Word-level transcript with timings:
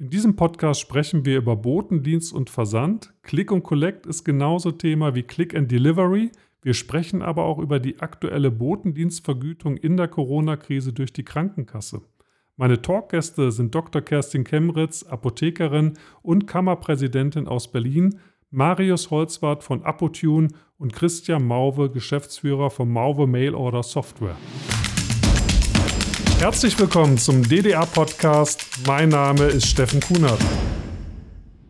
In 0.00 0.10
diesem 0.10 0.34
Podcast 0.34 0.80
sprechen 0.80 1.24
wir 1.24 1.36
über 1.36 1.54
Botendienst 1.54 2.32
und 2.32 2.50
Versand. 2.50 3.14
Click 3.22 3.52
und 3.52 3.62
Collect 3.62 4.06
ist 4.06 4.24
genauso 4.24 4.72
Thema 4.72 5.14
wie 5.14 5.22
Click 5.22 5.54
and 5.54 5.70
Delivery. 5.70 6.32
Wir 6.62 6.74
sprechen 6.74 7.22
aber 7.22 7.44
auch 7.44 7.60
über 7.60 7.78
die 7.78 8.00
aktuelle 8.00 8.50
Botendienstvergütung 8.50 9.76
in 9.76 9.96
der 9.96 10.08
Corona-Krise 10.08 10.92
durch 10.92 11.12
die 11.12 11.22
Krankenkasse. 11.22 12.02
Meine 12.56 12.82
Talkgäste 12.82 13.52
sind 13.52 13.72
Dr. 13.72 14.02
Kerstin 14.02 14.42
Kemritz, 14.42 15.04
Apothekerin 15.04 15.92
und 16.22 16.48
Kammerpräsidentin 16.48 17.46
aus 17.46 17.70
Berlin, 17.70 18.18
Marius 18.50 19.12
Holzwart 19.12 19.62
von 19.62 19.84
Apotune 19.84 20.48
und 20.76 20.92
Christian 20.92 21.46
Mauve, 21.46 21.88
Geschäftsführer 21.88 22.70
von 22.70 22.90
Mauve 22.90 23.28
Mail 23.28 23.54
Order 23.54 23.84
Software. 23.84 24.36
Herzlich 26.44 26.78
willkommen 26.78 27.16
zum 27.16 27.42
DDA-Podcast. 27.42 28.86
Mein 28.86 29.08
Name 29.08 29.44
ist 29.44 29.66
Steffen 29.66 29.98
Kunert. 30.00 30.38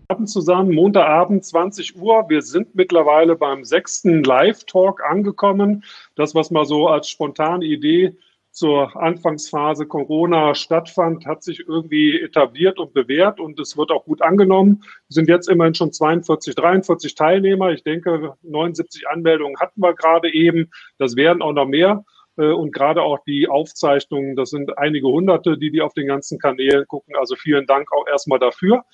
Abend 0.09 0.29
zusammen, 0.29 0.75
Montagabend, 0.75 1.45
20 1.45 1.95
Uhr. 1.95 2.25
Wir 2.29 2.43
sind 2.43 2.75
mittlerweile 2.75 3.37
beim 3.37 3.65
sechsten 3.65 4.25
Live-Talk 4.25 5.01
angekommen. 5.05 5.85
Das, 6.17 6.35
was 6.35 6.51
mal 6.51 6.65
so 6.65 6.89
als 6.89 7.09
spontane 7.09 7.65
Idee 7.65 8.17
zur 8.51 9.01
Anfangsphase 9.01 9.87
Corona 9.87 10.57
stattfand, 10.57 11.25
hat 11.25 11.45
sich 11.45 11.61
irgendwie 11.69 12.21
etabliert 12.21 12.81
und 12.81 12.95
bewährt 12.95 13.39
und 13.39 13.61
es 13.61 13.77
wird 13.77 13.93
auch 13.93 14.05
gut 14.05 14.23
angenommen. 14.23 14.83
Es 15.09 15.15
sind 15.15 15.29
jetzt 15.29 15.49
immerhin 15.49 15.77
schon 15.77 15.93
42, 15.93 16.53
43 16.57 17.15
Teilnehmer. 17.15 17.71
Ich 17.71 17.85
denke, 17.85 18.35
79 18.43 19.07
Anmeldungen 19.09 19.57
hatten 19.61 19.81
wir 19.81 19.95
gerade 19.95 20.35
eben. 20.35 20.73
Das 20.99 21.15
werden 21.15 21.43
auch 21.43 21.53
noch 21.53 21.67
mehr. 21.67 22.05
Äh, 22.37 22.53
und 22.53 22.73
gerade 22.73 23.03
auch 23.03 23.19
die 23.27 23.49
Aufzeichnungen, 23.49 24.37
das 24.37 24.51
sind 24.51 24.77
einige 24.79 25.09
hunderte, 25.09 25.59
die 25.59 25.71
die 25.71 25.83
auf 25.83 25.95
den 25.95 26.07
ganzen 26.07 26.39
Kanälen 26.39 26.87
gucken. 26.87 27.17
Also 27.17 27.37
vielen 27.37 27.67
Dank 27.67 27.93
auch 27.93 28.07
erstmal 28.07 28.39
dafür. 28.39 28.85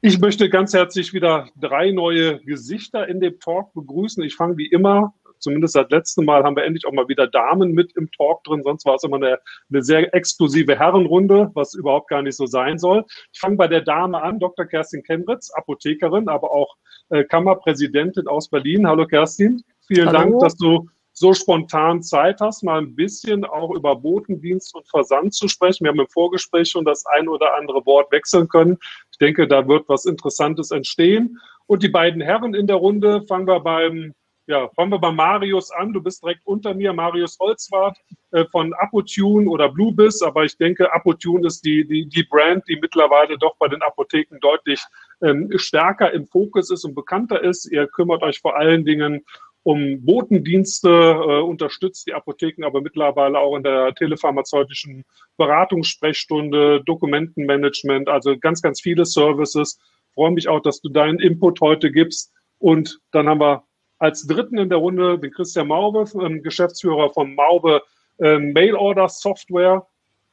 Ich 0.00 0.20
möchte 0.20 0.48
ganz 0.48 0.74
herzlich 0.74 1.12
wieder 1.12 1.48
drei 1.56 1.90
neue 1.90 2.38
Gesichter 2.40 3.08
in 3.08 3.20
dem 3.20 3.40
Talk 3.40 3.74
begrüßen. 3.74 4.22
Ich 4.22 4.36
fange 4.36 4.56
wie 4.56 4.68
immer 4.68 5.12
zumindest 5.38 5.74
seit 5.74 5.90
letztem 5.90 6.24
Mal 6.24 6.44
haben 6.44 6.56
wir 6.56 6.64
endlich 6.64 6.86
auch 6.86 6.92
mal 6.92 7.08
wieder 7.08 7.26
Damen 7.26 7.72
mit 7.72 7.96
im 7.96 8.10
Talk 8.10 8.44
drin. 8.44 8.62
Sonst 8.62 8.84
war 8.84 8.96
es 8.96 9.04
immer 9.04 9.16
eine, 9.16 9.38
eine 9.70 9.82
sehr 9.82 10.14
exklusive 10.14 10.78
Herrenrunde, 10.78 11.50
was 11.54 11.74
überhaupt 11.74 12.08
gar 12.08 12.22
nicht 12.22 12.36
so 12.36 12.46
sein 12.46 12.78
soll. 12.78 13.04
Ich 13.32 13.40
fange 13.40 13.56
bei 13.56 13.68
der 13.68 13.82
Dame 13.82 14.22
an, 14.22 14.38
Dr. 14.38 14.66
Kerstin 14.66 15.02
Kemritz, 15.02 15.50
Apothekerin, 15.50 16.28
aber 16.28 16.50
auch 16.50 16.76
äh, 17.10 17.24
Kammerpräsidentin 17.24 18.28
aus 18.28 18.48
Berlin. 18.48 18.86
Hallo 18.86 19.06
Kerstin, 19.06 19.62
vielen 19.86 20.08
Hallo. 20.08 20.18
Dank, 20.18 20.40
dass 20.40 20.56
du 20.56 20.88
so 21.18 21.34
spontan 21.34 22.02
Zeit 22.02 22.40
hast, 22.40 22.62
mal 22.62 22.80
ein 22.80 22.94
bisschen 22.94 23.44
auch 23.44 23.70
über 23.74 23.96
Botendienst 23.96 24.74
und 24.74 24.88
Versand 24.88 25.34
zu 25.34 25.48
sprechen. 25.48 25.84
Wir 25.84 25.90
haben 25.90 26.00
im 26.00 26.08
Vorgespräch 26.08 26.70
schon 26.70 26.84
das 26.84 27.04
ein 27.06 27.28
oder 27.28 27.56
andere 27.56 27.84
Wort 27.86 28.10
wechseln 28.12 28.48
können. 28.48 28.78
Ich 29.10 29.18
denke, 29.18 29.48
da 29.48 29.66
wird 29.66 29.88
was 29.88 30.04
Interessantes 30.04 30.70
entstehen. 30.70 31.38
Und 31.66 31.82
die 31.82 31.88
beiden 31.88 32.20
Herren 32.20 32.54
in 32.54 32.66
der 32.66 32.76
Runde 32.76 33.24
fangen 33.26 33.46
wir 33.46 33.60
beim 33.60 34.14
ja, 34.48 34.66
fangen 34.70 34.90
wir 34.90 34.98
bei 34.98 35.12
Marius 35.12 35.70
an. 35.70 35.92
Du 35.92 36.02
bist 36.02 36.22
direkt 36.22 36.40
unter 36.46 36.72
mir, 36.72 36.94
Marius 36.94 37.38
Holzwart 37.38 37.98
äh, 38.30 38.46
von 38.46 38.72
Apotune 38.78 39.48
oder 39.48 39.68
Bluebiz. 39.68 40.22
Aber 40.22 40.42
ich 40.42 40.56
denke, 40.56 40.90
Apotune 40.90 41.46
ist 41.46 41.66
die, 41.66 41.86
die, 41.86 42.08
die 42.08 42.22
Brand, 42.22 42.66
die 42.66 42.78
mittlerweile 42.80 43.36
doch 43.36 43.56
bei 43.58 43.68
den 43.68 43.82
Apotheken 43.82 44.38
deutlich 44.40 44.82
ähm, 45.22 45.50
stärker 45.56 46.12
im 46.12 46.26
Fokus 46.26 46.70
ist 46.70 46.84
und 46.86 46.94
bekannter 46.94 47.44
ist. 47.44 47.70
Ihr 47.70 47.86
kümmert 47.88 48.22
euch 48.22 48.40
vor 48.40 48.56
allen 48.56 48.86
Dingen 48.86 49.22
um 49.62 50.04
Botendienste, 50.04 50.88
äh, 50.88 51.40
unterstützt 51.42 52.06
die 52.06 52.14
Apotheken 52.14 52.64
aber 52.64 52.80
mittlerweile 52.80 53.38
auch 53.38 53.56
in 53.56 53.62
der 53.62 53.94
telepharmazeutischen 53.94 55.04
Beratungssprechstunde, 55.36 56.82
Dokumentenmanagement, 56.84 58.08
also 58.08 58.38
ganz, 58.38 58.62
ganz 58.62 58.80
viele 58.80 59.04
Services. 59.04 59.78
freue 60.14 60.30
mich 60.30 60.48
auch, 60.48 60.60
dass 60.60 60.80
du 60.80 60.88
deinen 60.88 61.18
Input 61.18 61.60
heute 61.60 61.90
gibst. 61.90 62.32
Und 62.58 63.00
dann 63.12 63.28
haben 63.28 63.40
wir 63.40 63.64
als 63.98 64.26
dritten 64.26 64.58
in 64.58 64.68
der 64.68 64.78
Runde 64.78 65.18
den 65.18 65.32
Christian 65.32 65.68
Maube, 65.68 66.04
ähm, 66.20 66.42
Geschäftsführer 66.42 67.10
von 67.10 67.34
Maube 67.34 67.82
äh, 68.18 68.38
Mail 68.38 68.74
Order 68.74 69.08
Software, 69.08 69.86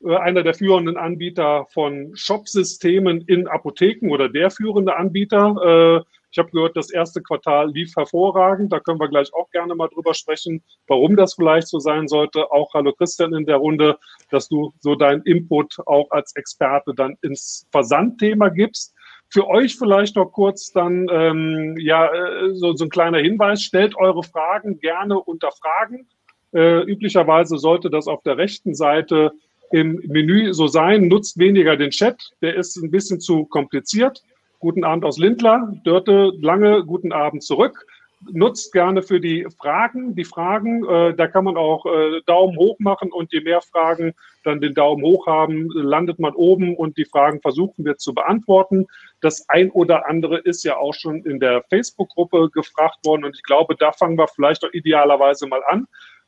einer 0.03 0.43
der 0.43 0.53
führenden 0.53 0.97
Anbieter 0.97 1.65
von 1.73 2.11
Shop-Systemen 2.15 3.21
in 3.21 3.47
Apotheken 3.47 4.11
oder 4.11 4.29
der 4.29 4.51
führende 4.51 4.95
Anbieter. 4.95 6.01
Äh, 6.01 6.15
ich 6.35 6.39
habe 6.39 6.51
gehört, 6.51 6.75
das 6.75 6.91
erste 6.91 7.21
Quartal 7.21 7.71
lief 7.71 7.95
hervorragend. 7.95 8.73
Da 8.73 8.81
können 8.81 8.99
wir 8.99 9.07
gleich 9.07 9.33
auch 9.33 9.49
gerne 9.51 9.73
mal 9.73 9.87
drüber 9.87 10.13
sprechen, 10.13 10.61
warum 10.85 11.15
das 11.15 11.35
vielleicht 11.35 11.69
so 11.69 11.79
sein 11.79 12.09
sollte. 12.09 12.51
Auch 12.51 12.73
hallo 12.73 12.91
Christian 12.91 13.33
in 13.33 13.45
der 13.45 13.55
Runde, 13.55 13.97
dass 14.31 14.49
du 14.49 14.73
so 14.81 14.95
deinen 14.95 15.21
Input 15.21 15.77
auch 15.85 16.11
als 16.11 16.35
Experte 16.35 16.93
dann 16.93 17.15
ins 17.21 17.65
Versandthema 17.71 18.49
gibst. 18.49 18.93
Für 19.29 19.47
euch 19.47 19.77
vielleicht 19.77 20.17
noch 20.17 20.25
kurz 20.33 20.73
dann 20.73 21.07
ähm, 21.09 21.77
ja 21.79 22.13
äh, 22.13 22.53
so, 22.53 22.75
so 22.75 22.83
ein 22.83 22.89
kleiner 22.89 23.19
Hinweis: 23.19 23.63
Stellt 23.63 23.95
eure 23.95 24.23
Fragen 24.23 24.79
gerne 24.79 25.17
unter 25.17 25.51
Fragen. 25.53 26.05
Äh, 26.53 26.81
üblicherweise 26.81 27.57
sollte 27.57 27.89
das 27.89 28.07
auf 28.07 28.23
der 28.23 28.37
rechten 28.37 28.75
Seite 28.75 29.31
im 29.71 30.01
Menü 30.07 30.53
so 30.53 30.67
sein. 30.67 31.07
Nutzt 31.07 31.37
weniger 31.37 31.77
den 31.77 31.91
Chat, 31.91 32.31
der 32.41 32.55
ist 32.55 32.75
ein 32.77 32.91
bisschen 32.91 33.19
zu 33.19 33.45
kompliziert. 33.45 34.21
Guten 34.59 34.83
Abend 34.83 35.05
aus 35.05 35.17
Lindler. 35.17 35.73
Dörte 35.83 36.31
Lange, 36.39 36.83
guten 36.85 37.11
Abend 37.11 37.43
zurück. 37.43 37.85
Nutzt 38.31 38.71
gerne 38.71 39.03
für 39.03 39.19
die 39.19 39.45
Fragen. 39.59 40.15
Die 40.15 40.23
Fragen, 40.23 40.83
äh, 40.87 41.13
da 41.13 41.27
kann 41.27 41.43
man 41.43 41.57
auch 41.57 41.85
äh, 41.85 42.21
Daumen 42.25 42.57
hoch 42.57 42.77
machen 42.79 43.11
und 43.11 43.31
je 43.33 43.41
mehr 43.41 43.61
Fragen 43.61 44.13
dann 44.43 44.61
den 44.61 44.73
Daumen 44.73 45.03
hoch 45.03 45.27
haben, 45.27 45.69
landet 45.71 46.19
man 46.19 46.33
oben 46.33 46.75
und 46.75 46.97
die 46.97 47.05
Fragen 47.05 47.41
versuchen 47.41 47.85
wir 47.85 47.97
zu 47.97 48.13
beantworten. 48.13 48.87
Das 49.21 49.47
ein 49.49 49.69
oder 49.69 50.07
andere 50.07 50.39
ist 50.39 50.63
ja 50.63 50.77
auch 50.77 50.93
schon 50.93 51.23
in 51.25 51.39
der 51.39 51.63
Facebook-Gruppe 51.69 52.49
gefragt 52.51 53.05
worden 53.05 53.25
und 53.25 53.35
ich 53.35 53.43
glaube, 53.43 53.75
da 53.75 53.91
fangen 53.91 54.17
wir 54.17 54.27
vielleicht 54.27 54.63
auch 54.63 54.73
idealerweise 54.73 55.47
mal 55.47 55.61
an, 55.67 55.87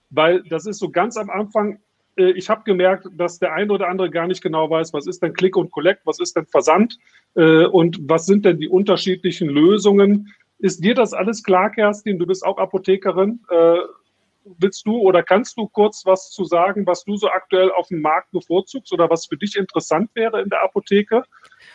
weil 0.09 0.43
das 0.43 0.65
ist 0.65 0.79
so 0.79 0.89
ganz 0.89 1.17
am 1.17 1.29
Anfang 1.29 1.79
äh, 2.17 2.31
ich 2.31 2.49
habe 2.49 2.63
gemerkt, 2.63 3.07
dass 3.13 3.39
der 3.39 3.53
eine 3.53 3.71
oder 3.71 3.87
andere 3.87 4.09
gar 4.09 4.27
nicht 4.27 4.41
genau 4.41 4.69
weiß, 4.69 4.93
was 4.93 5.07
ist 5.07 5.21
denn 5.21 5.33
Click 5.33 5.55
und 5.55 5.71
Collect, 5.71 6.05
was 6.05 6.19
ist 6.19 6.35
denn 6.35 6.45
Versand 6.45 6.97
äh, 7.35 7.65
und 7.65 7.99
was 8.01 8.25
sind 8.25 8.45
denn 8.45 8.59
die 8.59 8.69
unterschiedlichen 8.69 9.49
Lösungen. 9.49 10.33
Ist 10.59 10.83
dir 10.83 10.95
das 10.95 11.13
alles 11.13 11.43
klar, 11.43 11.69
Kerstin? 11.69 12.17
Du 12.17 12.25
bist 12.25 12.43
auch 12.45 12.57
Apothekerin. 12.57 13.39
Äh, 13.49 13.77
willst 14.59 14.85
du 14.87 14.97
oder 14.97 15.23
kannst 15.23 15.57
du 15.57 15.67
kurz 15.67 16.05
was 16.05 16.31
zu 16.31 16.45
sagen, 16.45 16.85
was 16.87 17.03
du 17.03 17.17
so 17.17 17.29
aktuell 17.29 17.71
auf 17.71 17.89
dem 17.89 18.01
Markt 18.01 18.31
bevorzugst 18.31 18.91
oder 18.93 19.09
was 19.09 19.25
für 19.25 19.37
dich 19.37 19.55
interessant 19.55 20.09
wäre 20.13 20.41
in 20.41 20.49
der 20.49 20.63
Apotheke? 20.63 21.23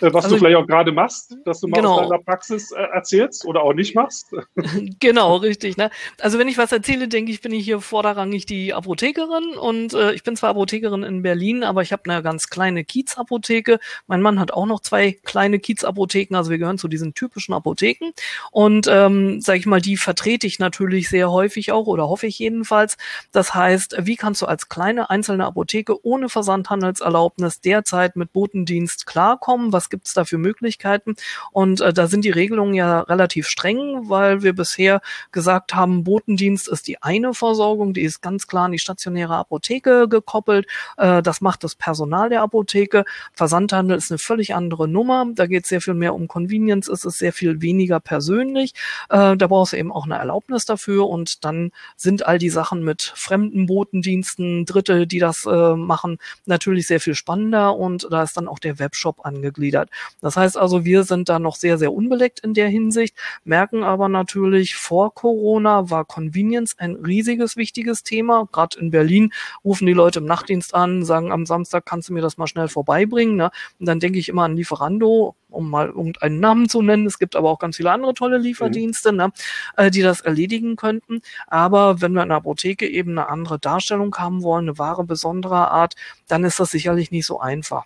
Äh, 0.02 0.12
was 0.12 0.24
also, 0.24 0.36
du 0.36 0.40
vielleicht 0.40 0.56
auch 0.56 0.66
gerade 0.66 0.90
machst, 0.90 1.36
dass 1.44 1.60
du 1.60 1.68
mal 1.68 1.76
genau. 1.76 2.00
aus 2.00 2.08
deiner 2.08 2.22
Praxis 2.22 2.72
äh, 2.72 2.82
erzählst 2.82 3.46
oder 3.46 3.62
auch 3.62 3.72
nicht 3.72 3.94
machst. 3.94 4.34
genau, 5.00 5.36
richtig. 5.36 5.76
Ne? 5.76 5.90
Also 6.20 6.38
wenn 6.38 6.48
ich 6.48 6.58
was 6.58 6.72
erzähle, 6.72 7.06
denke 7.06 7.30
ich, 7.30 7.40
bin 7.40 7.52
ich 7.52 7.64
hier 7.64 7.80
vorderrangig 7.80 8.44
die 8.46 8.74
Apothekerin 8.74 9.56
und 9.56 9.94
äh, 9.94 10.12
ich 10.12 10.24
bin 10.24 10.36
zwar 10.36 10.50
Apothekerin 10.50 11.04
in 11.04 11.22
Berlin, 11.22 11.62
aber 11.62 11.82
ich 11.82 11.92
habe 11.92 12.02
eine 12.10 12.22
ganz 12.22 12.48
kleine 12.48 12.84
Kiezapotheke. 12.84 13.78
Mein 14.08 14.22
Mann 14.22 14.40
hat 14.40 14.52
auch 14.52 14.66
noch 14.66 14.80
zwei 14.80 15.12
kleine 15.12 15.60
Kiezapotheken, 15.60 16.36
also 16.36 16.50
wir 16.50 16.58
gehören 16.58 16.78
zu 16.78 16.88
diesen 16.88 17.14
typischen 17.14 17.54
Apotheken 17.54 18.10
und 18.50 18.88
ähm, 18.90 19.40
sage 19.40 19.60
ich 19.60 19.66
mal, 19.66 19.80
die 19.80 19.96
vertrete 19.96 20.48
ich 20.48 20.58
natürlich 20.58 21.08
sehr 21.08 21.30
häufig 21.30 21.70
auch 21.70 21.86
oder 21.86 22.08
hoffe 22.08 22.26
ich 22.26 22.38
jedenfalls. 22.40 22.96
Das 23.30 23.54
heißt, 23.54 23.96
wie 24.00 24.16
kannst 24.16 24.42
du 24.42 24.46
als 24.46 24.68
kleine 24.68 25.10
einzelne 25.10 25.46
Apotheke 25.46 26.04
ohne 26.04 26.28
Versandhandelserlaubnis 26.28 27.60
derzeit 27.60 28.16
mit 28.16 28.32
Botendienst 28.32 29.06
klarkommen? 29.06 29.72
Was 29.72 29.91
gibt 29.92 30.08
es 30.08 30.14
da 30.14 30.24
für 30.24 30.38
Möglichkeiten? 30.38 31.14
Und 31.52 31.80
äh, 31.80 31.92
da 31.92 32.08
sind 32.08 32.24
die 32.24 32.30
Regelungen 32.30 32.74
ja 32.74 33.00
relativ 33.02 33.46
streng, 33.46 34.08
weil 34.08 34.42
wir 34.42 34.54
bisher 34.54 35.00
gesagt 35.30 35.74
haben, 35.74 36.02
Botendienst 36.02 36.66
ist 36.66 36.88
die 36.88 37.00
eine 37.02 37.34
Versorgung, 37.34 37.92
die 37.92 38.00
ist 38.00 38.22
ganz 38.22 38.46
klar 38.46 38.64
an 38.64 38.72
die 38.72 38.78
stationäre 38.78 39.36
Apotheke 39.36 40.08
gekoppelt. 40.08 40.66
Äh, 40.96 41.22
das 41.22 41.40
macht 41.40 41.62
das 41.62 41.74
Personal 41.74 42.30
der 42.30 42.42
Apotheke. 42.42 43.04
Versandhandel 43.34 43.98
ist 43.98 44.10
eine 44.10 44.18
völlig 44.18 44.54
andere 44.54 44.88
Nummer. 44.88 45.26
Da 45.34 45.46
geht 45.46 45.64
es 45.64 45.68
sehr 45.68 45.82
viel 45.82 45.94
mehr 45.94 46.14
um 46.14 46.26
Convenience, 46.26 46.88
es 46.88 47.04
ist 47.04 47.18
sehr 47.18 47.34
viel 47.34 47.60
weniger 47.60 48.00
persönlich. 48.00 48.72
Äh, 49.10 49.36
da 49.36 49.46
brauchst 49.46 49.74
du 49.74 49.76
eben 49.76 49.92
auch 49.92 50.06
eine 50.06 50.16
Erlaubnis 50.16 50.64
dafür 50.64 51.08
und 51.08 51.44
dann 51.44 51.70
sind 51.96 52.26
all 52.26 52.38
die 52.38 52.50
Sachen 52.50 52.82
mit 52.82 53.12
fremden 53.14 53.66
Botendiensten, 53.66 54.64
Dritte, 54.64 55.06
die 55.06 55.18
das 55.18 55.44
äh, 55.44 55.76
machen, 55.76 56.18
natürlich 56.46 56.86
sehr 56.86 57.00
viel 57.00 57.14
spannender 57.14 57.76
und 57.76 58.06
da 58.10 58.22
ist 58.22 58.36
dann 58.36 58.48
auch 58.48 58.58
der 58.58 58.78
Webshop 58.78 59.26
angegliedert 59.26 59.81
hat. 59.82 59.90
Das 60.20 60.36
heißt 60.36 60.56
also, 60.56 60.84
wir 60.84 61.04
sind 61.04 61.28
da 61.28 61.38
noch 61.38 61.56
sehr, 61.56 61.78
sehr 61.78 61.92
unbeleckt 61.92 62.40
in 62.40 62.54
der 62.54 62.68
Hinsicht, 62.68 63.14
merken 63.44 63.84
aber 63.84 64.08
natürlich, 64.08 64.76
vor 64.76 65.14
Corona 65.14 65.90
war 65.90 66.04
Convenience 66.04 66.78
ein 66.78 66.96
riesiges, 66.96 67.56
wichtiges 67.56 68.02
Thema. 68.02 68.48
Gerade 68.52 68.78
in 68.78 68.90
Berlin 68.90 69.32
rufen 69.64 69.86
die 69.86 69.92
Leute 69.92 70.20
im 70.20 70.26
Nachtdienst 70.26 70.74
an, 70.74 71.04
sagen, 71.04 71.32
am 71.32 71.46
Samstag 71.46 71.86
kannst 71.86 72.08
du 72.08 72.12
mir 72.12 72.22
das 72.22 72.38
mal 72.38 72.46
schnell 72.46 72.68
vorbeibringen. 72.68 73.36
Ne? 73.36 73.50
Und 73.78 73.86
dann 73.86 74.00
denke 74.00 74.18
ich 74.18 74.28
immer 74.28 74.44
an 74.44 74.56
Lieferando, 74.56 75.34
um 75.52 75.70
mal 75.70 75.88
irgendeinen 75.88 76.40
Namen 76.40 76.68
zu 76.68 76.82
nennen. 76.82 77.06
Es 77.06 77.18
gibt 77.18 77.36
aber 77.36 77.50
auch 77.50 77.58
ganz 77.58 77.76
viele 77.76 77.90
andere 77.90 78.14
tolle 78.14 78.38
Lieferdienste, 78.38 79.12
mhm. 79.12 79.18
ne, 79.18 79.32
äh, 79.76 79.90
die 79.90 80.02
das 80.02 80.20
erledigen 80.20 80.76
könnten. 80.76 81.20
Aber 81.46 82.00
wenn 82.00 82.12
wir 82.12 82.22
in 82.22 82.28
der 82.28 82.38
Apotheke 82.38 82.88
eben 82.88 83.12
eine 83.12 83.28
andere 83.28 83.58
Darstellung 83.58 84.14
haben 84.16 84.42
wollen, 84.42 84.68
eine 84.68 84.78
Ware 84.78 85.04
besonderer 85.04 85.70
Art, 85.70 85.94
dann 86.28 86.44
ist 86.44 86.58
das 86.58 86.70
sicherlich 86.70 87.10
nicht 87.10 87.26
so 87.26 87.40
einfach. 87.40 87.84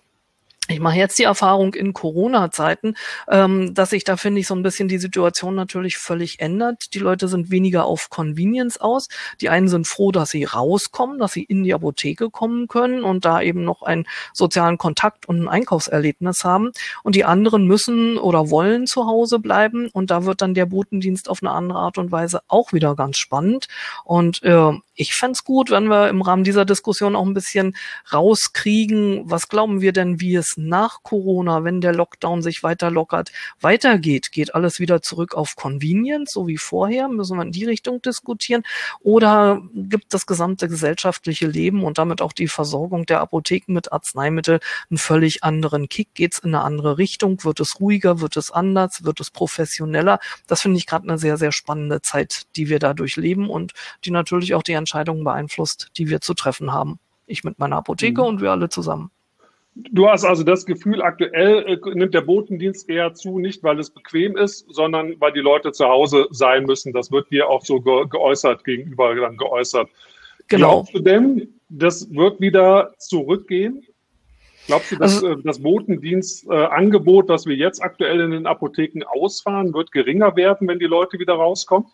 Ich 0.69 0.79
mache 0.79 0.97
jetzt 0.97 1.17
die 1.17 1.23
Erfahrung 1.23 1.73
in 1.73 1.93
Corona-Zeiten, 1.93 2.95
ähm, 3.29 3.73
dass 3.73 3.91
sich 3.91 4.03
da, 4.03 4.17
finde 4.17 4.41
ich, 4.41 4.47
so 4.47 4.55
ein 4.55 4.63
bisschen 4.63 4.87
die 4.87 4.97
Situation 4.97 5.55
natürlich 5.55 5.97
völlig 5.97 6.39
ändert. 6.39 6.93
Die 6.93 6.99
Leute 6.99 7.27
sind 7.27 7.51
weniger 7.51 7.85
auf 7.85 8.09
Convenience 8.09 8.79
aus. 8.79 9.07
Die 9.39 9.49
einen 9.49 9.69
sind 9.69 9.87
froh, 9.87 10.11
dass 10.11 10.29
sie 10.29 10.43
rauskommen, 10.43 11.19
dass 11.19 11.33
sie 11.33 11.43
in 11.43 11.63
die 11.63 11.73
Apotheke 11.73 12.29
kommen 12.29 12.67
können 12.67 13.03
und 13.03 13.23
da 13.23 13.41
eben 13.41 13.63
noch 13.63 13.81
einen 13.81 14.05
sozialen 14.33 14.77
Kontakt 14.77 15.27
und 15.27 15.41
ein 15.43 15.47
Einkaufserlebnis 15.47 16.43
haben. 16.43 16.71
Und 17.03 17.15
die 17.15 17.23
anderen 17.23 17.65
müssen 17.65 18.17
oder 18.17 18.49
wollen 18.49 18.87
zu 18.87 19.05
Hause 19.05 19.39
bleiben. 19.39 19.89
Und 19.93 20.11
da 20.11 20.25
wird 20.25 20.41
dann 20.41 20.53
der 20.53 20.65
Botendienst 20.65 21.29
auf 21.29 21.41
eine 21.41 21.51
andere 21.51 21.79
Art 21.79 21.97
und 21.97 22.11
Weise 22.11 22.41
auch 22.47 22.73
wieder 22.73 22.95
ganz 22.95 23.17
spannend. 23.17 23.67
Und 24.03 24.43
äh, 24.43 24.73
ich 24.97 25.13
fände 25.13 25.39
gut, 25.45 25.69
wenn 25.69 25.87
wir 25.87 26.09
im 26.09 26.21
Rahmen 26.21 26.43
dieser 26.43 26.65
Diskussion 26.65 27.15
auch 27.15 27.25
ein 27.25 27.35
bisschen 27.35 27.75
rauskriegen, 28.11 29.29
was 29.29 29.47
glauben 29.47 29.79
wir 29.79 29.93
denn, 29.93 30.19
wie 30.19 30.35
es 30.35 30.55
nach 30.57 31.03
Corona, 31.03 31.63
wenn 31.63 31.81
der 31.81 31.93
Lockdown 31.93 32.41
sich 32.41 32.63
weiter 32.63 32.89
lockert, 32.89 33.31
weitergeht. 33.61 34.31
Geht 34.31 34.55
alles 34.55 34.79
wieder 34.79 35.01
zurück 35.01 35.35
auf 35.35 35.55
Convenience, 35.55 36.33
so 36.33 36.47
wie 36.47 36.57
vorher? 36.57 37.07
Müssen 37.09 37.37
wir 37.37 37.43
in 37.43 37.51
die 37.51 37.65
Richtung 37.65 38.01
diskutieren? 38.01 38.63
Oder 39.01 39.61
gibt 39.73 40.13
das 40.15 40.25
gesamte 40.25 40.67
gesellschaftliche 40.67 41.45
Leben 41.45 41.83
und 41.83 41.99
damit 41.99 42.21
auch 42.21 42.33
die 42.33 42.47
Versorgung 42.47 43.05
der 43.05 43.21
Apotheken 43.21 43.73
mit 43.73 43.91
Arzneimitteln 43.91 44.59
einen 44.89 44.97
völlig 44.97 45.43
anderen 45.43 45.89
Kick? 45.89 46.15
Geht 46.15 46.33
es 46.33 46.39
in 46.39 46.55
eine 46.55 46.63
andere 46.63 46.97
Richtung? 46.97 47.43
Wird 47.43 47.59
es 47.59 47.79
ruhiger? 47.79 48.19
Wird 48.19 48.35
es 48.35 48.49
anders? 48.49 49.03
Wird 49.03 49.19
es 49.19 49.29
professioneller? 49.29 50.19
Das 50.47 50.61
finde 50.61 50.79
ich 50.79 50.87
gerade 50.87 51.07
eine 51.07 51.19
sehr, 51.19 51.37
sehr 51.37 51.51
spannende 51.51 52.01
Zeit, 52.01 52.47
die 52.55 52.67
wir 52.67 52.79
da 52.79 52.95
durchleben 52.95 53.47
und 53.49 53.73
die 54.03 54.11
natürlich 54.11 54.55
auch 54.55 54.63
die 54.63 54.73
Entscheidungen 54.87 55.25
beeinflusst, 55.25 55.89
die 55.97 56.07
wir 56.09 56.21
zu 56.21 56.33
treffen 56.33 56.71
haben. 56.71 56.99
Ich 57.25 57.43
mit 57.43 57.59
meiner 57.59 57.75
Apotheke 57.75 58.21
mhm. 58.21 58.27
und 58.27 58.41
wir 58.41 58.51
alle 58.51 58.69
zusammen. 58.69 59.11
Du 59.91 60.09
hast 60.09 60.23
also 60.23 60.43
das 60.43 60.65
Gefühl, 60.65 61.01
aktuell 61.03 61.63
äh, 61.67 61.93
nimmt 61.93 62.13
der 62.13 62.21
Botendienst 62.21 62.89
eher 62.89 63.13
zu, 63.13 63.37
nicht 63.37 63.63
weil 63.63 63.79
es 63.79 63.91
bequem 63.91 64.35
ist, 64.37 64.65
sondern 64.69 65.19
weil 65.19 65.33
die 65.33 65.41
Leute 65.41 65.71
zu 65.71 65.85
Hause 65.85 66.27
sein 66.31 66.63
müssen. 66.63 66.93
Das 66.93 67.11
wird 67.11 67.29
dir 67.31 67.47
auch 67.47 67.63
so 67.63 67.81
ge 67.81 68.05
geäußert, 68.09 68.63
gegenüber 68.63 69.13
dann 69.13 69.37
geäußert. 69.37 69.89
Genau. 70.47 70.67
Glaubst 70.67 70.95
du 70.95 70.99
denn, 70.99 71.47
das 71.69 72.09
wird 72.11 72.39
wieder 72.39 72.93
zurückgehen? 72.97 73.85
Glaubst 74.65 74.91
du, 74.91 74.95
dass 74.95 75.15
also, 75.15 75.33
äh, 75.33 75.43
das 75.43 75.61
Botendienstangebot, 75.61 77.25
äh, 77.25 77.27
das 77.27 77.45
wir 77.45 77.55
jetzt 77.55 77.83
aktuell 77.83 78.21
in 78.21 78.31
den 78.31 78.47
Apotheken 78.47 79.03
ausfahren, 79.05 79.73
wird 79.73 79.91
geringer 79.91 80.35
werden, 80.35 80.67
wenn 80.67 80.79
die 80.79 80.85
Leute 80.85 81.19
wieder 81.19 81.33
rauskommen? 81.35 81.87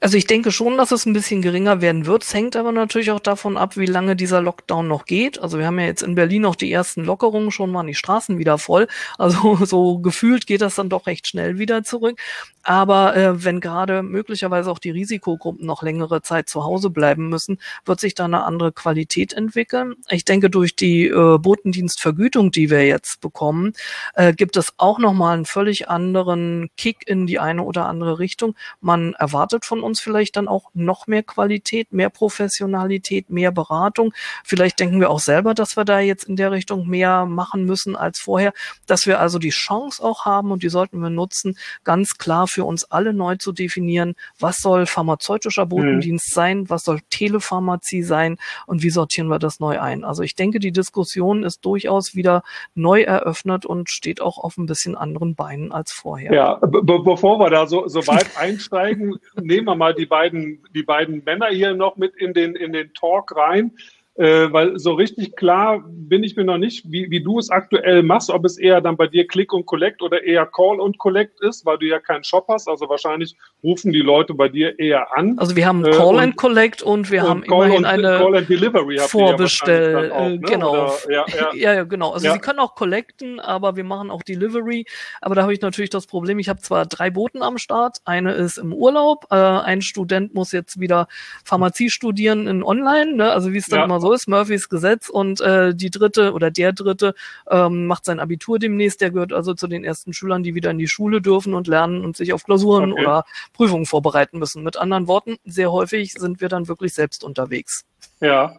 Also 0.00 0.16
ich 0.16 0.26
denke 0.28 0.52
schon, 0.52 0.78
dass 0.78 0.92
es 0.92 1.06
ein 1.06 1.12
bisschen 1.12 1.42
geringer 1.42 1.80
werden 1.80 2.06
wird. 2.06 2.22
Es 2.22 2.32
hängt 2.32 2.54
aber 2.54 2.70
natürlich 2.70 3.10
auch 3.10 3.18
davon 3.18 3.56
ab, 3.56 3.76
wie 3.76 3.86
lange 3.86 4.14
dieser 4.14 4.40
Lockdown 4.40 4.86
noch 4.86 5.06
geht. 5.06 5.40
Also 5.40 5.58
wir 5.58 5.66
haben 5.66 5.80
ja 5.80 5.86
jetzt 5.86 6.02
in 6.02 6.14
Berlin 6.14 6.44
auch 6.44 6.54
die 6.54 6.70
ersten 6.70 7.04
Lockerungen, 7.04 7.50
schon 7.50 7.74
waren 7.74 7.88
die 7.88 7.94
Straßen 7.94 8.38
wieder 8.38 8.58
voll. 8.58 8.86
Also 9.18 9.56
so 9.64 9.98
gefühlt 9.98 10.46
geht 10.46 10.60
das 10.60 10.76
dann 10.76 10.88
doch 10.88 11.08
recht 11.08 11.26
schnell 11.26 11.58
wieder 11.58 11.82
zurück. 11.82 12.20
Aber 12.62 13.16
äh, 13.16 13.44
wenn 13.44 13.60
gerade 13.60 14.02
möglicherweise 14.02 14.70
auch 14.70 14.78
die 14.78 14.90
Risikogruppen 14.90 15.66
noch 15.66 15.82
längere 15.82 16.22
Zeit 16.22 16.48
zu 16.48 16.64
Hause 16.64 16.90
bleiben 16.90 17.28
müssen, 17.28 17.58
wird 17.84 17.98
sich 17.98 18.14
da 18.14 18.26
eine 18.26 18.44
andere 18.44 18.70
Qualität 18.72 19.32
entwickeln. 19.32 19.94
Ich 20.10 20.24
denke, 20.24 20.48
durch 20.48 20.76
die 20.76 21.06
äh, 21.06 21.38
Botendienstvergütung, 21.38 22.52
die 22.52 22.70
wir 22.70 22.86
jetzt 22.86 23.20
bekommen, 23.20 23.72
äh, 24.14 24.32
gibt 24.32 24.56
es 24.56 24.74
auch 24.76 24.98
nochmal 24.98 25.34
einen 25.34 25.46
völlig 25.46 25.88
anderen 25.88 26.68
Kick 26.76 27.08
in 27.08 27.26
die 27.26 27.40
eine 27.40 27.62
oder 27.62 27.86
andere 27.86 28.18
Richtung. 28.18 28.54
Man 28.80 29.14
erwartet 29.14 29.64
von 29.64 29.80
uns 29.80 29.87
vielleicht 29.96 30.36
dann 30.36 30.48
auch 30.48 30.70
noch 30.74 31.06
mehr 31.06 31.22
Qualität, 31.22 31.92
mehr 31.92 32.10
Professionalität, 32.10 33.30
mehr 33.30 33.50
Beratung. 33.50 34.12
Vielleicht 34.44 34.78
denken 34.80 35.00
wir 35.00 35.10
auch 35.10 35.20
selber, 35.20 35.54
dass 35.54 35.76
wir 35.76 35.84
da 35.84 36.00
jetzt 36.00 36.24
in 36.24 36.36
der 36.36 36.52
Richtung 36.52 36.86
mehr 36.86 37.26
machen 37.26 37.64
müssen 37.64 37.96
als 37.96 38.18
vorher, 38.18 38.52
dass 38.86 39.06
wir 39.06 39.20
also 39.20 39.38
die 39.38 39.50
Chance 39.50 40.02
auch 40.02 40.24
haben 40.24 40.50
und 40.50 40.62
die 40.62 40.68
sollten 40.68 41.00
wir 41.00 41.10
nutzen, 41.10 41.56
ganz 41.84 42.18
klar 42.18 42.46
für 42.46 42.64
uns 42.64 42.84
alle 42.84 43.12
neu 43.12 43.36
zu 43.36 43.52
definieren, 43.52 44.14
was 44.38 44.58
soll 44.58 44.86
pharmazeutischer 44.86 45.64
mhm. 45.64 45.68
Botendienst 45.70 46.30
mhm. 46.30 46.34
sein, 46.34 46.70
was 46.70 46.84
soll 46.84 47.00
Telepharmazie 47.10 48.02
sein 48.02 48.36
und 48.66 48.82
wie 48.82 48.90
sortieren 48.90 49.28
wir 49.28 49.38
das 49.38 49.60
neu 49.60 49.80
ein. 49.80 50.04
Also 50.04 50.22
ich 50.22 50.34
denke, 50.34 50.58
die 50.58 50.72
Diskussion 50.72 51.42
ist 51.42 51.64
durchaus 51.64 52.14
wieder 52.14 52.42
neu 52.74 53.02
eröffnet 53.02 53.66
und 53.66 53.90
steht 53.90 54.20
auch 54.20 54.38
auf 54.38 54.56
ein 54.58 54.66
bisschen 54.66 54.96
anderen 54.96 55.34
Beinen 55.34 55.72
als 55.72 55.92
vorher. 55.92 56.32
Ja, 56.32 56.54
be 56.56 56.82
bevor 56.82 57.38
wir 57.38 57.50
da 57.50 57.66
so, 57.66 57.88
so 57.88 58.06
weit 58.06 58.36
einsteigen, 58.36 59.16
nehmen 59.40 59.66
wir 59.66 59.74
mal 59.78 59.94
die 59.94 60.06
beiden, 60.06 60.62
die 60.74 60.82
beiden 60.82 61.24
Männer 61.24 61.48
hier 61.48 61.74
noch 61.74 61.96
mit 61.96 62.14
in 62.16 62.34
den, 62.34 62.54
in 62.54 62.72
den 62.72 62.92
Talk 62.92 63.34
rein. 63.34 63.72
Äh, 64.18 64.52
weil 64.52 64.76
so 64.80 64.94
richtig 64.94 65.36
klar 65.36 65.84
bin 65.86 66.24
ich 66.24 66.34
mir 66.34 66.42
noch 66.42 66.58
nicht, 66.58 66.90
wie, 66.90 67.08
wie 67.08 67.22
du 67.22 67.38
es 67.38 67.50
aktuell 67.50 68.02
machst, 68.02 68.30
ob 68.30 68.44
es 68.44 68.58
eher 68.58 68.80
dann 68.80 68.96
bei 68.96 69.06
dir 69.06 69.24
Click 69.28 69.52
und 69.52 69.64
Collect 69.64 70.02
oder 70.02 70.24
eher 70.24 70.44
Call 70.44 70.80
und 70.80 70.98
Collect 70.98 71.40
ist, 71.40 71.64
weil 71.64 71.78
du 71.78 71.86
ja 71.86 72.00
keinen 72.00 72.24
Shop 72.24 72.46
hast. 72.48 72.68
Also 72.68 72.88
wahrscheinlich 72.88 73.36
rufen 73.62 73.92
die 73.92 74.00
Leute 74.00 74.34
bei 74.34 74.48
dir 74.48 74.76
eher 74.76 75.16
an. 75.16 75.38
Also 75.38 75.54
wir 75.54 75.64
haben 75.64 75.84
äh, 75.84 75.92
Call 75.92 76.16
und, 76.16 76.18
and 76.18 76.36
Collect 76.36 76.82
und 76.82 77.12
wir 77.12 77.22
und 77.22 77.28
haben 77.28 77.40
Call 77.42 77.66
immerhin 77.66 77.84
eine 77.84 78.18
Call 78.18 78.36
and 78.38 78.48
Delivery 78.48 78.98
Vorbestell. 78.98 80.08
Ja 80.08 80.14
auch, 80.16 80.28
ne? 80.28 80.40
Genau. 80.40 80.70
Oder, 80.72 80.94
ja, 81.10 81.24
ja. 81.28 81.50
ja, 81.54 81.74
ja, 81.74 81.84
genau. 81.84 82.10
Also 82.10 82.32
sie 82.32 82.40
können 82.40 82.58
auch 82.58 82.74
collecten, 82.74 83.38
aber 83.38 83.76
wir 83.76 83.84
machen 83.84 84.10
auch 84.10 84.24
Delivery. 84.24 84.84
Aber 85.20 85.36
da 85.36 85.42
habe 85.42 85.52
ich 85.52 85.60
natürlich 85.60 85.90
das 85.90 86.08
Problem, 86.08 86.40
ich 86.40 86.48
habe 86.48 86.58
zwar 86.58 86.86
drei 86.86 87.10
Boten 87.10 87.40
am 87.40 87.56
Start. 87.56 87.98
Eine 88.04 88.32
ist 88.32 88.58
im 88.58 88.72
Urlaub, 88.72 89.26
äh, 89.30 89.36
ein 89.36 89.80
Student 89.80 90.34
muss 90.34 90.50
jetzt 90.50 90.80
wieder 90.80 91.06
Pharmazie 91.44 91.88
studieren 91.88 92.48
in 92.48 92.64
Online, 92.64 93.14
ne? 93.14 93.30
also 93.30 93.52
wie 93.52 93.58
es 93.58 93.66
dann 93.66 93.84
immer 93.84 94.00
so 94.00 94.07
so 94.08 94.14
ist 94.14 94.26
Murphys 94.26 94.70
Gesetz 94.70 95.10
und 95.10 95.42
äh, 95.42 95.74
die 95.74 95.90
dritte 95.90 96.32
oder 96.32 96.50
der 96.50 96.72
dritte 96.72 97.14
ähm, 97.50 97.86
macht 97.86 98.06
sein 98.06 98.20
Abitur 98.20 98.58
demnächst. 98.58 99.02
Der 99.02 99.10
gehört 99.10 99.34
also 99.34 99.52
zu 99.52 99.66
den 99.66 99.84
ersten 99.84 100.14
Schülern, 100.14 100.42
die 100.42 100.54
wieder 100.54 100.70
in 100.70 100.78
die 100.78 100.88
Schule 100.88 101.20
dürfen 101.20 101.52
und 101.52 101.66
lernen 101.66 102.04
und 102.04 102.16
sich 102.16 102.32
auf 102.32 102.44
Klausuren 102.44 102.92
okay. 102.92 103.02
oder 103.02 103.24
Prüfungen 103.52 103.84
vorbereiten 103.84 104.38
müssen. 104.38 104.62
Mit 104.62 104.78
anderen 104.78 105.08
Worten, 105.08 105.36
sehr 105.44 105.70
häufig 105.72 106.14
sind 106.14 106.40
wir 106.40 106.48
dann 106.48 106.68
wirklich 106.68 106.94
selbst 106.94 107.22
unterwegs. 107.22 107.84
Ja, 108.20 108.56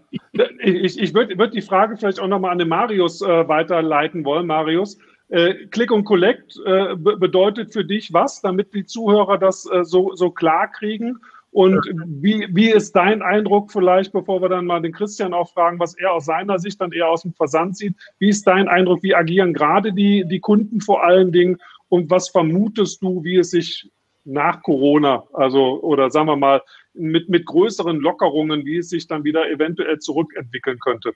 ich, 0.59 0.99
ich 0.99 1.13
würde 1.15 1.35
würd 1.37 1.55
die 1.55 1.63
Frage 1.63 1.97
vielleicht 1.97 2.19
auch 2.19 2.27
nochmal 2.27 2.51
an 2.51 2.59
den 2.59 2.69
Marius 2.69 3.21
äh, 3.23 3.47
weiterleiten 3.47 4.23
wollen. 4.25 4.45
Marius, 4.45 4.99
äh, 5.29 5.65
Click 5.71 5.91
und 5.91 6.03
Collect 6.03 6.59
äh, 6.63 6.95
bedeutet 6.95 7.73
für 7.73 7.83
dich 7.83 8.13
was, 8.13 8.41
damit 8.41 8.75
die 8.75 8.85
Zuhörer 8.85 9.39
das 9.39 9.67
äh, 9.71 9.83
so, 9.83 10.13
so 10.13 10.29
klar 10.29 10.67
kriegen? 10.71 11.17
Und 11.51 11.83
wie, 12.05 12.47
wie 12.51 12.69
ist 12.69 12.95
dein 12.95 13.21
Eindruck 13.21 13.71
vielleicht, 13.71 14.13
bevor 14.13 14.41
wir 14.41 14.49
dann 14.49 14.65
mal 14.65 14.81
den 14.81 14.91
Christian 14.91 15.33
auch 15.33 15.51
fragen, 15.51 15.79
was 15.79 15.97
er 15.97 16.13
aus 16.13 16.25
seiner 16.25 16.59
Sicht 16.59 16.79
dann 16.79 16.91
eher 16.91 17.09
aus 17.09 17.23
dem 17.23 17.33
Versand 17.33 17.75
sieht, 17.75 17.95
wie 18.19 18.29
ist 18.29 18.45
dein 18.45 18.67
Eindruck, 18.67 19.01
wie 19.01 19.15
agieren 19.15 19.53
gerade 19.53 19.91
die, 19.91 20.25
die 20.27 20.39
Kunden 20.39 20.79
vor 20.79 21.03
allen 21.03 21.31
Dingen? 21.31 21.57
Und 21.87 22.09
was 22.11 22.29
vermutest 22.29 23.01
du, 23.01 23.23
wie 23.23 23.37
es 23.37 23.49
sich 23.49 23.89
nach 24.25 24.61
Corona, 24.61 25.23
also 25.33 25.81
oder 25.81 26.11
sagen 26.11 26.27
wir 26.27 26.35
mal 26.35 26.61
mit, 26.93 27.29
mit 27.29 27.47
größeren 27.47 27.97
Lockerungen, 27.99 28.63
wie 28.65 28.77
es 28.77 28.89
sich 28.89 29.07
dann 29.07 29.23
wieder 29.23 29.49
eventuell 29.49 29.97
zurückentwickeln 29.97 30.77
könnte? 30.77 31.13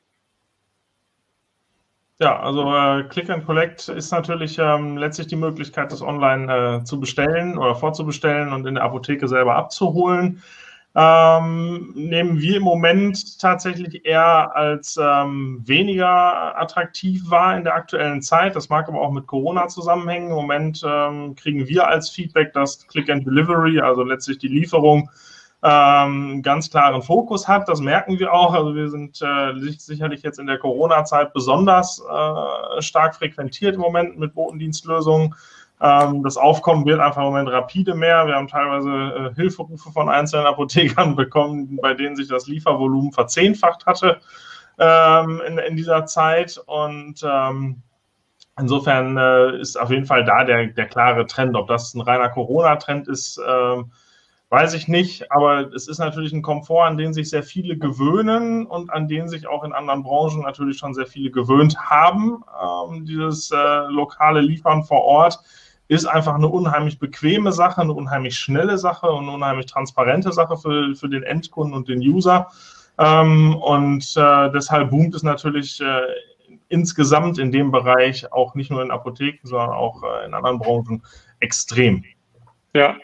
Ja, 2.19 2.39
also 2.39 2.73
äh, 2.73 3.03
Click 3.09 3.29
and 3.29 3.45
Collect 3.45 3.89
ist 3.89 4.11
natürlich 4.11 4.57
ähm, 4.59 4.97
letztlich 4.97 5.27
die 5.27 5.35
Möglichkeit, 5.35 5.91
das 5.91 6.01
online 6.01 6.81
äh, 6.81 6.83
zu 6.83 6.99
bestellen 6.99 7.57
oder 7.57 7.75
vorzubestellen 7.75 8.53
und 8.53 8.67
in 8.67 8.75
der 8.75 8.83
Apotheke 8.83 9.27
selber 9.27 9.55
abzuholen. 9.55 10.41
Ähm, 10.95 11.91
nehmen 11.95 12.39
wir 12.39 12.57
im 12.57 12.63
Moment 12.63 13.39
tatsächlich 13.39 14.05
eher 14.05 14.55
als 14.55 14.95
ähm, 15.01 15.63
weniger 15.65 16.55
attraktiv 16.59 17.31
wahr 17.31 17.57
in 17.57 17.63
der 17.63 17.73
aktuellen 17.73 18.21
Zeit. 18.21 18.55
Das 18.55 18.69
mag 18.69 18.87
aber 18.87 19.01
auch 19.01 19.11
mit 19.11 19.25
Corona 19.25 19.67
zusammenhängen. 19.67 20.29
Im 20.29 20.35
Moment 20.35 20.83
ähm, 20.85 21.35
kriegen 21.35 21.67
wir 21.67 21.87
als 21.87 22.11
Feedback, 22.11 22.53
dass 22.53 22.87
Click 22.87 23.09
and 23.09 23.25
Delivery, 23.25 23.79
also 23.79 24.03
letztlich 24.03 24.37
die 24.37 24.49
Lieferung, 24.49 25.09
ähm, 25.63 26.41
ganz 26.41 26.69
klaren 26.69 27.01
Fokus 27.01 27.47
hat. 27.47 27.69
Das 27.69 27.79
merken 27.79 28.19
wir 28.19 28.33
auch. 28.33 28.53
Also 28.53 28.75
wir 28.75 28.89
sind 28.89 29.21
äh, 29.21 29.53
sicherlich 29.77 30.21
jetzt 30.21 30.37
in 30.37 30.47
der 30.47 30.57
Corona-Zeit 30.57 31.33
besonders 31.33 32.01
äh, 32.01 32.81
stark 32.81 33.15
frequentiert 33.15 33.75
im 33.75 33.81
Moment 33.81 34.19
mit 34.19 34.33
Botendienstlösungen. 34.33 35.33
Ähm, 35.79 36.21
das 36.21 36.35
Aufkommen 36.35 36.85
wird 36.85 36.99
einfach 36.99 37.21
im 37.21 37.27
Moment 37.27 37.49
rapide 37.49 37.95
mehr. 37.95 38.27
Wir 38.27 38.35
haben 38.35 38.49
teilweise 38.49 38.89
äh, 38.89 39.35
Hilferufe 39.35 39.89
von 39.91 40.09
einzelnen 40.09 40.47
Apothekern 40.47 41.15
bekommen, 41.17 41.79
bei 41.81 41.93
denen 41.93 42.17
sich 42.17 42.27
das 42.27 42.47
Liefervolumen 42.47 43.13
verzehnfacht 43.13 43.85
hatte 43.85 44.19
ähm, 44.79 45.41
in, 45.47 45.57
in, 45.59 45.77
dieser 45.77 46.05
Zeit. 46.05 46.61
Und 46.65 47.21
ähm, 47.23 47.81
insofern 48.59 49.17
äh, 49.17 49.59
ist 49.61 49.79
auf 49.79 49.91
jeden 49.91 50.05
Fall 50.05 50.25
da 50.25 50.43
der, 50.43 50.67
der 50.67 50.87
klare 50.87 51.25
Trend. 51.25 51.55
Ob 51.55 51.69
das 51.69 51.93
ein 51.93 52.01
reiner 52.01 52.29
Corona-Trend 52.29 53.07
ist, 53.07 53.37
äh, 53.37 53.83
Weiß 54.53 54.75
ich 54.75 54.87
nicht, 54.87 55.31
aber 55.31 55.73
es 55.73 55.87
ist 55.87 55.97
natürlich 55.97 56.31
ein 56.31 56.43
Komfort, 56.43 56.85
an 56.85 56.95
den 56.95 57.11
sich 57.11 57.27
sehr 57.27 57.41
viele 57.41 57.75
gewöhnen 57.75 58.67
und 58.67 58.93
an 58.93 59.07
den 59.07 59.27
sich 59.27 59.47
auch 59.47 59.63
in 59.63 59.73
anderen 59.73 60.03
Branchen 60.03 60.43
natürlich 60.43 60.77
schon 60.77 60.93
sehr 60.93 61.07
viele 61.07 61.31
gewöhnt 61.31 61.75
haben. 61.75 62.43
Ähm, 62.61 63.03
dieses 63.03 63.49
äh, 63.49 63.57
lokale 63.89 64.41
Liefern 64.41 64.83
vor 64.83 65.05
Ort 65.05 65.39
ist 65.87 66.05
einfach 66.05 66.35
eine 66.35 66.49
unheimlich 66.49 66.99
bequeme 66.99 67.51
Sache, 67.51 67.81
eine 67.81 67.93
unheimlich 67.93 68.35
schnelle 68.35 68.77
Sache 68.77 69.07
und 69.07 69.23
eine 69.23 69.31
unheimlich 69.31 69.65
transparente 69.65 70.31
Sache 70.31 70.55
für, 70.55 70.93
für 70.93 71.09
den 71.09 71.23
Endkunden 71.23 71.73
und 71.73 71.89
den 71.89 72.01
User. 72.01 72.51
Ähm, 72.99 73.55
und 73.55 74.03
äh, 74.15 74.51
deshalb 74.51 74.91
boomt 74.91 75.15
es 75.15 75.23
natürlich 75.23 75.81
äh, 75.81 76.01
insgesamt 76.69 77.39
in 77.39 77.51
dem 77.51 77.71
Bereich, 77.71 78.31
auch 78.31 78.53
nicht 78.53 78.69
nur 78.69 78.83
in 78.83 78.91
Apotheken, 78.91 79.47
sondern 79.47 79.71
auch 79.71 80.03
äh, 80.03 80.27
in 80.27 80.35
anderen 80.35 80.59
Branchen, 80.59 81.01
extrem. 81.39 82.03
Ja, 82.75 82.95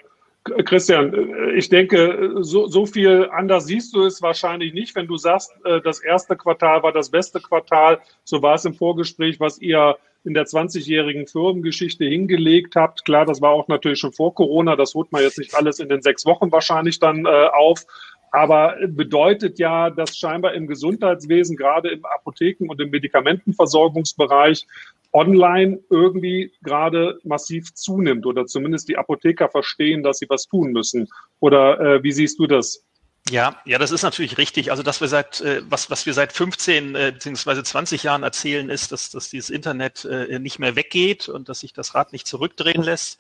Christian, 0.44 1.14
ich 1.56 1.70
denke, 1.70 2.38
so, 2.40 2.68
so 2.68 2.86
viel 2.86 3.30
anders 3.32 3.66
siehst 3.66 3.94
du 3.94 4.04
es 4.04 4.22
wahrscheinlich 4.22 4.74
nicht, 4.74 4.96
wenn 4.96 5.08
du 5.08 5.18
sagst, 5.18 5.52
äh, 5.66 5.82
das 5.82 6.00
erste 6.00 6.36
Quartal 6.36 6.82
war 6.82 6.92
das 6.92 7.10
beste 7.10 7.40
Quartal. 7.40 8.00
So 8.24 8.42
war 8.42 8.56
es 8.56 8.66
im 8.66 8.74
Vorgespräch, 8.74 9.40
was 9.40 9.60
ihr 9.60 9.98
in 10.26 10.34
der 10.34 10.46
20-jährigen 10.46 11.28
Firmengeschichte 11.28 12.06
hingelegt 12.06 12.76
habt. 12.76 13.06
Klar, 13.06 13.26
das 13.26 13.42
war 13.42 13.52
auch 13.52 13.68
natürlich 13.68 14.00
schon 14.00 14.12
vor 14.12 14.34
Corona. 14.34 14.76
Das 14.76 14.94
holt 14.94 15.12
man 15.12 15.22
jetzt 15.22 15.38
nicht 15.38 15.56
alles 15.56 15.80
in 15.80 15.90
den 15.90 16.02
sechs 16.02 16.26
Wochen 16.26 16.52
wahrscheinlich 16.52 17.00
dann 17.00 17.26
äh, 17.26 17.30
auf. 17.30 17.86
Aber 18.32 18.76
bedeutet 18.88 19.60
ja, 19.60 19.90
dass 19.90 20.18
scheinbar 20.18 20.54
im 20.54 20.68
Gesundheitswesen, 20.68 21.58
gerade 21.58 21.90
im 21.90 22.06
Apotheken- 22.06 22.70
und 22.70 22.80
im 22.80 22.90
Medikamentenversorgungsbereich, 22.90 24.66
online 25.12 25.80
irgendwie 25.90 26.52
gerade 26.62 27.20
massiv 27.24 27.74
zunimmt 27.74 28.26
oder 28.26 28.46
zumindest 28.46 28.90
die 28.90 28.98
Apotheker 28.98 29.50
verstehen, 29.50 30.04
dass 30.04 30.20
sie 30.20 30.30
was 30.30 30.46
tun 30.46 30.72
müssen. 30.72 31.08
Oder 31.40 31.80
äh, 31.80 32.04
wie 32.04 32.12
siehst 32.12 32.38
du 32.38 32.46
das? 32.46 32.86
Ja, 33.30 33.58
ja, 33.66 33.78
das 33.78 33.92
ist 33.92 34.04
natürlich 34.04 34.38
richtig. 34.38 34.72
Also, 34.72 34.82
dass 34.84 35.02
wir 35.02 35.08
seit, 35.08 35.42
äh, 35.42 35.62
was, 35.68 35.90
was 35.90 36.06
wir 36.06 36.14
seit 36.14 36.32
15 36.32 36.96
äh, 36.96 37.12
bzw. 37.14 37.64
20 37.64 38.04
Jahren 38.04 38.24
erzählen, 38.24 38.70
ist, 38.70 38.92
dass, 38.92 39.10
dass 39.10 39.30
dieses 39.30 39.50
Internet 39.50 40.06
äh, 40.06 40.40
nicht 40.40 40.60
mehr 40.60 40.76
weggeht 40.76 41.28
und 41.28 41.50
dass 41.50 41.62
sich 41.62 41.74
das 41.74 41.96
Rad 41.96 42.14
nicht 42.14 42.28
zurückdrehen 42.28 42.84
lässt 42.84 43.20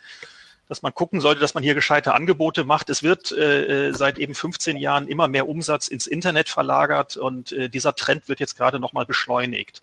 dass 0.70 0.84
man 0.84 0.94
gucken 0.94 1.20
sollte, 1.20 1.42
dass 1.42 1.56
man 1.56 1.64
hier 1.64 1.74
gescheite 1.74 2.14
Angebote 2.14 2.64
macht. 2.64 2.92
Es 2.92 3.02
wird 3.02 3.32
äh, 3.32 3.88
äh 3.88 3.94
seit 3.94 4.20
eben 4.20 4.36
15 4.36 4.78
Jahren 4.78 5.08
immer 5.08 5.28
mehr 5.28 5.50
Umsatz 5.50 5.88
ins 5.88 6.06
Internet 6.06 6.48
verlagert 6.48 7.18
und 7.18 7.52
äh, 7.52 7.70
dieser 7.70 7.96
Trend 7.96 8.30
wird 8.30 8.40
jetzt 8.40 8.56
gerade 8.56 8.80
nochmal 8.80 9.08
beschleunigt. 9.08 9.82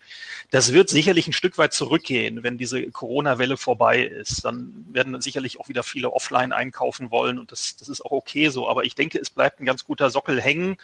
Das 0.49 0.71
wird 0.71 0.89
sicherlich 0.89 1.27
ein 1.27 1.33
Stück 1.33 1.57
weit 1.57 1.73
zurückgehen, 1.73 2.41
wenn 2.41 2.57
diese 2.57 2.89
Corona-Welle 2.89 3.57
vorbei 3.57 4.01
ist. 4.01 4.45
Dann 4.45 4.85
werden 4.89 5.19
sicherlich 5.19 5.59
auch 5.59 5.67
wieder 5.67 5.83
viele 5.83 6.13
offline 6.13 6.53
einkaufen 6.53 7.11
wollen 7.11 7.37
und 7.37 7.51
das, 7.51 7.75
das 7.75 7.89
ist 7.89 8.05
auch 8.05 8.11
okay 8.11 8.47
so. 8.47 8.69
Aber 8.69 8.85
ich 8.85 8.95
denke, 8.95 9.19
es 9.19 9.29
bleibt 9.29 9.59
ein 9.59 9.65
ganz 9.65 9.83
guter 9.83 10.09
Sockel 10.09 10.41
hängen. 10.41 10.77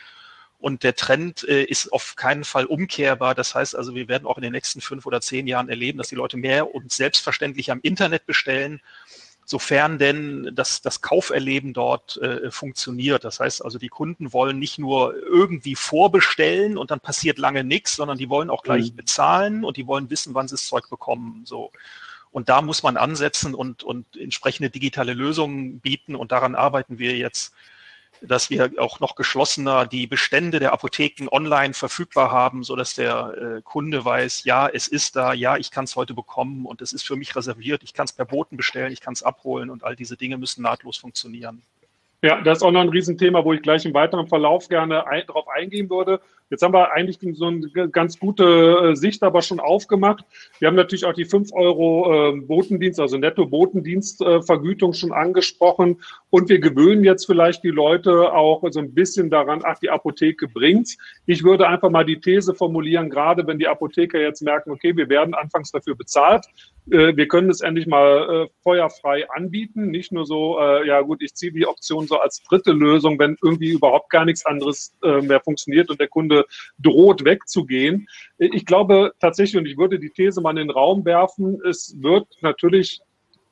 Und 0.60 0.84
der 0.84 0.96
Trend 0.96 1.46
äh, 1.50 1.64
ist 1.64 1.92
auf 1.92 2.16
keinen 2.16 2.46
Fall 2.46 2.66
umkehrbar. 2.66 3.36
Das 3.36 3.54
heißt 3.54 3.76
also, 3.76 3.96
wir 3.96 4.08
werden 4.08 4.26
auch 4.26 4.38
in 4.38 4.44
den 4.44 4.54
nächsten 4.54 4.80
fünf 4.80 5.06
oder 5.06 5.20
zehn 5.20 5.46
Jahren 5.46 5.68
erleben, 5.68 5.98
dass 5.98 6.08
die 6.08 6.16
Leute 6.16 6.38
mehr 6.38 6.74
und 6.74 6.90
selbstverständlich 6.94 7.70
am 7.70 7.82
Internet 7.82 8.26
bestellen 8.26 8.80
sofern 9.46 9.98
denn 9.98 10.52
das, 10.54 10.82
das 10.82 11.02
Kauferleben 11.02 11.74
dort 11.74 12.18
äh, 12.18 12.50
funktioniert. 12.52 13.24
Das 13.24 13.40
heißt 13.40 13.64
also, 13.64 13.78
die 13.78 13.90
Kunden 13.90 14.34
wollen 14.34 14.60
nicht 14.60 14.80
nur 14.80 15.16
irgendwie 15.16 15.76
vorbestellen 15.76 16.78
und 16.78 16.92
dann 16.92 17.00
passiert 17.00 17.38
lange 17.38 17.64
nichts, 17.64 17.96
sondern 17.96 18.18
die 18.18 18.30
wollen 18.30 18.50
auch 18.50 18.64
gleich 18.64 18.92
mhm. 18.92 18.96
bezahlen 18.96 19.66
und 19.66 19.78
die 19.78 19.88
wollen 19.88 20.10
wissen, 20.10 20.34
wann 20.34 20.48
sie 20.48 20.56
das 20.56 20.68
Zeug 20.68 20.90
bekommen. 20.90 21.44
So. 21.46 21.72
Und 22.32 22.50
da 22.50 22.62
muss 22.62 22.84
man 22.84 22.98
ansetzen 22.98 23.54
und, 23.54 23.84
und 23.84 24.18
entsprechende 24.18 24.70
digitale 24.70 25.14
Lösungen 25.14 25.80
bieten 25.80 26.16
und 26.16 26.32
daran 26.32 26.56
arbeiten 26.56 26.98
wir 26.98 27.16
jetzt 27.16 27.54
dass 28.28 28.50
wir 28.50 28.72
auch 28.78 29.00
noch 29.00 29.16
geschlossener 29.16 29.86
die 29.86 30.08
Bestände 30.08 30.60
der 30.60 30.74
Apotheken 30.74 31.28
online 31.32 31.74
verfügbar 31.74 32.32
haben, 32.32 32.64
so 32.64 32.76
dass 32.76 32.96
der 32.96 33.58
äh, 33.58 33.62
Kunde 33.62 34.06
weiß, 34.06 34.46
ja, 34.46 34.68
es 34.68 34.88
ist 34.88 35.16
da, 35.16 35.34
ja, 35.34 35.58
ich 35.58 35.72
kann 35.72 35.84
es 35.84 35.96
heute 35.96 36.14
bekommen 36.14 36.66
und 36.66 36.82
es 36.82 36.94
ist 36.94 37.06
für 37.06 37.16
mich 37.16 37.36
reserviert, 37.36 37.84
ich 37.84 37.94
kann 37.94 38.06
es 38.06 38.14
per 38.14 38.26
Boten 38.26 38.58
bestellen, 38.58 38.92
ich 38.92 39.02
kann 39.02 39.14
es 39.14 39.24
abholen 39.24 39.70
und 39.70 39.84
all 39.84 39.96
diese 39.96 40.18
Dinge 40.18 40.38
müssen 40.38 40.62
nahtlos 40.62 40.98
funktionieren. 40.98 41.62
Ja, 42.24 42.42
das 42.42 42.60
ist 42.60 42.64
auch 42.64 42.72
noch 42.72 42.80
ein 42.80 42.90
Riesenthema, 42.90 43.44
wo 43.44 43.52
ich 43.52 43.62
gleich 43.62 43.86
im 43.86 43.94
weiteren 43.94 44.28
Verlauf 44.28 44.70
gerne 44.70 45.06
ein, 45.08 45.24
darauf 45.28 45.50
eingehen 45.50 45.90
würde. 45.90 46.22
Jetzt 46.50 46.62
haben 46.62 46.74
wir 46.74 46.92
eigentlich 46.92 47.18
so 47.36 47.48
eine 47.48 47.90
ganz 47.90 48.20
gute 48.20 48.92
äh, 48.92 48.96
Sicht 48.96 49.24
aber 49.24 49.42
schon 49.42 49.60
aufgemacht. 49.60 50.26
Wir 50.60 50.68
haben 50.68 50.76
natürlich 50.76 51.06
auch 51.06 51.14
die 51.14 51.26
5 51.26 51.52
Euro 51.54 52.32
äh, 52.32 52.42
Botendienst, 52.42 53.00
also 53.00 53.18
Netto-Botendienstvergütung 53.18 54.92
äh, 54.92 54.94
schon 54.94 55.14
angesprochen. 55.14 56.02
Und 56.30 56.50
wir 56.50 56.60
gewöhnen 56.60 57.04
jetzt 57.04 57.26
vielleicht 57.26 57.64
die 57.64 57.70
Leute 57.70 58.34
auch 58.34 58.64
so 58.70 58.80
ein 58.80 58.94
bisschen 58.94 59.30
daran, 59.30 59.62
ach, 59.64 59.80
die 59.80 59.90
Apotheke 59.90 60.48
bringt's. 60.48 60.98
Ich 61.26 61.44
würde 61.44 61.68
einfach 61.68 61.90
mal 61.90 62.06
die 62.06 62.20
These 62.20 62.54
formulieren, 62.54 63.10
gerade 63.10 63.48
wenn 63.48 63.60
die 63.60 63.68
Apotheker 63.68 64.20
jetzt 64.20 64.42
merken, 64.42 64.72
okay, 64.72 64.96
wir 64.96 65.10
werden 65.10 65.34
anfangs 65.34 65.72
dafür 65.72 65.96
bezahlt, 65.96 66.46
äh, 66.92 67.16
wir 67.16 67.28
können 67.28 67.50
es 67.50 67.62
endlich 67.62 67.88
mal 67.88 68.48
feuerfrei 68.62 69.30
anbieten. 69.32 69.88
Nicht 69.88 70.12
nur 70.12 70.26
so, 70.26 70.60
ja 70.60 71.02
gut, 71.02 71.22
ich 71.22 71.34
ziehe 71.34 71.52
die 71.52 71.66
Option 71.66 72.08
so 72.08 72.20
als 72.20 72.42
dritte 72.44 72.72
Lösung, 72.72 73.18
wenn 73.20 73.38
irgendwie 73.42 73.72
überhaupt 73.72 74.10
gar 74.10 74.26
nichts 74.26 74.46
anderes 74.46 74.96
mehr 75.02 75.40
funktioniert 75.40 75.90
und 75.90 76.00
der 76.00 76.08
Kunde 76.08 76.33
droht 76.80 77.26
wegzugehen. 77.26 78.08
Ich 78.38 78.66
glaube 78.66 79.14
tatsächlich, 79.20 79.58
und 79.58 79.68
ich 79.68 79.78
würde 79.78 80.00
die 80.00 80.10
These 80.10 80.42
mal 80.42 80.52
in 80.52 80.68
den 80.68 80.70
Raum 80.70 81.06
werfen, 81.06 81.60
es 81.68 81.96
wird 82.02 82.28
natürlich 82.42 83.02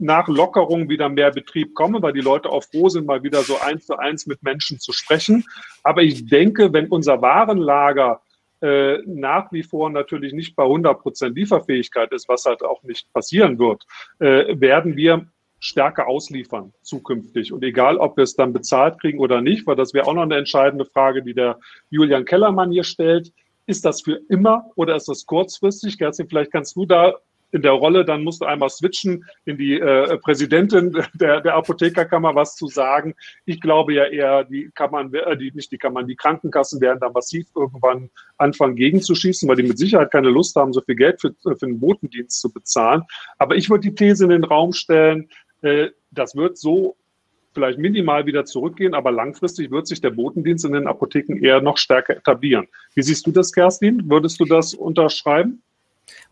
nach 0.02 0.28
Lockerung 0.28 0.90
wieder 0.90 1.10
mehr 1.10 1.32
Betrieb 1.32 1.76
kommen, 1.76 2.02
weil 2.02 2.14
die 2.14 2.22
Leute 2.22 2.50
auch 2.50 2.64
froh 2.64 2.90
sind, 2.90 3.06
mal 3.06 3.24
wieder 3.24 3.44
so 3.44 3.60
eins 3.60 3.86
zu 3.86 3.98
eins 3.98 4.26
mit 4.26 4.42
Menschen 4.42 4.80
zu 4.80 4.92
sprechen. 4.92 5.46
Aber 5.84 6.02
ich 6.02 6.26
denke, 6.26 6.74
wenn 6.74 6.88
unser 6.88 7.22
Warenlager 7.22 8.22
äh, 8.62 8.98
nach 9.06 9.52
wie 9.52 9.64
vor 9.64 9.90
natürlich 9.90 10.34
nicht 10.34 10.56
bei 10.56 10.64
100 10.64 11.00
Prozent 11.00 11.36
Lieferfähigkeit 11.36 12.12
ist, 12.12 12.28
was 12.28 12.46
halt 12.46 12.64
auch 12.64 12.84
nicht 12.84 13.12
passieren 13.14 13.60
wird, 13.60 13.86
äh, 14.20 14.60
werden 14.60 14.96
wir 14.96 15.28
stärker 15.62 16.08
ausliefern 16.08 16.74
zukünftig. 16.82 17.54
Und 17.54 17.64
egal, 17.64 17.98
ob 17.98 18.18
wir 18.18 18.24
es 18.24 18.36
dann 18.36 18.52
bezahlt 18.52 19.00
kriegen 19.00 19.20
oder 19.20 19.42
nicht, 19.42 19.66
weil 19.68 19.76
das 19.76 19.94
wäre 19.94 20.08
auch 20.08 20.14
noch 20.14 20.24
eine 20.24 20.36
entscheidende 20.36 20.86
Frage, 20.86 21.24
die 21.24 21.36
der 21.36 21.60
Julian 21.90 22.26
Kellermann 22.26 22.72
hier 22.72 22.84
stellt. 22.84 23.32
Ist 23.68 23.86
das 23.86 24.02
für 24.02 24.20
immer 24.28 24.72
oder 24.76 24.96
ist 24.96 25.08
das 25.08 25.26
kurzfristig? 25.26 26.00
Kerstin, 26.00 26.28
vielleicht 26.28 26.52
kannst 26.52 26.76
du 26.76 26.86
da 26.86 27.14
in 27.52 27.62
der 27.62 27.74
Rolle, 27.74 28.06
dann 28.06 28.24
musst 28.24 28.42
du 28.42 28.46
einmal 28.46 28.70
switchen 28.70 29.26
in 29.46 29.58
die 29.58 29.80
äh, 29.80 30.18
Präsidentin 30.18 30.98
der, 31.14 31.42
der 31.42 31.56
Apothekerkammer 31.56 32.34
was 32.34 32.56
zu 32.56 32.68
sagen. 32.68 33.14
Ich 33.46 33.60
glaube 33.62 33.94
ja 33.94 34.06
eher, 34.06 34.46
die 34.46 34.72
Kammern, 34.74 35.14
äh, 35.14 35.38
die, 35.38 35.52
nicht 35.54 35.72
die 35.72 35.78
Kammern, 35.78 36.08
die 36.08 36.16
Krankenkassen 36.16 36.82
werden 36.82 37.00
da 37.00 37.10
massiv 37.10 37.48
irgendwann 37.56 38.10
anfangen 38.38 38.76
gegenzuschießen, 38.76 39.48
weil 39.48 39.58
die 39.58 39.64
mit 39.64 39.78
Sicherheit 39.78 40.12
keine 40.12 40.30
Lust 40.30 40.56
haben, 40.56 40.74
so 40.74 40.82
viel 40.82 40.96
Geld 40.96 41.22
für, 41.22 41.34
für 41.44 41.56
den 41.56 41.80
Botendienst 41.80 42.40
zu 42.40 42.52
bezahlen. 42.52 43.04
Aber 43.38 43.56
ich 43.56 43.70
würde 43.70 43.90
die 43.90 43.96
These 43.96 44.24
in 44.24 44.30
den 44.30 44.44
Raum 44.44 44.72
stellen, 44.72 45.30
das 45.62 46.36
wird 46.36 46.58
so 46.58 46.96
vielleicht 47.54 47.80
minimal 47.80 48.26
wieder 48.26 48.46
zurückgehen, 48.46 48.94
aber 48.94 49.12
langfristig 49.12 49.72
wird 49.72 49.88
sich 49.88 50.02
der 50.02 50.12
Botendienst 50.12 50.66
in 50.66 50.74
den 50.74 50.88
Apotheken 50.88 51.38
eher 51.38 51.62
noch 51.62 51.78
stärker 51.78 52.16
etablieren. 52.16 52.68
Wie 52.96 53.02
siehst 53.02 53.28
du 53.28 53.32
das, 53.32 53.52
Kerstin? 53.52 54.10
Würdest 54.10 54.40
du 54.40 54.46
das 54.46 54.74
unterschreiben? 54.74 55.62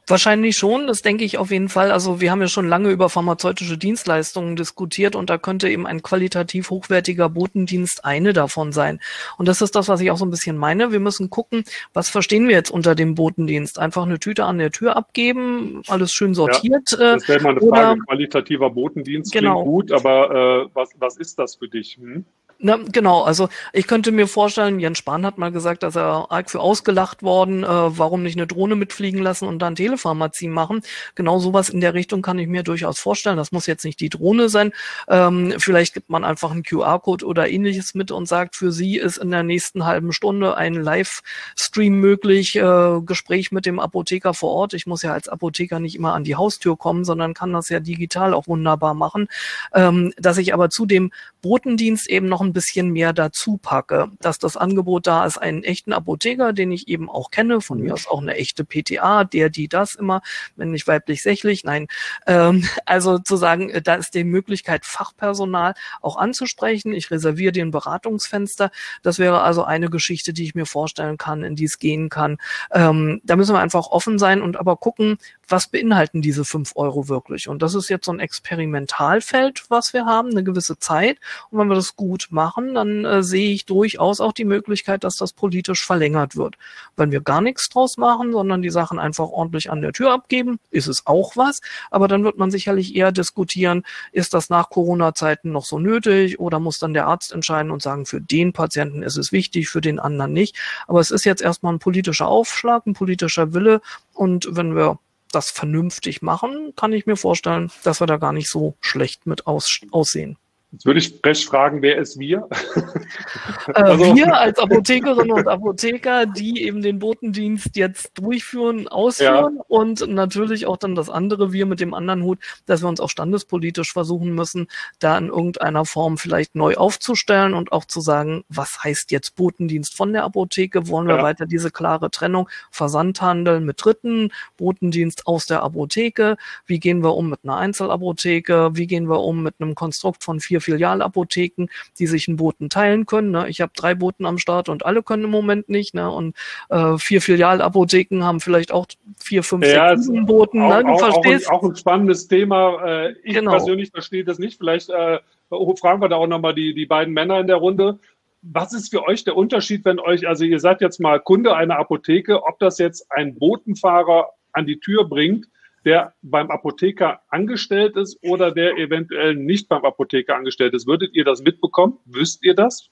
Wahrscheinlich 0.10 0.58
schon, 0.58 0.88
das 0.88 1.02
denke 1.04 1.24
ich 1.24 1.38
auf 1.38 1.52
jeden 1.52 1.70
Fall. 1.70 1.92
Also 1.92 2.20
wir 2.20 2.32
haben 2.32 2.42
ja 2.42 2.48
schon 2.48 2.68
lange 2.68 2.90
über 2.90 3.10
pharmazeutische 3.10 3.78
Dienstleistungen 3.78 4.56
diskutiert 4.56 5.16
und 5.16 5.30
da 5.30 5.38
könnte 5.38 5.70
eben 5.70 5.86
ein 5.86 6.02
qualitativ 6.02 6.72
hochwertiger 6.72 7.30
Botendienst 7.30 8.06
eine 8.06 8.34
davon 8.34 8.72
sein. 8.72 9.00
Und 9.38 9.48
das 9.48 9.62
ist 9.62 9.76
das, 9.76 9.88
was 9.88 10.02
ich 10.02 10.10
auch 10.10 10.18
so 10.18 10.26
ein 10.26 10.32
bisschen 10.32 10.58
meine. 10.58 10.92
Wir 10.92 11.00
müssen 11.00 11.30
gucken, 11.30 11.64
was 11.94 12.10
verstehen 12.10 12.48
wir 12.48 12.56
jetzt 12.56 12.72
unter 12.72 12.96
dem 12.96 13.14
Botendienst? 13.14 13.78
Einfach 13.78 14.04
eine 14.04 14.20
Tüte 14.20 14.46
an 14.46 14.58
der 14.58 14.72
Tür 14.72 14.96
abgeben, 14.96 15.84
alles 15.88 16.12
schön 16.12 16.34
sortiert. 16.34 16.92
Ja, 16.92 17.14
das 17.14 17.28
wäre 17.28 17.42
mal 17.42 17.52
eine 17.52 17.62
Frage. 17.62 18.02
Qualitativer 18.08 18.72
Botendienst 18.72 19.32
genau. 19.32 19.62
klingt 19.62 19.66
gut, 19.66 19.92
aber 19.92 20.66
äh, 20.66 20.70
was, 20.74 20.90
was 20.98 21.18
ist 21.18 21.38
das 21.38 21.56
für 21.56 21.68
dich? 21.68 21.98
Hm? 22.02 22.26
Na, 22.62 22.78
genau, 22.92 23.22
also 23.22 23.48
ich 23.72 23.88
könnte 23.88 24.12
mir 24.12 24.28
vorstellen, 24.28 24.82
Jens 24.82 24.98
Spahn 24.98 25.26
hat 25.26 25.38
mal 25.38 25.50
gesagt, 25.50 25.82
dass 25.82 25.96
er 25.96 26.30
arg 26.30 26.52
für 26.52 26.60
ausgelacht 26.60 27.24
worden, 27.24 27.64
äh, 27.64 27.68
warum 27.68 28.22
nicht 28.22 28.36
eine 28.36 28.48
Drohne 28.48 28.76
mitfliegen 28.76 29.22
lassen 29.22 29.48
und 29.48 29.60
dann 29.60 29.76
Telepharmazie 29.76 30.50
machen. 30.50 30.82
Genau 31.16 31.40
sowas 31.40 31.70
in 31.70 31.80
der 31.80 31.94
Richtung 31.94 32.22
kann 32.22 32.38
ich 32.38 32.50
mir 32.50 32.64
durchaus 32.64 33.00
vorstellen. 33.00 33.38
Das 33.38 33.54
muss 33.54 33.66
jetzt 33.66 33.86
nicht 33.86 34.02
die 34.02 34.10
Drohne 34.10 34.50
sein. 34.50 34.74
Ähm, 35.08 35.54
vielleicht 35.58 35.94
gibt 35.94 36.10
man 36.10 36.26
einfach 36.26 36.52
einen 36.52 36.64
QR-Code 36.64 37.26
oder 37.26 37.50
ähnliches 37.50 37.94
mit 37.96 38.12
und 38.12 38.28
sagt, 38.28 38.58
für 38.58 38.74
Sie 38.74 38.98
ist 38.98 39.20
in 39.20 39.32
der 39.32 39.44
nächsten 39.44 39.86
halben 39.86 40.12
Stunde 40.12 40.58
ein 40.58 40.74
Livestream 40.74 41.94
möglich, 41.94 42.58
äh, 42.58 43.00
Gespräch 43.06 43.54
mit 43.54 43.66
dem 43.66 43.80
Apotheker 43.80 44.34
vor 44.34 44.52
Ort. 44.52 44.74
Ich 44.74 44.86
muss 44.86 45.02
ja 45.02 45.14
als 45.14 45.30
Apotheker 45.30 45.80
nicht 45.80 45.96
immer 45.96 46.14
an 46.14 46.26
die 46.26 46.36
Haustür 46.36 46.76
kommen, 46.76 47.06
sondern 47.06 47.34
kann 47.34 47.54
das 47.54 47.70
ja 47.70 47.80
digital 47.80 48.34
auch 48.34 48.48
wunderbar 48.48 48.96
machen. 48.96 49.30
Ähm, 49.74 50.12
dass 50.18 50.38
ich 50.38 50.54
aber 50.54 50.70
zu 50.70 50.86
dem 50.86 51.14
Botendienst 51.42 52.10
eben 52.10 52.28
noch 52.28 52.42
ein 52.42 52.49
bisschen 52.54 52.90
mehr 52.90 53.14
dazu 53.14 53.58
packe, 53.58 54.12
dass 54.20 54.40
das 54.40 54.58
Angebot 54.58 55.08
da 55.08 55.26
ist, 55.26 55.38
einen 55.38 55.64
echten 55.64 55.94
Apotheker, 55.94 56.54
den 56.54 56.72
ich 56.72 56.88
eben 56.88 57.10
auch 57.10 57.32
kenne, 57.32 57.62
von 57.62 57.80
mir 57.80 57.94
aus 57.94 58.08
auch 58.08 58.22
eine 58.22 58.36
echte 58.36 58.64
PTA, 58.64 59.24
der, 59.24 59.50
die, 59.50 59.68
das 59.68 59.96
immer, 59.96 60.22
wenn 60.56 60.72
nicht 60.72 60.88
weiblich, 60.88 61.22
sächlich, 61.22 61.64
nein, 61.64 61.88
ähm, 62.28 62.68
also 62.86 63.20
zu 63.20 63.38
sagen, 63.38 63.70
äh, 63.70 63.82
da 63.82 63.96
ist 63.96 64.14
die 64.14 64.24
Möglichkeit, 64.24 64.86
Fachpersonal 64.86 65.74
auch 66.02 66.18
anzusprechen. 66.18 66.94
Ich 66.94 67.12
reserviere 67.12 67.52
den 67.52 67.72
Beratungsfenster. 67.72 68.72
Das 69.04 69.20
wäre 69.20 69.42
also 69.42 69.64
eine 69.64 69.90
Geschichte, 69.90 70.34
die 70.34 70.44
ich 70.44 70.56
mir 70.56 70.66
vorstellen 70.66 71.18
kann, 71.18 71.44
in 71.44 71.56
die 71.56 71.66
es 71.66 71.80
gehen 71.80 72.10
kann. 72.10 72.38
Ähm, 72.72 73.22
da 73.24 73.36
müssen 73.36 73.56
wir 73.56 73.60
einfach 73.60 73.88
offen 73.88 74.20
sein 74.20 74.42
und 74.42 74.58
aber 74.58 74.78
gucken, 74.78 75.18
was 75.48 75.68
beinhalten 75.68 76.22
diese 76.22 76.46
fünf 76.46 76.74
Euro 76.76 77.08
wirklich? 77.08 77.48
Und 77.48 77.62
das 77.62 77.76
ist 77.76 77.90
jetzt 77.90 78.06
so 78.06 78.12
ein 78.12 78.20
Experimentalfeld, 78.20 79.66
was 79.70 79.94
wir 79.94 80.06
haben, 80.06 80.30
eine 80.30 80.44
gewisse 80.44 80.80
Zeit. 80.80 81.18
Und 81.50 81.60
wenn 81.60 81.68
wir 81.68 81.76
das 81.76 81.96
gut 81.96 82.28
machen, 82.30 82.39
machen, 82.40 82.74
dann 82.74 83.04
äh, 83.04 83.22
sehe 83.22 83.52
ich 83.52 83.66
durchaus 83.66 84.22
auch 84.22 84.32
die 84.32 84.46
Möglichkeit, 84.46 85.04
dass 85.04 85.18
das 85.18 85.34
politisch 85.34 85.86
verlängert 85.86 86.38
wird. 86.38 86.56
Wenn 86.96 87.12
wir 87.12 87.20
gar 87.20 87.42
nichts 87.42 87.68
draus 87.68 87.98
machen, 87.98 88.32
sondern 88.32 88.62
die 88.62 88.70
Sachen 88.70 88.98
einfach 88.98 89.28
ordentlich 89.28 89.70
an 89.70 89.82
der 89.82 89.92
Tür 89.92 90.14
abgeben, 90.14 90.58
ist 90.72 90.88
es 90.88 91.06
auch 91.06 91.36
was. 91.36 91.60
Aber 91.92 92.08
dann 92.08 92.24
wird 92.24 92.38
man 92.38 92.50
sicherlich 92.50 92.96
eher 92.96 93.12
diskutieren, 93.12 93.84
ist 94.14 94.34
das 94.34 94.50
nach 94.50 94.70
Corona-Zeiten 94.70 95.52
noch 95.52 95.66
so 95.66 95.80
nötig 95.80 96.40
oder 96.40 96.60
muss 96.62 96.80
dann 96.80 96.94
der 96.94 97.08
Arzt 97.08 97.34
entscheiden 97.34 97.72
und 97.72 97.82
sagen, 97.82 98.06
für 98.06 98.22
den 98.22 98.54
Patienten 98.54 99.04
ist 99.04 99.18
es 99.18 99.34
wichtig, 99.34 99.68
für 99.68 99.82
den 99.82 100.00
anderen 100.00 100.32
nicht. 100.32 100.56
Aber 100.88 101.02
es 101.02 101.12
ist 101.12 101.26
jetzt 101.26 101.42
erstmal 101.42 101.74
ein 101.74 101.80
politischer 101.80 102.30
Aufschlag, 102.30 102.88
ein 102.88 102.94
politischer 102.94 103.54
Wille. 103.54 103.82
Und 104.14 104.48
wenn 104.52 104.78
wir 104.78 104.98
das 105.34 105.52
vernünftig 105.52 106.22
machen, 106.22 106.74
kann 106.78 106.94
ich 106.94 107.06
mir 107.06 107.18
vorstellen, 107.18 107.70
dass 107.84 108.00
wir 108.00 108.08
da 108.08 108.16
gar 108.16 108.32
nicht 108.32 108.50
so 108.50 108.76
schlecht 108.80 109.28
mit 109.28 109.46
aus, 109.46 109.82
aussehen. 109.92 110.38
Jetzt 110.72 110.86
würde 110.86 111.00
ich 111.00 111.20
frech 111.24 111.48
fragen, 111.48 111.82
wer 111.82 111.98
ist 111.98 112.20
wir? 112.20 112.48
Äh, 112.76 113.72
also, 113.74 114.16
wir 114.16 114.38
als 114.38 114.60
Apothekerinnen 114.60 115.32
und 115.32 115.48
Apotheker, 115.48 116.28
die 116.28 116.62
eben 116.64 116.84
den 116.84 117.00
Botendienst 117.00 117.76
jetzt 117.76 118.12
durchführen, 118.20 118.88
ausführen 118.88 119.56
ja. 119.58 119.64
und 119.68 120.08
natürlich 120.08 120.68
auch 120.68 120.78
dann 120.78 120.94
das 120.94 121.10
andere 121.10 121.54
wir 121.54 121.66
mit 121.66 121.80
dem 121.80 121.96
anderen 121.96 122.24
Hut, 122.24 122.38
dass 122.68 122.84
wir 122.84 122.88
uns 122.88 123.00
auch 123.00 123.10
standespolitisch 123.10 123.92
versuchen 123.94 124.36
müssen, 124.36 124.68
da 125.00 125.18
in 125.18 125.30
irgendeiner 125.30 125.86
Form 125.86 126.20
vielleicht 126.20 126.54
neu 126.54 126.76
aufzustellen 126.76 127.56
und 127.56 127.72
auch 127.72 127.86
zu 127.86 128.00
sagen, 128.00 128.44
was 128.48 128.84
heißt 128.84 129.10
jetzt 129.10 129.36
Botendienst 129.36 129.96
von 129.96 130.14
der 130.14 130.24
Apotheke? 130.24 130.88
Wollen 130.88 131.08
wir 131.08 131.18
ja. 131.18 131.24
weiter 131.24 131.48
diese 131.48 131.72
klare 131.72 132.12
Trennung 132.12 132.48
Versandhandel 132.70 133.60
mit 133.60 133.84
Dritten, 133.84 134.32
Botendienst 134.58 135.26
aus 135.26 135.48
der 135.48 135.64
Apotheke? 135.64 136.38
Wie 136.68 136.80
gehen 136.80 137.02
wir 137.04 137.16
um 137.16 137.28
mit 137.28 137.40
einer 137.44 137.58
Einzelapotheke? 137.58 138.70
Wie 138.74 138.86
gehen 138.86 139.10
wir 139.10 139.22
um 139.22 139.42
mit 139.42 139.56
einem 139.60 139.74
Konstrukt 139.74 140.24
von 140.24 140.40
vier 140.40 140.59
vier 140.60 140.76
Filialapotheken, 140.76 141.68
die 141.98 142.08
sich 142.08 142.28
einen 142.28 142.38
Boten 142.38 142.70
teilen 142.70 143.06
können. 143.06 143.32
Ne? 143.32 143.50
Ich 143.50 143.62
habe 143.62 143.72
drei 143.76 143.96
Boten 143.96 144.26
am 144.26 144.38
Start 144.38 144.70
und 144.70 144.86
alle 144.86 145.04
können 145.04 145.26
im 145.26 145.30
Moment 145.32 145.70
nicht. 145.70 145.94
Ne? 145.94 146.10
Und 146.10 146.36
äh, 146.70 146.98
vier 146.98 147.22
Filialapotheken 147.22 148.24
haben 148.24 148.40
vielleicht 148.40 148.72
auch 148.72 148.88
vier, 149.20 149.44
fünf, 149.44 149.66
ja, 149.66 149.98
sechs, 149.98 150.10
Boten. 150.26 150.62
Auch, 150.62 150.70
ne? 150.70 150.84
Du 150.84 150.90
auch, 150.90 151.00
verstehst. 151.00 151.50
Auch, 151.50 151.64
auch 151.64 151.70
ein 151.70 151.76
spannendes 151.76 152.28
Thema. 152.28 152.86
Äh, 152.86 153.16
ich 153.24 153.36
genau. 153.36 153.52
persönlich 153.52 153.92
verstehe 153.92 154.24
das 154.24 154.40
nicht. 154.40 154.58
Vielleicht 154.58 154.90
äh, 154.90 155.20
fragen 155.50 156.02
wir 156.02 156.10
da 156.10 156.16
auch 156.16 156.28
nochmal 156.28 156.54
die, 156.54 156.74
die 156.74 156.86
beiden 156.86 157.14
Männer 157.14 157.40
in 157.40 157.48
der 157.48 157.58
Runde 157.58 158.00
was 158.42 158.74
ist 158.74 158.90
für 158.90 159.04
euch 159.04 159.26
der 159.26 159.36
Unterschied, 159.36 159.84
wenn 159.84 160.00
euch, 160.00 160.26
also 160.26 160.46
ihr 160.46 160.62
seid 160.62 160.80
jetzt 160.80 161.00
mal 161.00 161.20
Kunde 161.20 161.58
einer 161.58 161.78
Apotheke, 161.78 162.44
ob 162.44 162.58
das 162.60 162.78
jetzt 162.78 163.06
ein 163.12 163.36
Botenfahrer 163.36 164.30
an 164.54 164.66
die 164.66 164.80
Tür 164.80 165.04
bringt 165.08 165.48
der 165.86 166.14
beim 166.22 166.52
Apotheker 166.52 167.22
angestellt 167.30 167.96
ist 167.96 168.18
oder 168.24 168.52
der 168.52 168.78
eventuell 168.78 169.36
nicht 169.36 169.70
beim 169.70 169.86
Apotheker 169.86 170.36
angestellt 170.36 170.74
ist. 170.74 170.88
Würdet 170.88 171.14
ihr 171.14 171.24
das 171.24 171.42
mitbekommen? 171.42 171.98
Wüsst 172.06 172.44
ihr 172.44 172.54
das? 172.54 172.90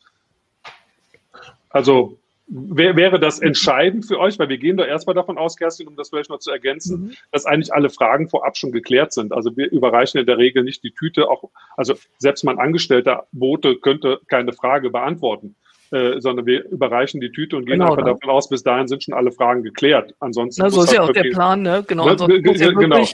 Also 1.69 2.17
wär, 2.47 2.95
wäre 2.95 3.19
das 3.19 3.39
entscheidend 3.39 4.05
für 4.05 4.19
euch? 4.19 4.39
Weil 4.39 4.49
wir 4.49 4.57
gehen 4.57 4.77
doch 4.77 4.85
erstmal 4.85 5.15
davon 5.15 5.37
aus, 5.37 5.57
Kerstin, 5.57 5.87
um 5.87 5.95
das 5.95 6.09
vielleicht 6.09 6.29
noch 6.29 6.39
zu 6.39 6.51
ergänzen, 6.51 6.99
mhm. 6.99 7.13
dass 7.31 7.45
eigentlich 7.45 7.73
alle 7.73 7.89
Fragen 7.89 8.29
vorab 8.29 8.57
schon 8.57 8.71
geklärt 8.71 9.13
sind. 9.13 9.33
Also 9.33 9.55
wir 9.57 9.71
überreichen 9.71 10.19
in 10.19 10.25
der 10.25 10.37
Regel 10.37 10.63
nicht 10.63 10.83
die 10.83 10.91
Tüte, 10.91 11.29
auch, 11.29 11.49
also 11.75 11.95
selbst 12.17 12.43
mein 12.43 12.59
angestellter 12.59 13.27
Bote 13.31 13.75
könnte 13.77 14.21
keine 14.27 14.53
Frage 14.53 14.89
beantworten. 14.89 15.55
Äh, 15.91 16.19
sondern 16.19 16.45
wir 16.45 16.65
überreichen 16.65 17.21
die 17.21 17.31
Tüte 17.31 17.55
und 17.55 17.65
gehen 17.65 17.79
genau, 17.79 17.91
einfach 17.91 18.03
ne? 18.03 18.11
davon 18.11 18.29
aus, 18.29 18.49
bis 18.49 18.61
dahin 18.61 18.87
sind 18.87 19.03
schon 19.03 19.13
alle 19.13 19.31
Fragen 19.31 19.63
geklärt. 19.63 20.13
Ansonsten 20.19 20.61
Na, 20.61 20.69
so 20.69 20.83
ist 20.83 20.91
ja 20.91 21.01
auch 21.01 21.13
der 21.13 21.29
Plan, 21.31 21.61
ne? 21.61 21.83
Genau. 21.87 22.05
Ne? 22.05 22.11
Ansonsten 22.11 22.45
muss 22.45 22.59
ja 22.59 22.71
genau. 22.71 23.05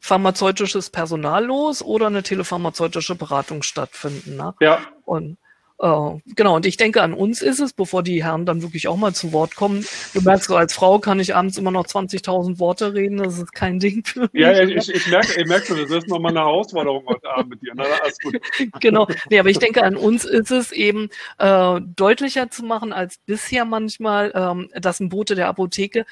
pharmazeutisches 0.00 0.90
Personal 0.90 1.46
los 1.46 1.82
oder 1.82 2.08
eine 2.08 2.22
telepharmazeutische 2.22 3.14
Beratung 3.14 3.62
stattfinden. 3.62 4.36
Ne? 4.36 4.54
Ja. 4.60 4.80
Und 5.06 5.38
Uh, 5.80 6.18
genau, 6.34 6.56
und 6.56 6.66
ich 6.66 6.76
denke, 6.76 7.02
an 7.02 7.14
uns 7.14 7.40
ist 7.40 7.60
es, 7.60 7.72
bevor 7.72 8.02
die 8.02 8.24
Herren 8.24 8.46
dann 8.46 8.62
wirklich 8.62 8.88
auch 8.88 8.96
mal 8.96 9.14
zu 9.14 9.32
Wort 9.32 9.54
kommen. 9.54 9.86
Du 10.12 10.20
merkst, 10.20 10.50
als 10.50 10.72
Frau 10.72 10.98
kann 10.98 11.20
ich 11.20 11.36
abends 11.36 11.56
immer 11.56 11.70
noch 11.70 11.86
20.000 11.86 12.58
Worte 12.58 12.94
reden, 12.94 13.18
das 13.18 13.38
ist 13.38 13.52
kein 13.52 13.78
Ding 13.78 14.04
für 14.04 14.22
mich. 14.22 14.30
Ja, 14.32 14.60
ich, 14.60 14.92
ich, 14.92 15.06
merke, 15.06 15.40
ich 15.40 15.46
merke 15.46 15.66
schon, 15.66 15.78
das 15.78 15.90
ist 15.90 16.08
nochmal 16.08 16.32
eine 16.32 16.40
Herausforderung 16.40 17.06
heute 17.06 17.30
Abend 17.30 17.50
mit 17.50 17.62
dir. 17.62 17.74
Na, 17.76 17.84
alles 18.02 18.18
gut. 18.18 18.40
genau, 18.80 19.06
nee, 19.30 19.38
aber 19.38 19.50
ich 19.50 19.60
denke, 19.60 19.84
an 19.84 19.94
uns 19.94 20.24
ist 20.24 20.50
es 20.50 20.72
eben 20.72 21.10
äh, 21.38 21.80
deutlicher 21.80 22.50
zu 22.50 22.64
machen 22.64 22.92
als 22.92 23.18
bisher 23.18 23.64
manchmal, 23.64 24.32
ähm, 24.34 24.70
dass 24.74 24.98
ein 24.98 25.10
Bote 25.10 25.36
der 25.36 25.46
Apotheke 25.46 26.06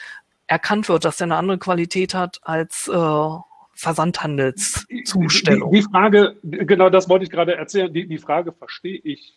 erkannt 0.47 0.89
wird, 0.89 1.05
dass 1.05 1.17
der 1.17 1.25
eine 1.25 1.37
andere 1.37 1.59
Qualität 1.59 2.15
hat 2.15 2.39
als 2.43 2.87
äh, 2.87 3.29
Versandhandelszustellung. 3.73 5.73
Die, 5.73 5.81
die, 5.81 5.83
Frage, 5.83 6.37
genau 6.45 6.89
das 6.89 7.09
wollte 7.09 7.25
ich 7.25 7.31
gerade 7.31 7.57
erzählen, 7.57 7.93
die, 7.93 8.07
die 8.07 8.19
Frage 8.19 8.53
verstehe 8.53 9.01
ich 9.03 9.35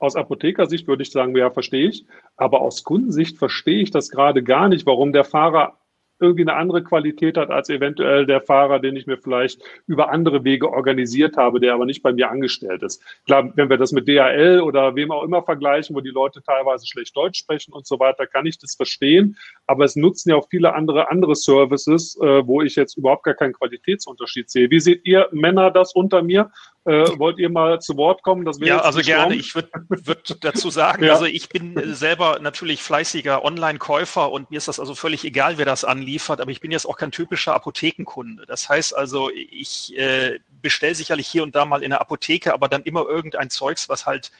aus 0.00 0.16
Apothekersicht 0.16 0.88
würde 0.88 1.02
ich 1.02 1.10
sagen, 1.10 1.36
ja, 1.36 1.50
verstehe 1.50 1.88
ich. 1.88 2.06
Aber 2.36 2.62
aus 2.62 2.84
Kundensicht 2.84 3.38
verstehe 3.38 3.82
ich 3.82 3.90
das 3.90 4.10
gerade 4.10 4.42
gar 4.42 4.68
nicht, 4.68 4.86
warum 4.86 5.12
der 5.12 5.24
Fahrer 5.24 5.76
irgendwie 6.20 6.42
eine 6.42 6.54
andere 6.54 6.84
Qualität 6.84 7.36
hat 7.36 7.50
als 7.50 7.70
eventuell 7.70 8.26
der 8.26 8.42
Fahrer, 8.42 8.78
den 8.78 8.94
ich 8.94 9.06
mir 9.06 9.16
vielleicht 9.16 9.62
über 9.86 10.10
andere 10.10 10.44
Wege 10.44 10.70
organisiert 10.70 11.36
habe, 11.36 11.60
der 11.60 11.74
aber 11.74 11.86
nicht 11.86 12.02
bei 12.02 12.12
mir 12.12 12.30
angestellt 12.30 12.82
ist. 12.82 13.02
Klar, 13.24 13.50
wenn 13.56 13.70
wir 13.70 13.78
das 13.78 13.92
mit 13.92 14.06
DHL 14.06 14.60
oder 14.60 14.94
wem 14.94 15.10
auch 15.10 15.24
immer 15.24 15.42
vergleichen, 15.42 15.96
wo 15.96 16.00
die 16.00 16.10
Leute 16.10 16.42
teilweise 16.42 16.86
schlecht 16.86 17.16
Deutsch 17.16 17.38
sprechen 17.38 17.72
und 17.72 17.86
so 17.86 17.98
weiter, 17.98 18.26
kann 18.26 18.46
ich 18.46 18.58
das 18.58 18.74
verstehen. 18.74 19.36
Aber 19.66 19.84
es 19.84 19.96
nutzen 19.96 20.30
ja 20.30 20.36
auch 20.36 20.48
viele 20.50 20.74
andere 20.74 21.10
andere 21.10 21.34
Services, 21.34 22.18
äh, 22.20 22.46
wo 22.46 22.60
ich 22.60 22.76
jetzt 22.76 22.98
überhaupt 22.98 23.24
gar 23.24 23.34
keinen 23.34 23.54
Qualitätsunterschied 23.54 24.50
sehe. 24.50 24.70
Wie 24.70 24.80
seht 24.80 25.06
ihr 25.06 25.28
Männer 25.32 25.70
das 25.70 25.94
unter 25.94 26.22
mir? 26.22 26.50
Äh, 26.86 27.18
wollt 27.18 27.38
ihr 27.38 27.50
mal 27.50 27.78
zu 27.80 27.98
Wort 27.98 28.22
kommen? 28.22 28.46
Das 28.46 28.58
ja, 28.58 28.80
also 28.80 29.00
gerne. 29.00 29.34
Ich 29.34 29.54
würde 29.54 29.68
würd 29.88 30.42
dazu 30.42 30.70
sagen, 30.70 31.04
ja. 31.04 31.12
also 31.12 31.26
ich 31.26 31.50
bin 31.50 31.94
selber 31.94 32.38
natürlich 32.40 32.82
fleißiger 32.82 33.44
Online-Käufer 33.44 34.32
und 34.32 34.50
mir 34.50 34.56
ist 34.56 34.68
das 34.68 34.80
also 34.80 34.94
völlig 34.94 35.24
egal, 35.24 35.58
wer 35.58 35.66
das 35.66 35.84
anliefert, 35.84 36.40
aber 36.40 36.50
ich 36.50 36.60
bin 36.60 36.70
jetzt 36.70 36.86
auch 36.86 36.96
kein 36.96 37.12
typischer 37.12 37.54
Apothekenkunde. 37.54 38.46
Das 38.46 38.70
heißt 38.70 38.96
also, 38.96 39.30
ich 39.30 39.96
äh, 39.98 40.38
bestelle 40.62 40.94
sicherlich 40.94 41.26
hier 41.26 41.42
und 41.42 41.54
da 41.54 41.66
mal 41.66 41.82
in 41.82 41.90
der 41.90 42.00
Apotheke, 42.00 42.54
aber 42.54 42.68
dann 42.68 42.82
immer 42.84 43.06
irgendein 43.06 43.50
Zeugs, 43.50 43.90
was 43.90 44.06
halt 44.06 44.32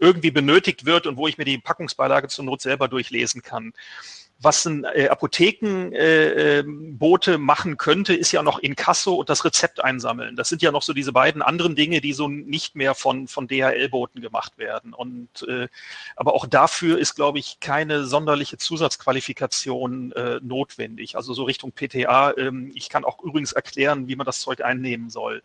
irgendwie 0.00 0.32
benötigt 0.32 0.86
wird 0.86 1.06
und 1.06 1.16
wo 1.16 1.28
ich 1.28 1.38
mir 1.38 1.44
die 1.44 1.58
Packungsbeilage 1.58 2.26
zur 2.26 2.44
Not 2.44 2.60
selber 2.60 2.88
durchlesen 2.88 3.42
kann 3.42 3.72
was 4.40 4.64
ein 4.64 4.84
äh, 4.84 5.08
Apothekenbote 5.08 7.30
äh, 7.30 7.34
ähm, 7.34 7.40
machen 7.40 7.76
könnte, 7.76 8.14
ist 8.14 8.32
ja 8.32 8.42
noch 8.42 8.58
Inkasso 8.58 9.14
und 9.14 9.30
das 9.30 9.44
Rezept 9.44 9.82
einsammeln. 9.82 10.36
Das 10.36 10.48
sind 10.48 10.62
ja 10.62 10.72
noch 10.72 10.82
so 10.82 10.92
diese 10.92 11.12
beiden 11.12 11.42
anderen 11.42 11.76
Dinge, 11.76 12.00
die 12.00 12.12
so 12.12 12.28
nicht 12.28 12.76
mehr 12.76 12.94
von, 12.94 13.28
von 13.28 13.48
DHL-Boten 13.48 14.20
gemacht 14.20 14.58
werden. 14.58 14.92
Und 14.92 15.46
äh, 15.48 15.68
aber 16.16 16.34
auch 16.34 16.46
dafür 16.46 16.98
ist, 16.98 17.14
glaube 17.14 17.38
ich, 17.38 17.60
keine 17.60 18.04
sonderliche 18.04 18.58
Zusatzqualifikation 18.58 20.12
äh, 20.12 20.40
notwendig. 20.42 21.16
Also 21.16 21.32
so 21.32 21.44
Richtung 21.44 21.72
PTA. 21.72 22.34
Ähm, 22.36 22.72
ich 22.74 22.88
kann 22.88 23.04
auch 23.04 23.22
übrigens 23.22 23.52
erklären, 23.52 24.08
wie 24.08 24.16
man 24.16 24.26
das 24.26 24.40
Zeug 24.40 24.62
einnehmen 24.62 25.10
soll. 25.10 25.42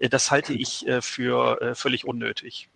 Äh, 0.00 0.08
das 0.08 0.30
halte 0.30 0.52
ich 0.52 0.86
äh, 0.86 1.00
für 1.00 1.60
äh, 1.62 1.74
völlig 1.74 2.04
unnötig. 2.04 2.68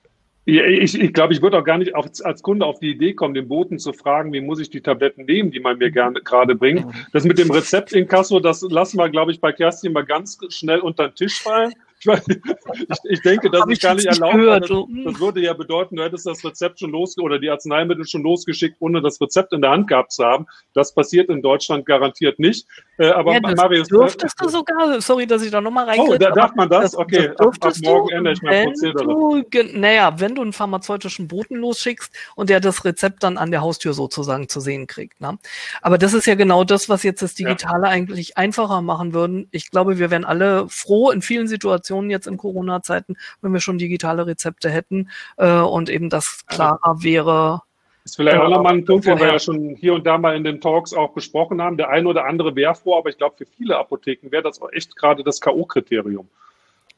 Ja, 0.47 0.65
ich, 0.65 0.99
ich 0.99 1.13
glaube, 1.13 1.35
ich 1.35 1.43
würde 1.43 1.59
auch 1.59 1.65
gar 1.65 1.79
nicht 1.79 1.95
auf, 1.95 2.07
als 2.25 2.43
Kunde 2.43 2.65
auf 2.65 2.81
die 2.81 2.91
Idee 2.91 3.13
kommen, 3.13 3.35
den 3.35 3.47
Boten 3.47 3.79
zu 3.79 3.93
fragen, 3.93 4.33
wie 4.33 4.41
muss 4.41 4.59
ich 4.59 4.71
die 4.71 4.81
Tabletten 4.81 5.27
nehmen, 5.27 5.51
die 5.51 5.61
man 5.61 5.79
mir 5.79 5.91
gerne 5.91 6.21
gerade 6.23 6.55
bringt. 6.55 6.87
Das 7.13 7.25
mit 7.25 7.39
dem 7.39 7.51
Rezept 7.51 7.93
in 7.93 8.09
Kasso, 8.09 8.41
das 8.41 8.63
lassen 8.63 8.99
wir, 8.99 9.11
glaube 9.11 9.33
ich, 9.33 9.41
bei 9.41 9.53
Kerstin 9.53 9.93
mal 9.93 10.05
ganz 10.05 10.39
schnell 10.49 10.81
unter 10.81 11.09
den 11.09 11.15
Tisch 11.15 11.41
fallen. 11.43 11.75
Ich, 12.03 12.99
ich 13.05 13.21
denke, 13.23 13.51
das 13.51 13.67
ist 13.69 13.83
gar 13.83 13.95
nicht 13.95 14.07
erlaubt. 14.07 14.35
Gehört, 14.35 14.71
das, 14.71 14.79
das, 15.05 15.21
würde 15.21 15.41
ja 15.41 15.53
bedeuten, 15.53 15.97
du 15.97 16.03
hättest 16.03 16.27
das 16.27 16.45
Rezept 16.45 16.81
schon 16.81 16.91
los 16.91 17.19
oder 17.19 17.39
die 17.39 17.51
Arzneimittel 17.51 18.07
schon 18.07 18.23
losgeschickt, 18.23 18.77
ohne 18.81 19.03
das 19.03 19.21
Rezept 19.21 19.53
in 19.53 19.61
der 19.61 19.71
Hand 19.71 19.89
gehabt 19.89 20.13
zu 20.13 20.25
haben. 20.25 20.47
Das 20.73 20.95
passiert 20.95 21.29
in 21.29 21.43
Deutschland 21.43 21.85
garantiert 21.87 22.39
nicht. 22.39 22.67
Äh, 22.99 23.09
aber 23.09 23.35
ja, 23.35 23.41
das 23.41 23.57
Marius, 23.57 23.89
dürftest 23.89 24.41
du 24.41 24.49
sogar, 24.49 25.01
sorry, 25.01 25.27
dass 25.27 25.43
ich 25.43 25.51
da 25.51 25.61
nochmal 25.61 25.87
reingehe. 25.87 26.15
Oh, 26.15 26.17
da 26.17 26.31
darf 26.31 26.55
man 26.55 26.69
das? 26.69 26.97
Okay, 26.97 27.33
das 27.37 27.47
ab, 27.47 27.55
ab 27.61 27.75
morgen 27.83 28.09
du, 28.09 28.15
ändere 28.15 28.35
ich 28.35 28.43
mein 28.43 28.67
Prozedere. 28.67 29.79
naja, 29.79 30.15
wenn 30.19 30.35
du 30.35 30.43
einen 30.43 30.53
pharmazeutischen 30.53 31.29
Boten 31.29 31.57
losschickst 31.57 32.13
und 32.37 32.51
der 32.51 32.61
das 32.61 32.85
Rezept 32.85 33.23
dann 33.23 33.39
an 33.39 33.51
der 33.51 33.63
Haustür 33.63 33.95
sozusagen 33.95 34.49
zu 34.49 34.61
sehen 34.61 34.87
kriegt. 34.87 35.21
Ne? 35.21 35.39
Aber 35.83 35.99
das 35.99 36.13
ist 36.13 36.27
ja 36.27 36.35
genau 36.35 36.65
das, 36.65 36.89
was 36.89 37.03
jetzt 37.03 37.23
das 37.23 37.35
Digitale 37.35 37.85
ja. 37.85 37.91
eigentlich 37.91 38.37
einfacher 38.37 38.83
machen 38.83 39.15
würden. 39.15 39.49
Ich 39.51 39.71
glaube, 39.71 39.99
wir 39.99 40.11
wären 40.11 40.25
alle 40.25 40.69
froh 40.69 41.11
in 41.11 41.23
vielen 41.23 41.49
Situationen, 41.49 41.90
Situationen 41.91 42.11
jetzt 42.11 42.27
in 42.27 42.37
Corona-Zeiten, 42.37 43.17
wenn 43.43 43.53
wir 43.53 43.61
schon 43.61 43.79
digitale 43.79 44.27
Rezepte 44.27 44.71
hätten 44.71 45.11
äh, 45.37 45.59
und 45.59 45.91
eben 45.91 46.09
das 46.09 46.45
klarer 46.47 47.03
wäre. 47.03 47.63
Ist 48.05 48.17
vielleicht 48.17 48.39
auch 48.39 48.49
nochmal 48.49 48.75
ein 48.75 48.85
Punkt, 48.85 49.07
den 49.07 49.19
wir 49.19 49.27
ja 49.27 49.39
schon 49.39 49.77
hier 49.77 49.93
und 49.95 50.07
da 50.07 50.17
mal 50.17 50.35
in 50.35 50.45
den 50.45 50.61
Talks 50.61 50.95
auch 50.95 51.13
besprochen 51.13 51.61
haben. 51.61 51.77
Der 51.77 51.91
eine 51.91 52.09
oder 52.09 52.25
andere 52.25 52.57
wäre 52.57 52.75
vor, 52.75 52.99
aber 52.99 53.11
ich 53.11 53.19
glaube, 53.19 53.37
für 53.37 53.47
viele 53.47 53.77
Apotheken 53.77 54.31
wäre 54.31 54.43
das 54.43 54.63
auch 54.63 54.73
echt 54.73 54.97
gerade 54.97 55.23
das 55.23 55.41
K.O.-Kriterium. 55.41 56.27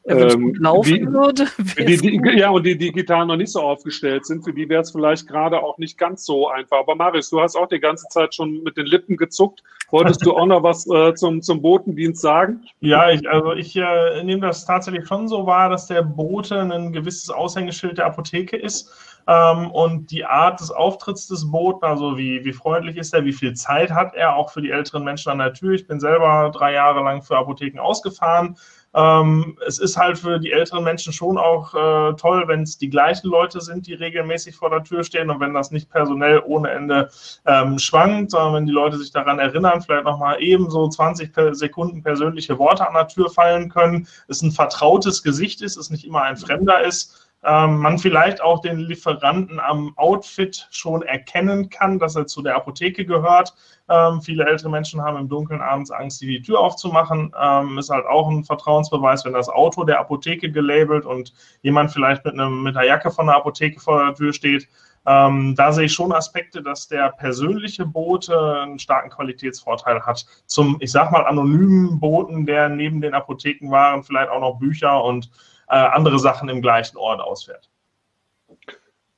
Ja, 0.05 0.17
wenn 0.17 0.27
es 0.27 0.35
ähm, 0.35 0.53
laufen 0.59 0.93
die, 0.93 1.07
würde. 1.07 1.47
Die, 1.77 1.97
die, 1.97 2.37
ja, 2.37 2.49
und 2.49 2.65
die 2.65 2.77
digital 2.77 3.25
noch 3.25 3.37
nicht 3.37 3.51
so 3.51 3.61
aufgestellt 3.61 4.25
sind, 4.25 4.43
für 4.43 4.53
die 4.53 4.67
wäre 4.67 4.81
es 4.81 4.91
vielleicht 4.91 5.27
gerade 5.27 5.61
auch 5.61 5.77
nicht 5.77 5.97
ganz 5.97 6.25
so 6.25 6.49
einfach. 6.49 6.79
Aber 6.79 6.95
Marius, 6.95 7.29
du 7.29 7.39
hast 7.39 7.55
auch 7.55 7.67
die 7.67 7.79
ganze 7.79 8.07
Zeit 8.09 8.35
schon 8.35 8.63
mit 8.63 8.75
den 8.75 8.85
Lippen 8.85 9.15
gezuckt. 9.15 9.63
Wolltest 9.91 10.25
du 10.25 10.35
auch 10.35 10.45
noch 10.45 10.63
was 10.63 10.87
äh, 10.87 11.13
zum, 11.13 11.41
zum 11.41 11.61
Botendienst 11.61 12.21
sagen? 12.21 12.65
Ja, 12.81 13.11
ich, 13.11 13.29
also 13.29 13.53
ich 13.53 13.75
äh, 13.75 14.23
nehme 14.23 14.41
das 14.41 14.65
tatsächlich 14.65 15.07
schon 15.07 15.27
so 15.27 15.45
wahr, 15.45 15.69
dass 15.69 15.87
der 15.87 16.01
Bote 16.01 16.59
ein 16.59 16.91
gewisses 16.91 17.29
Aushängeschild 17.29 17.97
der 17.97 18.07
Apotheke 18.07 18.57
ist. 18.57 18.91
Ähm, 19.27 19.71
und 19.71 20.11
die 20.11 20.25
Art 20.25 20.59
des 20.59 20.71
Auftritts 20.71 21.27
des 21.27 21.49
Boten, 21.49 21.85
also 21.85 22.17
wie, 22.17 22.43
wie 22.43 22.53
freundlich 22.53 22.97
ist 22.97 23.13
er, 23.13 23.25
wie 23.25 23.33
viel 23.33 23.53
Zeit 23.53 23.91
hat 23.91 24.13
er, 24.15 24.35
auch 24.35 24.51
für 24.51 24.61
die 24.61 24.71
älteren 24.71 25.03
Menschen 25.03 25.31
an 25.31 25.37
der 25.37 25.53
Tür. 25.53 25.73
Ich 25.73 25.87
bin 25.87 25.99
selber 25.99 26.51
drei 26.53 26.73
Jahre 26.73 27.01
lang 27.03 27.21
für 27.21 27.37
Apotheken 27.37 27.79
ausgefahren. 27.79 28.57
Ähm, 28.95 29.57
es 29.65 29.79
ist 29.79 29.97
halt 29.97 30.19
für 30.19 30.39
die 30.39 30.51
älteren 30.51 30.83
Menschen 30.83 31.13
schon 31.13 31.37
auch 31.37 31.73
äh, 31.73 32.13
toll, 32.15 32.47
wenn 32.47 32.61
es 32.61 32.77
die 32.77 32.89
gleichen 32.89 33.27
Leute 33.27 33.59
sind, 33.59 33.87
die 33.87 33.95
regelmäßig 33.95 34.55
vor 34.55 34.69
der 34.69 34.83
Tür 34.83 35.03
stehen 35.03 35.31
und 35.31 35.39
wenn 35.39 35.53
das 35.53 35.71
nicht 35.71 35.89
personell 35.89 36.43
ohne 36.45 36.69
Ende 36.69 37.09
ähm, 37.45 37.79
schwankt, 37.79 38.31
sondern 38.31 38.53
wenn 38.53 38.65
die 38.67 38.71
Leute 38.71 38.97
sich 38.97 39.11
daran 39.11 39.39
erinnern, 39.39 39.81
vielleicht 39.81 40.03
nochmal 40.03 40.41
eben 40.43 40.69
so 40.69 40.87
20 40.87 41.31
Sekunden 41.53 42.03
persönliche 42.03 42.59
Worte 42.59 42.87
an 42.87 42.93
der 42.93 43.07
Tür 43.07 43.31
fallen 43.31 43.69
können, 43.69 44.07
es 44.27 44.43
ein 44.43 44.51
vertrautes 44.51 45.23
Gesicht 45.23 45.63
ist, 45.63 45.75
es 45.75 45.89
nicht 45.89 46.05
immer 46.05 46.21
ein 46.21 46.37
Fremder 46.37 46.83
ist 46.83 47.22
ähm, 47.45 47.79
man 47.79 47.99
vielleicht 47.99 48.41
auch 48.41 48.61
den 48.61 48.79
Lieferanten 48.79 49.59
am 49.59 49.93
Outfit 49.97 50.67
schon 50.71 51.01
erkennen 51.01 51.69
kann, 51.69 51.99
dass 51.99 52.15
er 52.15 52.25
zu 52.25 52.41
der 52.41 52.55
Apotheke 52.55 53.05
gehört. 53.05 53.53
Ähm, 53.89 54.21
viele 54.21 54.45
ältere 54.45 54.69
Menschen 54.69 55.01
haben 55.01 55.17
im 55.17 55.27
Dunkeln 55.27 55.61
abends 55.61 55.91
Angst, 55.91 56.21
die 56.21 56.41
Tür 56.41 56.59
aufzumachen. 56.59 57.33
Ähm, 57.39 57.77
ist 57.77 57.89
halt 57.89 58.05
auch 58.05 58.29
ein 58.29 58.45
Vertrauensbeweis, 58.45 59.25
wenn 59.25 59.33
das 59.33 59.49
Auto 59.49 59.83
der 59.83 59.99
Apotheke 59.99 60.51
gelabelt 60.51 61.05
und 61.05 61.33
jemand 61.61 61.91
vielleicht 61.91 62.23
mit, 62.23 62.33
einem, 62.33 62.63
mit 62.63 62.77
einer 62.77 62.87
Jacke 62.87 63.11
von 63.11 63.27
der 63.27 63.35
Apotheke 63.35 63.79
vor 63.79 64.05
der 64.05 64.15
Tür 64.15 64.31
steht. 64.31 64.67
Ähm, 65.05 65.53
da 65.57 65.73
sehe 65.73 65.85
ich 65.85 65.93
schon 65.93 66.13
Aspekte, 66.13 66.63
dass 66.63 66.87
der 66.87 67.11
persönliche 67.11 67.85
Bote 67.85 68.61
einen 68.61 68.79
starken 68.79 69.09
Qualitätsvorteil 69.09 70.01
hat 70.01 70.25
zum, 70.45 70.77
ich 70.79 70.91
sag 70.91 71.11
mal, 71.11 71.25
anonymen 71.25 71.99
Boten, 71.99 72.45
der 72.45 72.69
neben 72.69 73.01
den 73.01 73.13
Apothekenwaren 73.13 74.03
vielleicht 74.03 74.29
auch 74.29 74.39
noch 74.39 74.59
Bücher 74.59 75.03
und 75.03 75.29
äh, 75.73 75.75
andere 75.75 76.19
Sachen 76.19 76.49
im 76.49 76.61
gleichen 76.61 76.97
Ort 76.97 77.19
ausfährt. 77.19 77.69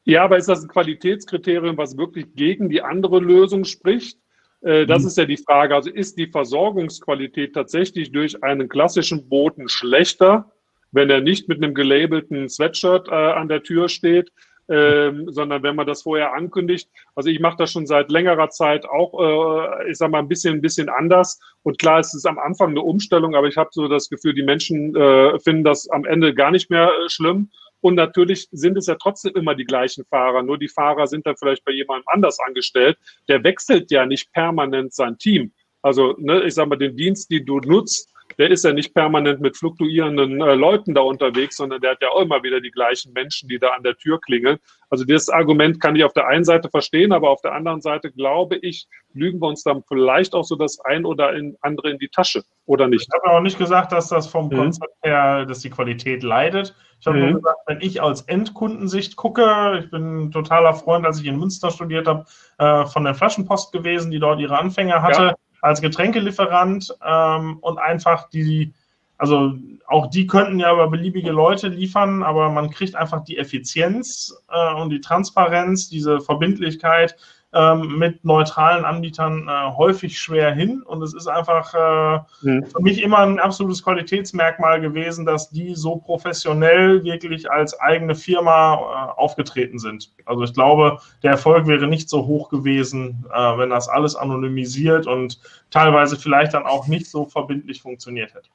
Ja, 0.06 0.24
aber 0.24 0.38
ist 0.38 0.48
das 0.48 0.64
ein 0.64 0.70
Qualitätskriterium, 0.70 1.78
was 1.78 1.98
wirklich 1.98 2.28
gegen 2.36 2.70
die 2.70 2.82
andere 2.82 3.20
Lösung 3.20 3.66
spricht? 3.66 4.20
Äh, 4.62 4.86
das 4.86 5.02
mhm. 5.02 5.08
ist 5.08 5.18
ja 5.18 5.26
die 5.26 5.38
Frage. 5.38 5.76
Also 5.76 5.90
ist 5.90 6.18
die 6.18 6.28
Versorgungsqualität 6.28 7.54
tatsächlich 7.54 8.12
durch 8.12 8.42
einen 8.44 8.70
klassischen 8.70 9.28
Boten 9.28 9.68
schlechter, 9.68 10.52
wenn 10.92 11.10
er 11.10 11.22
nicht 11.22 11.50
mit 11.50 11.62
einem 11.62 11.74
gelabelten 11.74 12.48
Sweatshirt 12.48 13.10
äh, 13.10 13.12
an 13.12 13.50
der 13.50 13.64
Tür 13.64 13.90
steht, 13.90 14.32
ähm, 14.68 15.32
sondern 15.32 15.64
wenn 15.64 15.76
man 15.76 15.86
das 15.86 16.04
vorher 16.04 16.34
ankündigt. 16.34 16.90
Also 17.16 17.30
ich 17.30 17.40
mache 17.40 17.58
das 17.58 17.72
schon 17.72 17.86
seit 17.86 18.10
längerer 18.10 18.50
Zeit 18.50 18.86
auch, 18.86 19.14
äh, 19.20 19.92
ich 19.92 19.98
sag 19.98 20.12
mal, 20.12 20.20
ein 20.20 20.28
bisschen, 20.28 20.56
ein 20.56 20.62
bisschen 20.62 20.90
anders. 20.90 21.40
Und 21.64 21.78
klar, 21.78 22.00
es 22.00 22.14
ist 22.14 22.26
am 22.26 22.40
Anfang 22.40 22.70
eine 22.70 22.82
Umstellung, 22.82 23.36
aber 23.36 23.48
ich 23.48 23.58
habe 23.58 23.70
so 23.72 23.88
das 23.88 24.10
Gefühl, 24.10 24.34
die 24.34 24.44
Menschen 24.44 24.96
äh, 24.96 25.40
finden 25.40 25.64
das 25.64 25.90
am 25.90 26.06
Ende 26.06 26.34
gar 26.34 26.52
nicht 26.52 26.70
mehr 26.70 26.88
äh, 26.88 27.10
schlimm. 27.10 27.50
Und 27.82 27.96
natürlich 27.96 28.48
sind 28.52 28.78
es 28.78 28.88
ja 28.88 28.96
trotzdem 28.96 29.36
immer 29.36 29.54
die 29.54 29.66
gleichen 29.66 30.06
Fahrer. 30.06 30.42
Nur 30.42 30.58
die 30.58 30.68
Fahrer 30.68 31.06
sind 31.06 31.28
dann 31.28 31.38
vielleicht 31.38 31.64
bei 31.66 31.72
jemandem 31.72 32.06
anders 32.08 32.40
angestellt. 32.40 32.98
Der 33.28 33.44
wechselt 33.44 33.92
ja 33.92 34.08
nicht 34.08 34.32
permanent 34.34 34.94
sein 34.94 35.20
Team. 35.20 35.52
Also, 35.84 36.16
ne, 36.18 36.44
ich 36.46 36.56
sag 36.56 36.68
mal, 36.68 36.78
den 36.78 36.98
Dienst, 36.98 37.30
den 37.30 37.46
du 37.46 37.60
nutzt, 37.60 38.12
der 38.38 38.52
ist 38.52 38.66
ja 38.66 38.74
nicht 38.74 38.94
permanent 38.94 39.42
mit 39.42 39.58
fluktuierenden 39.58 40.42
äh, 40.42 40.56
Leuten 40.56 40.94
da 40.94 41.02
unterwegs, 41.02 41.58
sondern 41.58 41.82
der 41.82 41.92
hat 41.92 42.02
ja 42.02 42.10
auch 42.10 42.22
immer 42.22 42.44
wieder 42.44 42.62
die 42.62 42.72
gleichen 42.72 43.14
Menschen, 43.14 43.50
die 43.50 43.60
da 43.60 43.70
an 43.70 43.84
der 43.84 43.96
Tür 43.96 44.20
klingeln. 44.20 44.58
Also 44.90 45.04
das 45.06 45.30
Argument 45.30 45.82
kann 45.82 45.96
ich 45.96 46.04
auf 46.04 46.14
der 46.14 46.28
einen 46.28 46.44
Seite 46.44 46.70
verstehen, 46.70 47.12
aber 47.12 47.30
auf 47.30 47.42
der 47.42 47.54
anderen 47.54 47.82
Seite 47.82 48.12
glaube 48.12 48.58
ich, 48.58 48.88
lügen 49.14 49.42
wir 49.42 49.48
uns 49.48 49.64
dann 49.64 49.84
vielleicht 49.88 50.34
auch 50.34 50.44
so 50.44 50.56
das 50.56 50.80
ein 50.82 51.06
oder 51.06 51.34
andere 51.62 51.90
in 51.90 51.98
die 51.98 52.10
Tasche, 52.10 52.44
oder 52.66 52.88
nicht? 52.88 53.08
Ich 53.08 53.22
habe 53.22 53.36
auch 53.36 53.42
nicht 53.42 53.58
gesagt, 53.58 53.92
dass 53.92 54.10
das 54.10 54.28
vom 54.28 54.48
mhm. 54.48 54.58
Konzept 54.58 54.96
her, 55.04 55.46
dass 55.46 55.60
die 55.60 55.70
Qualität 55.70 56.24
leidet. 56.24 56.76
Ich 57.00 57.08
habe 57.08 57.18
mhm. 57.18 57.26
nur 57.26 57.42
gesagt, 57.42 57.60
wenn 57.68 57.82
ich 57.82 58.02
als 58.02 58.22
Endkundensicht 58.22 59.16
gucke, 59.16 59.80
ich 59.84 59.92
bin 59.92 60.32
totaler 60.32 60.74
Freund, 60.74 61.06
als 61.06 61.20
ich 61.20 61.28
in 61.28 61.40
Münster 61.40 61.72
studiert 61.72 62.08
habe, 62.08 62.26
äh, 62.58 62.86
von 62.86 63.04
der 63.04 63.16
Flaschenpost 63.16 63.72
gewesen, 63.72 64.12
die 64.12 64.20
dort 64.20 64.40
ihre 64.40 64.58
Anfänger 64.58 65.02
hatte. 65.02 65.24
Ja 65.24 65.36
als 65.62 65.82
Getränkelieferant 65.82 66.94
ähm, 67.04 67.58
und 67.62 67.78
einfach 67.78 68.30
die, 68.30 68.74
also 69.18 69.54
auch 69.88 70.08
die 70.08 70.28
könnten 70.28 70.60
ja 70.60 70.74
über 70.74 70.90
beliebige 70.90 71.32
Leute 71.32 71.68
liefern, 71.68 72.24
aber 72.24 72.50
man 72.50 72.70
kriegt 72.70 72.96
einfach 72.96 73.24
die 73.24 73.38
Effizienz 73.38 74.36
äh, 74.50 74.74
und 74.74 74.90
die 74.90 75.02
Transparenz, 75.02 75.90
diese 75.90 76.20
Verbindlichkeit 76.20 77.16
ähm, 77.56 77.98
mit 77.98 78.26
neutralen 78.26 78.84
Anbietern 78.84 79.48
äh, 79.48 79.78
häufig 79.78 80.20
schwer 80.20 80.54
hin. 80.54 80.82
Und 80.82 81.02
es 81.02 81.14
ist 81.14 81.28
einfach 81.28 81.74
äh, 81.74 82.20
mhm. 82.46 82.66
für 82.66 82.82
mich 82.82 83.02
immer 83.02 83.20
ein 83.20 83.40
absolutes 83.40 83.82
Qualitätsmerkmal 83.82 84.82
gewesen, 84.82 85.26
dass 85.26 85.50
die 85.50 85.74
so 85.74 85.96
professionell 85.96 87.04
wirklich 87.04 87.50
als 87.50 87.80
eigene 87.80 88.14
Firma 88.14 88.76
äh, 88.76 89.20
aufgetreten 89.20 89.80
sind. 89.80 90.12
Also 90.26 90.44
ich 90.44 90.54
glaube, 90.54 91.00
der 91.24 91.32
Erfolg 91.32 91.66
wäre 91.68 91.88
nicht 91.88 92.10
so 92.10 92.26
hoch 92.26 92.50
gewesen, 92.50 93.26
äh, 93.34 93.58
wenn 93.58 93.70
das 93.70 93.88
alles 93.88 94.16
anonymisiert 94.16 95.08
und 95.08 95.40
teilweise 95.72 96.18
vielleicht 96.18 96.54
dann 96.54 96.66
auch 96.66 96.88
nicht 96.88 97.10
so 97.10 97.26
verbindlich 97.26 97.82
funktioniert 97.82 98.34
hätte. 98.34 98.50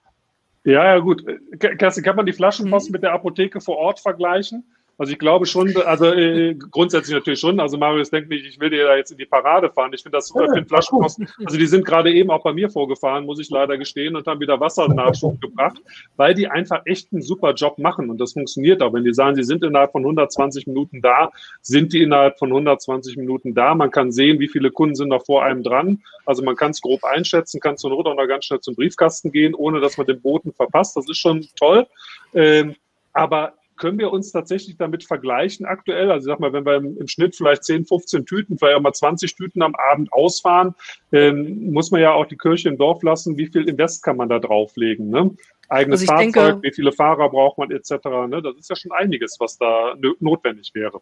Ja, 0.71 0.85
ja, 0.85 0.99
gut. 0.99 1.25
Kerstin, 1.59 2.05
kann 2.05 2.17
man 2.17 2.27
die 2.27 2.33
Flaschenpost 2.33 2.89
mhm. 2.89 2.93
mit 2.93 3.03
der 3.03 3.13
Apotheke 3.13 3.61
vor 3.61 3.77
Ort 3.77 3.99
vergleichen? 3.99 4.65
Also 5.01 5.15
ich 5.15 5.19
glaube 5.19 5.47
schon, 5.47 5.75
also 5.79 6.13
äh, 6.13 6.55
grundsätzlich 6.55 7.15
natürlich 7.15 7.41
schon. 7.41 7.59
Also 7.59 7.79
Marius 7.79 8.11
denkt 8.11 8.29
nicht, 8.29 8.45
ich 8.45 8.61
will 8.61 8.69
dir 8.69 8.85
da 8.85 8.97
jetzt 8.97 9.11
in 9.11 9.17
die 9.17 9.25
Parade 9.25 9.71
fahren. 9.71 9.91
Ich 9.95 10.03
finde 10.03 10.19
das 10.19 10.27
super, 10.27 10.45
ja, 10.45 10.53
finde 10.53 10.69
Flaschenpost. 10.69 11.23
Also 11.43 11.57
die 11.57 11.67
sind 11.67 11.87
gerade 11.87 12.13
eben 12.13 12.31
auch 12.31 12.43
bei 12.43 12.53
mir 12.53 12.69
vorgefahren, 12.69 13.25
muss 13.25 13.41
ich 13.41 13.49
leider 13.49 13.79
gestehen, 13.79 14.15
und 14.15 14.27
haben 14.27 14.41
wieder 14.41 14.61
Wassernachschub 14.61 15.41
gebracht, 15.41 15.81
weil 16.19 16.35
die 16.35 16.49
einfach 16.49 16.83
echt 16.85 17.11
einen 17.15 17.23
super 17.23 17.55
Job 17.55 17.79
machen 17.79 18.11
und 18.11 18.21
das 18.21 18.35
funktioniert 18.35 18.83
auch. 18.83 18.93
Wenn 18.93 19.05
die 19.05 19.15
sagen, 19.15 19.37
sie 19.37 19.43
sind 19.43 19.65
innerhalb 19.65 19.91
von 19.91 20.03
120 20.03 20.67
Minuten 20.67 21.01
da, 21.01 21.31
sind 21.63 21.95
die 21.95 22.03
innerhalb 22.03 22.39
von 22.39 22.51
120 22.51 23.17
Minuten 23.17 23.55
da. 23.55 23.75
Man 23.75 23.91
kann 23.91 24.13
sehen, 24.13 24.39
wie 24.39 24.49
viele 24.49 24.71
Kunden 24.71 24.97
sind 24.97 25.09
noch 25.09 25.25
vor 25.25 25.43
einem 25.43 25.63
dran. 25.63 26.03
Also 26.27 26.43
man 26.43 26.57
kann 26.57 26.73
es 26.73 26.83
grob 26.83 27.05
einschätzen, 27.05 27.59
kann 27.59 27.79
zur 27.79 27.89
Not 27.89 28.05
auch 28.05 28.17
noch 28.17 28.27
ganz 28.27 28.45
schnell 28.45 28.61
zum 28.61 28.75
Briefkasten 28.75 29.33
gehen, 29.33 29.55
ohne 29.55 29.81
dass 29.81 29.97
man 29.97 30.07
den 30.07 30.21
Boten 30.21 30.53
verpasst. 30.53 30.95
Das 30.95 31.09
ist 31.09 31.17
schon 31.17 31.49
toll. 31.57 31.87
Ähm, 32.35 32.75
aber 33.15 33.55
können 33.81 33.99
wir 33.99 34.13
uns 34.13 34.31
tatsächlich 34.31 34.77
damit 34.77 35.05
vergleichen 35.05 35.65
aktuell? 35.65 36.11
Also 36.13 36.27
sag 36.27 36.39
mal, 36.39 36.53
wenn 36.53 36.67
wir 36.67 36.77
im, 36.77 36.99
im, 36.99 37.09
Schnitt 37.09 37.35
vielleicht 37.35 37.65
10, 37.65 37.87
15 37.87 38.27
Tüten, 38.27 38.59
vielleicht 38.59 38.77
auch 38.77 38.83
mal 38.83 38.93
20 38.93 39.35
Tüten 39.35 39.63
am 39.63 39.75
Abend 39.75 40.13
ausfahren, 40.13 40.75
ähm, 41.13 41.73
muss 41.73 41.91
man 41.91 42.03
ja 42.03 42.13
auch 42.13 42.27
die 42.27 42.37
Kirche 42.37 42.69
im 42.69 42.77
Dorf 42.77 43.03
lassen. 43.03 43.39
Wie 43.39 43.47
viel 43.47 43.67
Invest 43.69 44.05
kann 44.05 44.19
man 44.19 44.29
da 44.29 44.39
drauflegen? 44.39 45.09
Ne? 45.09 45.31
Eigenes 45.71 46.03
also 46.03 46.13
Fahrzeug, 46.13 46.33
denke, 46.35 46.63
wie 46.63 46.73
viele 46.75 46.93
Fahrer 46.93 47.31
braucht 47.31 47.57
man 47.57 47.71
etc. 47.71 47.91
Ne? 48.29 48.43
Das 48.43 48.57
ist 48.57 48.69
ja 48.69 48.77
schon 48.77 48.93
einiges, 48.93 49.41
was 49.41 49.57
da 49.57 49.95
notwendig 50.21 50.73
wäre. 50.75 51.01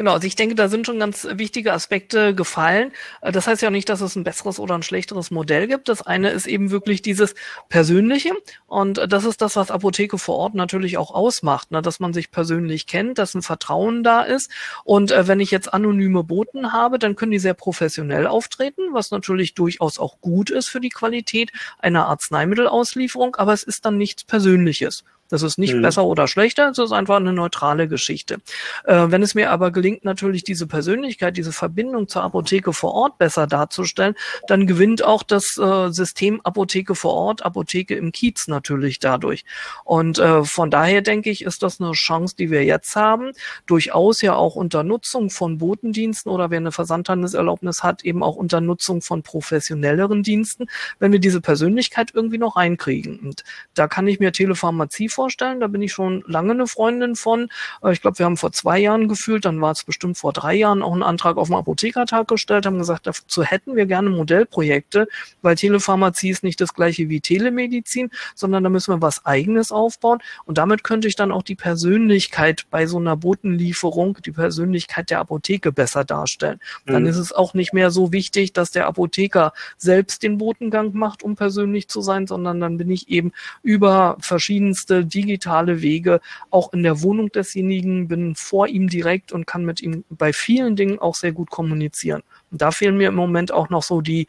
Genau, 0.00 0.14
also 0.14 0.26
ich 0.26 0.34
denke, 0.34 0.54
da 0.54 0.70
sind 0.70 0.86
schon 0.86 0.98
ganz 0.98 1.28
wichtige 1.30 1.74
Aspekte 1.74 2.34
gefallen. 2.34 2.90
Äh, 3.20 3.32
das 3.32 3.46
heißt 3.46 3.60
ja 3.60 3.68
nicht, 3.68 3.90
dass 3.90 4.00
es 4.00 4.16
ein 4.16 4.24
besseres 4.24 4.58
oder 4.58 4.74
ein 4.74 4.82
schlechteres 4.82 5.30
Modell 5.30 5.66
gibt. 5.66 5.90
Das 5.90 6.00
eine 6.00 6.30
ist 6.30 6.46
eben 6.46 6.70
wirklich 6.70 7.02
dieses 7.02 7.34
Persönliche. 7.68 8.32
Und 8.66 8.98
das 9.12 9.26
ist 9.26 9.42
das, 9.42 9.56
was 9.56 9.70
Apotheke 9.70 10.16
vor 10.16 10.36
Ort 10.36 10.54
natürlich 10.54 10.96
auch 10.96 11.10
ausmacht, 11.10 11.70
ne? 11.70 11.82
dass 11.82 12.00
man 12.00 12.14
sich 12.14 12.30
persönlich 12.30 12.86
kennt, 12.86 13.18
dass 13.18 13.34
ein 13.34 13.42
Vertrauen 13.42 14.02
da 14.02 14.22
ist. 14.22 14.50
Und 14.84 15.12
äh, 15.12 15.28
wenn 15.28 15.38
ich 15.38 15.50
jetzt 15.50 15.74
anonyme 15.74 16.24
Boten 16.24 16.72
habe, 16.72 16.98
dann 16.98 17.14
können 17.14 17.32
die 17.32 17.38
sehr 17.38 17.52
professionell 17.52 18.26
auftreten, 18.26 18.94
was 18.94 19.10
natürlich 19.10 19.52
durchaus 19.52 19.98
auch 19.98 20.22
gut 20.22 20.48
ist 20.48 20.70
für 20.70 20.80
die 20.80 20.88
Qualität 20.88 21.52
einer 21.78 22.06
Arzneimittelauslieferung, 22.06 23.36
aber 23.36 23.52
es 23.52 23.64
ist 23.64 23.84
dann 23.84 23.98
nichts 23.98 24.24
Persönliches. 24.24 25.04
Das 25.30 25.42
ist 25.42 25.58
nicht 25.58 25.74
mhm. 25.74 25.82
besser 25.82 26.04
oder 26.04 26.28
schlechter, 26.28 26.70
es 26.70 26.78
ist 26.78 26.92
einfach 26.92 27.16
eine 27.16 27.32
neutrale 27.32 27.88
Geschichte. 27.88 28.38
Äh, 28.84 29.06
wenn 29.08 29.22
es 29.22 29.34
mir 29.34 29.50
aber 29.50 29.70
gelingt, 29.70 30.04
natürlich 30.04 30.44
diese 30.44 30.66
Persönlichkeit, 30.66 31.36
diese 31.36 31.52
Verbindung 31.52 32.08
zur 32.08 32.22
Apotheke 32.22 32.72
vor 32.72 32.94
Ort 32.94 33.18
besser 33.18 33.46
darzustellen, 33.46 34.14
dann 34.48 34.66
gewinnt 34.66 35.04
auch 35.04 35.22
das 35.22 35.56
äh, 35.56 35.90
System 35.90 36.40
Apotheke 36.42 36.94
vor 36.94 37.14
Ort, 37.14 37.44
Apotheke 37.44 37.94
im 37.94 38.12
Kiez 38.12 38.48
natürlich 38.48 38.98
dadurch. 38.98 39.44
Und 39.84 40.18
äh, 40.18 40.44
von 40.44 40.70
daher 40.70 41.02
denke 41.02 41.30
ich, 41.30 41.44
ist 41.44 41.62
das 41.62 41.80
eine 41.80 41.92
Chance, 41.92 42.34
die 42.36 42.50
wir 42.50 42.64
jetzt 42.64 42.96
haben, 42.96 43.32
durchaus 43.66 44.22
ja 44.22 44.34
auch 44.34 44.56
unter 44.56 44.82
Nutzung 44.82 45.30
von 45.30 45.58
Botendiensten 45.58 46.30
oder 46.30 46.50
wer 46.50 46.58
eine 46.58 46.72
Versandhandelserlaubnis 46.72 47.82
hat, 47.82 48.04
eben 48.04 48.22
auch 48.22 48.36
unter 48.36 48.60
Nutzung 48.60 49.00
von 49.02 49.22
professionelleren 49.22 50.22
Diensten, 50.22 50.66
wenn 50.98 51.12
wir 51.12 51.20
diese 51.20 51.40
Persönlichkeit 51.40 52.10
irgendwie 52.14 52.38
noch 52.38 52.56
reinkriegen. 52.56 53.20
Und 53.20 53.44
da 53.74 53.86
kann 53.86 54.06
ich 54.08 54.18
mir 54.18 54.32
Telepharmazie 54.32 55.08
vorstellen. 55.20 55.60
Da 55.60 55.66
bin 55.66 55.82
ich 55.82 55.92
schon 55.92 56.24
lange 56.26 56.52
eine 56.52 56.66
Freundin 56.66 57.14
von. 57.14 57.50
Äh, 57.82 57.92
ich 57.92 58.00
glaube, 58.00 58.18
wir 58.18 58.24
haben 58.24 58.38
vor 58.38 58.52
zwei 58.52 58.78
Jahren 58.78 59.06
gefühlt, 59.06 59.44
dann 59.44 59.60
war 59.60 59.72
es 59.72 59.84
bestimmt 59.84 60.16
vor 60.16 60.32
drei 60.32 60.54
Jahren 60.54 60.82
auch 60.82 60.94
einen 60.94 61.02
Antrag 61.02 61.36
auf 61.36 61.48
den 61.48 61.56
Apothekertag 61.56 62.26
gestellt, 62.26 62.64
haben 62.64 62.78
gesagt, 62.78 63.06
dazu 63.06 63.42
hätten 63.42 63.76
wir 63.76 63.84
gerne 63.84 64.08
Modellprojekte, 64.08 65.08
weil 65.42 65.56
Telepharmazie 65.56 66.30
ist 66.30 66.42
nicht 66.42 66.58
das 66.58 66.72
gleiche 66.72 67.10
wie 67.10 67.20
Telemedizin, 67.20 68.10
sondern 68.34 68.64
da 68.64 68.70
müssen 68.70 68.94
wir 68.94 69.02
was 69.02 69.26
eigenes 69.26 69.72
aufbauen. 69.72 70.20
Und 70.46 70.56
damit 70.56 70.84
könnte 70.84 71.06
ich 71.06 71.16
dann 71.16 71.32
auch 71.32 71.42
die 71.42 71.54
Persönlichkeit 71.54 72.64
bei 72.70 72.86
so 72.86 72.96
einer 72.96 73.16
Botenlieferung, 73.16 74.16
die 74.24 74.32
Persönlichkeit 74.32 75.10
der 75.10 75.20
Apotheke 75.20 75.70
besser 75.70 76.04
darstellen. 76.04 76.60
Mhm. 76.86 76.92
Dann 76.92 77.06
ist 77.06 77.18
es 77.18 77.32
auch 77.32 77.52
nicht 77.52 77.74
mehr 77.74 77.90
so 77.90 78.10
wichtig, 78.10 78.54
dass 78.54 78.70
der 78.70 78.86
Apotheker 78.86 79.52
selbst 79.76 80.22
den 80.22 80.38
Botengang 80.38 80.94
macht, 80.94 81.22
um 81.22 81.36
persönlich 81.36 81.88
zu 81.88 82.00
sein, 82.00 82.26
sondern 82.26 82.58
dann 82.60 82.78
bin 82.78 82.90
ich 82.90 83.10
eben 83.10 83.32
über 83.62 84.16
verschiedenste 84.20 85.04
digitale 85.12 85.82
Wege 85.82 86.20
auch 86.50 86.72
in 86.72 86.82
der 86.82 87.02
Wohnung 87.02 87.30
desjenigen, 87.30 88.08
bin 88.08 88.34
vor 88.34 88.66
ihm 88.68 88.88
direkt 88.88 89.32
und 89.32 89.46
kann 89.46 89.64
mit 89.64 89.80
ihm 89.80 90.04
bei 90.08 90.32
vielen 90.32 90.76
Dingen 90.76 90.98
auch 90.98 91.14
sehr 91.14 91.32
gut 91.32 91.50
kommunizieren. 91.50 92.22
Und 92.50 92.62
da 92.62 92.70
fehlen 92.70 92.96
mir 92.96 93.08
im 93.08 93.14
Moment 93.14 93.52
auch 93.52 93.68
noch 93.68 93.82
so 93.82 94.00
die 94.00 94.26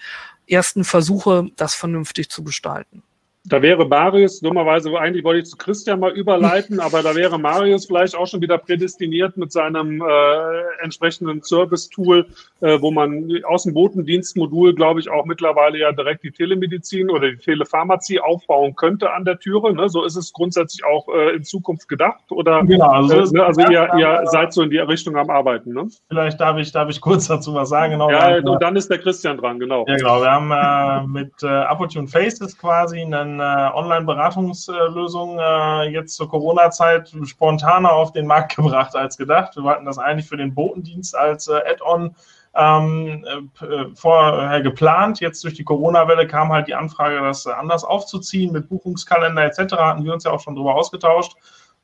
ersten 0.48 0.84
Versuche, 0.84 1.48
das 1.56 1.74
vernünftig 1.76 2.30
zu 2.30 2.44
gestalten. 2.44 3.04
Da 3.44 3.60
wäre 3.62 3.88
Marius, 3.88 4.40
dummerweise, 4.40 4.96
eigentlich 5.00 5.24
wollte 5.24 5.40
ich 5.40 5.46
zu 5.46 5.58
Christian 5.58 6.00
mal 6.00 6.12
überleiten, 6.12 6.80
aber 6.80 7.02
da 7.02 7.16
wäre 7.16 7.40
Marius 7.40 7.88
vielleicht 7.88 8.16
auch 8.16 8.28
schon 8.28 8.42
wieder 8.42 8.60
prädestiniert 8.60 9.36
mit 9.36 9.52
seinem 9.52 10.02
äh, 10.02 10.84
entsprechenden 10.84 11.42
Service-Tool, 11.42 12.28
äh, 12.62 12.80
wo 12.82 12.92
man 12.92 13.32
aus 13.46 13.64
dem 13.64 13.74
Botendienstmodul, 13.74 14.76
glaube 14.76 15.00
ich, 15.00 15.10
auch 15.10 15.26
mittlerweile 15.26 15.80
ja 15.80 15.92
direkt 15.92 16.24
die 16.24 16.32
Telemedizin 16.32 17.10
oder 17.10 17.32
die 17.32 17.38
Telepharmazie 17.38 18.20
aufbauen 18.20 18.76
könnte 18.76 19.12
an 19.12 19.26
der 19.26 19.40
Türe. 19.40 19.74
Ne? 19.74 19.90
So 19.90 20.04
ist 20.04 20.16
es 20.16 20.32
grundsätzlich 20.34 20.86
auch 20.86 21.08
äh, 21.10 21.36
in 21.36 21.44
Zukunft 21.44 21.90
gedacht. 21.90 22.32
Oder 22.32 22.64
genau, 22.64 22.92
also, 22.92 23.16
äh, 23.16 23.38
ne? 23.38 23.44
also 23.44 23.62
ihr, 23.62 23.90
ihr 23.98 24.22
seid 24.26 24.54
so 24.54 24.62
in 24.62 24.70
die 24.70 24.78
Richtung 24.78 25.16
am 25.18 25.32
Arbeiten. 25.32 25.74
Ne? 25.74 25.88
Vielleicht 26.10 26.40
darf 26.40 26.58
ich, 26.60 26.72
darf 26.72 26.90
ich 26.90 27.02
kurz 27.02 27.28
dazu 27.28 27.56
was 27.56 27.70
sagen. 27.70 27.94
Genau, 27.94 28.12
ja, 28.12 28.38
und 28.38 28.62
dann 28.62 28.76
ist 28.76 28.92
der 28.92 29.00
Christian 29.00 29.38
dran, 29.38 29.60
genau. 29.60 29.86
Ja, 29.88 29.96
genau. 29.96 30.22
Wir 30.22 30.32
haben 30.32 30.52
äh, 30.52 31.08
mit 31.08 31.32
äh, 31.42 31.48
Apotune 31.48 32.08
Faces 32.08 32.56
quasi 32.56 33.02
einen 33.02 33.31
äh, 33.40 33.70
Online-Beratungslösung 33.74 35.40
äh, 35.40 35.90
jetzt 35.90 36.16
zur 36.16 36.30
Corona-Zeit 36.30 37.14
spontaner 37.24 37.92
auf 37.92 38.12
den 38.12 38.28
Markt 38.28 38.56
gebracht 38.58 38.96
als 38.96 39.18
gedacht. 39.18 39.56
Wir 39.56 39.70
hatten 39.70 39.86
das 39.86 39.98
eigentlich 39.98 40.28
für 40.28 40.38
den 40.38 40.54
Botendienst 40.54 41.16
als 41.16 41.48
äh, 41.48 41.62
Add-on 41.66 42.16
ähm, 42.56 43.26
äh, 43.62 43.86
vorher 43.96 44.62
geplant. 44.62 45.20
Jetzt 45.20 45.44
durch 45.44 45.54
die 45.54 45.64
Corona-Welle 45.64 46.28
kam 46.28 46.52
halt 46.52 46.68
die 46.68 46.76
Anfrage, 46.76 47.22
das 47.22 47.48
anders 47.48 47.84
aufzuziehen 47.84 48.52
mit 48.52 48.68
Buchungskalender 48.68 49.44
etc. 49.44 49.74
Hatten 49.74 50.04
wir 50.04 50.14
uns 50.14 50.26
ja 50.26 50.32
auch 50.32 50.42
schon 50.42 50.56
drüber 50.56 50.76
ausgetauscht. 50.76 51.34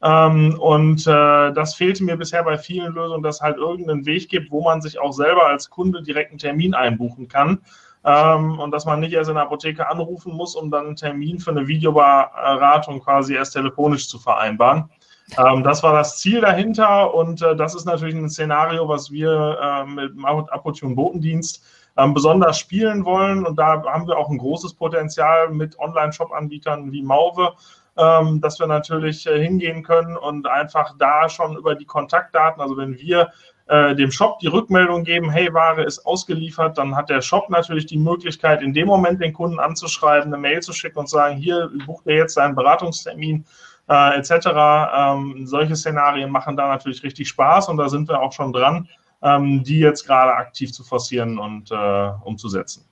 Ähm, 0.03 0.59
und 0.59 1.07
äh, 1.07 1.53
das 1.53 1.73
fehlte 1.75 2.03
mir 2.03 2.17
bisher 2.17 2.43
bei 2.43 2.57
vielen 2.57 2.93
Lösungen, 2.93 3.23
dass 3.23 3.41
halt 3.41 3.57
irgendeinen 3.57 4.05
Weg 4.05 4.29
gibt, 4.29 4.51
wo 4.51 4.61
man 4.61 4.81
sich 4.81 4.99
auch 4.99 5.13
selber 5.13 5.47
als 5.47 5.69
Kunde 5.69 6.03
direkt 6.03 6.31
einen 6.31 6.39
Termin 6.39 6.75
einbuchen 6.75 7.27
kann 7.27 7.61
ähm, 8.07 8.57
und 8.57 8.71
dass 8.71 8.85
man 8.85 9.01
nicht 9.01 9.11
erst 9.11 9.29
in 9.29 9.35
der 9.35 9.43
Apotheke 9.43 9.89
anrufen 9.89 10.33
muss, 10.33 10.55
um 10.55 10.71
dann 10.71 10.87
einen 10.87 10.95
Termin 10.95 11.39
für 11.39 11.51
eine 11.51 11.67
Videoberatung 11.67 13.01
quasi 13.01 13.35
erst 13.35 13.53
telefonisch 13.53 14.07
zu 14.07 14.17
vereinbaren. 14.17 14.89
Ähm, 15.37 15.61
das 15.63 15.83
war 15.83 15.91
das 15.91 16.17
Ziel 16.17 16.39
dahinter 16.39 17.13
und 17.13 17.41
äh, 17.41 17.53
das 17.57 17.75
ist 17.75 17.83
natürlich 17.83 18.15
ein 18.15 18.29
Szenario, 18.29 18.87
was 18.87 19.11
wir 19.11 19.59
äh, 19.61 19.85
mit 19.85 20.15
dem 20.15 20.25
Apotune 20.25 20.95
Botendienst 20.95 21.61
ähm, 21.97 22.13
besonders 22.13 22.57
spielen 22.57 23.03
wollen 23.03 23.45
und 23.45 23.59
da 23.59 23.83
haben 23.83 24.07
wir 24.07 24.17
auch 24.17 24.29
ein 24.29 24.37
großes 24.37 24.75
Potenzial 24.75 25.49
mit 25.49 25.77
Online-Shop-Anbietern 25.77 26.93
wie 26.93 27.01
Mauve, 27.01 27.55
ähm, 27.97 28.39
dass 28.39 28.57
wir 28.57 28.67
natürlich 28.67 29.27
äh, 29.27 29.43
hingehen 29.43 29.83
können 29.83 30.15
und 30.15 30.47
einfach 30.47 30.95
da 30.97 31.27
schon 31.27 31.57
über 31.57 31.75
die 31.75 31.85
Kontaktdaten, 31.85 32.61
also 32.61 32.77
wenn 32.77 32.97
wir 32.97 33.33
äh, 33.67 33.95
dem 33.95 34.11
Shop 34.11 34.39
die 34.39 34.47
Rückmeldung 34.47 35.03
geben, 35.03 35.29
hey, 35.29 35.53
Ware 35.53 35.83
ist 35.83 36.05
ausgeliefert, 36.05 36.77
dann 36.77 36.95
hat 36.95 37.09
der 37.09 37.21
Shop 37.21 37.49
natürlich 37.49 37.85
die 37.85 37.97
Möglichkeit, 37.97 38.61
in 38.61 38.73
dem 38.73 38.87
Moment 38.87 39.21
den 39.21 39.33
Kunden 39.33 39.59
anzuschreiben, 39.59 40.33
eine 40.33 40.41
Mail 40.41 40.61
zu 40.61 40.73
schicken 40.73 40.99
und 40.99 41.09
sagen, 41.09 41.37
hier 41.37 41.69
bucht 41.85 42.07
er 42.07 42.15
jetzt 42.15 42.35
seinen 42.35 42.55
Beratungstermin 42.55 43.45
äh, 43.89 44.17
etc. 44.17 44.47
Ähm, 44.95 45.47
solche 45.47 45.75
Szenarien 45.75 46.29
machen 46.29 46.55
da 46.55 46.67
natürlich 46.67 47.03
richtig 47.03 47.27
Spaß 47.27 47.69
und 47.69 47.77
da 47.77 47.89
sind 47.89 48.07
wir 48.07 48.21
auch 48.21 48.33
schon 48.33 48.53
dran, 48.53 48.87
ähm, 49.21 49.63
die 49.63 49.79
jetzt 49.79 50.05
gerade 50.05 50.33
aktiv 50.33 50.71
zu 50.71 50.83
forcieren 50.83 51.37
und 51.37 51.71
äh, 51.71 52.09
umzusetzen. 52.23 52.85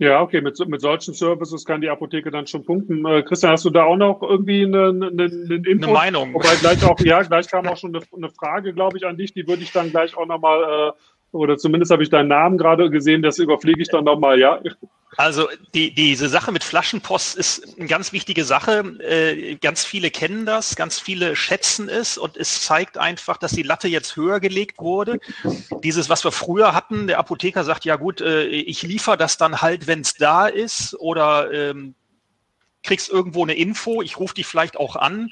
Ja, 0.00 0.22
okay, 0.22 0.40
mit, 0.40 0.58
mit 0.66 0.80
solchen 0.80 1.12
Services 1.12 1.66
kann 1.66 1.82
die 1.82 1.90
Apotheke 1.90 2.30
dann 2.30 2.46
schon 2.46 2.64
punkten. 2.64 3.04
Äh, 3.04 3.22
Christian, 3.22 3.52
hast 3.52 3.66
du 3.66 3.70
da 3.70 3.84
auch 3.84 3.96
noch 3.96 4.22
irgendwie 4.22 4.64
eine, 4.64 4.88
eine, 4.88 5.08
eine 5.08 5.62
Info? 5.68 5.84
Eine 5.84 5.92
Meinung. 5.92 6.32
Wobei 6.32 6.56
gleich 6.58 6.82
auch, 6.84 6.98
ja, 7.00 7.20
gleich 7.20 7.48
kam 7.48 7.66
auch 7.66 7.76
schon 7.76 7.94
eine, 7.94 8.02
eine 8.16 8.30
Frage, 8.30 8.72
glaube 8.72 8.96
ich, 8.96 9.04
an 9.04 9.18
dich, 9.18 9.34
die 9.34 9.46
würde 9.46 9.62
ich 9.62 9.72
dann 9.72 9.90
gleich 9.90 10.16
auch 10.16 10.24
nochmal 10.24 10.62
äh, 10.62 10.92
oder 11.32 11.56
zumindest 11.56 11.92
habe 11.92 12.02
ich 12.02 12.10
deinen 12.10 12.28
Namen 12.28 12.58
gerade 12.58 12.90
gesehen, 12.90 13.22
das 13.22 13.38
überfliege 13.38 13.82
ich 13.82 13.88
dann 13.88 14.04
nochmal, 14.04 14.38
ja. 14.38 14.60
Also 15.16 15.48
die, 15.74 15.92
diese 15.92 16.28
Sache 16.28 16.52
mit 16.52 16.62
Flaschenpost 16.62 17.36
ist 17.36 17.76
eine 17.78 17.88
ganz 17.88 18.12
wichtige 18.12 18.44
Sache. 18.44 18.84
Äh, 19.00 19.56
ganz 19.56 19.84
viele 19.84 20.10
kennen 20.10 20.46
das, 20.46 20.76
ganz 20.76 21.00
viele 21.00 21.34
schätzen 21.34 21.88
es 21.88 22.16
und 22.16 22.36
es 22.36 22.62
zeigt 22.62 22.96
einfach, 22.96 23.36
dass 23.36 23.52
die 23.52 23.64
Latte 23.64 23.88
jetzt 23.88 24.14
höher 24.16 24.38
gelegt 24.38 24.78
wurde. 24.78 25.18
Dieses, 25.82 26.08
was 26.08 26.24
wir 26.24 26.32
früher 26.32 26.74
hatten, 26.74 27.08
der 27.08 27.18
Apotheker 27.18 27.64
sagt, 27.64 27.84
ja 27.84 27.96
gut, 27.96 28.20
äh, 28.20 28.44
ich 28.46 28.82
liefere 28.82 29.16
das 29.16 29.36
dann 29.36 29.60
halt, 29.60 29.88
wenn 29.88 30.00
es 30.00 30.14
da 30.14 30.46
ist 30.46 30.94
oder 30.98 31.52
ähm, 31.52 31.94
kriegst 32.82 33.10
irgendwo 33.10 33.42
eine 33.42 33.54
Info, 33.54 34.02
ich 34.02 34.18
rufe 34.18 34.34
dich 34.34 34.46
vielleicht 34.46 34.76
auch 34.76 34.96
an 34.96 35.28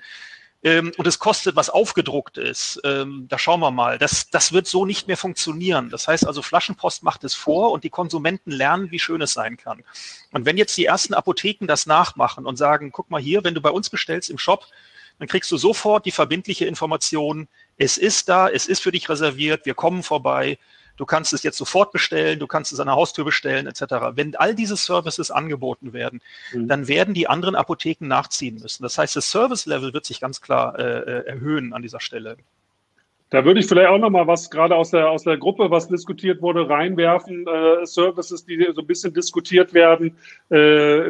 ähm, 0.63 0.93
und 0.97 1.07
es 1.07 1.19
kostet, 1.19 1.55
was 1.55 1.71
aufgedruckt 1.71 2.37
ist. 2.37 2.81
Ähm, 2.85 3.27
da 3.29 3.39
schauen 3.39 3.61
wir 3.61 3.71
mal. 3.71 3.99
Das, 3.99 4.29
das 4.31 4.53
wird 4.53 4.67
so 4.67 4.85
nicht 4.85 5.07
mehr 5.07 5.17
funktionieren. 5.17 5.89
Das 5.91 6.09
heißt 6.09 6.27
also, 6.27 6.43
Flaschenpost 6.43 7.03
macht 7.03 7.23
es 7.25 7.35
vor 7.35 7.71
und 7.71 7.85
die 7.85 7.91
Konsumenten 7.91 8.51
lernen, 8.51 8.91
wie 8.91 8.99
schön 8.99 9.23
es 9.23 9.33
sein 9.33 9.57
kann. 9.57 9.85
Und 10.33 10.47
wenn 10.47 10.57
jetzt 10.57 10.77
die 10.77 10.87
ersten 10.87 11.15
Apotheken 11.15 11.67
das 11.67 11.87
nachmachen 11.87 12.45
und 12.45 12.57
sagen, 12.57 12.91
guck 12.91 13.11
mal 13.11 13.21
hier, 13.21 13.45
wenn 13.45 13.55
du 13.55 13.61
bei 13.61 13.71
uns 13.71 13.89
bestellst 13.89 14.31
im 14.31 14.39
Shop, 14.39 14.67
dann 15.19 15.29
kriegst 15.29 15.51
du 15.51 15.57
sofort 15.57 16.07
die 16.07 16.13
verbindliche 16.13 16.65
Information, 16.65 17.49
es 17.77 17.97
ist 17.97 18.29
da, 18.29 18.49
es 18.49 18.67
ist 18.67 18.83
für 18.83 18.93
dich 18.93 19.09
reserviert, 19.09 19.67
wir 19.67 19.75
kommen 19.75 20.03
vorbei, 20.03 20.59
du 20.99 21.07
kannst 21.07 21.33
es 21.33 21.43
jetzt 21.43 21.57
sofort 21.57 21.93
bestellen, 21.93 22.39
du 22.39 22.47
kannst 22.47 22.73
es 22.73 22.81
an 22.81 22.89
der 22.89 22.97
Haustür 22.97 23.25
bestellen, 23.25 23.67
etc. 23.67 23.83
Wenn 24.15 24.37
all 24.37 24.55
diese 24.55 24.77
Services 24.77 25.31
angeboten 25.31 25.95
werden, 25.95 26.21
mhm. 26.53 26.69
dann 26.69 26.89
werden 26.89 27.15
die 27.15 27.29
anderen 27.29 27.55
Apotheken 27.55 28.07
nachziehen 28.07 28.59
müssen. 28.61 28.83
Das 28.83 28.99
heißt, 28.99 29.17
das 29.17 29.31
Service-Level 29.31 29.95
wird 29.95 30.05
sich 30.05 30.21
ganz 30.21 30.43
klar 30.43 30.79
äh, 30.79 30.83
äh 30.83 31.27
erhöhen 31.27 31.73
an 31.73 31.83
dieser 31.83 32.01
Stelle. 32.01 32.37
Da 33.31 33.45
würde 33.45 33.61
ich 33.61 33.67
vielleicht 33.67 33.89
auch 33.89 33.99
noch 33.99 34.09
mal 34.09 34.27
was 34.27 34.51
gerade 34.51 34.75
aus 34.75 34.91
der 34.91 35.11
aus 35.11 35.25
der 35.25 35.37
Gruppe, 35.37 35.71
was 35.71 35.87
diskutiert 35.87 36.41
wurde, 36.41 36.69
reinwerfen. 36.69 37.47
Äh, 37.47 37.85
Services, 37.85 38.47
die 38.47 38.67
so 38.75 38.81
ein 38.81 38.87
bisschen 38.87 39.13
diskutiert 39.13 39.75
werden, 39.75 40.17
äh, 40.49 40.57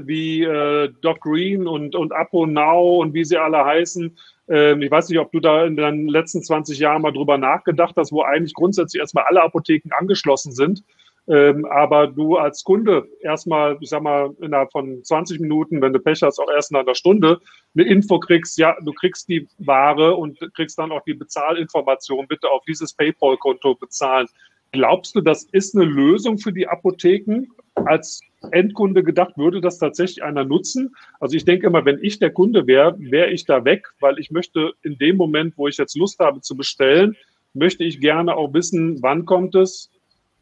wie 0.04 0.42
äh, 0.42 0.90
Doc 1.00 1.20
Green 1.20 1.68
und 1.68 1.94
und 1.94 2.12
Apo 2.12 2.44
Now 2.44 3.00
und 3.00 3.14
wie 3.14 3.24
sie 3.24 3.36
alle 3.38 3.64
heißen. 3.64 4.16
Ähm, 4.48 4.82
ich 4.82 4.90
weiß 4.90 5.08
nicht, 5.08 5.18
ob 5.20 5.30
du 5.30 5.38
da 5.38 5.64
in 5.64 5.76
den 5.76 6.08
letzten 6.08 6.42
20 6.42 6.78
Jahren 6.80 7.02
mal 7.02 7.12
drüber 7.12 7.38
nachgedacht 7.38 7.94
hast, 7.96 8.10
wo 8.10 8.22
eigentlich 8.22 8.54
grundsätzlich 8.54 9.00
erstmal 9.00 9.24
alle 9.28 9.42
Apotheken 9.42 9.90
angeschlossen 9.96 10.50
sind. 10.50 10.82
Ähm, 11.28 11.66
aber 11.66 12.06
du 12.06 12.36
als 12.36 12.64
Kunde 12.64 13.06
erstmal, 13.20 13.76
ich 13.80 13.90
sag 13.90 14.02
mal, 14.02 14.34
innerhalb 14.40 14.72
von 14.72 15.04
20 15.04 15.40
Minuten, 15.40 15.82
wenn 15.82 15.92
du 15.92 15.98
Pech 15.98 16.22
hast, 16.22 16.38
auch 16.38 16.50
erst 16.50 16.72
nach 16.72 16.80
einer 16.80 16.94
Stunde, 16.94 17.40
eine 17.74 17.86
Info 17.86 18.18
kriegst, 18.18 18.56
ja, 18.58 18.74
du 18.82 18.92
kriegst 18.94 19.28
die 19.28 19.46
Ware 19.58 20.16
und 20.16 20.38
kriegst 20.54 20.78
dann 20.78 20.90
auch 20.90 21.02
die 21.04 21.14
Bezahlinformation, 21.14 22.26
bitte 22.28 22.48
auf 22.48 22.64
dieses 22.66 22.94
PayPal-Konto 22.94 23.74
bezahlen. 23.74 24.26
Glaubst 24.72 25.14
du, 25.14 25.20
das 25.20 25.44
ist 25.52 25.76
eine 25.76 25.84
Lösung 25.84 26.38
für 26.38 26.52
die 26.52 26.66
Apotheken? 26.66 27.48
Als 27.74 28.20
Endkunde 28.50 29.02
gedacht, 29.02 29.36
würde 29.36 29.60
das 29.60 29.78
tatsächlich 29.78 30.22
einer 30.22 30.44
nutzen? 30.44 30.94
Also 31.20 31.36
ich 31.36 31.44
denke 31.44 31.66
immer, 31.66 31.84
wenn 31.84 32.02
ich 32.02 32.18
der 32.18 32.30
Kunde 32.30 32.66
wäre, 32.66 32.96
wäre 32.98 33.30
ich 33.30 33.44
da 33.44 33.64
weg, 33.64 33.86
weil 34.00 34.18
ich 34.18 34.30
möchte 34.30 34.72
in 34.82 34.96
dem 34.98 35.16
Moment, 35.16 35.54
wo 35.56 35.68
ich 35.68 35.76
jetzt 35.76 35.96
Lust 35.96 36.18
habe 36.20 36.40
zu 36.40 36.56
bestellen, 36.56 37.16
möchte 37.54 37.84
ich 37.84 38.00
gerne 38.00 38.36
auch 38.36 38.52
wissen, 38.54 39.02
wann 39.02 39.24
kommt 39.24 39.54
es, 39.54 39.90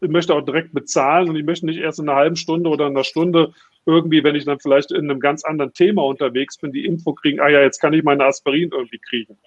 möchte 0.01 0.35
auch 0.35 0.43
direkt 0.43 0.73
bezahlen 0.73 1.29
und 1.29 1.37
ich 1.37 1.45
möchte 1.45 1.67
nicht 1.67 1.79
erst 1.79 1.99
in 1.99 2.09
einer 2.09 2.19
halben 2.19 2.37
Stunde 2.37 2.71
oder 2.71 2.87
einer 2.87 3.05
Stunde 3.05 3.53
irgendwie, 3.87 4.25
wenn 4.25 4.35
ich 4.35 4.45
dann 4.45 4.59
vielleicht 4.59 4.91
in 4.91 5.11
einem 5.11 5.21
ganz 5.21 5.45
anderen 5.45 5.73
Thema 5.73 6.05
unterwegs 6.05 6.59
bin, 6.59 6.73
die 6.73 6.85
Info 6.85 7.13
kriegen, 7.13 7.41
ah 7.41 7.49
ja, 7.49 7.61
jetzt 7.61 7.81
kann 7.81 7.93
ich 7.93 8.03
meine 8.03 8.25
Aspirin 8.25 8.71
irgendwie 8.73 8.99
kriegen. 8.99 9.39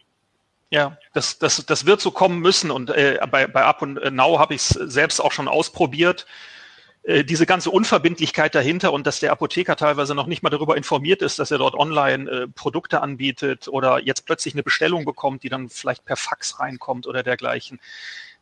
Ja, 0.71 0.97
das, 1.13 1.39
das, 1.39 1.65
das 1.65 1.85
wird 1.85 1.99
so 1.99 2.11
kommen 2.11 2.39
müssen 2.39 2.71
und 2.71 2.89
äh, 2.91 3.19
bei, 3.29 3.47
bei 3.47 3.63
Up 3.63 3.81
und 3.81 3.95
Now 4.13 4.39
habe 4.39 4.53
ich 4.53 4.61
es 4.61 4.69
selbst 4.69 5.19
auch 5.19 5.31
schon 5.31 5.47
ausprobiert. 5.47 6.25
Äh, 7.03 7.23
diese 7.23 7.45
ganze 7.45 7.71
Unverbindlichkeit 7.71 8.53
dahinter 8.53 8.93
und 8.93 9.07
dass 9.07 9.19
der 9.19 9.31
Apotheker 9.31 9.75
teilweise 9.75 10.13
noch 10.13 10.27
nicht 10.27 10.43
mal 10.43 10.49
darüber 10.49 10.75
informiert 10.77 11.21
ist, 11.21 11.39
dass 11.39 11.49
er 11.49 11.57
dort 11.57 11.73
online 11.73 12.29
äh, 12.29 12.47
Produkte 12.47 13.01
anbietet 13.01 13.67
oder 13.67 13.99
jetzt 13.99 14.25
plötzlich 14.25 14.53
eine 14.53 14.63
Bestellung 14.63 15.05
bekommt, 15.05 15.43
die 15.43 15.49
dann 15.49 15.69
vielleicht 15.69 16.05
per 16.05 16.17
Fax 16.17 16.59
reinkommt 16.59 17.07
oder 17.07 17.23
dergleichen 17.23 17.79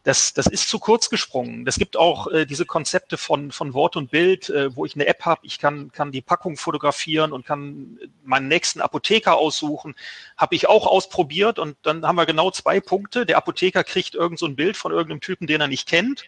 das, 0.07 0.33
das 0.33 0.47
ist 0.47 0.69
zu 0.69 0.79
kurz 0.79 1.09
gesprungen. 1.09 1.67
Es 1.67 1.75
gibt 1.75 1.97
auch 1.97 2.27
äh, 2.27 2.45
diese 2.45 2.65
Konzepte 2.65 3.17
von, 3.17 3.51
von 3.51 3.73
Wort 3.73 3.97
und 3.97 4.09
Bild, 4.09 4.49
äh, 4.49 4.73
wo 4.73 4.85
ich 4.85 4.95
eine 4.95 5.05
App 5.05 5.25
habe, 5.25 5.41
ich 5.43 5.59
kann, 5.59 5.91
kann 5.91 6.13
die 6.13 6.21
Packung 6.21 6.55
fotografieren 6.55 7.33
und 7.33 7.45
kann 7.45 7.99
meinen 8.23 8.47
nächsten 8.47 8.79
Apotheker 8.79 9.35
aussuchen. 9.35 9.95
Habe 10.37 10.55
ich 10.55 10.69
auch 10.69 10.87
ausprobiert 10.87 11.59
und 11.59 11.75
dann 11.83 12.07
haben 12.07 12.15
wir 12.15 12.25
genau 12.25 12.51
zwei 12.51 12.79
Punkte. 12.79 13.25
Der 13.25 13.35
Apotheker 13.35 13.83
kriegt 13.83 14.15
irgend 14.15 14.39
so 14.39 14.45
ein 14.45 14.55
Bild 14.55 14.77
von 14.77 14.93
irgendeinem 14.93 15.19
Typen, 15.19 15.45
den 15.45 15.59
er 15.59 15.67
nicht 15.67 15.89
kennt 15.89 16.23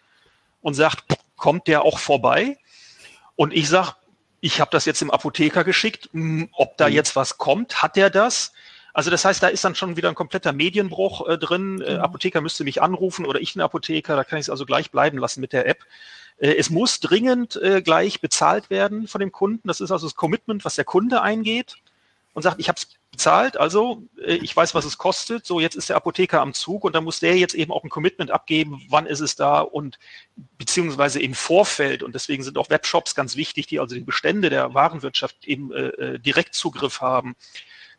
und 0.60 0.74
sagt, 0.74 1.04
kommt 1.36 1.66
der 1.66 1.82
auch 1.82 1.98
vorbei? 1.98 2.58
Und 3.34 3.54
ich 3.54 3.66
sage, 3.66 3.94
ich 4.42 4.60
habe 4.60 4.70
das 4.72 4.84
jetzt 4.84 5.00
im 5.00 5.10
Apotheker 5.10 5.64
geschickt, 5.64 6.10
hm, 6.12 6.50
ob 6.52 6.76
da 6.76 6.88
mhm. 6.88 6.96
jetzt 6.96 7.16
was 7.16 7.38
kommt, 7.38 7.82
hat 7.82 7.96
er 7.96 8.10
das? 8.10 8.52
Also 8.92 9.10
das 9.10 9.24
heißt, 9.24 9.42
da 9.42 9.48
ist 9.48 9.64
dann 9.64 9.74
schon 9.74 9.96
wieder 9.96 10.08
ein 10.08 10.14
kompletter 10.14 10.52
Medienbruch 10.52 11.28
äh, 11.28 11.38
drin. 11.38 11.80
Äh, 11.80 11.94
mhm. 11.94 12.00
Apotheker 12.00 12.40
müsste 12.40 12.64
mich 12.64 12.82
anrufen 12.82 13.26
oder 13.26 13.40
ich 13.40 13.54
einen 13.54 13.62
Apotheker, 13.62 14.16
da 14.16 14.24
kann 14.24 14.38
ich 14.38 14.46
es 14.46 14.50
also 14.50 14.66
gleich 14.66 14.90
bleiben 14.90 15.18
lassen 15.18 15.40
mit 15.40 15.52
der 15.52 15.66
App. 15.66 15.84
Äh, 16.38 16.54
es 16.54 16.70
muss 16.70 17.00
dringend 17.00 17.56
äh, 17.56 17.82
gleich 17.82 18.20
bezahlt 18.20 18.70
werden 18.70 19.06
von 19.06 19.20
dem 19.20 19.32
Kunden. 19.32 19.68
Das 19.68 19.80
ist 19.80 19.90
also 19.90 20.06
das 20.06 20.16
Commitment, 20.16 20.64
was 20.64 20.74
der 20.74 20.84
Kunde 20.84 21.22
eingeht. 21.22 21.76
und 22.32 22.42
sagt, 22.42 22.60
ich 22.60 22.68
habe 22.68 22.76
es 22.76 22.86
bezahlt, 23.10 23.56
also 23.56 24.02
äh, 24.24 24.34
ich 24.36 24.56
weiß, 24.56 24.74
was 24.74 24.84
es 24.84 24.98
kostet, 24.98 25.44
so 25.44 25.60
jetzt 25.60 25.74
ist 25.76 25.88
der 25.88 25.96
Apotheker 25.96 26.40
am 26.40 26.54
Zug 26.54 26.84
und 26.84 26.94
dann 26.94 27.04
muss 27.04 27.20
der 27.20 27.36
jetzt 27.36 27.54
eben 27.54 27.72
auch 27.72 27.84
ein 27.84 27.90
Commitment 27.90 28.30
abgeben, 28.30 28.82
wann 28.88 29.06
ist 29.06 29.20
es 29.20 29.36
da 29.36 29.60
und 29.60 29.98
beziehungsweise 30.56 31.20
im 31.20 31.34
Vorfeld 31.34 32.02
und 32.02 32.14
deswegen 32.14 32.42
sind 32.42 32.56
auch 32.56 32.70
Webshops 32.70 33.14
ganz 33.14 33.36
wichtig, 33.36 33.66
die 33.66 33.80
also 33.80 33.94
die 33.94 34.02
Bestände 34.02 34.48
der 34.48 34.74
Warenwirtschaft 34.74 35.44
eben 35.46 35.72
äh, 35.72 35.88
äh 35.88 36.18
Direktzugriff 36.18 37.00
haben, 37.00 37.34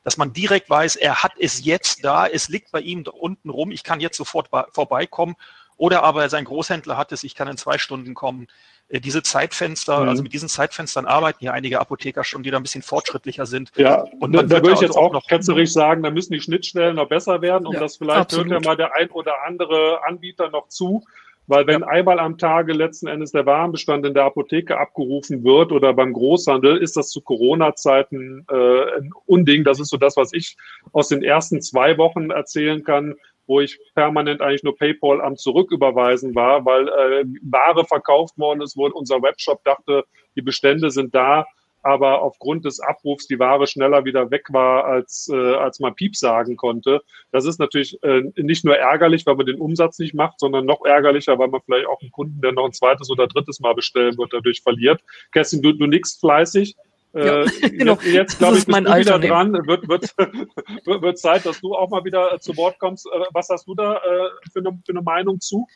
dass 0.04 0.18
man 0.18 0.34
direkt 0.34 0.70
weiß, 0.70 0.96
er 0.96 1.24
hat 1.24 1.34
es 1.40 1.64
jetzt 1.64 2.04
da, 2.04 2.28
es 2.28 2.50
liegt 2.50 2.72
bei 2.72 2.82
ihm 2.82 3.04
unten 3.12 3.50
rum, 3.50 3.72
ich 3.72 3.84
kann 3.84 4.00
jetzt 4.00 4.18
sofort 4.18 4.50
vorbeikommen 4.74 5.36
oder 5.82 6.04
aber 6.04 6.30
sein 6.30 6.46
Großhändler 6.46 6.96
hat 6.96 7.12
es, 7.12 7.24
ich 7.24 7.34
kann 7.34 7.48
in 7.48 7.58
zwei 7.58 7.80
Stunden 7.80 8.14
kommen. 8.14 8.48
Äh, 8.88 9.00
diese 9.00 9.24
Zeitfenster, 9.24 10.02
mhm. 10.02 10.10
also 10.10 10.22
mit 10.22 10.32
diesen 10.32 10.48
Zeitfenstern 10.48 11.08
arbeiten 11.08 11.40
hier 11.40 11.54
einige 11.54 11.80
Apotheker 11.80 12.24
schon, 12.24 12.44
die 12.44 12.52
da 12.52 12.58
ein 12.58 12.64
bisschen 12.64 12.84
fortschrittlicher 12.84 13.48
sind. 13.48 13.72
Ja, 13.78 14.04
und 14.20 14.34
da, 14.34 14.44
da 14.44 14.58
würde 14.58 14.68
ich 14.68 14.74
also 14.74 14.84
jetzt 14.84 14.96
auch 14.96 15.12
noch 15.12 15.26
ketzerisch 15.26 15.72
sagen, 15.72 16.04
da 16.04 16.12
müssen 16.12 16.34
die 16.34 16.42
Schnittstellen 16.42 16.98
noch 16.98 17.10
besser 17.10 17.42
werden 17.42 17.66
und 17.66 17.74
ja, 17.74 17.80
das 17.80 17.98
vielleicht 17.98 18.20
absolut. 18.20 18.52
hört 18.52 18.64
ja 18.64 18.70
mal 18.70 18.78
der 18.78 18.94
ein 18.96 19.10
oder 19.10 19.44
andere 19.46 20.06
Anbieter 20.06 20.50
noch 20.50 20.68
zu. 20.68 21.04
Weil 21.52 21.68
wenn 21.68 21.82
ja. 21.82 21.88
einmal 21.88 22.18
am 22.18 22.38
Tage 22.38 22.72
letzten 22.72 23.08
Endes 23.08 23.34
der 23.34 23.46
Warenbestand 23.46 24.06
in 24.06 24.14
der 24.14 24.24
Apotheke 24.24 24.78
abgerufen 24.78 25.44
wird 25.44 25.74
oder 25.74 25.94
beim 25.94 26.14
Großhandel, 26.14 26.78
ist 26.78 26.96
das 26.96 27.10
zu 27.10 27.20
Corona-Zeiten 27.20 28.46
äh, 28.50 28.98
ein 28.98 29.12
Unding. 29.26 29.66
Das 29.66 29.82
ist 29.82 29.90
so 29.90 29.98
das, 29.98 30.16
was 30.16 30.32
ich 30.32 30.56
aus 30.94 31.10
den 31.10 31.22
ersten 31.22 31.62
zwei 31.62 31.98
Wochen 31.98 32.32
erzählen 32.32 32.86
kann 32.86 33.16
wo 33.48 33.60
ich 33.60 33.78
permanent 33.96 34.40
eigentlich 34.40 34.64
nur 34.64 34.78
PayPal 34.78 35.20
am 35.20 35.36
Zurücküberweisen 35.36 36.36
war, 36.36 36.64
weil 36.64 36.88
äh, 36.88 37.26
Ware 37.42 37.84
verkauft 37.84 38.38
worden 38.38 38.62
ist, 38.62 38.78
wo 38.78 38.88
unser 38.88 39.22
Webshop 39.22 39.62
dachte, 39.66 40.06
die 40.38 40.42
Bestände 40.42 40.90
sind 40.90 41.14
da, 41.14 41.46
aber 41.84 42.22
aufgrund 42.22 42.66
des 42.66 42.80
Abrufs 42.80 43.28
die 43.28 43.40
Ware 43.40 43.68
schneller 43.68 44.06
wieder 44.06 44.32
weg 44.32 44.48
war, 44.50 44.86
als, 44.86 45.30
äh, 45.32 45.56
als 45.56 45.80
man 45.80 45.96
Piep 45.96 46.16
sagen 46.16 46.56
konnte. 46.56 47.02
Das 47.32 47.46
ist 47.46 47.60
natürlich 47.60 48.02
äh, 48.04 48.24
nicht 48.36 48.66
nur 48.66 48.78
ärgerlich, 48.78 49.26
weil 49.26 49.36
man 49.36 49.46
den 49.46 49.60
Umsatz 49.60 50.00
nicht 50.00 50.14
macht, 50.14 50.40
sondern 50.40 50.66
noch 50.66 50.86
ärgerlicher, 50.86 51.38
weil 51.40 51.48
man 51.48 51.62
vielleicht 51.66 51.88
auch 51.88 52.02
einen 52.02 52.12
Kunden, 52.12 52.42
der 52.42 52.52
noch 52.52 52.66
ein 52.66 52.74
zweites 52.74 53.10
oder 53.10 53.28
drittes 53.28 53.60
Mal 53.60 53.74
bestellen 53.74 54.18
wird, 54.18 54.34
dadurch 54.34 54.62
verliert. 54.62 55.02
Kerstin, 55.32 55.62
du, 55.62 55.74
du 55.74 55.88
nickst 55.88 56.20
fleißig. 56.20 56.76
Ja, 57.14 57.42
äh, 57.42 57.46
genau. 57.70 57.94
Jetzt, 57.96 58.06
jetzt 58.06 58.38
glaube 58.38 58.58
ich, 58.58 58.66
bist 58.66 58.80
du 58.80 58.98
wieder 58.98 59.20
dran. 59.20 59.54
Wird, 59.68 59.88
wird, 59.88 60.16
wird 61.02 61.20
Zeit, 61.20 61.46
dass 61.46 61.60
du 61.60 61.76
auch 61.76 61.90
mal 61.90 62.06
wieder 62.06 62.40
zu 62.40 62.56
Wort 62.58 62.80
kommst. 62.80 63.06
Äh, 63.08 63.20
was 63.34 63.50
hast 63.50 63.68
du 63.68 63.76
da 63.76 63.98
äh, 63.98 64.30
für, 64.52 64.60
eine, 64.60 64.80
für 64.86 64.92
eine 64.92 65.02
Meinung 65.02 65.40
zu? 65.40 65.68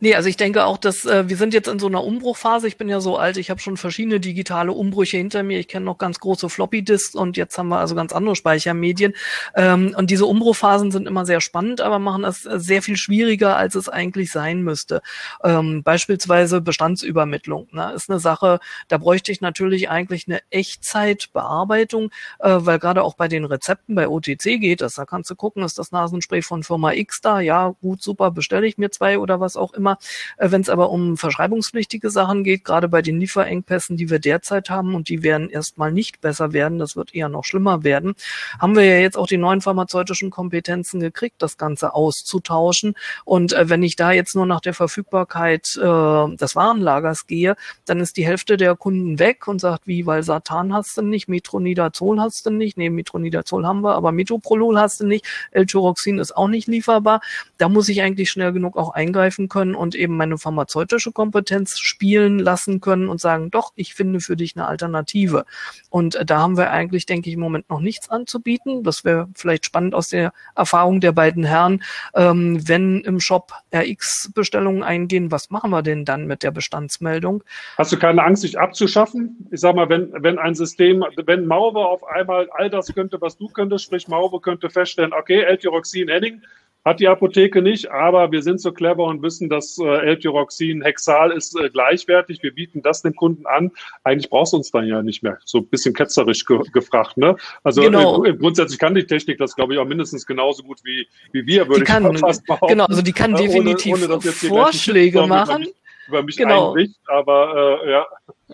Nee, 0.00 0.14
also 0.14 0.28
ich 0.28 0.36
denke 0.36 0.64
auch, 0.64 0.78
dass 0.78 1.04
äh, 1.04 1.28
wir 1.28 1.36
sind 1.36 1.54
jetzt 1.54 1.68
in 1.68 1.78
so 1.78 1.86
einer 1.86 2.04
Umbruchphase. 2.04 2.68
Ich 2.68 2.76
bin 2.76 2.88
ja 2.88 3.00
so 3.00 3.16
alt, 3.16 3.36
ich 3.36 3.50
habe 3.50 3.60
schon 3.60 3.76
verschiedene 3.76 4.20
digitale 4.20 4.72
Umbrüche 4.72 5.16
hinter 5.16 5.42
mir. 5.42 5.58
Ich 5.58 5.68
kenne 5.68 5.86
noch 5.86 5.98
ganz 5.98 6.20
große 6.20 6.48
Floppy-Disks 6.48 7.14
und 7.14 7.36
jetzt 7.36 7.58
haben 7.58 7.68
wir 7.68 7.78
also 7.78 7.94
ganz 7.94 8.12
andere 8.12 8.36
Speichermedien. 8.36 9.14
Ähm, 9.54 9.94
und 9.96 10.10
diese 10.10 10.26
Umbruchphasen 10.26 10.90
sind 10.90 11.06
immer 11.06 11.26
sehr 11.26 11.40
spannend, 11.40 11.80
aber 11.80 11.98
machen 11.98 12.24
es 12.24 12.46
äh, 12.46 12.58
sehr 12.58 12.82
viel 12.82 12.96
schwieriger, 12.96 13.56
als 13.56 13.74
es 13.74 13.88
eigentlich 13.88 14.30
sein 14.30 14.62
müsste. 14.62 15.02
Ähm, 15.42 15.82
beispielsweise 15.82 16.60
Bestandsübermittlung 16.60 17.68
ne, 17.72 17.92
ist 17.94 18.10
eine 18.10 18.20
Sache, 18.20 18.60
da 18.88 18.98
bräuchte 18.98 19.32
ich 19.32 19.40
natürlich 19.40 19.90
eigentlich 19.90 20.26
eine 20.28 20.40
Echtzeitbearbeitung, 20.50 22.10
äh, 22.38 22.56
weil 22.58 22.78
gerade 22.78 23.02
auch 23.02 23.14
bei 23.14 23.28
den 23.28 23.44
Rezepten 23.44 23.94
bei 23.94 24.08
OTC 24.08 24.60
geht 24.60 24.80
das. 24.80 24.94
Da 24.94 25.04
kannst 25.04 25.30
du 25.30 25.36
gucken, 25.36 25.62
ist 25.62 25.78
das 25.78 25.92
Nasenspray 25.92 26.42
von 26.42 26.62
Firma 26.62 26.92
X 26.92 27.20
da? 27.20 27.40
Ja, 27.40 27.74
gut, 27.80 28.02
super, 28.02 28.30
bestelle 28.30 28.66
ich 28.66 28.78
mir 28.78 28.90
zwei 28.90 29.18
oder 29.18 29.40
was 29.40 29.56
auch 29.58 29.72
immer. 29.74 29.98
Äh, 30.36 30.50
Wenn 30.50 30.60
es 30.60 30.68
aber 30.68 30.90
um 30.90 31.16
verschreibungspflichtige 31.16 32.10
Sachen 32.10 32.44
geht, 32.44 32.64
gerade 32.64 32.88
bei 32.88 33.02
den 33.02 33.20
Lieferengpässen, 33.20 33.96
die 33.96 34.10
wir 34.10 34.18
derzeit 34.18 34.70
haben 34.70 34.94
und 34.94 35.08
die 35.08 35.22
werden 35.22 35.50
erstmal 35.50 35.92
nicht 35.92 36.20
besser 36.20 36.52
werden, 36.52 36.78
das 36.78 36.96
wird 36.96 37.14
eher 37.14 37.28
noch 37.28 37.44
schlimmer 37.44 37.84
werden, 37.84 38.14
haben 38.58 38.76
wir 38.76 38.84
ja 38.84 38.98
jetzt 38.98 39.16
auch 39.16 39.26
die 39.26 39.36
neuen 39.36 39.60
pharmazeutischen 39.60 40.30
Kompetenzen 40.30 41.00
gekriegt, 41.00 41.36
das 41.42 41.56
Ganze 41.56 41.94
auszutauschen. 41.94 42.94
Und 43.24 43.52
äh, 43.52 43.68
wenn 43.68 43.82
ich 43.82 43.96
da 43.96 44.12
jetzt 44.12 44.34
nur 44.34 44.46
nach 44.46 44.60
der 44.60 44.74
Verfügbarkeit 44.74 45.76
äh, 45.76 46.36
des 46.36 46.56
Warenlagers 46.56 47.26
gehe, 47.26 47.56
dann 47.84 48.00
ist 48.00 48.16
die 48.16 48.26
Hälfte 48.26 48.56
der 48.56 48.76
Kunden 48.76 49.18
weg 49.18 49.48
und 49.48 49.60
sagt, 49.60 49.86
wie, 49.86 50.06
weil 50.06 50.22
Satan 50.22 50.72
hast 50.72 50.96
du 50.96 51.02
nicht, 51.02 51.28
Metronidazol 51.28 52.20
hast 52.20 52.46
du 52.46 52.50
nicht, 52.50 52.76
nee, 52.76 52.90
Metronidazol 52.90 53.66
haben 53.66 53.82
wir, 53.82 53.94
aber 53.94 54.12
Metoprolol 54.12 54.78
hast 54.78 55.00
du 55.00 55.06
nicht, 55.06 55.26
L-Tyroxin 55.50 56.18
ist 56.18 56.36
auch 56.36 56.48
nicht 56.48 56.68
lieferbar. 56.68 57.20
Da 57.56 57.68
muss 57.68 57.88
ich 57.88 58.02
eigentlich 58.02 58.30
schnell 58.30 58.52
genug 58.52 58.76
auch 58.76 58.90
eingreifen 58.90 59.47
können 59.48 59.74
und 59.74 59.94
eben 59.94 60.16
meine 60.16 60.38
pharmazeutische 60.38 61.12
Kompetenz 61.12 61.78
spielen 61.78 62.38
lassen 62.38 62.80
können 62.80 63.08
und 63.08 63.20
sagen, 63.20 63.50
doch, 63.50 63.72
ich 63.74 63.94
finde 63.94 64.20
für 64.20 64.36
dich 64.36 64.56
eine 64.56 64.66
Alternative. 64.66 65.44
Und 65.90 66.14
äh, 66.14 66.24
da 66.24 66.38
haben 66.38 66.56
wir 66.56 66.70
eigentlich, 66.70 67.06
denke 67.06 67.28
ich, 67.28 67.34
im 67.34 67.40
Moment 67.40 67.68
noch 67.70 67.80
nichts 67.80 68.10
anzubieten. 68.10 68.82
Das 68.82 69.04
wäre 69.04 69.28
vielleicht 69.34 69.66
spannend 69.66 69.94
aus 69.94 70.08
der 70.08 70.32
Erfahrung 70.54 71.00
der 71.00 71.12
beiden 71.12 71.44
Herren. 71.44 71.82
Ähm, 72.14 72.66
wenn 72.68 73.00
im 73.00 73.20
Shop 73.20 73.52
RX-Bestellungen 73.74 74.82
eingehen, 74.82 75.30
was 75.30 75.50
machen 75.50 75.70
wir 75.70 75.82
denn 75.82 76.04
dann 76.04 76.26
mit 76.26 76.42
der 76.42 76.50
Bestandsmeldung? 76.50 77.42
Hast 77.76 77.92
du 77.92 77.98
keine 77.98 78.22
Angst, 78.22 78.44
dich 78.44 78.58
abzuschaffen? 78.58 79.48
Ich 79.50 79.60
sag 79.60 79.74
mal, 79.74 79.88
wenn, 79.88 80.12
wenn 80.12 80.38
ein 80.38 80.54
System, 80.54 81.04
wenn 81.26 81.46
Mauve 81.46 81.78
auf 81.78 82.04
einmal 82.04 82.48
all 82.50 82.70
das 82.70 82.92
könnte, 82.94 83.20
was 83.20 83.36
du 83.36 83.48
könntest, 83.48 83.86
sprich 83.86 84.08
Mauve 84.08 84.40
könnte 84.40 84.70
feststellen, 84.70 85.12
okay, 85.12 85.42
L-Tyroxin, 85.42 86.08
Henning, 86.08 86.42
hat 86.88 87.00
die 87.00 87.08
Apotheke 87.08 87.62
nicht, 87.62 87.90
aber 87.90 88.32
wir 88.32 88.42
sind 88.42 88.60
so 88.60 88.72
clever 88.72 89.04
und 89.04 89.22
wissen, 89.22 89.48
dass 89.48 89.78
äh, 89.78 89.84
L-Tyroxin, 89.84 90.82
Hexal 90.82 91.30
ist 91.32 91.58
äh, 91.58 91.68
gleichwertig. 91.70 92.42
Wir 92.42 92.54
bieten 92.54 92.82
das 92.82 93.02
dem 93.02 93.14
Kunden 93.14 93.46
an. 93.46 93.70
Eigentlich 94.04 94.30
brauchst 94.30 94.52
du 94.52 94.56
uns 94.56 94.70
dann 94.70 94.86
ja 94.86 95.02
nicht 95.02 95.22
mehr. 95.22 95.38
So 95.44 95.58
ein 95.58 95.66
bisschen 95.66 95.94
ketzerisch 95.94 96.44
ge 96.44 96.58
gefragt. 96.72 97.16
Ne? 97.16 97.36
Also 97.62 97.82
genau. 97.82 98.24
äh, 98.24 98.34
grundsätzlich 98.34 98.78
kann 98.78 98.94
die 98.94 99.04
Technik 99.04 99.38
das, 99.38 99.54
glaube 99.54 99.74
ich, 99.74 99.78
auch 99.78 99.84
mindestens 99.86 100.26
genauso 100.26 100.62
gut 100.62 100.80
wie, 100.84 101.06
wie 101.32 101.46
wir, 101.46 101.68
würde 101.68 101.80
die 101.80 101.86
kann, 101.86 102.14
ich 102.14 102.20
fast 102.20 102.46
behaupten. 102.46 102.68
Genau, 102.68 102.86
also 102.86 103.02
die 103.02 103.12
kann 103.12 103.34
definitiv 103.34 103.94
ohne, 103.94 104.14
ohne, 104.14 104.20
Vorschläge 104.20 105.26
machen. 105.26 105.66
Über 106.08 106.22
mich 106.22 106.36
genau. 106.36 106.68
einbricht, 106.68 106.96
aber 107.06 107.82
äh, 107.84 107.90
ja. 107.90 108.06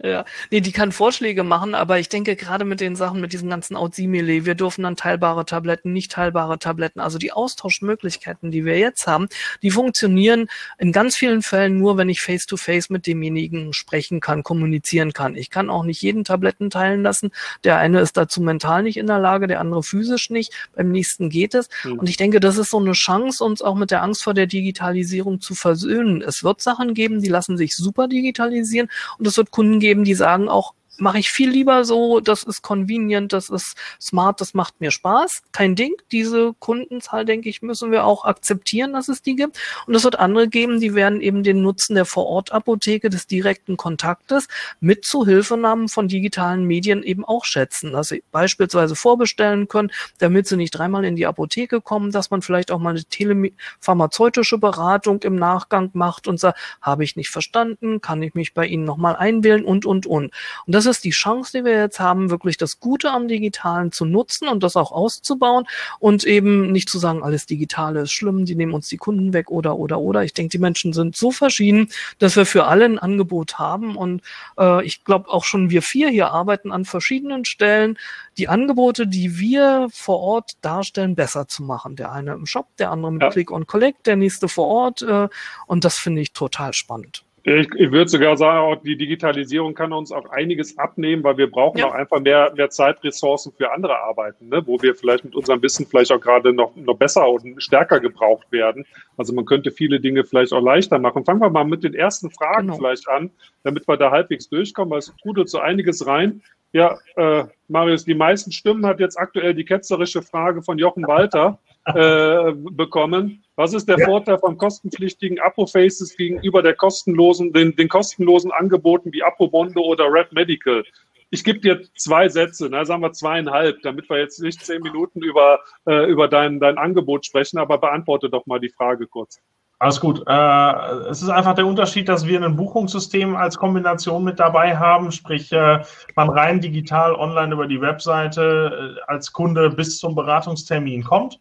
Ja, 0.02 0.24
nee, 0.50 0.60
die 0.60 0.72
kann 0.72 0.90
Vorschläge 0.90 1.44
machen, 1.44 1.74
aber 1.76 2.00
ich 2.00 2.08
denke 2.08 2.34
gerade 2.34 2.64
mit 2.64 2.80
den 2.80 2.96
Sachen, 2.96 3.20
mit 3.20 3.32
diesen 3.32 3.48
ganzen 3.48 3.76
Outsimile, 3.76 4.44
wir 4.44 4.56
dürfen 4.56 4.82
dann 4.82 4.96
teilbare 4.96 5.44
Tabletten, 5.44 5.92
nicht 5.92 6.10
teilbare 6.10 6.58
Tabletten, 6.58 6.98
also 6.98 7.16
die 7.16 7.30
Austauschmöglichkeiten, 7.30 8.50
die 8.50 8.64
wir 8.64 8.76
jetzt 8.76 9.06
haben, 9.06 9.28
die 9.62 9.70
funktionieren 9.70 10.48
in 10.78 10.90
ganz 10.90 11.14
vielen 11.14 11.42
Fällen 11.42 11.78
nur, 11.78 11.96
wenn 11.96 12.08
ich 12.08 12.20
face-to-face 12.20 12.86
-face 12.86 12.92
mit 12.92 13.06
demjenigen 13.06 13.72
sprechen 13.72 14.18
kann, 14.18 14.42
kommunizieren 14.42 15.12
kann. 15.12 15.36
Ich 15.36 15.48
kann 15.50 15.70
auch 15.70 15.84
nicht 15.84 16.02
jeden 16.02 16.24
Tabletten 16.24 16.70
teilen 16.70 17.02
lassen. 17.02 17.30
Der 17.62 17.78
eine 17.78 18.00
ist 18.00 18.16
dazu 18.16 18.40
mental 18.40 18.82
nicht 18.82 18.96
in 18.96 19.06
der 19.06 19.20
Lage, 19.20 19.46
der 19.46 19.60
andere 19.60 19.84
physisch 19.84 20.28
nicht. 20.28 20.52
Beim 20.74 20.90
nächsten 20.90 21.30
geht 21.30 21.54
es. 21.54 21.68
Mhm. 21.84 22.00
Und 22.00 22.08
ich 22.08 22.16
denke, 22.16 22.40
das 22.40 22.58
ist 22.58 22.70
so 22.70 22.78
eine 22.78 22.92
Chance, 22.92 23.44
uns 23.44 23.62
auch 23.62 23.76
mit 23.76 23.92
der 23.92 24.02
Angst 24.02 24.24
vor 24.24 24.34
der 24.34 24.46
Digitalisierung 24.46 25.40
zu 25.40 25.54
versöhnen. 25.54 26.20
Es 26.20 26.42
wird 26.42 26.60
Sachen 26.60 26.94
geben, 26.94 27.22
die 27.22 27.28
lassen 27.28 27.56
sich 27.56 27.76
super 27.76 28.08
digitalisieren 28.08 28.88
und 29.18 29.26
es 29.26 29.36
wird 29.36 29.52
Kunden 29.52 29.78
geben, 29.84 30.04
die 30.04 30.14
sagen 30.14 30.48
auch, 30.48 30.72
mache 30.98 31.18
ich 31.18 31.30
viel 31.30 31.50
lieber 31.50 31.84
so, 31.84 32.20
das 32.20 32.42
ist 32.42 32.62
convenient, 32.62 33.32
das 33.32 33.48
ist 33.50 33.76
smart, 34.00 34.40
das 34.40 34.54
macht 34.54 34.80
mir 34.80 34.90
Spaß. 34.90 35.42
Kein 35.52 35.74
Ding. 35.74 35.94
Diese 36.12 36.54
Kundenzahl, 36.58 37.24
denke 37.24 37.48
ich, 37.48 37.62
müssen 37.62 37.90
wir 37.90 38.04
auch 38.04 38.24
akzeptieren, 38.24 38.92
dass 38.92 39.08
es 39.08 39.22
die 39.22 39.36
gibt. 39.36 39.58
Und 39.86 39.94
es 39.94 40.04
wird 40.04 40.18
andere 40.18 40.48
geben, 40.48 40.80
die 40.80 40.94
werden 40.94 41.20
eben 41.20 41.42
den 41.42 41.62
Nutzen 41.62 41.94
der 41.94 42.04
Vorortapotheke, 42.04 43.10
des 43.10 43.26
direkten 43.26 43.76
Kontaktes 43.76 44.48
mit 44.80 45.04
Zuhilfenahmen 45.04 45.88
von 45.88 46.08
digitalen 46.08 46.64
Medien 46.64 47.02
eben 47.02 47.24
auch 47.24 47.44
schätzen. 47.44 47.92
Dass 47.92 48.08
sie 48.08 48.22
beispielsweise 48.32 48.94
vorbestellen 48.94 49.68
können, 49.68 49.90
damit 50.18 50.46
sie 50.46 50.56
nicht 50.56 50.72
dreimal 50.72 51.04
in 51.04 51.16
die 51.16 51.26
Apotheke 51.26 51.80
kommen, 51.80 52.12
dass 52.12 52.30
man 52.30 52.42
vielleicht 52.42 52.70
auch 52.70 52.78
mal 52.78 52.90
eine 52.90 53.04
telepharmazeutische 53.04 54.58
Beratung 54.58 55.22
im 55.22 55.36
Nachgang 55.36 55.90
macht 55.92 56.28
und 56.28 56.38
sagt, 56.38 56.58
habe 56.80 57.04
ich 57.04 57.16
nicht 57.16 57.30
verstanden, 57.30 58.00
kann 58.00 58.22
ich 58.22 58.34
mich 58.34 58.54
bei 58.54 58.66
Ihnen 58.66 58.84
nochmal 58.84 59.16
einwählen 59.16 59.64
und, 59.64 59.86
und, 59.86 60.06
und. 60.06 60.32
Und 60.66 60.74
das 60.74 60.83
das 60.86 60.96
ist 60.98 61.04
die 61.04 61.10
Chance, 61.10 61.58
die 61.58 61.64
wir 61.64 61.78
jetzt 61.78 62.00
haben, 62.00 62.30
wirklich 62.30 62.56
das 62.56 62.80
Gute 62.80 63.10
am 63.10 63.28
Digitalen 63.28 63.92
zu 63.92 64.04
nutzen 64.04 64.48
und 64.48 64.62
das 64.62 64.76
auch 64.76 64.92
auszubauen 64.92 65.66
und 65.98 66.24
eben 66.24 66.72
nicht 66.72 66.88
zu 66.88 66.98
sagen, 66.98 67.22
alles 67.22 67.46
Digitale 67.46 68.02
ist 68.02 68.12
schlimm, 68.12 68.44
die 68.44 68.54
nehmen 68.54 68.74
uns 68.74 68.88
die 68.88 68.96
Kunden 68.96 69.32
weg 69.32 69.50
oder, 69.50 69.76
oder, 69.76 69.98
oder. 69.98 70.24
Ich 70.24 70.34
denke, 70.34 70.50
die 70.50 70.58
Menschen 70.58 70.92
sind 70.92 71.16
so 71.16 71.30
verschieden, 71.30 71.90
dass 72.18 72.36
wir 72.36 72.46
für 72.46 72.66
alle 72.66 72.84
ein 72.84 72.98
Angebot 72.98 73.58
haben 73.58 73.96
und 73.96 74.22
äh, 74.58 74.84
ich 74.84 75.04
glaube 75.04 75.30
auch 75.30 75.44
schon 75.44 75.70
wir 75.70 75.82
vier 75.82 76.08
hier 76.08 76.30
arbeiten 76.30 76.72
an 76.72 76.84
verschiedenen 76.84 77.44
Stellen, 77.44 77.98
die 78.38 78.48
Angebote, 78.48 79.06
die 79.06 79.38
wir 79.38 79.88
vor 79.92 80.20
Ort 80.20 80.52
darstellen, 80.60 81.14
besser 81.14 81.48
zu 81.48 81.62
machen. 81.62 81.96
Der 81.96 82.12
eine 82.12 82.32
im 82.32 82.46
Shop, 82.46 82.68
der 82.78 82.90
andere 82.90 83.12
mit 83.12 83.22
ja. 83.22 83.30
Click 83.30 83.50
on 83.50 83.66
Collect, 83.66 84.06
der 84.06 84.16
nächste 84.16 84.48
vor 84.48 84.66
Ort 84.66 85.02
äh, 85.02 85.28
und 85.66 85.84
das 85.84 85.98
finde 85.98 86.22
ich 86.22 86.32
total 86.32 86.72
spannend. 86.72 87.24
Ich, 87.46 87.68
ich 87.74 87.92
würde 87.92 88.08
sogar 88.08 88.38
sagen, 88.38 88.58
auch 88.58 88.82
die 88.82 88.96
Digitalisierung 88.96 89.74
kann 89.74 89.92
uns 89.92 90.10
auch 90.10 90.30
einiges 90.30 90.78
abnehmen, 90.78 91.22
weil 91.22 91.36
wir 91.36 91.50
brauchen 91.50 91.76
ja. 91.76 91.88
auch 91.88 91.92
einfach 91.92 92.18
mehr, 92.18 92.50
mehr 92.56 92.70
Zeitressourcen 92.70 93.52
für 93.52 93.70
andere 93.70 93.98
Arbeiten, 93.98 94.48
ne? 94.48 94.62
wo 94.66 94.80
wir 94.80 94.94
vielleicht 94.94 95.26
mit 95.26 95.34
unserem 95.34 95.62
Wissen 95.62 95.86
vielleicht 95.86 96.10
auch 96.10 96.20
gerade 96.20 96.54
noch, 96.54 96.74
noch 96.74 96.96
besser 96.96 97.28
und 97.28 97.62
stärker 97.62 98.00
gebraucht 98.00 98.50
werden. 98.50 98.86
Also 99.18 99.34
man 99.34 99.44
könnte 99.44 99.70
viele 99.70 100.00
Dinge 100.00 100.24
vielleicht 100.24 100.54
auch 100.54 100.62
leichter 100.62 100.98
machen. 100.98 101.26
Fangen 101.26 101.42
wir 101.42 101.50
mal 101.50 101.66
mit 101.66 101.84
den 101.84 101.92
ersten 101.92 102.30
Fragen 102.30 102.68
genau. 102.68 102.78
vielleicht 102.78 103.06
an, 103.10 103.30
damit 103.62 103.86
wir 103.86 103.98
da 103.98 104.10
halbwegs 104.10 104.48
durchkommen, 104.48 104.90
weil 104.90 105.00
es 105.00 105.12
trudelt 105.20 105.50
so 105.50 105.58
einiges 105.58 106.06
rein. 106.06 106.40
Ja, 106.72 106.96
äh, 107.16 107.44
Marius, 107.68 108.06
die 108.06 108.14
meisten 108.14 108.52
Stimmen 108.52 108.86
hat 108.86 109.00
jetzt 109.00 109.18
aktuell 109.18 109.52
die 109.52 109.66
ketzerische 109.66 110.22
Frage 110.22 110.62
von 110.62 110.78
Jochen 110.78 111.06
Walter 111.06 111.58
äh, 111.94 112.52
bekommen. 112.52 113.44
Was 113.56 113.74
ist 113.74 113.88
der 113.88 113.98
ja. 113.98 114.06
Vorteil 114.06 114.38
von 114.38 114.56
kostenpflichtigen 114.56 115.38
Apo-Faces 115.38 116.16
gegenüber 116.16 116.62
der 116.62 116.74
kostenlosen, 116.74 117.52
den, 117.52 117.76
den 117.76 117.88
kostenlosen 117.88 118.52
Angeboten 118.52 119.12
wie 119.12 119.22
Apo-Bondo 119.22 119.82
oder 119.82 120.10
Red 120.10 120.32
Medical? 120.32 120.82
Ich 121.30 121.44
gebe 121.44 121.60
dir 121.60 121.82
zwei 121.96 122.28
Sätze, 122.28 122.70
ne, 122.70 122.86
sagen 122.86 123.02
wir 123.02 123.12
zweieinhalb, 123.12 123.82
damit 123.82 124.08
wir 124.08 124.18
jetzt 124.18 124.40
nicht 124.40 124.64
zehn 124.64 124.80
Minuten 124.82 125.20
über, 125.20 125.60
äh, 125.86 126.10
über 126.10 126.28
dein, 126.28 126.58
dein 126.58 126.78
Angebot 126.78 127.26
sprechen, 127.26 127.58
aber 127.58 127.78
beantworte 127.78 128.30
doch 128.30 128.46
mal 128.46 128.60
die 128.60 128.70
Frage 128.70 129.06
kurz. 129.06 129.40
Alles 129.78 130.00
gut. 130.00 130.22
Äh, 130.26 131.10
es 131.10 131.20
ist 131.20 131.28
einfach 131.28 131.54
der 131.54 131.66
Unterschied, 131.66 132.08
dass 132.08 132.26
wir 132.26 132.42
ein 132.42 132.56
Buchungssystem 132.56 133.36
als 133.36 133.58
Kombination 133.58 134.24
mit 134.24 134.38
dabei 134.40 134.76
haben, 134.76 135.12
sprich 135.12 135.52
äh, 135.52 135.82
man 136.14 136.30
rein 136.30 136.60
digital 136.60 137.14
online 137.14 137.52
über 137.52 137.66
die 137.66 137.80
Webseite 137.80 138.96
äh, 138.96 139.10
als 139.10 139.32
Kunde 139.32 139.68
bis 139.70 139.98
zum 139.98 140.14
Beratungstermin 140.14 141.04
kommt 141.04 141.40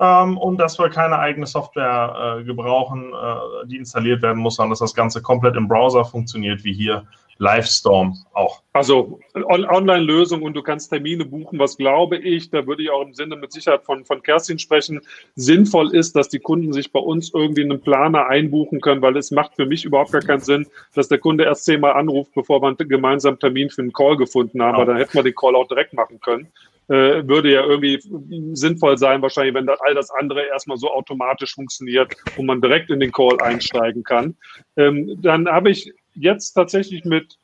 ähm, 0.00 0.38
und 0.38 0.58
dass 0.58 0.78
wir 0.78 0.90
keine 0.90 1.18
eigene 1.18 1.46
Software 1.46 2.38
äh, 2.40 2.44
gebrauchen, 2.44 3.12
äh, 3.12 3.66
die 3.66 3.76
installiert 3.76 4.22
werden 4.22 4.38
muss, 4.38 4.56
sondern 4.56 4.70
dass 4.70 4.78
das 4.78 4.94
Ganze 4.94 5.22
komplett 5.22 5.56
im 5.56 5.68
Browser 5.68 6.04
funktioniert, 6.04 6.64
wie 6.64 6.72
hier 6.72 7.06
Livestorm 7.38 8.16
auch. 8.32 8.62
Also 8.72 9.20
on 9.34 9.64
Online-Lösung 9.64 10.42
und 10.42 10.54
du 10.54 10.62
kannst 10.62 10.90
Termine 10.90 11.24
buchen, 11.24 11.58
was 11.58 11.76
glaube 11.76 12.16
ich, 12.16 12.50
da 12.50 12.66
würde 12.66 12.82
ich 12.82 12.90
auch 12.90 13.02
im 13.02 13.14
Sinne 13.14 13.36
mit 13.36 13.52
Sicherheit 13.52 13.84
von, 13.84 14.04
von 14.04 14.22
Kerstin 14.22 14.58
sprechen, 14.58 15.00
sinnvoll 15.36 15.94
ist, 15.94 16.16
dass 16.16 16.28
die 16.28 16.40
Kunden 16.40 16.72
sich 16.72 16.90
bei 16.90 17.00
uns 17.00 17.32
irgendwie 17.32 17.62
einen 17.62 17.80
Planer 17.80 18.26
einbuchen 18.26 18.80
können, 18.80 19.02
weil 19.02 19.16
es 19.16 19.30
macht 19.30 19.54
für 19.54 19.66
mich 19.66 19.84
überhaupt 19.84 20.12
gar 20.12 20.22
keinen 20.22 20.40
Sinn, 20.40 20.66
dass 20.94 21.08
der 21.08 21.18
Kunde 21.18 21.44
erst 21.44 21.64
zehnmal 21.64 21.92
anruft, 21.92 22.34
bevor 22.34 22.60
wir 22.60 22.68
einen 22.68 22.88
gemeinsamen 22.88 23.38
Termin 23.38 23.70
für 23.70 23.82
einen 23.82 23.92
Call 23.92 24.16
gefunden 24.16 24.60
haben, 24.60 24.72
genau. 24.72 24.78
weil 24.78 24.86
dann 24.86 24.96
hätten 24.96 25.14
wir 25.14 25.22
den 25.22 25.34
Call 25.34 25.54
auch 25.54 25.68
direkt 25.68 25.92
machen 25.92 26.20
können. 26.20 26.48
Äh, 26.88 27.28
würde 27.28 27.52
ja 27.52 27.64
irgendwie 27.64 28.00
sinnvoll 28.54 28.96
sein, 28.96 29.20
wahrscheinlich, 29.20 29.54
wenn 29.54 29.66
das, 29.66 29.78
all 29.82 29.94
das 29.94 30.10
andere 30.10 30.46
erstmal 30.46 30.78
so 30.78 30.90
automatisch 30.90 31.54
funktioniert 31.54 32.16
und 32.38 32.46
man 32.46 32.62
direkt 32.62 32.88
in 32.88 32.98
den 32.98 33.12
Call 33.12 33.38
einsteigen 33.42 34.02
kann. 34.02 34.36
Ähm, 34.76 35.20
dann 35.20 35.46
habe 35.48 35.70
ich 35.70 35.92
jetzt 36.14 36.52
tatsächlich 36.52 37.04
mit 37.04 37.36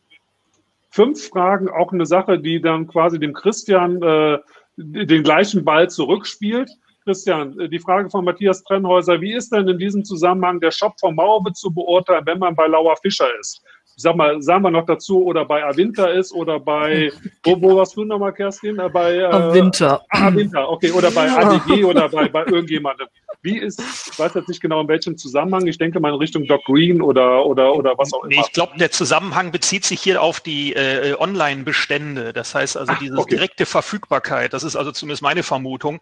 fünf 0.91 1.29
Fragen 1.29 1.69
auch 1.69 1.93
eine 1.93 2.07
Sache, 2.07 2.39
die 2.39 2.61
dann 2.63 2.87
quasi 2.87 3.19
dem 3.19 3.35
Christian 3.35 4.03
äh, 4.03 4.39
den 4.77 5.23
gleichen 5.23 5.63
Ball 5.63 5.91
zurückspielt. 5.91 6.71
Christian, 7.05 7.59
äh, 7.61 7.69
die 7.69 7.81
Frage 7.81 8.09
von 8.09 8.25
Matthias 8.25 8.65
Trennhäuser, 8.65 9.21
wie 9.21 9.35
ist 9.35 9.53
denn 9.53 9.69
in 9.69 9.79
diesem 9.79 10.05
Zusammenhang 10.05 10.61
der 10.61 10.71
Shop 10.71 10.95
vom 10.99 11.17
Maube 11.17 11.53
zu 11.53 11.71
beurteilen, 11.71 12.25
wenn 12.25 12.39
man 12.39 12.57
bei 12.57 12.67
Lauer 12.67 12.97
Fischer 12.97 13.29
ist? 13.39 13.63
Ich 13.97 14.03
sag 14.03 14.17
mal, 14.17 14.43
sagen 14.43 14.63
wir 14.63 14.71
noch 14.71 14.87
dazu, 14.87 15.25
oder 15.25 15.45
bei 15.45 15.65
Avinta 15.65 16.07
ist 16.07 16.33
oder 16.33 16.59
bei, 16.59 17.13
wo, 17.45 17.61
wo 17.61 17.77
warst 17.77 17.97
du 17.97 18.05
nochmal, 18.05 18.33
Kerstin? 18.33 18.79
Äh, 18.79 18.89
bei 18.89 19.17
äh, 19.17 19.25
Avinta. 19.25 20.03
Avinta, 20.09 20.65
okay, 20.65 20.91
oder 20.91 21.11
bei 21.11 21.31
ADG 21.31 21.85
oder 21.85 22.09
bei, 22.09 22.29
bei 22.29 22.45
irgendjemandem. 22.47 23.07
Wie 23.43 23.59
ist, 23.59 23.81
ich 24.11 24.19
weiß 24.19 24.35
jetzt 24.35 24.49
nicht 24.49 24.63
genau 24.63 24.81
in 24.81 24.89
welchem 24.89 25.17
Zusammenhang, 25.19 25.67
ich 25.67 25.79
denke 25.79 26.01
mal 26.01 26.09
in 26.09 26.15
Richtung 26.15 26.47
Doc 26.47 26.65
Green 26.65 27.03
oder, 27.03 27.45
oder, 27.45 27.75
oder 27.75 27.93
was 27.99 28.13
auch 28.13 28.25
immer. 28.25 28.35
Nee, 28.35 28.43
ich 28.45 28.53
glaube, 28.53 28.73
der 28.79 28.91
Zusammenhang 28.91 29.53
bezieht 29.53 29.85
sich 29.85 30.01
hier 30.01 30.23
auf 30.23 30.41
die 30.41 30.73
äh, 30.75 31.15
Online-Bestände. 31.19 32.33
Das 32.33 32.55
heißt 32.55 32.77
also, 32.77 32.95
diese 33.01 33.19
okay. 33.19 33.37
direkte 33.37 33.67
Verfügbarkeit, 33.67 34.55
das 34.55 34.65
ist 34.65 34.77
also 34.77 34.93
zumindest 34.93 35.23
meine 35.23 35.43
Vermutung, 35.43 36.01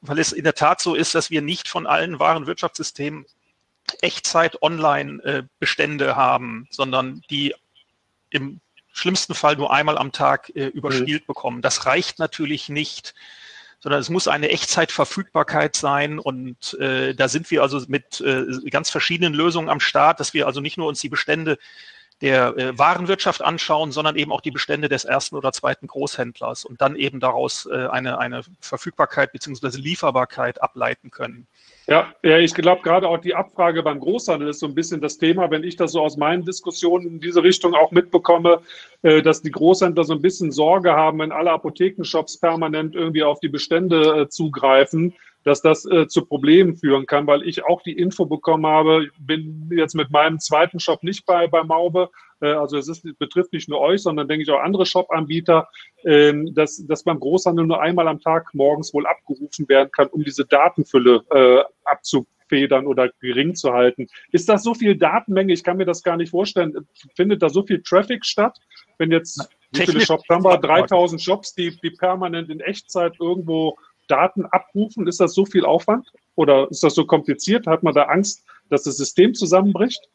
weil 0.00 0.18
es 0.18 0.32
in 0.32 0.44
der 0.44 0.54
Tat 0.54 0.80
so 0.80 0.94
ist, 0.94 1.14
dass 1.14 1.30
wir 1.30 1.42
nicht 1.42 1.68
von 1.68 1.86
allen 1.86 2.18
wahren 2.18 2.46
Wirtschaftssystemen 2.46 3.24
Echtzeit-Online-Bestände 4.00 6.06
äh, 6.06 6.14
haben, 6.14 6.66
sondern 6.70 7.22
die 7.30 7.54
im 8.30 8.60
schlimmsten 8.92 9.34
Fall 9.34 9.56
nur 9.56 9.72
einmal 9.72 9.98
am 9.98 10.12
Tag 10.12 10.50
äh, 10.54 10.66
überspielt 10.66 11.22
mhm. 11.22 11.26
bekommen. 11.26 11.62
Das 11.62 11.86
reicht 11.86 12.18
natürlich 12.18 12.68
nicht 12.68 13.14
sondern 13.80 14.00
es 14.00 14.10
muss 14.10 14.28
eine 14.28 14.50
Echtzeitverfügbarkeit 14.50 15.74
sein. 15.74 16.18
Und 16.18 16.74
äh, 16.74 17.14
da 17.14 17.28
sind 17.28 17.50
wir 17.50 17.62
also 17.62 17.82
mit 17.88 18.20
äh, 18.20 18.44
ganz 18.70 18.90
verschiedenen 18.90 19.32
Lösungen 19.32 19.70
am 19.70 19.80
Start, 19.80 20.20
dass 20.20 20.34
wir 20.34 20.46
also 20.46 20.60
nicht 20.60 20.76
nur 20.76 20.86
uns 20.86 21.00
die 21.00 21.08
Bestände 21.08 21.58
der 22.20 22.54
äh, 22.58 22.78
Warenwirtschaft 22.78 23.40
anschauen, 23.40 23.92
sondern 23.92 24.16
eben 24.16 24.32
auch 24.32 24.42
die 24.42 24.50
Bestände 24.50 24.90
des 24.90 25.06
ersten 25.06 25.36
oder 25.36 25.52
zweiten 25.52 25.86
Großhändlers 25.86 26.66
und 26.66 26.82
dann 26.82 26.94
eben 26.94 27.18
daraus 27.18 27.66
äh, 27.66 27.86
eine, 27.86 28.18
eine 28.18 28.42
Verfügbarkeit 28.60 29.32
beziehungsweise 29.32 29.78
Lieferbarkeit 29.78 30.62
ableiten 30.62 31.10
können. 31.10 31.46
Ja, 31.90 32.14
ja 32.22 32.38
ich 32.38 32.54
glaube, 32.54 32.82
gerade 32.82 33.08
auch 33.08 33.18
die 33.18 33.34
Abfrage 33.34 33.82
beim 33.82 33.98
Großhandel 33.98 34.48
ist 34.48 34.60
so 34.60 34.66
ein 34.66 34.76
bisschen 34.76 35.00
das 35.00 35.18
Thema, 35.18 35.50
wenn 35.50 35.64
ich 35.64 35.74
das 35.74 35.92
so 35.92 36.00
aus 36.00 36.16
meinen 36.16 36.44
Diskussionen 36.44 37.06
in 37.06 37.20
diese 37.20 37.42
Richtung 37.42 37.74
auch 37.74 37.90
mitbekomme, 37.90 38.60
äh, 39.02 39.20
dass 39.22 39.42
die 39.42 39.50
Großhändler 39.50 40.04
so 40.04 40.14
ein 40.14 40.22
bisschen 40.22 40.52
Sorge 40.52 40.92
haben, 40.92 41.18
wenn 41.18 41.32
alle 41.32 41.50
Apothekenshops 41.50 42.38
permanent 42.38 42.94
irgendwie 42.94 43.24
auf 43.24 43.40
die 43.40 43.48
Bestände 43.48 44.20
äh, 44.20 44.28
zugreifen, 44.28 45.14
dass 45.42 45.62
das 45.62 45.84
äh, 45.84 46.06
zu 46.06 46.26
Problemen 46.26 46.76
führen 46.76 47.06
kann, 47.06 47.26
weil 47.26 47.42
ich 47.42 47.64
auch 47.64 47.82
die 47.82 47.98
Info 47.98 48.24
bekommen 48.24 48.66
habe, 48.66 49.08
bin 49.18 49.68
jetzt 49.74 49.96
mit 49.96 50.10
meinem 50.10 50.38
zweiten 50.38 50.78
Shop 50.78 51.02
nicht 51.02 51.26
bei, 51.26 51.48
bei 51.48 51.64
Maube, 51.64 52.10
also 52.46 52.78
es 52.78 52.88
ist, 52.88 53.02
betrifft 53.18 53.52
nicht 53.52 53.68
nur 53.68 53.80
euch, 53.80 54.02
sondern 54.02 54.28
denke 54.28 54.42
ich 54.42 54.50
auch 54.50 54.60
andere 54.60 54.86
Shop-Anbieter, 54.86 55.68
ähm, 56.04 56.54
dass, 56.54 56.84
dass 56.86 57.04
beim 57.04 57.20
Großhandel 57.20 57.66
nur 57.66 57.80
einmal 57.80 58.08
am 58.08 58.20
Tag 58.20 58.54
morgens 58.54 58.94
wohl 58.94 59.06
abgerufen 59.06 59.68
werden 59.68 59.90
kann, 59.90 60.08
um 60.08 60.24
diese 60.24 60.44
Datenfülle 60.44 61.22
äh, 61.30 61.62
abzufedern 61.84 62.86
oder 62.86 63.10
gering 63.20 63.54
zu 63.54 63.72
halten. 63.72 64.08
Ist 64.32 64.48
das 64.48 64.62
so 64.62 64.74
viel 64.74 64.96
Datenmenge? 64.96 65.52
Ich 65.52 65.64
kann 65.64 65.76
mir 65.76 65.86
das 65.86 66.02
gar 66.02 66.16
nicht 66.16 66.30
vorstellen. 66.30 66.86
Findet 67.14 67.42
da 67.42 67.48
so 67.48 67.62
viel 67.62 67.82
Traffic 67.82 68.24
statt? 68.24 68.58
Wenn 68.98 69.10
jetzt, 69.10 69.48
wie 69.72 69.86
viele 69.86 70.00
Shops 70.00 70.28
haben 70.28 70.44
wir? 70.44 70.58
3000 70.58 71.20
Shops, 71.20 71.54
die, 71.54 71.76
die 71.82 71.90
permanent 71.90 72.50
in 72.50 72.60
Echtzeit 72.60 73.14
irgendwo 73.20 73.76
Daten 74.08 74.44
abrufen. 74.46 75.06
Ist 75.06 75.20
das 75.20 75.34
so 75.34 75.46
viel 75.46 75.64
Aufwand? 75.64 76.12
Oder 76.34 76.68
ist 76.70 76.82
das 76.82 76.94
so 76.94 77.06
kompliziert? 77.06 77.66
Hat 77.66 77.82
man 77.82 77.94
da 77.94 78.04
Angst, 78.04 78.44
dass 78.68 78.82
das 78.82 78.96
System 78.96 79.34
zusammenbricht? 79.34 80.08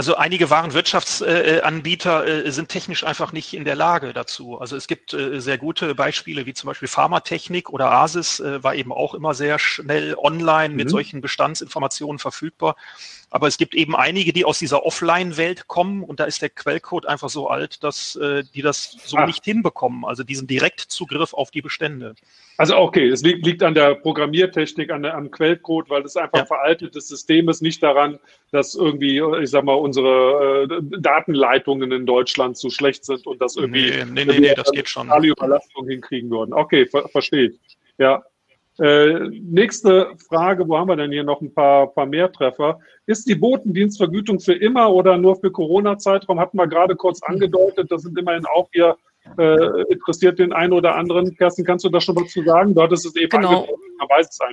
Also 0.00 0.16
einige 0.16 0.48
Warenwirtschaftsanbieter 0.48 2.46
äh, 2.46 2.50
sind 2.50 2.70
technisch 2.70 3.04
einfach 3.04 3.32
nicht 3.32 3.52
in 3.52 3.66
der 3.66 3.74
Lage 3.74 4.14
dazu. 4.14 4.58
Also 4.58 4.74
es 4.74 4.86
gibt 4.86 5.12
äh, 5.12 5.42
sehr 5.42 5.58
gute 5.58 5.94
Beispiele, 5.94 6.46
wie 6.46 6.54
zum 6.54 6.68
Beispiel 6.68 6.88
Pharmatechnik 6.88 7.68
oder 7.68 7.92
Asis 7.92 8.40
äh, 8.40 8.64
war 8.64 8.74
eben 8.74 8.94
auch 8.94 9.12
immer 9.12 9.34
sehr 9.34 9.58
schnell 9.58 10.14
online 10.16 10.74
mit 10.74 10.86
mhm. 10.86 10.90
solchen 10.90 11.20
Bestandsinformationen 11.20 12.18
verfügbar. 12.18 12.76
Aber 13.32 13.46
es 13.46 13.58
gibt 13.58 13.76
eben 13.76 13.94
einige, 13.94 14.32
die 14.32 14.44
aus 14.44 14.58
dieser 14.58 14.84
Offline-Welt 14.84 15.68
kommen 15.68 16.02
und 16.02 16.18
da 16.18 16.24
ist 16.24 16.42
der 16.42 16.50
Quellcode 16.50 17.06
einfach 17.06 17.28
so 17.28 17.48
alt, 17.48 17.82
dass 17.84 18.16
äh, 18.16 18.42
die 18.54 18.60
das 18.60 18.96
so 19.04 19.18
ah. 19.18 19.26
nicht 19.26 19.44
hinbekommen. 19.44 20.04
Also 20.04 20.24
diesen 20.24 20.48
Direktzugriff 20.48 21.32
auf 21.32 21.52
die 21.52 21.62
Bestände. 21.62 22.16
Also 22.56 22.76
okay, 22.76 23.08
es 23.08 23.22
liegt, 23.22 23.46
liegt 23.46 23.62
an 23.62 23.74
der 23.74 23.94
Programmiertechnik, 23.94 24.90
an 24.90 25.02
der, 25.02 25.14
am 25.14 25.30
Quellcode, 25.30 25.88
weil 25.88 26.02
es 26.02 26.16
einfach 26.16 26.40
ja. 26.40 26.44
veraltetes 26.44 27.06
System 27.06 27.48
ist, 27.48 27.62
nicht 27.62 27.82
daran, 27.82 28.18
dass 28.50 28.74
irgendwie, 28.74 29.22
ich 29.40 29.50
sag 29.50 29.64
mal, 29.64 29.74
unsere 29.74 30.64
äh, 30.68 30.80
Datenleitungen 30.98 31.92
in 31.92 32.06
Deutschland 32.06 32.56
zu 32.56 32.68
schlecht 32.68 33.04
sind 33.04 33.26
und 33.28 33.40
das 33.40 33.54
irgendwie 33.54 33.90
nee, 33.90 34.04
nee, 34.04 34.24
nee, 34.24 34.40
nee 34.40 34.54
das 34.54 34.72
geht 34.72 34.88
schon. 34.88 35.08
Überlastung 35.22 35.86
hinkriegen 35.86 36.30
würden. 36.30 36.52
Okay, 36.52 36.84
ver 36.86 37.08
verstehe. 37.08 37.54
Ja, 37.98 38.24
äh, 38.80 39.28
nächste 39.42 40.12
Frage, 40.28 40.66
wo 40.66 40.78
haben 40.78 40.88
wir 40.88 40.96
denn 40.96 41.12
hier 41.12 41.24
noch 41.24 41.40
ein 41.40 41.52
paar, 41.52 41.88
paar 41.88 42.06
mehr 42.06 42.32
Treffer? 42.32 42.78
Ist 43.06 43.28
die 43.28 43.34
Botendienstvergütung 43.34 44.40
für 44.40 44.54
immer 44.54 44.92
oder 44.92 45.18
nur 45.18 45.36
für 45.36 45.50
Corona-Zeitraum? 45.50 46.40
Hatten 46.40 46.56
wir 46.56 46.66
gerade 46.66 46.96
kurz 46.96 47.22
angedeutet, 47.22 47.90
das 47.90 48.02
sind 48.02 48.18
immerhin 48.18 48.46
auch 48.46 48.68
hier 48.72 48.96
äh, 49.38 49.82
interessiert 49.92 50.38
den 50.38 50.52
einen 50.52 50.72
oder 50.72 50.94
anderen. 50.96 51.36
Kerstin, 51.36 51.64
kannst 51.64 51.84
du 51.84 51.90
da 51.90 52.00
schon 52.00 52.16
was 52.16 52.30
zu 52.30 52.42
sagen? 52.42 52.74
Du 52.74 52.82
hattest 52.82 53.06
es 53.06 53.16
eben 53.16 53.28
genau. 53.28 53.68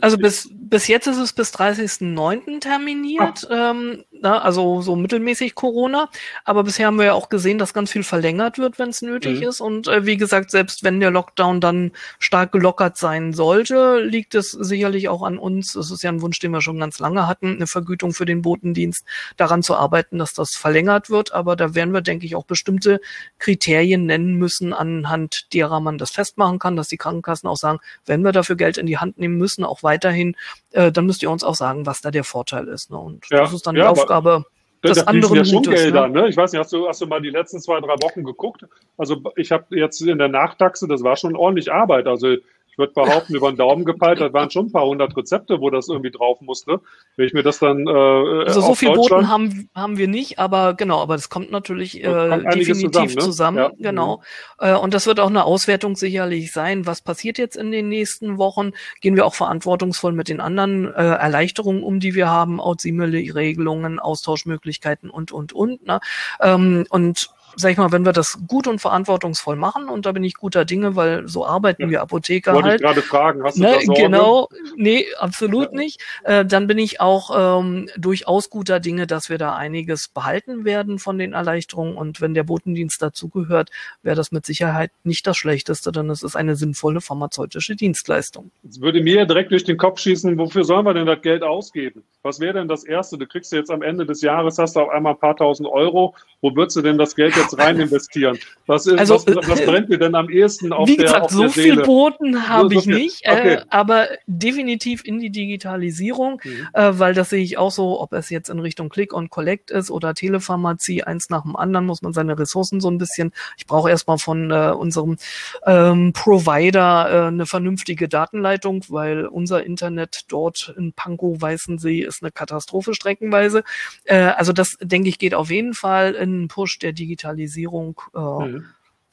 Also 0.02 0.18
bis, 0.18 0.50
bis 0.54 0.88
jetzt 0.88 1.08
ist 1.08 1.18
es 1.18 1.34
bis 1.34 1.54
30.09. 1.54 2.60
terminiert, 2.60 3.48
ähm, 3.50 4.04
na, 4.12 4.39
also 4.41 4.82
so 4.82 4.95
mittelmäßig 4.95 5.56
Corona. 5.56 6.10
Aber 6.43 6.64
bisher 6.64 6.88
haben 6.88 6.98
wir 6.98 7.06
ja 7.06 7.14
auch 7.14 7.30
gesehen, 7.30 7.58
dass 7.58 7.74
ganz 7.74 7.91
viel 7.91 8.04
verlängert 8.04 8.58
wird, 8.58 8.80
wenn 8.80 8.89
es 8.89 9.02
nötig 9.02 9.41
mhm. 9.41 9.48
ist. 9.48 9.62
Und 9.62 9.88
äh, 9.88 10.06
wie 10.06 10.18
gesagt, 10.18 10.52
selbst 10.52 10.84
wenn 10.84 11.00
der 11.00 11.12
Lockdown 11.12 11.62
dann 11.62 11.91
stark 12.20 12.52
gelockert 12.52 12.98
sein 12.98 13.34
sollte, 13.34 14.00
liegt 14.00 14.36
es 14.36 14.52
sicherlich 14.52 15.10
auch 15.10 15.24
an 15.24 15.38
uns. 15.38 15.76
Es 15.76 15.91
ist 15.91 16.04
ja 16.04 16.12
ein 16.12 16.22
Wunsch, 16.22 16.39
den 16.39 16.52
wir 16.52 16.62
schon 16.62 16.80
ganz 16.80 17.00
lange 17.00 17.28
hatten, 17.28 17.56
eine 17.56 17.68
Vergütung 17.68 18.14
für 18.14 18.26
den 18.26 18.41
Botendienst, 18.41 19.06
daran 19.38 19.64
zu 19.64 19.76
arbeiten, 19.76 20.18
dass 20.18 20.34
das 20.34 20.56
verlängert 20.56 21.10
wird. 21.10 21.34
Aber 21.34 21.56
da 21.56 21.76
werden 21.76 21.93
wir, 21.93 22.02
denke 22.02 22.26
ich, 22.26 22.36
auch 22.36 22.45
bestimmte 22.45 23.00
Kriterien 23.39 24.06
nennen 24.06 24.36
müssen, 24.36 24.74
anhand 24.74 25.54
derer 25.54 25.80
man 25.80 25.98
das 25.98 26.12
festmachen 26.12 26.60
kann, 26.60 26.76
dass 26.76 26.88
die 26.88 26.98
Krankenkassen 26.98 27.48
auch 27.48 27.58
sagen, 27.58 27.80
wenn 28.06 28.22
wir 28.22 28.32
dafür 28.32 28.56
Geld 28.56 28.78
in 28.78 28.86
die 28.86 28.98
Hand 28.98 29.18
nehmen 29.18 29.37
müssen, 29.38 29.64
auch 29.64 29.84
weiterhin, 29.84 30.36
äh, 30.72 30.92
dann 30.92 31.06
müsst 31.06 31.24
ihr 31.24 31.32
uns 31.32 31.44
auch 31.44 31.56
sagen, 31.56 31.86
was 31.86 32.02
da 32.02 32.12
der 32.12 32.24
Vorteil 32.24 32.68
ist. 32.68 32.92
Ne? 32.92 32.98
Und 32.98 33.26
ja, 33.30 33.40
das 33.42 33.54
ist 33.54 33.66
dann 33.68 33.76
die 33.76 33.82
Aufgabe 33.82 34.46
des 34.84 35.06
anderen 35.08 35.38
ja 35.38 35.46
schon 35.46 35.64
Gutes, 35.64 35.82
Gelder, 35.82 36.08
ne? 36.08 36.22
ne? 36.22 36.30
Ich 36.30 36.38
weiß 36.38 36.52
nicht, 36.52 36.60
hast 36.60 36.74
du, 36.74 36.88
hast 36.88 37.02
du 37.02 37.08
mal 37.08 37.22
die 37.22 37.30
letzten 37.30 37.60
zwei, 37.60 37.80
drei 37.80 37.96
Wochen 38.02 38.24
geguckt? 38.24 38.66
Also 38.98 39.22
ich 39.36 39.52
habe 39.52 39.66
jetzt 39.76 40.02
in 40.02 40.18
der 40.18 40.28
Nachtaxe, 40.28 40.88
das 40.88 41.04
war 41.04 41.16
schon 41.16 41.36
ordentlich 41.36 41.72
Arbeit. 41.72 42.08
Also 42.08 42.36
ich 42.78 42.80
würde 42.80 42.94
behaupten, 42.94 43.34
über 43.34 43.52
den 43.52 43.58
Daumen 43.58 43.86
gepeilt, 43.86 44.22
das 44.22 44.32
waren 44.34 44.52
schon 44.52 44.68
ein 44.68 44.72
paar 44.72 44.86
hundert 44.86 45.18
Rezepte, 45.18 45.60
wo 45.60 45.72
das 45.72 45.90
irgendwie 45.90 46.12
drauf 46.12 46.42
musste. 46.42 46.80
Wenn 47.16 47.26
ich 47.26 47.34
mir 47.34 47.42
das 47.42 47.58
dann. 47.58 47.88
Äh, 47.88 47.92
also 47.92 48.62
so 48.62 48.76
viel 48.76 48.94
Boten 48.94 49.30
haben, 49.30 49.68
haben 49.74 49.98
wir 49.98 50.08
nicht, 50.08 50.38
aber 50.38 50.76
genau, 50.76 51.02
aber 51.02 51.16
das 51.16 51.30
kommt 51.30 51.50
natürlich 51.50 52.04
äh, 52.04 52.30
kommt 52.30 52.54
definitiv 52.54 52.92
zusammen. 52.92 53.16
Ne? 53.16 53.22
zusammen 53.22 53.58
ja. 53.58 53.72
Genau. 53.80 54.22
Mhm. 54.60 54.68
Äh, 54.68 54.76
und 54.76 54.94
das 54.94 55.08
wird 55.08 55.20
auch 55.20 55.30
eine 55.30 55.46
Auswertung 55.46 55.96
sicherlich 55.96 56.52
sein. 56.52 56.86
Was 56.86 57.02
passiert 57.02 57.40
jetzt 57.40 57.58
in 57.58 57.72
den 57.72 57.90
nächsten 57.90 58.38
Wochen? 58.38 58.74
Gehen 59.02 59.16
wir 59.16 59.26
auch 59.26 59.34
verantwortungsvoll 59.34 60.14
mit 60.14 60.30
den 60.30 60.40
anderen 60.40 60.86
äh, 60.86 60.92
Erleichterungen 60.92 61.82
um, 61.82 62.00
die 62.00 62.14
wir 62.14 62.30
haben, 62.30 62.62
Out-Simile-Regelungen, 62.62 63.98
Austauschmöglichkeiten 63.98 65.10
und, 65.10 65.32
und, 65.32 65.52
und. 65.52 65.84
Ne? 65.88 66.00
Ähm, 66.42 66.86
und 66.90 67.32
sag 67.58 67.72
ich 67.72 67.78
mal, 67.78 67.91
wenn 67.91 68.05
wir 68.05 68.14
das 68.14 68.38
gut 68.47 68.68
und 68.68 68.80
verantwortungsvoll 68.80 69.55
machen, 69.55 69.89
und 69.89 70.05
da 70.05 70.12
bin 70.12 70.24
ich 70.24 70.36
guter 70.36 70.64
Dinge, 70.64 70.95
weil 70.95 71.28
so 71.28 71.45
arbeiten 71.45 71.84
ja. 71.84 71.89
wir 71.89 72.01
Apotheker 72.01 72.53
Wollte 72.53 72.68
halt. 72.70 72.82
Ich 72.82 72.86
gerade 72.86 73.01
fragen, 73.01 73.43
hast 73.43 73.58
du 73.58 73.64
ne, 73.64 73.74
da 73.74 73.82
Sorge? 73.82 74.01
Genau, 74.01 74.47
nee, 74.76 75.05
absolut 75.18 75.72
ja. 75.72 75.78
nicht. 75.78 76.01
Äh, 76.24 76.45
dann 76.45 76.68
bin 76.68 76.78
ich 76.78 77.01
auch 77.01 77.60
ähm, 77.60 77.89
durchaus 77.97 78.49
guter 78.49 78.80
Dinge, 78.80 79.08
dass 79.08 79.30
wir 79.30 79.39
da 79.39 79.55
einiges 79.55 80.08
behalten 80.08 80.66
werden 80.66 80.99
von 80.99 81.18
den 81.18 81.34
Erleichterungen. 81.34 81.97
Und 81.97 82.22
wenn 82.22 82.36
der 82.36 82.43
Botendienst 82.43 83.01
dazugehört, 83.01 83.72
wäre 84.03 84.16
das 84.16 84.32
mit 84.32 84.45
Sicherheit 84.45 84.91
nicht 85.03 85.26
das 85.26 85.38
Schlechteste, 85.38 85.91
denn 85.91 86.10
es 86.12 86.22
ist 86.22 86.36
eine 86.36 86.55
sinnvolle 86.55 87.01
pharmazeutische 87.01 87.76
Dienstleistung. 87.76 88.51
Jetzt 88.64 88.82
würde 88.82 89.01
mir 89.01 89.26
direkt 89.26 89.51
durch 89.51 89.64
den 89.64 89.78
Kopf 89.78 89.99
schießen, 89.99 90.38
wofür 90.38 90.64
sollen 90.64 90.86
wir 90.86 90.93
denn 90.93 91.08
das 91.08 91.22
Geld 91.22 91.41
ausgeben? 91.41 92.03
Was 92.22 92.39
wäre 92.39 92.53
denn 92.53 92.68
das 92.68 92.84
Erste? 92.84 93.18
Du 93.18 93.26
kriegst 93.26 93.51
jetzt 93.51 93.72
am 93.72 93.82
Ende 93.82 94.05
des 94.05 94.22
Jahres, 94.22 94.58
hast 94.60 94.76
du 94.76 94.82
auf 94.82 94.89
einmal 94.89 95.14
ein 95.14 95.20
paar 95.20 95.36
tausend 95.36 95.68
Euro. 95.68 96.14
Wo 96.41 96.55
würdest 96.55 96.78
du 96.78 96.82
denn 96.82 96.97
das 96.97 97.16
Geld 97.16 97.36
jetzt 97.36 97.47
rein 97.56 97.80
investieren? 97.80 98.39
Was, 98.66 98.88
ist, 98.88 98.98
also, 98.98 99.16
was, 99.28 99.48
was 99.48 99.66
brennt 99.66 99.89
dir 99.89 99.98
denn 99.98 100.16
am 100.16 100.30
ehesten 100.30 100.74
auf 100.74 100.88
wie 100.88 100.98
der 100.98 101.06
gesagt, 101.06 101.26
auf 101.26 101.32
so 101.32 101.41
der 101.41 101.50
viel 101.52 101.64
Seele? 101.64 101.84
Boten 101.84 102.50
habe 102.50 102.74
so, 102.74 102.80
ich 102.80 102.86
nicht, 102.88 103.20
äh, 103.24 103.32
okay. 103.32 103.54
äh, 103.54 103.62
aber 103.70 104.08
definitiv 104.26 105.06
in 105.06 105.20
die 105.20 105.30
Digitalisierung, 105.30 106.41
mhm. 106.43 106.68
äh, 106.74 107.00
weil 107.00 107.14
das 107.14 107.30
sehe 107.30 107.43
ich 107.43 107.58
auch 107.58 107.72
so, 107.72 108.02
ob 108.02 108.14
es 108.14 108.30
jetzt 108.30 108.50
in 108.50 108.60
Richtung 108.60 108.89
Click 108.89 109.14
und 109.14 109.30
Collect 109.30 109.72
ist 109.72 109.91
oder 109.91 110.14
Telepharmazie, 110.14 111.04
eins 111.04 111.30
nach 111.30 111.43
dem 111.43 111.56
anderen 111.56 111.86
muss 111.86 112.02
man 112.02 112.14
seine 112.14 112.38
Ressourcen 112.38 112.82
so 112.82 112.89
ein 112.89 112.98
bisschen, 112.98 113.32
ich 113.58 113.66
brauche 113.66 113.89
erstmal 113.89 114.18
von 114.18 114.52
äh, 114.52 114.74
unserem 114.78 115.18
ähm, 115.66 116.12
Provider 116.14 117.10
äh, 117.10 117.28
eine 117.28 117.45
vernünftige 117.45 118.10
Datenleitung, 118.10 118.84
weil 118.89 119.26
unser 119.26 119.64
Internet 119.64 120.26
dort 120.28 120.74
in 120.78 120.93
Pankow 120.93 121.41
Weißensee 121.41 122.02
ist 122.02 122.22
eine 122.22 122.32
Katastrophe 122.32 122.93
streckenweise. 122.93 123.64
Äh, 124.04 124.18
also 124.18 124.54
das, 124.54 124.78
denke 124.82 125.10
ich, 125.10 125.20
geht 125.20 125.34
auf 125.34 125.50
jeden 125.50 125.74
Fall 125.74 126.14
in 126.14 126.48
Push 126.48 126.80
der 126.80 126.93
Digitalisierung, 126.93 127.37
äh, 127.46 128.20
mhm. 128.20 128.66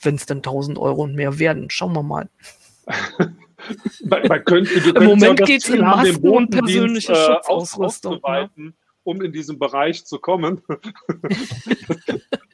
wenn 0.03 0.15
es 0.15 0.27
denn 0.27 0.39
1000 0.39 0.79
Euro 0.79 1.03
und 1.03 1.15
mehr 1.15 1.39
werden. 1.39 1.71
Schauen 1.71 1.93
wir 1.93 2.03
mal. 2.03 2.29
man 4.05 4.45
könnte, 4.45 4.91
Im 4.91 5.05
Moment 5.05 5.41
ja 5.41 5.47
geht 5.47 5.63
es 5.63 5.69
in 5.71 5.81
Masken 5.81 6.29
und 6.29 6.51
persönliche 6.51 7.13
äh, 7.13 7.17
Schutzausrüstung. 7.17 8.21
Ne? 8.57 8.73
um 9.05 9.23
in 9.23 9.33
diesen 9.33 9.59
Bereich 9.59 10.05
zu 10.05 10.19
kommen. 10.19 10.63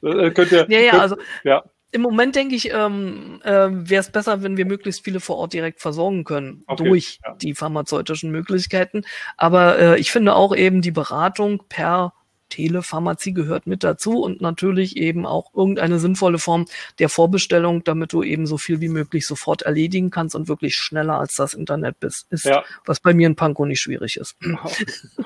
Äh, 0.02 0.30
könnt 0.30 0.50
ihr, 0.50 0.66
ja, 0.70 0.78
ja, 0.80 0.90
könnt, 0.92 1.02
also 1.02 1.16
ja. 1.44 1.62
Im 1.92 2.00
Moment 2.00 2.34
denke 2.34 2.54
ich, 2.54 2.72
ähm, 2.72 3.38
äh, 3.44 3.68
wäre 3.70 4.00
es 4.00 4.10
besser, 4.10 4.42
wenn 4.42 4.56
wir 4.56 4.64
möglichst 4.64 5.04
viele 5.04 5.20
vor 5.20 5.36
Ort 5.36 5.52
direkt 5.52 5.82
versorgen 5.82 6.24
können 6.24 6.64
okay, 6.66 6.84
durch 6.84 7.18
ja. 7.22 7.34
die 7.34 7.54
pharmazeutischen 7.54 8.30
Möglichkeiten. 8.30 9.02
Aber 9.36 9.78
äh, 9.78 10.00
ich 10.00 10.10
finde 10.10 10.34
auch 10.34 10.56
eben 10.56 10.80
die 10.80 10.90
Beratung 10.90 11.64
per 11.68 12.14
Telepharmazie 12.50 13.32
gehört 13.32 13.66
mit 13.66 13.82
dazu 13.82 14.22
und 14.22 14.42
natürlich 14.42 14.98
eben 14.98 15.24
auch 15.24 15.54
irgendeine 15.54 15.98
sinnvolle 15.98 16.38
Form 16.38 16.66
der 16.98 17.08
Vorbestellung, 17.08 17.82
damit 17.84 18.12
du 18.12 18.22
eben 18.22 18.46
so 18.46 18.58
viel 18.58 18.82
wie 18.82 18.88
möglich 18.88 19.26
sofort 19.26 19.62
erledigen 19.62 20.10
kannst 20.10 20.36
und 20.36 20.48
wirklich 20.48 20.74
schneller 20.76 21.18
als 21.18 21.34
das 21.34 21.54
Internet 21.54 21.98
bist, 22.00 22.26
ist, 22.30 22.44
ja. 22.44 22.62
was 22.84 23.00
bei 23.00 23.14
mir 23.14 23.26
in 23.26 23.36
Pankow 23.36 23.66
nicht 23.66 23.80
schwierig 23.80 24.16
ist. 24.16 24.36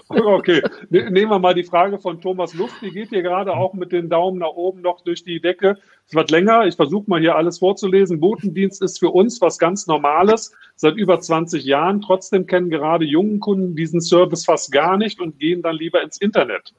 Okay, 0.08 0.62
ne, 0.90 1.10
nehmen 1.10 1.30
wir 1.30 1.38
mal 1.40 1.54
die 1.54 1.64
Frage 1.64 1.98
von 1.98 2.20
Thomas 2.20 2.54
Luft, 2.54 2.74
die 2.82 2.90
geht 2.90 3.08
hier 3.08 3.22
gerade 3.22 3.52
auch 3.52 3.74
mit 3.74 3.90
den 3.90 4.08
Daumen 4.08 4.38
nach 4.38 4.54
oben 4.54 4.80
noch 4.80 5.00
durch 5.02 5.24
die 5.24 5.40
Decke. 5.40 5.76
Es 6.06 6.14
wird 6.14 6.30
länger, 6.30 6.66
ich 6.66 6.76
versuche 6.76 7.08
mal 7.08 7.20
hier 7.20 7.34
alles 7.34 7.58
vorzulesen. 7.58 8.20
Botendienst 8.20 8.82
ist 8.82 9.00
für 9.00 9.10
uns 9.10 9.40
was 9.40 9.58
ganz 9.58 9.86
Normales 9.86 10.52
seit 10.76 10.96
über 10.96 11.18
20 11.18 11.64
Jahren. 11.64 12.00
Trotzdem 12.00 12.46
kennen 12.46 12.70
gerade 12.70 13.04
jungen 13.04 13.40
Kunden 13.40 13.74
diesen 13.74 14.00
Service 14.00 14.44
fast 14.44 14.70
gar 14.70 14.96
nicht 14.96 15.20
und 15.20 15.38
gehen 15.38 15.62
dann 15.62 15.76
lieber 15.76 16.02
ins 16.02 16.18
Internet. 16.18 16.74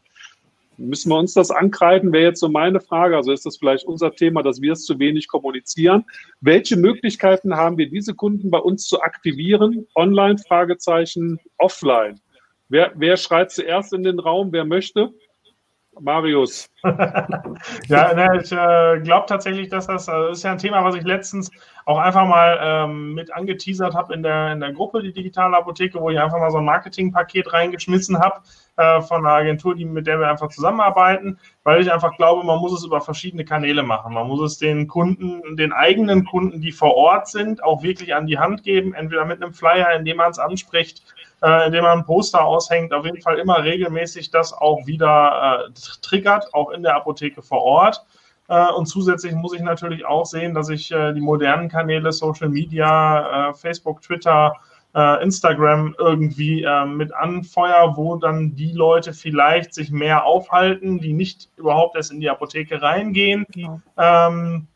Müssen 0.78 1.10
wir 1.10 1.18
uns 1.18 1.34
das 1.34 1.52
ankreiden, 1.52 2.12
wäre 2.12 2.26
jetzt 2.26 2.40
so 2.40 2.50
meine 2.50 2.80
Frage. 2.80 3.16
Also 3.16 3.32
ist 3.32 3.46
das 3.46 3.58
vielleicht 3.58 3.86
unser 3.86 4.14
Thema, 4.14 4.44
dass 4.44 4.62
wir 4.62 4.74
es 4.74 4.86
zu 4.86 5.00
wenig 5.00 5.28
kommunizieren. 5.28 6.06
Welche 6.42 6.76
Möglichkeiten 6.76 7.56
haben 7.56 7.78
wir, 7.78 7.90
diese 7.90 8.14
Kunden 8.14 8.52
bei 8.52 8.60
uns 8.60 8.86
zu 8.86 9.02
aktivieren? 9.02 9.88
Online, 9.96 10.38
Fragezeichen, 10.38 11.40
offline. 11.58 12.20
Wer, 12.68 12.92
wer 12.96 13.18
schreit 13.18 13.52
zuerst 13.52 13.94
in 13.94 14.04
den 14.04 14.20
Raum? 14.20 14.52
Wer 14.52 14.66
möchte? 14.66 15.14
Marius. 16.00 16.70
ja, 17.88 18.14
ne, 18.14 18.40
ich 18.42 18.52
äh, 18.52 19.00
glaube 19.02 19.26
tatsächlich, 19.28 19.70
dass 19.70 19.88
das, 19.88 20.08
äh, 20.08 20.32
ist 20.32 20.44
ja 20.44 20.52
ein 20.52 20.58
Thema, 20.58 20.84
was 20.84 20.96
ich 20.96 21.04
letztens 21.04 21.52
auch 21.86 21.98
einfach 21.98 22.26
mal 22.28 22.60
ähm, 22.62 23.14
mit 23.14 23.34
angeteasert 23.34 23.94
habe 23.94 24.14
in 24.14 24.24
der, 24.24 24.52
in 24.52 24.60
der 24.60 24.74
Gruppe, 24.74 25.02
die 25.02 25.14
digitale 25.14 25.56
Apotheke, 25.58 26.00
wo 26.00 26.10
ich 26.10 26.20
einfach 26.20 26.40
mal 26.40 26.52
so 26.52 26.58
ein 26.58 26.66
Marketingpaket 26.66 27.54
reingeschmissen 27.54 28.20
habe 28.20 28.42
äh, 28.78 29.02
von 29.02 29.26
einer 29.26 29.36
Agentur, 29.36 29.76
die, 29.76 29.86
mit 29.86 30.08
der 30.08 30.20
wir 30.20 30.30
einfach 30.30 30.50
zusammenarbeiten, 30.50 31.40
weil 31.64 31.82
ich 31.82 31.92
einfach 31.92 32.16
glaube, 32.18 32.46
man 32.46 32.60
muss 32.60 32.74
es 32.74 32.86
über 32.86 33.02
verschiedene 33.02 33.46
Kanäle 33.46 33.84
machen. 33.84 34.14
Man 34.14 34.28
muss 34.28 34.42
es 34.42 34.58
den 34.58 34.88
Kunden, 34.88 35.56
den 35.56 35.74
eigenen 35.74 36.26
Kunden, 36.26 36.62
die 36.62 36.72
vor 36.72 36.96
Ort 36.96 37.28
sind, 37.28 37.64
auch 37.64 37.84
wirklich 37.84 38.16
an 38.16 38.28
die 38.28 38.38
Hand 38.38 38.64
geben, 38.64 38.94
entweder 38.94 39.26
mit 39.26 39.42
einem 39.42 39.54
Flyer, 39.54 39.94
indem 39.96 40.18
man 40.18 40.32
es 40.32 40.40
anspricht, 40.40 41.04
äh, 41.44 41.68
indem 41.68 41.84
man 41.84 42.00
ein 42.00 42.06
Poster 42.06 42.44
aushängt, 42.44 42.94
auf 42.94 43.06
jeden 43.06 43.22
Fall 43.22 43.38
immer 43.38 43.64
regelmäßig 43.64 44.32
das 44.32 44.54
auch 44.54 44.86
wieder 44.86 45.68
äh, 45.68 45.72
triggert, 46.02 46.54
auch 46.54 46.72
in 46.72 46.84
der 46.84 46.96
Apotheke 46.96 47.42
vor 47.42 47.62
Ort. 47.62 48.06
Äh, 48.48 48.72
und 48.72 48.86
zusätzlich 48.86 49.34
muss 49.34 49.54
ich 49.54 49.62
natürlich 49.62 50.06
auch 50.06 50.26
sehen, 50.26 50.54
dass 50.54 50.70
ich 50.70 50.92
äh, 50.92 51.14
die 51.14 51.22
modernen 51.22 51.70
Kanäle, 51.70 52.12
Social 52.12 52.50
Media, 52.50 53.50
äh, 53.50 53.54
Facebook, 53.54 54.02
Twitter, 54.02 54.54
äh, 54.94 55.22
Instagram 55.24 55.94
irgendwie 56.00 56.66
mit 56.88 57.14
anfeuer, 57.14 57.98
wo 57.98 58.16
dann 58.16 58.56
die 58.56 58.72
Leute 58.72 59.12
vielleicht 59.12 59.74
sich 59.74 59.92
mehr 59.92 60.24
aufhalten, 60.24 61.00
die 61.00 61.12
nicht 61.12 61.50
überhaupt 61.58 61.98
erst 61.98 62.14
in 62.14 62.22
die 62.22 62.30
Apotheke 62.30 62.82
reingehen. 62.82 63.46
Genau. 63.52 63.82
Ähm, 63.98 64.68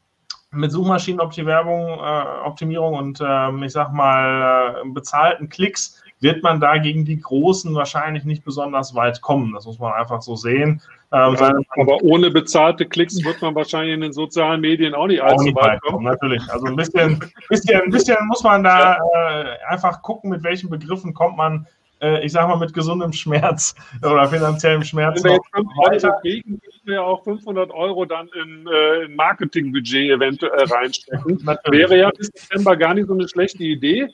mit 0.52 0.72
Suchmaschinenoptimierung 0.72 2.00
äh, 2.00 2.46
Optimierung 2.46 2.96
und 2.96 3.22
ähm, 3.24 3.64
ich 3.64 3.72
sag 3.72 3.94
mal 3.94 4.82
äh, 4.84 4.90
bezahlten 4.90 5.50
Klicks 5.50 6.02
wird 6.22 6.44
man 6.44 6.60
da 6.60 6.78
gegen 6.78 7.06
die 7.06 7.20
Großen 7.20 7.74
wahrscheinlich 7.76 8.26
nicht 8.26 8.44
besonders 8.44 8.94
weit 8.96 9.22
kommen. 9.22 9.54
Das 9.54 9.66
muss 9.66 9.80
man 9.80 9.94
einfach 9.94 10.22
so 10.22 10.36
sehen. 10.36 10.82
Ähm, 11.12 11.36
ja, 11.40 11.54
aber 11.80 12.02
ohne 12.04 12.30
bezahlte 12.30 12.86
Klicks 12.86 13.24
wird 13.24 13.42
man 13.42 13.56
wahrscheinlich 13.56 13.94
in 13.96 14.02
den 14.02 14.14
sozialen 14.14 14.62
Medien 14.62 14.94
auch 14.94 15.08
nicht 15.08 15.22
allzu 15.22 15.56
weit 15.56 15.82
kommen. 15.82 16.06
Natürlich. 16.06 16.42
Also 16.50 16.68
ein 16.68 16.76
bisschen, 16.76 17.20
bisschen, 17.48 17.82
ein 17.82 17.90
bisschen 17.90 18.18
muss 18.28 18.44
man 18.44 18.64
da 18.64 18.98
äh, 19.16 19.66
einfach 19.68 20.02
gucken, 20.02 20.30
mit 20.30 20.44
welchen 20.44 20.70
Begriffen 20.70 21.14
kommt 21.14 21.38
man 21.38 21.66
äh, 22.02 22.26
ich 22.26 22.32
sag 22.32 22.48
mal, 22.48 22.58
mit 22.58 22.74
gesundem 22.74 23.14
Schmerz 23.14 23.76
oder 24.04 24.28
finanziellem 24.28 24.84
Schmerz. 24.84 25.24
Wenn 25.24 25.32
wir 25.32 25.38
jetzt 25.38 25.50
500 25.54 26.04
Euro 26.04 26.20
kriegen, 26.22 26.50
können 26.62 26.86
wir 26.86 27.04
auch 27.04 27.24
500 27.24 27.72
Euro 27.72 28.06
dann 28.06 28.30
in, 28.42 28.68
äh, 28.68 29.04
in 29.06 29.16
Marketingbudget 29.16 30.12
eventuell 30.12 30.66
reinstecken. 30.66 31.46
Wäre 31.70 31.98
ja 31.98 32.10
bis 32.12 32.32
Dezember 32.32 32.78
gar 32.78 32.94
nicht 32.94 33.08
so 33.08 33.14
eine 33.14 33.28
schlechte 33.28 33.64
Idee. 33.64 34.10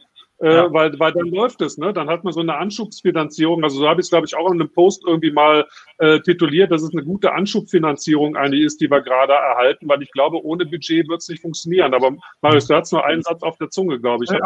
Äh, 0.45 0.71
weil, 0.71 0.99
weil 0.99 1.11
dann 1.11 1.29
läuft 1.29 1.61
es, 1.61 1.79
ne? 1.79 1.91
Dann 1.91 2.07
hat 2.07 2.23
man 2.23 2.31
so 2.31 2.39
eine 2.39 2.55
Anschubsfinanzierung. 2.55 3.63
Also 3.63 3.79
so 3.79 3.89
habe 3.89 3.99
ich 3.99 4.05
es, 4.05 4.11
glaube 4.11 4.27
ich, 4.27 4.35
auch 4.37 4.45
in 4.51 4.61
einem 4.61 4.71
Post 4.71 5.03
irgendwie 5.03 5.31
mal 5.31 5.65
äh, 5.97 6.19
tituliert, 6.19 6.71
dass 6.71 6.83
es 6.83 6.93
eine 6.93 7.03
gute 7.03 7.33
Anschubfinanzierung 7.33 8.35
eine 8.35 8.55
ist, 8.55 8.79
die 8.79 8.91
wir 8.91 9.01
gerade 9.01 9.33
erhalten, 9.33 9.89
weil 9.89 10.03
ich 10.03 10.11
glaube, 10.11 10.45
ohne 10.45 10.67
Budget 10.67 11.07
wird 11.09 11.21
es 11.21 11.29
nicht 11.29 11.41
funktionieren. 11.41 11.95
Aber 11.95 12.11
Marius, 12.41 12.67
du 12.67 12.75
hast 12.75 12.91
nur 12.91 13.03
einen 13.03 13.23
Satz 13.23 13.41
auf 13.41 13.57
der 13.57 13.71
Zunge, 13.71 13.99
glaube 13.99 14.23
ich. 14.23 14.29
Ja, 14.29 14.37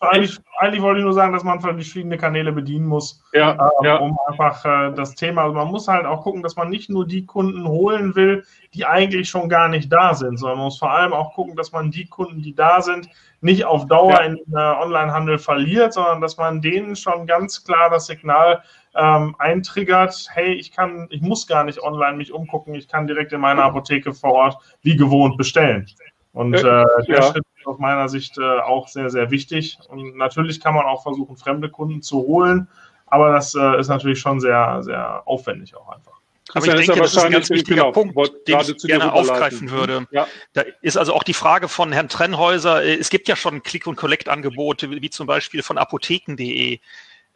eigentlich, 0.00 0.38
eigentlich, 0.58 0.82
wollte 0.82 0.98
ich 0.98 1.04
nur 1.04 1.14
sagen, 1.14 1.32
dass 1.32 1.42
man 1.42 1.58
verschiedene 1.58 2.18
Kanäle 2.18 2.52
bedienen 2.52 2.86
muss, 2.86 3.22
ja, 3.32 3.52
äh, 3.52 3.86
ja. 3.86 3.96
um 3.96 4.18
einfach 4.26 4.62
äh, 4.66 4.94
das 4.94 5.14
Thema, 5.14 5.44
also 5.44 5.54
man 5.54 5.68
muss 5.68 5.88
halt 5.88 6.04
auch 6.04 6.22
gucken, 6.22 6.42
dass 6.42 6.56
man 6.56 6.68
nicht 6.68 6.90
nur 6.90 7.06
die 7.06 7.24
Kunden 7.24 7.66
holen 7.66 8.14
will, 8.14 8.44
die 8.74 8.84
eigentlich 8.84 9.30
schon 9.30 9.48
gar 9.48 9.68
nicht 9.68 9.90
da 9.90 10.12
sind, 10.12 10.36
sondern 10.36 10.58
man 10.58 10.66
muss 10.66 10.78
vor 10.78 10.90
allem 10.90 11.14
auch 11.14 11.32
gucken, 11.32 11.56
dass 11.56 11.72
man 11.72 11.90
die 11.90 12.04
Kunden, 12.06 12.42
die 12.42 12.54
da 12.54 12.82
sind, 12.82 13.08
nicht 13.44 13.66
auf 13.66 13.86
Dauer 13.86 14.12
ja. 14.12 14.20
in 14.20 14.36
äh, 14.52 14.56
Onlinehandel 14.56 15.38
verliert, 15.38 15.92
sondern 15.92 16.22
dass 16.22 16.38
man 16.38 16.62
denen 16.62 16.96
schon 16.96 17.26
ganz 17.26 17.62
klar 17.62 17.90
das 17.90 18.06
Signal 18.06 18.62
ähm, 18.96 19.36
eintriggert, 19.38 20.28
hey, 20.32 20.54
ich 20.54 20.72
kann, 20.72 21.08
ich 21.10 21.20
muss 21.20 21.46
gar 21.46 21.62
nicht 21.64 21.78
online 21.82 22.16
mich 22.16 22.32
umgucken, 22.32 22.74
ich 22.74 22.88
kann 22.88 23.06
direkt 23.06 23.32
in 23.32 23.42
meiner 23.42 23.64
Apotheke 23.64 24.14
vor 24.14 24.32
Ort 24.32 24.56
wie 24.80 24.96
gewohnt 24.96 25.36
bestellen. 25.36 25.86
Und 26.32 26.54
äh, 26.54 26.62
der 26.62 26.86
ja. 27.06 27.22
Schritt 27.22 27.44
ist 27.58 27.66
aus 27.66 27.78
meiner 27.78 28.08
Sicht 28.08 28.38
äh, 28.38 28.60
auch 28.60 28.88
sehr, 28.88 29.10
sehr 29.10 29.30
wichtig. 29.30 29.78
Und 29.88 30.16
natürlich 30.16 30.58
kann 30.58 30.74
man 30.74 30.86
auch 30.86 31.02
versuchen, 31.02 31.36
fremde 31.36 31.68
Kunden 31.68 32.00
zu 32.00 32.20
holen, 32.20 32.68
aber 33.06 33.30
das 33.30 33.54
äh, 33.54 33.78
ist 33.78 33.88
natürlich 33.88 34.20
schon 34.20 34.40
sehr, 34.40 34.82
sehr 34.82 35.28
aufwendig 35.28 35.76
auch 35.76 35.88
einfach. 35.90 36.18
Aber 36.54 36.66
ich 36.66 36.86
denke, 36.86 37.00
das 37.00 37.12
ist 37.12 37.18
ein 37.18 37.32
ganz 37.32 37.50
wichtiger 37.50 37.76
genau, 37.76 37.92
Punkt, 37.92 38.16
den 38.48 38.60
ich 38.60 38.76
gerne 38.78 39.12
aufgreifen 39.12 39.70
würde. 39.70 40.06
Ja. 40.12 40.28
Da 40.52 40.62
ist 40.82 40.96
also 40.96 41.12
auch 41.12 41.24
die 41.24 41.34
Frage 41.34 41.68
von 41.68 41.92
Herrn 41.92 42.08
Trennhäuser. 42.08 42.82
Äh, 42.82 42.94
es 42.94 43.10
gibt 43.10 43.28
ja 43.28 43.36
schon 43.36 43.62
Click- 43.62 43.86
und 43.86 43.96
Collect-Angebote, 43.96 44.90
wie 44.90 45.10
zum 45.10 45.26
Beispiel 45.26 45.62
von 45.62 45.78
apotheken.de. 45.78 46.78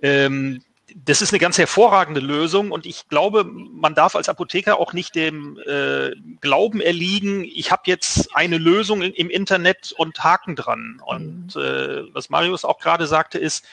Ähm, 0.01 0.63
das 0.95 1.21
ist 1.21 1.33
eine 1.33 1.39
ganz 1.39 1.59
hervorragende 1.59 2.21
Lösung 2.21 2.71
und 2.71 2.87
ich 2.87 3.09
glaube, 3.09 3.45
man 3.45 3.95
darf 3.95 4.17
als 4.17 4.29
Apotheker 4.29 4.79
auch 4.79 4.93
nicht 4.93 5.15
dem 5.15 5.59
äh, 5.67 6.13
Glauben 6.41 6.81
erliegen, 6.81 7.45
ich 7.45 7.71
habe 7.71 7.83
jetzt 7.87 8.35
eine 8.35 8.57
Lösung 8.57 9.03
im 9.03 9.29
Internet 9.29 9.93
und 9.97 10.23
Haken 10.25 10.57
dran. 10.57 11.03
Und 11.05 11.57
mhm. 11.57 11.63
äh, 11.63 12.15
was 12.15 12.31
Marius 12.31 12.65
auch 12.65 12.79
gerade 12.79 13.07
sagte, 13.07 13.39
ist, 13.39 13.67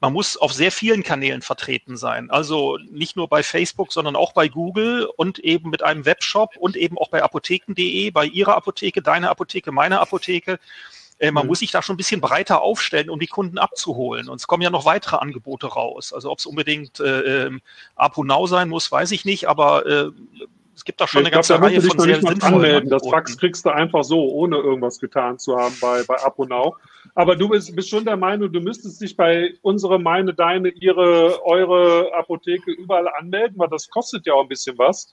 man 0.00 0.14
muss 0.14 0.38
auf 0.38 0.52
sehr 0.52 0.72
vielen 0.72 1.02
Kanälen 1.02 1.42
vertreten 1.42 1.96
sein. 1.98 2.30
Also 2.30 2.78
nicht 2.90 3.16
nur 3.16 3.28
bei 3.28 3.42
Facebook, 3.42 3.92
sondern 3.92 4.16
auch 4.16 4.32
bei 4.32 4.48
Google 4.48 5.06
und 5.16 5.38
eben 5.38 5.68
mit 5.68 5.82
einem 5.82 6.06
Webshop 6.06 6.56
und 6.56 6.74
eben 6.74 6.96
auch 6.96 7.08
bei 7.08 7.22
apotheken.de, 7.22 8.10
bei 8.10 8.24
Ihrer 8.24 8.56
Apotheke, 8.56 9.02
deine 9.02 9.28
Apotheke, 9.28 9.72
meine 9.72 10.00
Apotheke. 10.00 10.58
Äh, 11.18 11.32
man 11.32 11.44
mhm. 11.44 11.48
muss 11.48 11.58
sich 11.58 11.70
da 11.70 11.82
schon 11.82 11.94
ein 11.94 11.98
bisschen 11.98 12.22
breiter 12.22 12.62
aufstellen, 12.62 13.10
um 13.10 13.20
die 13.20 13.26
Kunden 13.26 13.58
abzuholen. 13.58 14.30
Und 14.30 14.40
es 14.40 14.46
kommen 14.46 14.62
ja 14.62 14.70
noch 14.70 14.86
weitere 14.86 15.16
Angebote 15.16 15.66
raus. 15.66 16.14
Also 16.14 16.30
ob 16.30 16.38
es 16.38 16.46
unbedingt 16.46 16.98
äh, 17.00 17.44
ähm, 17.46 17.60
Apo 17.94 18.24
Now 18.24 18.46
sein 18.46 18.70
muss, 18.70 18.90
weiß 18.90 19.10
ich 19.10 19.26
nicht, 19.26 19.48
aber 19.48 19.84
äh, 19.84 20.10
es 20.80 20.84
gibt 20.86 20.98
da 20.98 21.06
schon 21.06 21.20
ich 21.20 21.26
eine 21.26 21.34
ganze 21.34 21.52
glaub, 21.52 21.68
Reihe 21.68 21.82
von 21.82 21.98
sehr 21.98 22.14
sinnvollen 22.14 22.42
anmelden. 22.42 22.88
Das 22.88 23.06
Fax 23.06 23.36
kriegst 23.36 23.66
du 23.66 23.68
einfach 23.68 24.02
so, 24.02 24.30
ohne 24.30 24.56
irgendwas 24.56 24.98
getan 24.98 25.38
zu 25.38 25.54
haben 25.58 25.76
bei, 25.78 26.02
bei 26.04 26.16
ApoNow. 26.22 26.74
Aber 27.14 27.36
du 27.36 27.50
bist, 27.50 27.76
bist 27.76 27.90
schon 27.90 28.06
der 28.06 28.16
Meinung, 28.16 28.50
du 28.50 28.62
müsstest 28.62 28.98
dich 29.02 29.14
bei 29.14 29.52
unsere, 29.60 29.98
meine, 29.98 30.32
deine, 30.32 30.70
ihre, 30.70 31.44
eure 31.44 32.10
Apotheke 32.14 32.70
überall 32.70 33.08
anmelden, 33.08 33.58
weil 33.58 33.68
das 33.68 33.90
kostet 33.90 34.24
ja 34.24 34.32
auch 34.32 34.40
ein 34.40 34.48
bisschen 34.48 34.78
was. 34.78 35.12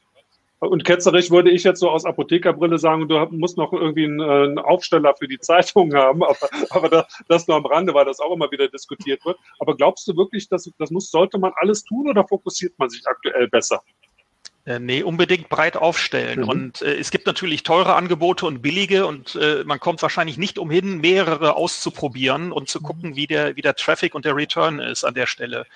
Und 0.59 0.85
ketzerisch 0.85 1.31
würde 1.31 1.51
ich 1.51 1.65
jetzt 1.65 1.81
so 1.81 1.89
aus 1.89 2.05
Apothekerbrille 2.05 2.77
sagen, 2.77 3.09
du 3.09 3.27
musst 3.31 3.57
noch 3.57 3.73
irgendwie 3.73 4.05
einen, 4.05 4.21
äh, 4.21 4.23
einen 4.23 4.59
Aufsteller 4.59 5.15
für 5.19 5.27
die 5.27 5.39
Zeitung 5.41 5.93
haben, 5.93 6.23
aber, 6.23 6.49
aber 6.69 6.87
das, 6.87 7.23
das 7.27 7.47
nur 7.49 7.57
am 7.57 7.65
Rande, 7.65 7.93
weil 7.93 8.05
das 8.05 8.21
auch 8.21 8.33
immer 8.33 8.49
wieder 8.51 8.69
diskutiert 8.69 9.25
wird. 9.25 9.37
Aber 9.59 9.75
glaubst 9.75 10.07
du 10.07 10.15
wirklich, 10.15 10.47
dass 10.47 10.71
das 10.79 10.91
muss, 10.91 11.11
sollte 11.11 11.37
man 11.37 11.51
alles 11.57 11.83
tun 11.83 12.07
oder 12.09 12.25
fokussiert 12.25 12.73
man 12.79 12.89
sich 12.89 13.05
aktuell 13.05 13.49
besser? 13.49 13.83
Äh, 14.67 14.79
nee, 14.79 15.01
unbedingt 15.01 15.47
breit 15.47 15.77
aufstellen. 15.77 16.41
Mhm. 16.41 16.49
Und 16.49 16.81
äh, 16.81 16.95
es 16.95 17.09
gibt 17.09 17.25
natürlich 17.25 17.63
teure 17.63 17.95
Angebote 17.95 18.45
und 18.45 18.61
billige 18.61 19.07
und 19.07 19.35
äh, 19.35 19.63
man 19.65 19.79
kommt 19.79 20.01
wahrscheinlich 20.01 20.37
nicht 20.37 20.59
umhin, 20.59 20.99
mehrere 20.99 21.55
auszuprobieren 21.55 22.51
und 22.51 22.67
zu 22.67 22.79
mhm. 22.79 22.83
gucken, 22.83 23.15
wie 23.15 23.27
der, 23.27 23.55
wie 23.55 23.61
der 23.61 23.75
Traffic 23.75 24.13
und 24.13 24.25
der 24.25 24.35
Return 24.35 24.79
ist 24.79 25.05
an 25.05 25.13
der 25.13 25.25
Stelle. 25.25 25.67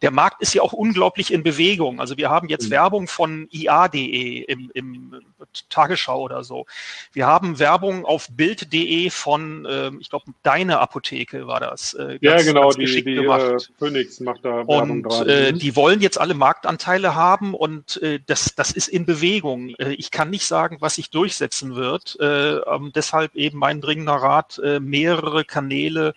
Der 0.00 0.12
Markt 0.12 0.42
ist 0.42 0.54
ja 0.54 0.62
auch 0.62 0.72
unglaublich 0.72 1.32
in 1.32 1.42
Bewegung. 1.42 1.98
Also 1.98 2.16
wir 2.18 2.30
haben 2.30 2.48
jetzt 2.48 2.66
mhm. 2.66 2.70
Werbung 2.70 3.08
von 3.08 3.48
IA.de 3.50 4.44
im, 4.44 4.70
im 4.74 5.20
Tagesschau 5.68 6.22
oder 6.22 6.44
so. 6.44 6.66
Wir 7.12 7.26
haben 7.26 7.58
Werbung 7.58 8.04
auf 8.04 8.28
Bild.de 8.30 9.10
von, 9.10 9.64
äh, 9.66 9.90
ich 9.98 10.08
glaube, 10.08 10.26
deine 10.44 10.78
Apotheke 10.78 11.48
war 11.48 11.58
das. 11.58 11.94
Äh, 11.94 12.20
ganz, 12.20 12.44
ja, 12.44 12.52
genau, 12.52 12.70
die, 12.70 13.02
die 13.02 13.16
äh, 13.16 13.58
Phoenix 13.76 14.20
macht 14.20 14.44
da 14.44 14.58
Werbung 14.68 15.04
und, 15.04 15.26
Äh, 15.26 15.50
mhm. 15.50 15.58
die 15.58 15.74
wollen 15.74 16.00
jetzt 16.00 16.20
alle 16.20 16.34
Marktanteile 16.34 17.16
haben 17.16 17.52
und 17.52 18.00
äh, 18.02 18.20
das, 18.36 18.54
das 18.54 18.70
ist 18.72 18.88
in 18.88 19.06
Bewegung. 19.06 19.70
Äh, 19.78 19.92
ich 19.92 20.10
kann 20.10 20.30
nicht 20.30 20.46
sagen, 20.46 20.76
was 20.80 20.96
sich 20.96 21.10
durchsetzen 21.10 21.74
wird. 21.74 22.18
Äh, 22.20 22.56
ähm, 22.56 22.92
deshalb 22.94 23.34
eben 23.34 23.58
mein 23.58 23.80
dringender 23.80 24.14
Rat, 24.14 24.58
äh, 24.58 24.78
mehrere 24.78 25.44
Kanäle 25.44 26.14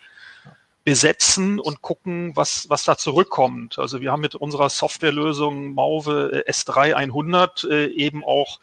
besetzen 0.84 1.60
und 1.60 1.82
gucken, 1.82 2.36
was, 2.36 2.70
was 2.70 2.84
da 2.84 2.98
zurückkommt. 2.98 3.80
Also 3.80 4.02
wir 4.02 4.12
haben 4.12 4.22
mit 4.22 4.36
unserer 4.36 4.70
Softwarelösung 4.70 5.74
Mauve 5.74 6.44
S3 6.48 6.94
100 6.94 7.66
eben 7.66 8.24
auch 8.24 8.60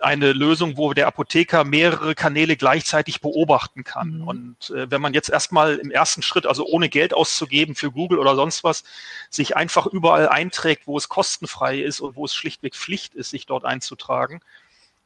eine 0.00 0.32
Lösung, 0.32 0.76
wo 0.76 0.92
der 0.92 1.06
Apotheker 1.06 1.64
mehrere 1.64 2.14
Kanäle 2.14 2.56
gleichzeitig 2.56 3.20
beobachten 3.20 3.84
kann. 3.84 4.18
Mhm. 4.18 4.28
Und 4.28 4.70
äh, 4.70 4.90
wenn 4.90 5.00
man 5.00 5.14
jetzt 5.14 5.30
erstmal 5.30 5.76
im 5.76 5.90
ersten 5.90 6.22
Schritt, 6.22 6.46
also 6.46 6.66
ohne 6.66 6.88
Geld 6.88 7.14
auszugeben 7.14 7.74
für 7.74 7.90
Google 7.90 8.18
oder 8.18 8.34
sonst 8.34 8.64
was, 8.64 8.84
sich 9.30 9.56
einfach 9.56 9.86
überall 9.86 10.28
einträgt, 10.28 10.86
wo 10.86 10.96
es 10.96 11.08
kostenfrei 11.08 11.80
ist 11.80 12.00
und 12.00 12.16
wo 12.16 12.24
es 12.24 12.34
schlichtweg 12.34 12.74
Pflicht 12.74 13.14
ist, 13.14 13.30
sich 13.30 13.46
dort 13.46 13.64
einzutragen, 13.64 14.40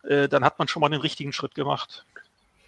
äh, 0.02 0.28
dann 0.28 0.44
hat 0.44 0.58
man 0.58 0.68
schon 0.68 0.80
mal 0.80 0.88
den 0.88 1.00
richtigen 1.00 1.32
Schritt 1.32 1.54
gemacht. 1.54 2.04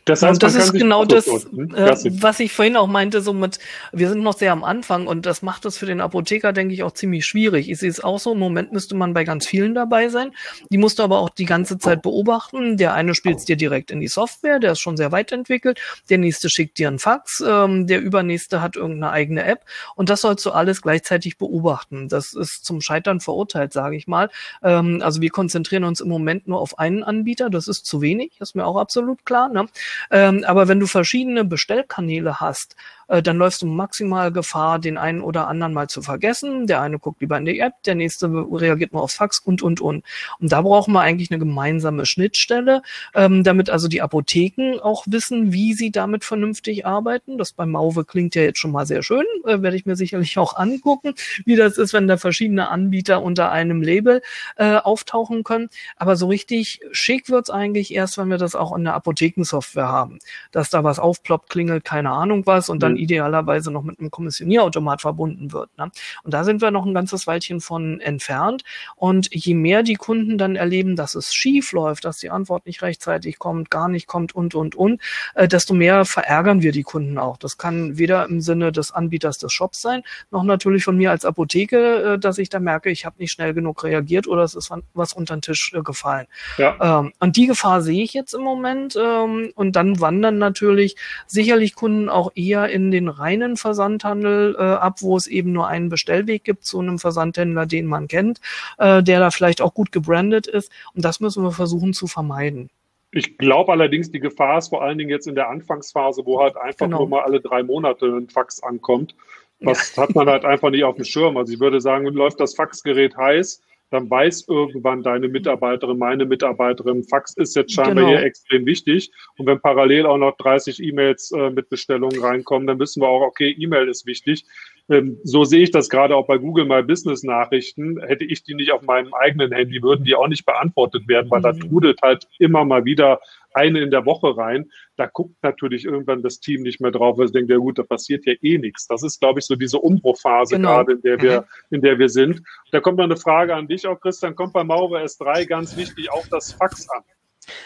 Das, 0.05 0.23
heißt, 0.23 0.35
und 0.35 0.43
das 0.43 0.57
ist 0.57 0.73
genau 0.73 1.05
das, 1.05 1.27
äh, 1.29 1.97
was 2.21 2.41
ich 2.41 2.53
vorhin 2.53 2.77
auch 2.77 2.89
meinte, 2.89 3.21
so 3.21 3.33
mit, 3.33 3.61
wir 3.93 4.09
sind 4.09 4.23
noch 4.23 4.37
sehr 4.37 4.51
am 4.51 4.65
Anfang 4.65 5.07
und 5.07 5.27
das 5.27 5.43
macht 5.43 5.65
es 5.65 5.79
für 5.79 5.87
den 5.87 6.01
Apotheker, 6.01 6.53
denke 6.53 6.75
ich, 6.75 6.83
auch 6.83 6.93
ziemlich 6.93 7.25
schwierig. 7.25 7.71
Ich 7.71 7.79
sehe 7.79 7.91
es 7.91 8.03
auch 8.03 8.19
so, 8.19 8.33
im 8.33 8.41
Moment 8.41 8.73
müsste 8.73 8.97
man 8.97 9.15
bei 9.15 9.23
ganz 9.23 9.47
vielen 9.47 9.75
dabei 9.75 10.09
sein. 10.09 10.33
Die 10.71 10.79
musst 10.79 10.99
du 10.99 11.05
aber 11.05 11.21
auch 11.21 11.31
die 11.31 11.45
ganze 11.45 11.79
Zeit 11.79 12.03
beobachten. 12.03 12.77
Der 12.77 12.95
eine 12.95 13.15
spielt 13.15 13.39
es 13.39 13.45
dir 13.45 13.57
direkt 13.57 13.93
in 13.93 14.01
die 14.01 14.09
Software, 14.09 14.59
der 14.59 14.73
ist 14.73 14.81
schon 14.81 14.97
sehr 14.97 15.13
weit 15.13 15.31
entwickelt. 15.31 15.81
Der 16.11 16.19
nächste 16.19 16.51
schickt 16.51 16.79
dir 16.79 16.89
einen 16.89 16.99
Fax, 16.99 17.43
ähm, 17.47 17.87
der 17.87 18.01
übernächste 18.01 18.61
hat 18.61 18.75
irgendeine 18.75 19.13
eigene 19.13 19.45
App 19.45 19.65
und 19.95 20.09
das 20.09 20.23
sollst 20.23 20.45
du 20.45 20.51
alles 20.51 20.83
gleichzeitig 20.83 21.39
beobachten. 21.39 22.09
Das 22.09 22.33
ist 22.33 22.65
zum 22.65 22.81
Scheitern 22.81 23.21
verurteilt, 23.21 23.73
sage 23.73 23.97
ich 23.97 24.09
mal. 24.09 24.31
Ähm, 24.65 25.01
also 25.03 25.21
wir 25.21 25.31
konzentrieren 25.31 25.85
uns 25.85 26.01
im 26.01 26.09
Moment 26.09 26.49
nur 26.49 26.61
auf 26.61 26.81
einen 26.81 27.05
Anbieter, 27.05 27.51
das 27.51 27.69
ist 27.69 27.87
zu 27.87 28.01
wenig, 28.01 28.33
ist 28.41 28.57
mir 28.57 28.67
auch 28.67 28.77
absolut 28.77 29.25
klar. 29.25 29.49
Ne? 29.49 29.67
Ähm, 30.11 30.45
aber 30.47 30.69
wenn 30.69 30.81
du 30.81 30.87
verschiedene 30.87 31.45
Bestellkanäle 31.45 32.41
hast, 32.41 32.77
äh, 33.13 33.23
dann 33.23 33.37
läufst 33.37 33.61
du 33.61 33.67
maximal 33.67 34.33
Gefahr, 34.33 34.79
den 34.79 34.97
einen 34.97 35.21
oder 35.21 35.47
anderen 35.47 35.75
mal 35.75 35.89
zu 35.89 36.01
vergessen. 36.01 36.67
Der 36.67 36.81
eine 36.81 36.99
guckt 36.99 37.21
lieber 37.21 37.37
in 37.37 37.45
die 37.45 37.61
App, 37.61 37.75
der 37.85 37.95
nächste 37.95 38.27
reagiert 38.29 38.95
nur 38.95 39.03
aufs 39.03 39.17
Fax 39.17 39.39
und, 39.39 39.63
und, 39.63 39.83
und. 39.83 40.03
Und 40.41 40.53
da 40.53 40.63
brauchen 40.63 40.95
wir 40.95 41.03
eigentlich 41.03 41.31
eine 41.31 41.39
gemeinsame 41.39 42.07
Schnittstelle, 42.07 42.81
ähm, 43.15 43.45
damit 43.45 43.69
also 43.69 43.87
die 43.87 44.01
Apotheken 44.01 44.81
auch 44.81 45.05
wissen, 45.07 45.53
wie 45.53 45.75
sie 45.75 45.91
damit 45.91 46.25
vernünftig 46.25 46.87
arbeiten. 46.87 47.37
Das 47.37 47.53
bei 47.53 47.67
Mauve 47.67 48.07
klingt 48.07 48.35
ja 48.35 48.43
jetzt 48.43 48.59
schon 48.59 48.73
mal 48.73 48.87
sehr 48.87 49.03
schön, 49.03 49.27
äh, 49.45 49.61
werde 49.61 49.77
ich 49.77 49.85
mir 49.85 49.97
sicherlich 49.97 50.39
auch 50.39 50.57
angucken, 50.57 51.13
wie 51.45 51.57
das 51.57 51.77
ist, 51.77 51.93
wenn 51.93 52.09
da 52.09 52.17
verschiedene 52.17 52.71
Anbieter 52.71 53.23
unter 53.23 53.53
einem 53.53 53.83
Label 53.83 54.23
äh, 54.57 54.77
auftauchen 54.77 55.45
können. 55.45 55.69
Aber 55.97 56.17
so 56.17 56.29
richtig 56.29 56.81
schick 56.93 57.29
wird's 57.29 57.51
eigentlich 57.51 57.93
erst, 57.93 58.17
wenn 58.17 58.29
wir 58.29 58.39
das 58.39 58.55
auch 58.55 58.75
in 58.75 58.85
der 58.85 58.95
Apothekensoftware 58.95 59.89
haben. 59.89 60.19
Dass 60.51 60.71
da 60.71 60.83
was 60.83 60.99
aufploppt, 60.99 61.51
klingelt, 61.51 61.85
keine 61.85 62.11
Ahnung 62.11 62.47
was 62.47 62.71
und 62.71 62.83
dann 62.83 62.93
mhm 62.95 63.02
idealerweise 63.03 63.71
noch 63.71 63.83
mit 63.83 63.99
einem 63.99 64.11
Kommissionierautomat 64.11 65.01
verbunden 65.01 65.53
wird. 65.53 65.71
Ne? 65.79 65.91
Und 66.23 66.35
da 66.35 66.45
sind 66.45 66.61
wir 66.61 66.71
noch 66.71 66.87
ein 66.87 66.95
ganzes 66.95 67.27
Weilchen 67.27 67.61
von 67.61 68.01
entfernt. 68.01 68.63
Und 68.97 69.29
je 69.33 69.55
mehr 69.55 69.83
die 69.83 69.95
Kunden 69.95 70.39
dann 70.39 70.57
erleben, 70.57 70.97
dass 70.97 71.15
es 71.15 71.35
schief 71.35 71.73
läuft, 71.73 72.05
dass 72.05 72.19
die 72.19 72.31
Antwort 72.31 72.67
nicht 72.67 72.83
rechtzeitig 72.83 73.39
kommt, 73.39 73.71
gar 73.71 73.89
nicht 73.89 74.07
kommt 74.07 74.35
und, 74.35 74.55
und, 74.55 74.75
und, 74.75 75.01
äh, 75.35 75.49
desto 75.49 75.75
mehr 75.75 76.05
verärgern 76.05 76.63
wir 76.63 76.73
die 76.73 76.83
Kunden 76.83 77.19
auch. 77.19 77.37
Das 77.37 77.59
kann 77.59 77.99
weder 77.99 78.27
im 78.27 78.41
Sinne 78.41 78.73
des 78.73 78.93
Anbieters 78.93 79.39
des 79.39 79.53
Shops 79.53 79.81
sein, 79.81 80.03
noch 80.31 80.43
natürlich 80.43 80.85
von 80.85 80.97
mir 80.97 81.11
als 81.11 81.25
Apotheke, 81.25 82.15
äh, 82.15 82.19
dass 82.19 82.39
ich 82.39 82.49
da 82.49 82.61
merke, 82.61 82.91
ich 82.91 83.05
habe 83.05 83.17
nicht 83.19 83.33
schnell 83.33 83.55
genug 83.55 83.85
reagiert 83.85 84.27
oder 84.27 84.43
es 84.43 84.55
ist 84.55 84.73
was 84.95 85.13
unter 85.13 85.37
den 85.37 85.43
Tisch 85.43 85.73
äh, 85.75 85.83
gefallen. 85.83 86.27
Ja. 86.59 87.01
Ähm, 87.01 87.13
und 87.21 87.37
die 87.37 87.47
Gefahr 87.47 87.83
sehe 87.83 88.03
ich 88.03 88.15
jetzt 88.15 88.35
im 88.35 88.43
Moment. 88.43 88.97
Ähm, 88.97 89.53
und 89.55 89.77
dann 89.77 90.01
wandern 90.01 90.39
natürlich 90.39 90.97
sicherlich 91.27 91.75
Kunden 91.75 92.09
auch 92.09 92.33
eher 92.35 92.69
in 92.69 92.82
den 92.91 93.09
reinen 93.09 93.57
Versandhandel 93.57 94.57
äh, 94.59 94.63
ab, 94.63 95.01
wo 95.01 95.17
es 95.17 95.27
eben 95.27 95.53
nur 95.53 95.69
einen 95.69 95.89
Bestellweg 95.89 96.45
gibt 96.45 96.65
zu 96.65 96.81
einem 96.81 96.99
Versandhändler, 96.99 97.67
den 97.67 97.87
man 97.87 98.09
kennt, 98.09 98.41
äh, 98.79 99.03
der 99.03 99.21
da 99.21 99.31
vielleicht 99.31 99.61
auch 99.61 99.75
gut 99.75 99.93
gebrandet 99.93 100.47
ist. 100.47 100.73
Und 100.95 101.05
das 101.05 101.21
müssen 101.21 101.43
wir 101.43 101.53
versuchen 101.53 101.93
zu 101.93 102.07
vermeiden. 102.07 102.71
Ich 103.15 103.37
glaube 103.37 103.73
allerdings, 103.73 104.11
die 104.11 104.21
Gefahr 104.21 104.59
ist 104.59 104.69
vor 104.69 104.83
allen 104.83 104.97
Dingen 104.97 105.11
jetzt 105.11 105.27
in 105.27 105.35
der 105.35 105.51
Anfangsphase, 105.51 106.25
wo 106.25 106.41
halt 106.41 106.57
einfach 106.57 106.87
genau. 106.87 107.01
nur 107.01 107.09
mal 107.09 107.23
alle 107.23 107.41
drei 107.41 107.63
Monate 107.63 108.07
ein 108.07 108.29
Fax 108.29 108.63
ankommt. 108.63 109.15
Das 109.61 109.95
ja. 109.95 110.03
hat 110.03 110.15
man 110.15 110.29
halt 110.29 110.45
einfach 110.45 110.71
nicht 110.71 110.85
auf 110.85 110.97
dem 110.97 111.05
Schirm. 111.05 111.37
Also 111.37 111.53
ich 111.53 111.61
würde 111.61 111.81
sagen, 111.81 112.07
läuft 112.07 112.41
das 112.41 112.55
Faxgerät 112.55 113.17
heiß, 113.17 113.63
dann 113.93 114.09
weiß 114.09 114.47
irgendwann 114.49 115.03
deine 115.03 115.29
Mitarbeiterin, 115.29 115.99
meine 115.99 116.25
Mitarbeiterin, 116.25 117.05
Fax 117.05 117.37
ist 117.37 117.55
jetzt 117.55 117.73
scheinbar 117.73 118.07
genau. 118.07 118.09
hier 118.09 118.23
extrem 118.23 118.65
wichtig. 118.65 119.13
Und 119.37 119.47
wenn 119.47 119.61
parallel 119.61 120.07
auch 120.07 120.17
noch 120.17 120.37
30 120.39 120.83
E-Mails 120.83 121.31
äh, 121.33 121.51
mit 121.51 121.69
Bestellungen 121.69 122.21
reinkommen, 122.21 122.67
dann 122.67 122.79
wissen 122.79 123.03
wir 123.03 123.09
auch, 123.09 123.21
okay, 123.21 123.55
E-Mail 123.59 123.89
ist 123.89 124.07
wichtig. 124.07 124.47
Ähm, 124.89 125.19
so 125.23 125.45
sehe 125.45 125.63
ich 125.63 125.71
das 125.71 125.89
gerade 125.89 126.17
auch 126.17 126.27
bei 126.27 126.39
Google 126.39 126.65
My 126.65 126.83
Business 126.83 127.23
Nachrichten. 127.23 128.01
Hätte 128.03 128.25
ich 128.25 128.43
die 128.43 128.55
nicht 128.55 128.73
auf 128.73 128.83
meinem 128.83 129.15
eigenen 129.15 129.53
Handy, 129.53 129.83
würden 129.83 130.05
die 130.05 130.15
auch 130.15 130.29
nicht 130.29 130.45
beantwortet 130.45 131.07
werden, 131.09 131.31
weil 131.31 131.41
mhm. 131.41 131.43
da 131.43 131.53
trudelt 131.53 132.03
halt 132.03 132.27
immer 132.39 132.65
mal 132.65 132.85
wieder 132.85 133.21
eine 133.55 133.81
in 133.81 133.91
der 133.91 134.07
Woche 134.07 134.37
rein. 134.37 134.71
Da 134.97 135.07
guckt 135.07 135.37
natürlich 135.43 135.85
irgendwann 135.85 136.23
das 136.23 136.41
Team 136.41 136.63
nicht 136.63 136.81
mehr 136.81 136.91
drauf, 136.91 137.19
weil 137.19 137.29
sie 137.29 137.35
denkt, 137.35 137.51
ja 137.51 137.59
gut, 137.59 137.79
da 137.79 137.83
passiert 137.83 138.27
ja 138.27 138.35
eh 138.43 138.59
nichts. 138.59 138.87
Das 138.87 139.03
ist, 139.03 139.21
glaube 139.21 139.41
ich, 139.41 139.47
so 139.47 139.57
diese 139.57 139.79
Umbruchphase 139.79 140.57
genau. 140.57 140.77
gerade, 140.77 140.93
in 140.93 141.03
der 141.03 141.23
wir, 141.23 141.41
mhm. 141.41 141.77
in 141.77 141.83
der 141.83 141.99
wir 141.99 142.09
sind. 142.09 142.43
Da 142.71 142.81
kommt 142.81 142.99
noch 142.99 143.05
eine 143.05 143.17
Frage 143.17 143.55
an 143.55 143.69
dich 143.69 143.87
auch, 143.87 144.01
Christian. 144.01 144.35
Kommt 144.35 144.53
bei 144.53 144.65
Maurer 144.65 145.03
S3 145.03 145.47
ganz 145.47 145.77
wichtig 145.77 146.11
auch 146.11 146.27
das 146.29 146.53
Fax 146.53 146.89
an? 146.91 147.03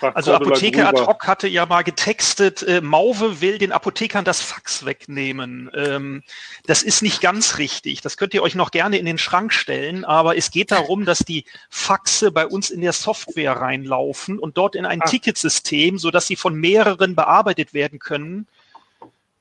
Also 0.01 0.33
Apotheke 0.33 0.87
ad 0.87 1.01
hoc 1.01 1.27
hatte 1.27 1.49
ja 1.49 1.67
mal 1.67 1.83
getextet, 1.83 2.63
äh, 2.63 2.81
Mauve 2.81 3.41
will 3.41 3.59
den 3.59 3.73
Apothekern 3.73 4.25
das 4.25 4.41
Fax 4.41 4.85
wegnehmen. 4.85 5.71
Ähm, 5.75 6.23
das 6.67 6.83
ist 6.83 7.03
nicht 7.03 7.21
ganz 7.21 7.59
richtig. 7.59 8.01
Das 8.01 8.17
könnt 8.17 8.35
ihr 8.35 8.43
euch 8.43 8.55
noch 8.55 8.71
gerne 8.71 8.99
in 8.99 9.07
den 9.07 9.19
Schrank 9.19 9.53
stellen, 9.53 10.05
aber 10.05 10.37
es 10.37 10.51
geht 10.51 10.71
darum, 10.71 11.05
dass 11.05 11.19
die 11.19 11.45
Faxe 11.69 12.33
bei 12.33 12.47
uns 12.47 12.71
in 12.71 12.81
der 12.81 12.93
Software 12.93 13.53
reinlaufen 13.53 14.39
und 14.39 14.57
dort 14.57 14.75
in 14.75 14.87
ein 14.87 15.03
ah. 15.03 15.07
Ticketsystem, 15.07 15.99
sodass 15.99 16.27
sie 16.27 16.37
von 16.37 16.55
mehreren 16.55 17.15
bearbeitet 17.15 17.75
werden 17.75 17.99
können 17.99 18.47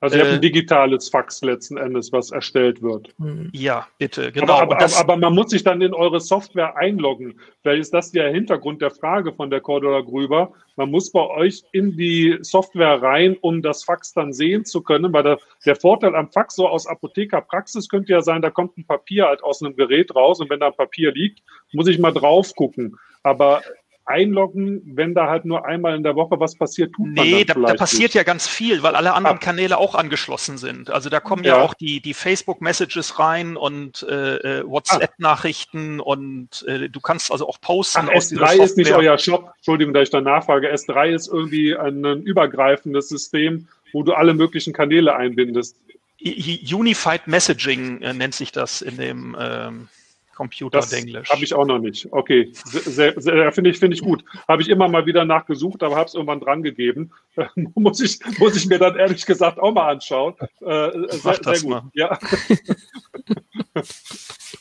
also 0.05 0.17
ihr 0.17 0.23
habt 0.23 0.33
ein 0.33 0.37
äh, 0.37 0.41
digitales 0.41 1.09
Fax 1.09 1.41
letzten 1.41 1.77
Endes, 1.77 2.11
was 2.11 2.31
erstellt 2.31 2.81
wird. 2.81 3.09
Hm. 3.19 3.49
Ja, 3.53 3.87
bitte, 3.97 4.31
genau. 4.31 4.53
Aber, 4.53 4.81
aber, 4.81 4.97
aber, 4.97 5.17
man 5.17 5.33
muss 5.33 5.49
sich 5.49 5.63
dann 5.63 5.81
in 5.81 5.93
eure 5.93 6.19
Software 6.19 6.77
einloggen. 6.77 7.39
Vielleicht 7.61 7.81
ist 7.81 7.93
das 7.93 8.11
der 8.11 8.29
Hintergrund 8.31 8.81
der 8.81 8.91
Frage 8.91 9.33
von 9.33 9.49
der 9.49 9.61
Cordula 9.61 10.01
Grüber. 10.01 10.53
Man 10.75 10.91
muss 10.91 11.11
bei 11.11 11.25
euch 11.27 11.63
in 11.71 11.97
die 11.97 12.37
Software 12.41 13.01
rein, 13.01 13.35
um 13.41 13.61
das 13.61 13.83
Fax 13.83 14.13
dann 14.13 14.31
sehen 14.31 14.65
zu 14.65 14.81
können, 14.81 15.11
weil 15.11 15.23
der, 15.23 15.39
der 15.65 15.75
Vorteil 15.75 16.15
am 16.15 16.31
Fax 16.31 16.55
so 16.55 16.67
aus 16.67 16.85
Apothekerpraxis 16.87 17.89
könnte 17.89 18.13
ja 18.13 18.21
sein, 18.21 18.41
da 18.41 18.49
kommt 18.49 18.77
ein 18.77 18.85
Papier 18.85 19.25
halt 19.25 19.43
aus 19.43 19.61
einem 19.61 19.75
Gerät 19.75 20.15
raus 20.15 20.39
und 20.39 20.49
wenn 20.49 20.59
da 20.59 20.67
ein 20.67 20.75
Papier 20.75 21.11
liegt, 21.11 21.41
muss 21.73 21.87
ich 21.87 21.99
mal 21.99 22.11
drauf 22.11 22.53
gucken. 22.55 22.97
Aber 23.23 23.63
einloggen, 24.05 24.81
wenn 24.85 25.13
da 25.13 25.27
halt 25.27 25.45
nur 25.45 25.65
einmal 25.65 25.95
in 25.95 26.03
der 26.03 26.15
Woche 26.15 26.39
was 26.39 26.55
passiert, 26.55 26.93
tut 26.93 27.07
nee, 27.07 27.43
da, 27.43 27.55
da, 27.55 27.73
passiert 27.73 28.09
nicht. 28.09 28.13
ja 28.13 28.23
ganz 28.23 28.47
viel, 28.47 28.83
weil 28.83 28.95
alle 28.95 29.13
anderen. 29.13 29.39
Kanäle 29.39 29.77
auch 29.77 29.95
angeschlossen 29.95 30.57
sind. 30.57 30.89
Also 30.89 31.09
da 31.09 31.19
kommen 31.19 31.43
ja, 31.43 31.57
ja 31.57 31.63
auch 31.63 31.73
die, 31.73 31.99
die 31.99 32.13
Facebook-Messages 32.13 33.19
rein 33.19 33.57
und 33.57 34.03
äh, 34.03 34.59
äh 34.59 34.63
WhatsApp-Nachrichten 34.65 35.99
und 35.99 36.63
äh, 36.67 36.89
du 36.89 36.99
kannst 36.99 37.31
also 37.31 37.47
auch 37.47 37.59
posten. 37.59 38.07
Ach, 38.07 38.13
S3 38.13 38.63
ist 38.63 38.77
nicht 38.77 38.91
euer 38.91 39.17
Shop, 39.17 39.53
Entschuldigung, 39.57 39.93
da 39.93 40.01
ich 40.01 40.09
da 40.09 40.21
nachfrage. 40.21 40.71
S3 40.71 41.09
ist 41.09 41.27
irgendwie 41.27 41.75
ein, 41.75 42.05
ein 42.05 42.21
übergreifendes 42.21 43.09
System, 43.09 43.67
wo 43.91 44.03
du 44.03 44.13
alle 44.13 44.33
möglichen 44.33 44.73
Kanäle 44.73 45.15
einbindest. 45.15 45.77
Unified 46.23 47.27
Messaging 47.27 48.01
äh, 48.01 48.13
nennt 48.13 48.35
sich 48.35 48.51
das 48.51 48.81
in 48.81 48.97
dem 48.97 49.35
ähm, 49.39 49.89
Computer 50.35 50.79
das 50.79 50.93
Habe 50.93 51.43
ich 51.43 51.53
auch 51.53 51.65
noch 51.65 51.79
nicht. 51.79 52.07
Okay, 52.11 52.51
finde 52.53 53.69
ich, 53.69 53.79
finde 53.79 53.95
ich 53.95 54.01
gut. 54.01 54.23
Habe 54.47 54.61
ich 54.61 54.69
immer 54.69 54.87
mal 54.87 55.05
wieder 55.07 55.25
nachgesucht, 55.25 55.81
aber 55.81 55.95
habe 55.95 56.05
es 56.05 56.13
irgendwann 56.13 56.41
dran 56.41 56.61
gegeben. 56.61 57.11
muss, 57.75 57.99
ich, 58.01 58.19
muss 58.37 58.55
ich 58.55 58.67
mir 58.67 58.77
dann 58.77 58.95
ehrlich 58.95 59.25
gesagt 59.25 59.59
auch 59.59 59.73
mal 59.73 59.89
anschauen. 59.89 60.35
Äh, 60.61 60.91
sehr, 61.09 61.39
sehr 61.41 61.59
gut. 61.61 61.69
Mal. 61.69 61.83
Ja. 61.93 62.19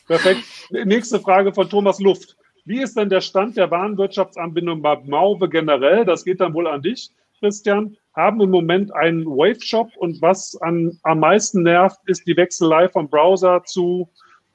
Perfekt. 0.06 0.44
Nächste 0.70 1.20
Frage 1.20 1.52
von 1.52 1.68
Thomas 1.68 2.00
Luft. 2.00 2.36
Wie 2.64 2.80
ist 2.80 2.96
denn 2.96 3.10
der 3.10 3.20
Stand 3.20 3.58
der 3.58 3.70
Warenwirtschaftsanbindung 3.70 4.80
bei 4.80 4.96
Mauve 5.04 5.48
generell? 5.50 6.04
Das 6.04 6.24
geht 6.24 6.40
dann 6.40 6.54
wohl 6.54 6.66
an 6.66 6.80
dich, 6.80 7.10
Christian. 7.40 7.96
Haben 8.14 8.40
im 8.40 8.50
Moment 8.50 8.94
einen 8.94 9.26
Wave-Shop 9.26 9.90
und 9.96 10.22
was 10.22 10.56
an, 10.62 10.98
am 11.02 11.18
meisten 11.18 11.62
nervt, 11.62 11.98
ist 12.06 12.26
die 12.26 12.36
Wechselei 12.36 12.88
vom 12.88 13.08
Browser 13.08 13.64
zu 13.64 14.08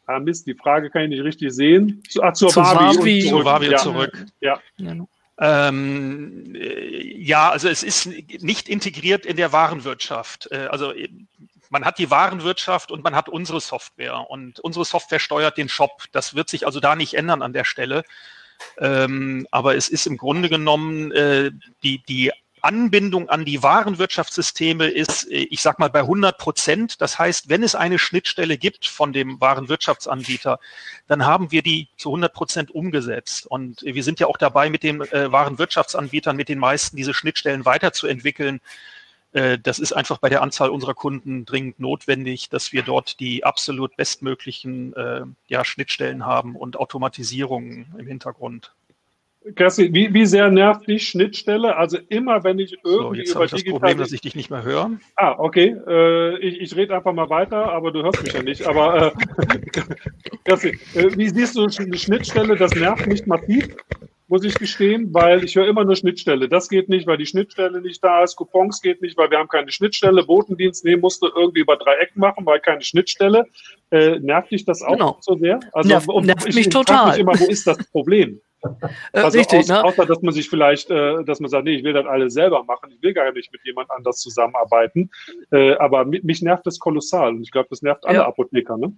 Ah, 0.10 0.20
Mist, 0.20 0.48
die 0.48 0.56
Frage 0.56 0.90
kann 0.90 1.04
ich 1.04 1.10
nicht 1.10 1.24
richtig 1.24 1.54
sehen. 1.54 2.02
Zu, 2.10 2.24
ah, 2.24 2.34
zur 2.34 2.50
zu 2.50 2.62
Wavi, 2.62 3.28
zurück. 3.30 3.46
Wavi 3.46 3.70
ja. 3.70 3.78
zurück. 3.78 4.26
Ja. 4.42 4.60
Ähm, 5.38 6.56
ja, 6.56 7.52
also 7.52 7.70
es 7.70 7.84
ist 7.84 8.08
nicht 8.42 8.70
integriert 8.70 9.28
in 9.28 9.38
der 9.38 9.52
Warenwirtschaft. 9.52 10.52
Äh, 10.52 10.66
also 10.72 10.94
man 11.70 11.86
hat 11.86 12.00
die 12.00 12.10
Warenwirtschaft 12.10 12.90
und 12.90 13.04
man 13.04 13.16
hat 13.16 13.30
unsere 13.30 13.62
Software 13.62 14.28
und 14.32 14.60
unsere 14.62 14.84
Software 14.84 15.20
steuert 15.20 15.58
den 15.58 15.70
Shop. 15.70 16.06
Das 16.12 16.34
wird 16.34 16.50
sich 16.50 16.66
also 16.66 16.80
da 16.80 16.96
nicht 16.96 17.14
ändern 17.14 17.44
an 17.44 17.54
der 17.54 17.64
Stelle. 17.64 18.04
Ähm, 18.80 19.46
aber 19.52 19.76
es 19.76 19.90
ist 19.90 20.08
im 20.08 20.18
Grunde 20.18 20.50
genommen 20.50 21.12
äh, 21.12 21.52
die, 21.84 22.02
die 22.10 22.32
Anbindung 22.62 23.30
an 23.30 23.46
die 23.46 23.64
Warenwirtschaftssysteme 23.64 24.88
ist, 24.88 25.30
äh, 25.30 25.48
ich 25.50 25.62
sag 25.62 25.80
mal, 25.80 25.90
bei 25.90 26.02
100 26.02 26.38
Prozent. 26.38 27.02
Das 27.02 27.20
heißt, 27.20 27.50
wenn 27.50 27.64
es 27.64 27.76
eine 27.76 28.00
Schnittstelle 28.00 28.58
gibt 28.58 28.88
von 28.88 29.14
dem 29.14 29.40
Warenwirtschaftsanbieter, 29.42 30.60
dann 31.08 31.26
haben 31.26 31.52
wir 31.52 31.62
die 31.62 31.90
zu 31.98 32.10
100 32.10 32.34
Prozent 32.34 32.72
umgesetzt. 32.72 33.48
Und 33.48 33.82
wir 33.82 34.04
sind 34.04 34.20
ja 34.20 34.28
auch 34.28 34.38
dabei, 34.38 34.70
mit 34.70 34.84
den 34.84 35.02
äh, 35.02 35.32
Warenwirtschaftsanbietern, 35.32 36.36
mit 36.36 36.50
den 36.50 36.60
meisten 36.60 36.98
diese 36.98 37.14
Schnittstellen 37.14 37.66
weiterzuentwickeln. 37.66 38.62
Äh, 39.32 39.60
das 39.60 39.80
ist 39.80 39.94
einfach 39.94 40.18
bei 40.18 40.30
der 40.30 40.42
Anzahl 40.42 40.70
unserer 40.70 40.94
Kunden 40.94 41.46
dringend 41.46 41.80
notwendig, 41.80 42.50
dass 42.50 42.74
wir 42.74 42.84
dort 42.84 43.20
die 43.20 43.44
absolut 43.44 43.96
bestmöglichen 43.96 44.94
äh, 44.96 45.22
ja, 45.48 45.66
Schnittstellen 45.66 46.26
haben 46.26 46.56
und 46.56 46.78
Automatisierungen 46.78 47.94
im 47.98 48.08
Hintergrund. 48.08 48.74
Kerstin, 49.56 49.94
wie, 49.94 50.14
wie 50.14 50.26
sehr 50.26 50.50
nervt 50.52 50.86
die 50.88 51.00
Schnittstelle? 51.00 51.78
Also 51.78 51.98
immer, 52.10 52.44
wenn 52.44 52.60
ich 52.60 52.78
irgendwie 52.84 53.04
so, 53.04 53.14
jetzt 53.14 53.36
über 53.36 53.46
ich 53.46 53.52
das 53.52 53.64
Problem, 53.64 53.98
dass 53.98 54.12
ich 54.12 54.22
dich 54.22 54.36
nicht 54.36 54.50
mehr 54.50 54.64
höre. 54.64 54.92
Ah, 55.16 55.36
okay. 55.38 55.76
Äh, 55.88 56.38
ich 56.40 56.60
ich 56.60 56.76
rede 56.76 56.96
einfach 56.96 57.14
mal 57.14 57.30
weiter, 57.30 57.72
aber 57.72 57.92
du 57.92 58.04
hörst 58.04 58.22
mich 58.22 58.34
ja 58.34 58.44
nicht. 58.44 58.68
Aber 58.68 59.08
äh, 59.08 59.12
Kerstin, 60.44 60.78
äh, 60.94 61.18
wie 61.18 61.30
siehst 61.30 61.56
du 61.56 61.68
die 61.68 61.98
Schnittstelle? 61.98 62.58
Das 62.58 62.76
nervt 62.76 63.08
nicht 63.08 63.28
massiv, 63.28 63.70
muss 64.30 64.44
ich 64.44 64.56
gestehen, 64.56 65.14
weil 65.14 65.44
ich 65.44 65.56
höre 65.56 65.68
immer 65.68 65.84
nur 65.84 65.96
Schnittstelle. 65.96 66.48
Das 66.48 66.70
geht 66.70 66.88
nicht, 66.88 67.08
weil 67.08 67.18
die 67.18 67.26
Schnittstelle 67.26 67.82
nicht 67.82 68.04
da 68.04 68.24
ist. 68.24 68.36
Coupons 68.36 68.82
geht 68.82 69.02
nicht, 69.02 69.18
weil 69.18 69.32
wir 69.32 69.40
haben 69.40 69.48
keine 69.48 69.72
Schnittstelle. 69.72 70.24
Botendienst, 70.24 70.86
nee, 70.86 70.96
musst 70.96 71.22
du 71.22 71.28
irgendwie 71.36 71.62
über 71.62 71.78
drei 71.78 71.96
Ecken 71.96 72.20
machen, 72.20 72.46
weil 72.46 72.60
keine 72.60 72.82
Schnittstelle. 72.82 73.46
Äh, 73.92 74.20
nervt 74.20 74.52
dich 74.52 74.66
das 74.66 74.82
auch 74.84 74.94
genau. 74.94 75.18
so 75.22 75.36
sehr? 75.36 75.60
Also, 75.74 75.90
Nerv, 75.90 76.08
nervt 76.08 76.48
ich, 76.48 76.56
mich 76.56 76.68
ich 76.68 76.74
total. 76.74 77.10
Mich 77.10 77.20
immer, 77.20 77.40
wo 77.40 77.46
ist 77.46 77.66
das 77.66 77.78
Problem? 77.92 78.40
Äh, 79.14 79.22
also 79.22 79.38
richtig, 79.38 79.60
aus, 79.60 79.68
ne? 79.70 79.84
außer 79.86 80.06
dass 80.06 80.22
man 80.22 80.34
sich 80.34 80.50
vielleicht, 80.50 80.92
äh, 80.92 81.24
dass 81.24 81.40
man 81.40 81.50
sagt, 81.50 81.64
nee, 81.64 81.76
ich 81.76 81.84
will 81.86 81.94
das 81.94 82.06
alles 82.06 82.34
selber 82.34 82.62
machen, 82.66 82.92
ich 82.92 83.02
will 83.02 83.14
gar 83.14 83.32
nicht 83.32 83.54
mit 83.54 83.62
jemand 83.64 83.90
anders 83.90 84.18
zusammenarbeiten. 84.18 85.10
Äh, 85.52 85.76
aber 85.76 86.04
mich 86.04 86.42
nervt 86.42 86.68
das 86.68 86.78
kolossal 86.78 87.30
und 87.30 87.42
ich 87.42 87.52
glaube, 87.52 87.68
das 87.70 87.82
nervt 87.82 88.06
alle 88.06 88.18
ja. 88.18 88.28
Apotheker, 88.28 88.78
ne? 88.78 88.94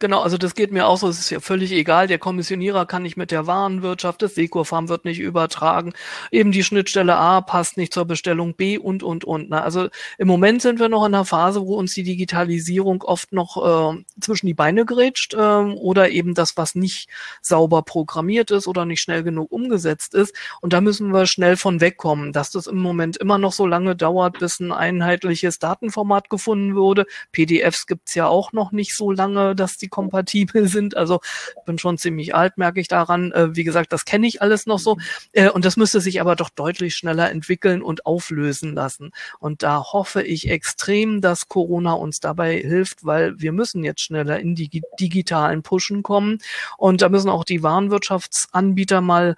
Genau, 0.00 0.22
also 0.22 0.38
das 0.38 0.54
geht 0.54 0.72
mir 0.72 0.86
auch 0.86 0.96
so, 0.96 1.08
es 1.08 1.20
ist 1.20 1.28
ja 1.28 1.40
völlig 1.40 1.72
egal, 1.72 2.06
der 2.06 2.18
Kommissionierer 2.18 2.86
kann 2.86 3.02
nicht 3.02 3.18
mit 3.18 3.30
der 3.30 3.46
Warenwirtschaft, 3.46 4.22
das 4.22 4.34
Sekurfarm 4.34 4.88
wird 4.88 5.04
nicht 5.04 5.20
übertragen, 5.20 5.92
eben 6.30 6.52
die 6.52 6.64
Schnittstelle 6.64 7.16
A 7.16 7.42
passt 7.42 7.76
nicht 7.76 7.92
zur 7.92 8.06
Bestellung 8.06 8.54
B 8.54 8.78
und, 8.78 9.02
und, 9.02 9.24
und. 9.24 9.50
Ne? 9.50 9.62
Also 9.62 9.88
im 10.16 10.26
Moment 10.26 10.62
sind 10.62 10.80
wir 10.80 10.88
noch 10.88 11.04
in 11.04 11.14
einer 11.14 11.26
Phase, 11.26 11.60
wo 11.66 11.74
uns 11.74 11.92
die 11.92 12.02
Digitalisierung 12.02 13.02
oft 13.02 13.32
noch 13.32 13.94
äh, 13.94 14.02
zwischen 14.22 14.46
die 14.46 14.54
Beine 14.54 14.86
grätscht 14.86 15.34
äh, 15.34 15.36
oder 15.36 16.08
eben 16.08 16.32
das, 16.32 16.56
was 16.56 16.74
nicht 16.74 17.10
sauber 17.42 17.82
programmiert 17.82 18.50
ist 18.52 18.68
oder 18.68 18.86
nicht 18.86 19.02
schnell 19.02 19.22
genug 19.22 19.52
umgesetzt 19.52 20.14
ist. 20.14 20.34
Und 20.62 20.72
da 20.72 20.80
müssen 20.80 21.12
wir 21.12 21.26
schnell 21.26 21.58
von 21.58 21.82
wegkommen, 21.82 22.32
dass 22.32 22.50
das 22.50 22.66
im 22.66 22.78
Moment 22.78 23.18
immer 23.18 23.36
noch 23.36 23.52
so 23.52 23.66
lange 23.66 23.96
dauert, 23.96 24.38
bis 24.38 24.60
ein 24.60 24.72
einheitliches 24.72 25.58
Datenformat 25.58 26.30
gefunden 26.30 26.74
wurde. 26.74 27.04
PDFs 27.32 27.86
gibt's 27.86 28.14
ja 28.14 28.28
auch 28.28 28.54
noch 28.54 28.72
nicht 28.72 28.96
so 28.96 29.12
lange, 29.12 29.54
dass 29.54 29.76
die 29.76 29.89
kompatibel 29.90 30.68
sind. 30.68 30.96
Also 30.96 31.20
bin 31.66 31.78
schon 31.78 31.98
ziemlich 31.98 32.34
alt, 32.34 32.58
merke 32.58 32.80
ich 32.80 32.88
daran. 32.88 33.32
Äh, 33.32 33.54
wie 33.56 33.64
gesagt, 33.64 33.92
das 33.92 34.04
kenne 34.04 34.26
ich 34.26 34.42
alles 34.42 34.66
noch 34.66 34.78
so. 34.78 34.96
Äh, 35.32 35.50
und 35.50 35.64
das 35.64 35.76
müsste 35.76 36.00
sich 36.00 36.20
aber 36.20 36.36
doch 36.36 36.50
deutlich 36.50 36.94
schneller 36.94 37.30
entwickeln 37.30 37.82
und 37.82 38.06
auflösen 38.06 38.74
lassen. 38.74 39.12
Und 39.38 39.62
da 39.62 39.82
hoffe 39.92 40.22
ich 40.22 40.48
extrem, 40.48 41.20
dass 41.20 41.48
Corona 41.48 41.92
uns 41.92 42.20
dabei 42.20 42.56
hilft, 42.56 43.04
weil 43.04 43.38
wir 43.40 43.52
müssen 43.52 43.84
jetzt 43.84 44.02
schneller 44.02 44.38
in 44.40 44.54
die 44.54 44.82
digitalen 44.98 45.62
Pushen 45.62 46.02
kommen. 46.02 46.38
Und 46.78 47.02
da 47.02 47.08
müssen 47.08 47.28
auch 47.28 47.44
die 47.44 47.62
Warenwirtschaftsanbieter 47.62 49.00
mal 49.00 49.36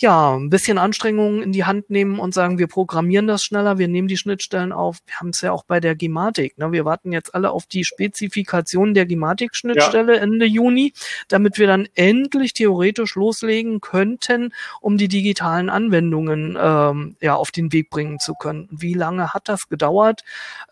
ja, 0.00 0.34
ein 0.34 0.48
bisschen 0.48 0.78
Anstrengungen 0.78 1.42
in 1.42 1.52
die 1.52 1.64
Hand 1.64 1.90
nehmen 1.90 2.18
und 2.18 2.32
sagen, 2.32 2.58
wir 2.58 2.68
programmieren 2.68 3.26
das 3.26 3.44
schneller, 3.44 3.76
wir 3.76 3.86
nehmen 3.86 4.08
die 4.08 4.16
Schnittstellen 4.16 4.72
auf. 4.72 4.98
Wir 5.04 5.16
haben 5.16 5.28
es 5.28 5.42
ja 5.42 5.52
auch 5.52 5.64
bei 5.64 5.78
der 5.78 5.94
Gematik. 5.94 6.56
Ne? 6.56 6.72
Wir 6.72 6.86
warten 6.86 7.12
jetzt 7.12 7.34
alle 7.34 7.50
auf 7.50 7.66
die 7.66 7.84
Spezifikation 7.84 8.94
der 8.94 9.04
Gematik-Schnittstelle 9.04 10.16
ja. 10.16 10.22
Ende 10.22 10.46
Juni, 10.46 10.94
damit 11.28 11.58
wir 11.58 11.66
dann 11.66 11.86
endlich 11.94 12.54
theoretisch 12.54 13.14
loslegen 13.14 13.82
könnten, 13.82 14.54
um 14.80 14.96
die 14.96 15.08
digitalen 15.08 15.68
Anwendungen 15.68 16.56
ähm, 16.58 17.16
ja 17.20 17.34
auf 17.34 17.50
den 17.50 17.70
Weg 17.74 17.90
bringen 17.90 18.18
zu 18.18 18.32
können. 18.32 18.68
Wie 18.70 18.94
lange 18.94 19.34
hat 19.34 19.50
das 19.50 19.68
gedauert? 19.68 20.22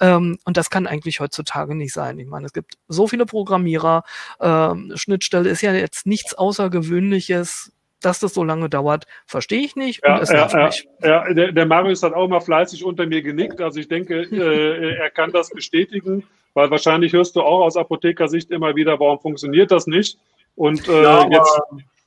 Ähm, 0.01 0.39
und 0.47 0.57
das 0.57 0.71
kann 0.71 0.87
eigentlich 0.87 1.21
heutzutage 1.21 1.75
nicht 1.75 1.93
sein. 1.93 2.19
Ich 2.19 2.27
meine, 2.27 2.47
es 2.47 2.55
gibt 2.55 2.79
so 2.89 3.07
viele 3.07 3.27
Programmierer. 3.27 4.05
Ähm, 4.41 4.93
Schnittstelle 4.95 5.51
ist 5.51 5.61
ja 5.61 5.75
jetzt 5.75 6.07
nichts 6.07 6.33
Außergewöhnliches 6.33 7.73
dass 8.01 8.21
das 8.21 8.35
so 8.35 8.45
lange 8.45 8.69
dauert, 8.69 9.07
verstehe 9.27 9.61
ich 9.61 9.77
nicht 9.77 10.05
ja, 10.05 10.21
es 10.21 10.31
nervt 10.31 10.55
ja, 10.55 10.67
mich. 10.67 10.89
Ja, 11.03 11.33
der, 11.33 11.53
der 11.53 11.67
Marius 11.67 12.03
hat 12.03 12.15
auch 12.15 12.29
mal 12.29 12.41
fleißig 12.41 12.85
unter 12.85 13.07
mir 13.07 13.23
genickt. 13.23 13.61
Also 13.61 13.81
ich 13.81 13.89
denke, 13.89 14.23
äh, 14.33 14.97
er 14.97 15.11
kann 15.11 15.33
das 15.33 15.51
bestätigen, 15.51 16.25
weil 16.55 16.71
wahrscheinlich 16.71 17.13
hörst 17.13 17.37
du 17.37 17.43
auch 17.43 17.63
aus 17.63 17.77
Apothekersicht 17.77 18.51
immer 18.51 18.75
wieder, 18.77 18.99
warum 19.01 19.19
funktioniert 19.21 19.71
das 19.71 19.87
nicht? 19.87 20.19
Und 20.55 20.89
äh, 20.89 21.03
ja, 21.03 21.29
jetzt. 21.29 21.61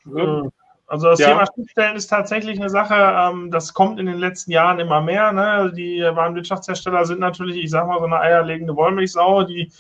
Ne? 0.06 0.52
Also 0.88 1.08
das 1.08 1.20
ja. 1.20 1.30
Thema 1.30 1.46
Schnittstellen 1.54 1.96
ist 1.96 2.08
tatsächlich 2.08 2.60
eine 2.60 2.70
Sache, 2.70 2.96
ähm, 2.96 3.50
das 3.50 3.74
kommt 3.74 3.98
in 3.98 4.08
den 4.08 4.18
letzten 4.18 4.52
Jahren 4.52 4.78
immer 4.80 5.00
mehr. 5.00 5.32
Ne? 5.32 5.72
Die 5.74 6.02
Warenwirtschaftshersteller 6.02 7.06
sind 7.06 7.22
natürlich, 7.22 7.64
ich 7.64 7.70
sag 7.70 7.88
mal, 7.88 8.00
so 8.00 8.06
eine 8.06 8.20
eierlegende 8.20 8.76
Wollmilchsau, 8.76 9.44
die 9.44 9.72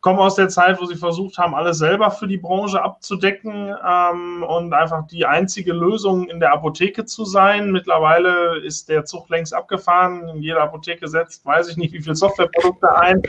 kommen 0.00 0.18
aus 0.18 0.34
der 0.34 0.48
Zeit, 0.48 0.80
wo 0.80 0.86
sie 0.86 0.96
versucht 0.96 1.36
haben, 1.36 1.54
alles 1.54 1.78
selber 1.78 2.10
für 2.10 2.26
die 2.26 2.38
Branche 2.38 2.82
abzudecken 2.82 3.74
ähm, 3.86 4.42
und 4.42 4.72
einfach 4.72 5.06
die 5.06 5.26
einzige 5.26 5.72
Lösung 5.72 6.28
in 6.28 6.40
der 6.40 6.52
Apotheke 6.52 7.04
zu 7.04 7.26
sein. 7.26 7.70
Mittlerweile 7.70 8.58
ist 8.60 8.88
der 8.88 9.04
Zug 9.04 9.28
längst 9.28 9.52
abgefahren. 9.52 10.26
In 10.28 10.42
jeder 10.42 10.62
Apotheke 10.62 11.06
setzt, 11.06 11.44
weiß 11.44 11.68
ich 11.68 11.76
nicht, 11.76 11.92
wie 11.92 12.00
viele 12.00 12.14
Softwareprodukte 12.14 12.96
ein. 12.96 13.22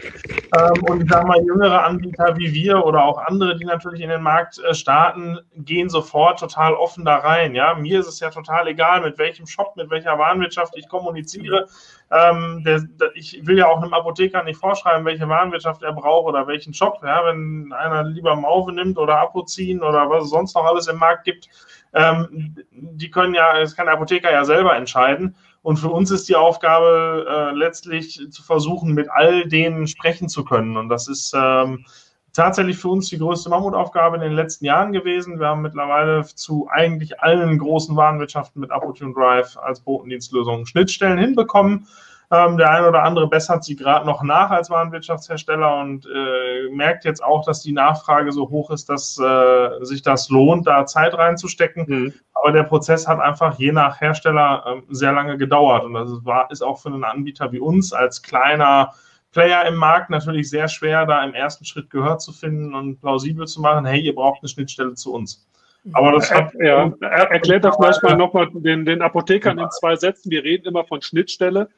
Ähm, 0.57 0.83
und 0.87 1.09
sage 1.09 1.27
mal, 1.27 1.43
jüngere 1.43 1.83
Anbieter 1.83 2.37
wie 2.37 2.53
wir 2.53 2.85
oder 2.85 3.03
auch 3.03 3.17
andere, 3.17 3.57
die 3.57 3.65
natürlich 3.65 4.01
in 4.01 4.09
den 4.09 4.21
Markt 4.21 4.59
äh, 4.59 4.73
starten, 4.73 5.39
gehen 5.57 5.89
sofort 5.89 6.39
total 6.39 6.73
offen 6.73 7.03
da 7.03 7.17
rein. 7.17 7.53
Ja, 7.53 7.73
mir 7.73 7.99
ist 7.99 8.07
es 8.07 8.21
ja 8.21 8.29
total 8.29 8.67
egal, 8.67 9.01
mit 9.01 9.17
welchem 9.17 9.45
Shop, 9.45 9.75
mit 9.75 9.89
welcher 9.89 10.17
Warenwirtschaft 10.17 10.77
ich 10.77 10.87
kommuniziere. 10.87 11.67
Ähm, 12.11 12.63
der, 12.65 12.81
der, 12.99 13.15
ich 13.15 13.39
will 13.45 13.57
ja 13.57 13.67
auch 13.67 13.81
einem 13.81 13.93
Apotheker 13.93 14.43
nicht 14.43 14.59
vorschreiben, 14.59 15.05
welche 15.05 15.29
Warenwirtschaft 15.29 15.81
er 15.81 15.93
braucht 15.93 16.27
oder 16.27 16.45
welchen 16.45 16.73
Shop. 16.73 16.99
Ja, 17.03 17.25
wenn 17.25 17.71
einer 17.71 18.03
lieber 18.03 18.35
Mauve 18.35 18.73
nimmt 18.73 18.97
oder 18.97 19.19
Apozin 19.19 19.81
oder 19.81 20.09
was 20.09 20.25
es 20.25 20.29
sonst 20.29 20.55
noch 20.55 20.65
alles 20.65 20.87
im 20.87 20.97
Markt 20.97 21.23
gibt, 21.23 21.47
ähm, 21.93 22.55
die 22.71 23.09
können 23.09 23.33
ja, 23.33 23.59
das 23.59 23.75
kann 23.75 23.85
der 23.85 23.95
Apotheker 23.95 24.31
ja 24.31 24.43
selber 24.43 24.75
entscheiden. 24.75 25.35
Und 25.61 25.77
für 25.77 25.89
uns 25.89 26.11
ist 26.11 26.27
die 26.27 26.35
Aufgabe 26.35 27.25
äh, 27.29 27.55
letztlich 27.55 28.19
zu 28.29 28.43
versuchen, 28.43 28.93
mit 28.93 29.09
all 29.09 29.47
denen 29.47 29.87
sprechen 29.87 30.27
zu 30.27 30.43
können. 30.43 30.75
Und 30.75 30.89
das 30.89 31.07
ist 31.07 31.33
ähm, 31.35 31.85
tatsächlich 32.33 32.77
für 32.77 32.89
uns 32.89 33.09
die 33.09 33.17
größte 33.17 33.49
Mammutaufgabe 33.49 34.15
in 34.15 34.21
den 34.21 34.33
letzten 34.33 34.65
Jahren 34.65 34.91
gewesen. 34.93 35.39
Wir 35.39 35.47
haben 35.47 35.61
mittlerweile 35.61 36.25
zu 36.25 36.67
eigentlich 36.71 37.19
allen 37.21 37.57
großen 37.59 37.95
Warenwirtschaften 37.95 38.61
mit 38.61 38.71
Apotune 38.71 39.13
Drive 39.13 39.57
als 39.57 39.81
Botendienstlösung 39.81 40.65
Schnittstellen 40.65 41.17
hinbekommen. 41.17 41.87
Ähm, 42.33 42.55
der 42.55 42.71
eine 42.71 42.87
oder 42.87 43.03
andere 43.03 43.27
bessert 43.27 43.65
sie 43.65 43.75
gerade 43.75 44.05
noch 44.05 44.23
nach 44.23 44.51
als 44.51 44.69
Warenwirtschaftshersteller 44.69 45.81
und 45.81 46.05
äh, 46.05 46.69
merkt 46.73 47.03
jetzt 47.03 47.21
auch, 47.21 47.43
dass 47.43 47.61
die 47.61 47.73
Nachfrage 47.73 48.31
so 48.31 48.49
hoch 48.49 48.71
ist, 48.71 48.87
dass 48.87 49.19
äh, 49.19 49.83
sich 49.83 50.01
das 50.01 50.29
lohnt, 50.29 50.65
da 50.65 50.85
Zeit 50.85 51.13
reinzustecken. 51.13 51.85
Mhm. 51.87 52.13
Aber 52.33 52.53
der 52.53 52.63
Prozess 52.63 53.05
hat 53.05 53.19
einfach 53.19 53.59
je 53.59 53.73
nach 53.73 53.99
Hersteller 53.99 54.63
äh, 54.65 54.81
sehr 54.95 55.11
lange 55.11 55.37
gedauert 55.37 55.83
und 55.83 55.93
das 55.93 56.09
war, 56.23 56.49
ist 56.51 56.61
auch 56.61 56.79
für 56.79 56.87
einen 56.87 57.03
Anbieter 57.03 57.51
wie 57.51 57.59
uns 57.59 57.91
als 57.91 58.21
kleiner 58.21 58.93
Player 59.31 59.65
im 59.65 59.75
Markt 59.75 60.09
natürlich 60.09 60.49
sehr 60.49 60.67
schwer, 60.67 61.05
da 61.05 61.23
im 61.23 61.33
ersten 61.33 61.65
Schritt 61.65 61.89
Gehör 61.89 62.17
zu 62.17 62.33
finden 62.33 62.73
und 62.75 62.99
plausibel 62.99 63.47
zu 63.47 63.61
machen, 63.61 63.85
hey, 63.85 64.01
ihr 64.01 64.13
braucht 64.13 64.41
eine 64.41 64.49
Schnittstelle 64.49 64.93
zu 64.93 65.13
uns. 65.13 65.47
Aber 65.93 66.11
das 66.11 66.31
hat, 66.31 66.53
ja, 66.59 66.93
er, 67.01 67.31
erklärt 67.31 67.65
doch 67.65 67.75
vielleicht 67.75 68.03
mal 68.03 68.15
nochmal 68.15 68.47
den, 68.53 68.85
den 68.85 69.01
Apothekern 69.01 69.57
in 69.57 69.69
zwei 69.71 69.95
Sätzen. 69.95 70.29
Wir 70.29 70.43
reden 70.43 70.67
immer 70.67 70.83
von 70.85 71.01
Schnittstelle. 71.01 71.69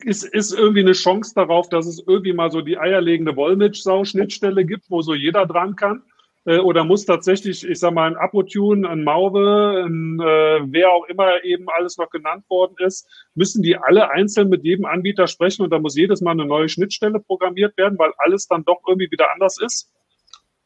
Ist, 0.00 0.24
ist 0.24 0.52
irgendwie 0.52 0.80
eine 0.80 0.92
Chance 0.92 1.32
darauf, 1.34 1.68
dass 1.68 1.86
es 1.86 2.02
irgendwie 2.06 2.32
mal 2.32 2.50
so 2.50 2.60
die 2.60 2.78
eierlegende 2.78 3.36
Wollmilchsau-Schnittstelle 3.36 4.64
gibt, 4.64 4.90
wo 4.90 5.00
so 5.02 5.14
jeder 5.14 5.46
dran 5.46 5.76
kann? 5.76 6.02
Äh, 6.46 6.58
oder 6.58 6.84
muss 6.84 7.04
tatsächlich, 7.04 7.68
ich 7.68 7.78
sag 7.78 7.92
mal, 7.92 8.06
ein 8.06 8.16
Apotune, 8.16 8.88
ein 8.88 9.04
Mauve, 9.04 9.84
ein, 9.84 10.20
äh, 10.20 10.60
wer 10.72 10.92
auch 10.92 11.04
immer 11.06 11.44
eben 11.44 11.66
alles 11.76 11.98
noch 11.98 12.08
genannt 12.08 12.44
worden 12.48 12.76
ist, 12.78 13.06
müssen 13.34 13.62
die 13.62 13.76
alle 13.76 14.10
einzeln 14.10 14.48
mit 14.48 14.64
jedem 14.64 14.86
Anbieter 14.86 15.26
sprechen 15.26 15.62
und 15.62 15.70
da 15.70 15.78
muss 15.78 15.96
jedes 15.96 16.20
Mal 16.20 16.30
eine 16.30 16.46
neue 16.46 16.68
Schnittstelle 16.68 17.20
programmiert 17.20 17.76
werden, 17.76 17.98
weil 17.98 18.12
alles 18.18 18.46
dann 18.46 18.64
doch 18.64 18.80
irgendwie 18.86 19.10
wieder 19.10 19.32
anders 19.32 19.60
ist? 19.60 19.92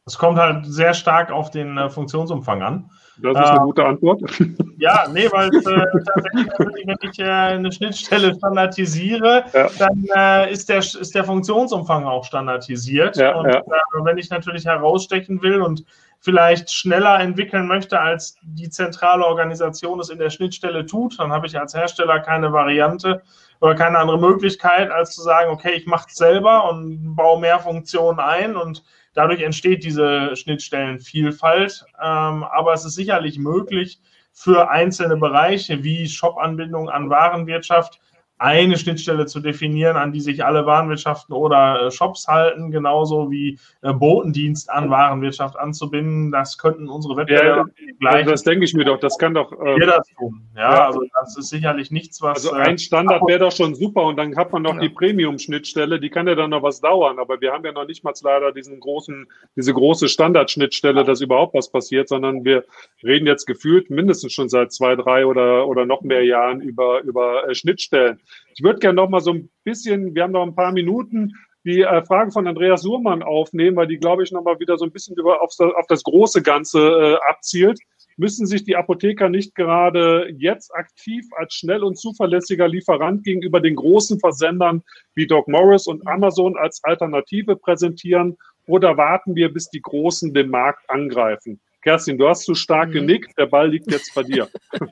Es 0.05 0.17
kommt 0.17 0.37
halt 0.37 0.65
sehr 0.65 0.93
stark 0.93 1.31
auf 1.31 1.51
den 1.51 1.77
äh, 1.77 1.89
Funktionsumfang 1.89 2.61
an. 2.61 2.89
Das 3.21 3.37
ist 3.37 3.51
eine 3.51 3.59
äh, 3.59 3.63
gute 3.63 3.85
Antwort. 3.85 4.21
Ja, 4.77 5.05
nee, 5.13 5.27
weil 5.31 5.49
äh, 5.49 5.61
tatsächlich, 5.61 6.47
wenn 6.57 6.97
ich 7.11 7.19
äh, 7.19 7.23
eine 7.23 7.71
Schnittstelle 7.71 8.33
standardisiere, 8.33 9.43
ja. 9.53 9.69
dann 9.77 10.07
äh, 10.15 10.51
ist, 10.51 10.69
der, 10.69 10.79
ist 10.79 11.13
der 11.13 11.23
Funktionsumfang 11.23 12.05
auch 12.05 12.25
standardisiert. 12.25 13.15
Ja, 13.17 13.35
und 13.35 13.45
ja. 13.45 13.59
Äh, 13.59 14.03
wenn 14.03 14.17
ich 14.17 14.31
natürlich 14.31 14.65
herausstechen 14.65 15.43
will 15.43 15.61
und 15.61 15.85
vielleicht 16.19 16.71
schneller 16.71 17.19
entwickeln 17.19 17.67
möchte, 17.67 17.99
als 17.99 18.37
die 18.41 18.69
zentrale 18.69 19.23
Organisation 19.23 19.99
es 19.99 20.09
in 20.09 20.17
der 20.17 20.31
Schnittstelle 20.31 20.87
tut, 20.87 21.19
dann 21.19 21.31
habe 21.31 21.45
ich 21.45 21.59
als 21.59 21.75
Hersteller 21.75 22.19
keine 22.19 22.51
Variante 22.51 23.21
oder 23.59 23.75
keine 23.75 23.99
andere 23.99 24.19
Möglichkeit, 24.19 24.89
als 24.89 25.13
zu 25.15 25.21
sagen, 25.21 25.51
okay, 25.51 25.73
ich 25.73 25.85
mache 25.85 26.07
es 26.09 26.15
selber 26.15 26.69
und 26.69 27.15
baue 27.15 27.39
mehr 27.39 27.59
Funktionen 27.59 28.19
ein 28.19 28.55
und 28.55 28.83
Dadurch 29.13 29.41
entsteht 29.41 29.83
diese 29.83 30.35
Schnittstellenvielfalt, 30.35 31.85
ähm, 32.01 32.43
aber 32.43 32.73
es 32.73 32.85
ist 32.85 32.95
sicherlich 32.95 33.37
möglich, 33.37 33.99
für 34.33 34.69
einzelne 34.69 35.17
Bereiche 35.17 35.83
wie 35.83 36.07
Shop-Anbindung 36.07 36.89
an 36.89 37.09
Warenwirtschaft 37.09 37.99
eine 38.41 38.75
Schnittstelle 38.75 39.27
zu 39.27 39.39
definieren, 39.39 39.97
an 39.97 40.11
die 40.11 40.19
sich 40.19 40.43
alle 40.43 40.65
Warenwirtschaften 40.65 41.35
oder 41.35 41.83
äh, 41.83 41.91
Shops 41.91 42.27
halten, 42.27 42.71
genauso 42.71 43.29
wie 43.29 43.59
äh, 43.83 43.93
Botendienst 43.93 44.67
an 44.71 44.89
Warenwirtschaft 44.89 45.55
anzubinden. 45.59 46.31
Das 46.31 46.57
könnten 46.57 46.89
unsere 46.89 47.17
Wettbewerber 47.17 47.69
ja, 47.77 47.93
gleich. 47.99 48.25
Das 48.25 48.41
denke 48.41 48.65
ich 48.65 48.73
mir 48.73 48.83
doch. 48.83 48.99
Das 48.99 49.19
kann 49.19 49.35
doch 49.35 49.51
äh, 49.51 49.73
jeder 49.73 50.01
tun. 50.17 50.41
Ja, 50.55 50.61
ja, 50.61 50.85
also 50.87 51.03
das 51.21 51.37
ist 51.37 51.49
sicherlich 51.49 51.91
nichts, 51.91 52.19
was. 52.23 52.47
Also 52.47 52.53
ein 52.53 52.75
äh, 52.75 52.79
Standard 52.79 53.21
wäre 53.27 53.41
doch 53.41 53.51
schon 53.51 53.75
super 53.75 54.05
und 54.05 54.17
dann 54.17 54.35
hat 54.35 54.51
man 54.51 54.63
noch 54.63 54.73
ja. 54.73 54.79
die 54.79 54.89
Premium-Schnittstelle, 54.89 55.99
die 55.99 56.09
kann 56.09 56.27
ja 56.27 56.33
dann 56.33 56.49
noch 56.49 56.63
was 56.63 56.81
dauern. 56.81 57.19
Aber 57.19 57.39
wir 57.41 57.51
haben 57.51 57.63
ja 57.63 57.73
noch 57.73 57.85
nicht 57.85 58.03
mal 58.03 58.13
leider 58.23 58.51
diesen 58.51 58.79
großen, 58.79 59.27
diese 59.55 59.71
große 59.71 60.09
Standardschnittstelle, 60.09 61.03
dass 61.03 61.21
überhaupt 61.21 61.53
was 61.53 61.71
passiert, 61.71 62.09
sondern 62.09 62.43
wir 62.43 62.65
reden 63.03 63.27
jetzt 63.27 63.45
gefühlt 63.45 63.91
mindestens 63.91 64.33
schon 64.33 64.49
seit 64.49 64.71
zwei, 64.71 64.95
drei 64.95 65.27
oder 65.27 65.67
oder 65.67 65.85
noch 65.85 66.01
mehr 66.01 66.25
Jahren 66.25 66.59
über 66.59 67.01
über 67.01 67.47
äh, 67.47 67.53
Schnittstellen. 67.53 68.19
Ich 68.55 68.63
würde 68.63 68.79
gerne 68.79 68.95
noch 68.95 69.09
mal 69.09 69.21
so 69.21 69.33
ein 69.33 69.49
bisschen, 69.63 70.15
wir 70.15 70.23
haben 70.23 70.31
noch 70.31 70.45
ein 70.45 70.55
paar 70.55 70.71
Minuten, 70.71 71.33
die 71.63 71.81
äh, 71.81 72.03
Frage 72.05 72.31
von 72.31 72.47
Andreas 72.47 72.81
Surmann 72.81 73.21
aufnehmen, 73.21 73.77
weil 73.77 73.87
die, 73.87 73.97
glaube 73.97 74.23
ich, 74.23 74.31
noch 74.31 74.43
mal 74.43 74.59
wieder 74.59 74.77
so 74.77 74.85
ein 74.85 74.91
bisschen 74.91 75.15
über, 75.17 75.41
auf, 75.41 75.51
auf 75.59 75.87
das 75.87 76.03
große 76.03 76.41
Ganze 76.41 76.79
äh, 76.79 77.29
abzielt. 77.29 77.79
Müssen 78.17 78.45
sich 78.45 78.63
die 78.63 78.75
Apotheker 78.75 79.29
nicht 79.29 79.55
gerade 79.55 80.31
jetzt 80.37 80.73
aktiv 80.75 81.25
als 81.37 81.53
schnell 81.53 81.83
und 81.83 81.97
zuverlässiger 81.97 82.67
Lieferant 82.67 83.23
gegenüber 83.23 83.59
den 83.61 83.75
großen 83.75 84.19
Versendern 84.19 84.83
wie 85.15 85.27
Doc 85.27 85.47
Morris 85.47 85.87
und 85.87 86.05
Amazon 86.07 86.57
als 86.57 86.83
Alternative 86.83 87.55
präsentieren? 87.55 88.37
Oder 88.67 88.97
warten 88.97 89.35
wir, 89.35 89.51
bis 89.51 89.69
die 89.69 89.81
Großen 89.81 90.33
den 90.33 90.49
Markt 90.49 90.89
angreifen? 90.89 91.59
Kerstin, 91.81 92.17
du 92.17 92.27
hast 92.27 92.43
zu 92.43 92.55
stark 92.55 92.89
mhm. 92.89 92.93
genickt, 92.93 93.37
der 93.37 93.47
Ball 93.47 93.69
liegt 93.69 93.91
jetzt 93.91 94.13
bei 94.13 94.23
dir. 94.23 94.49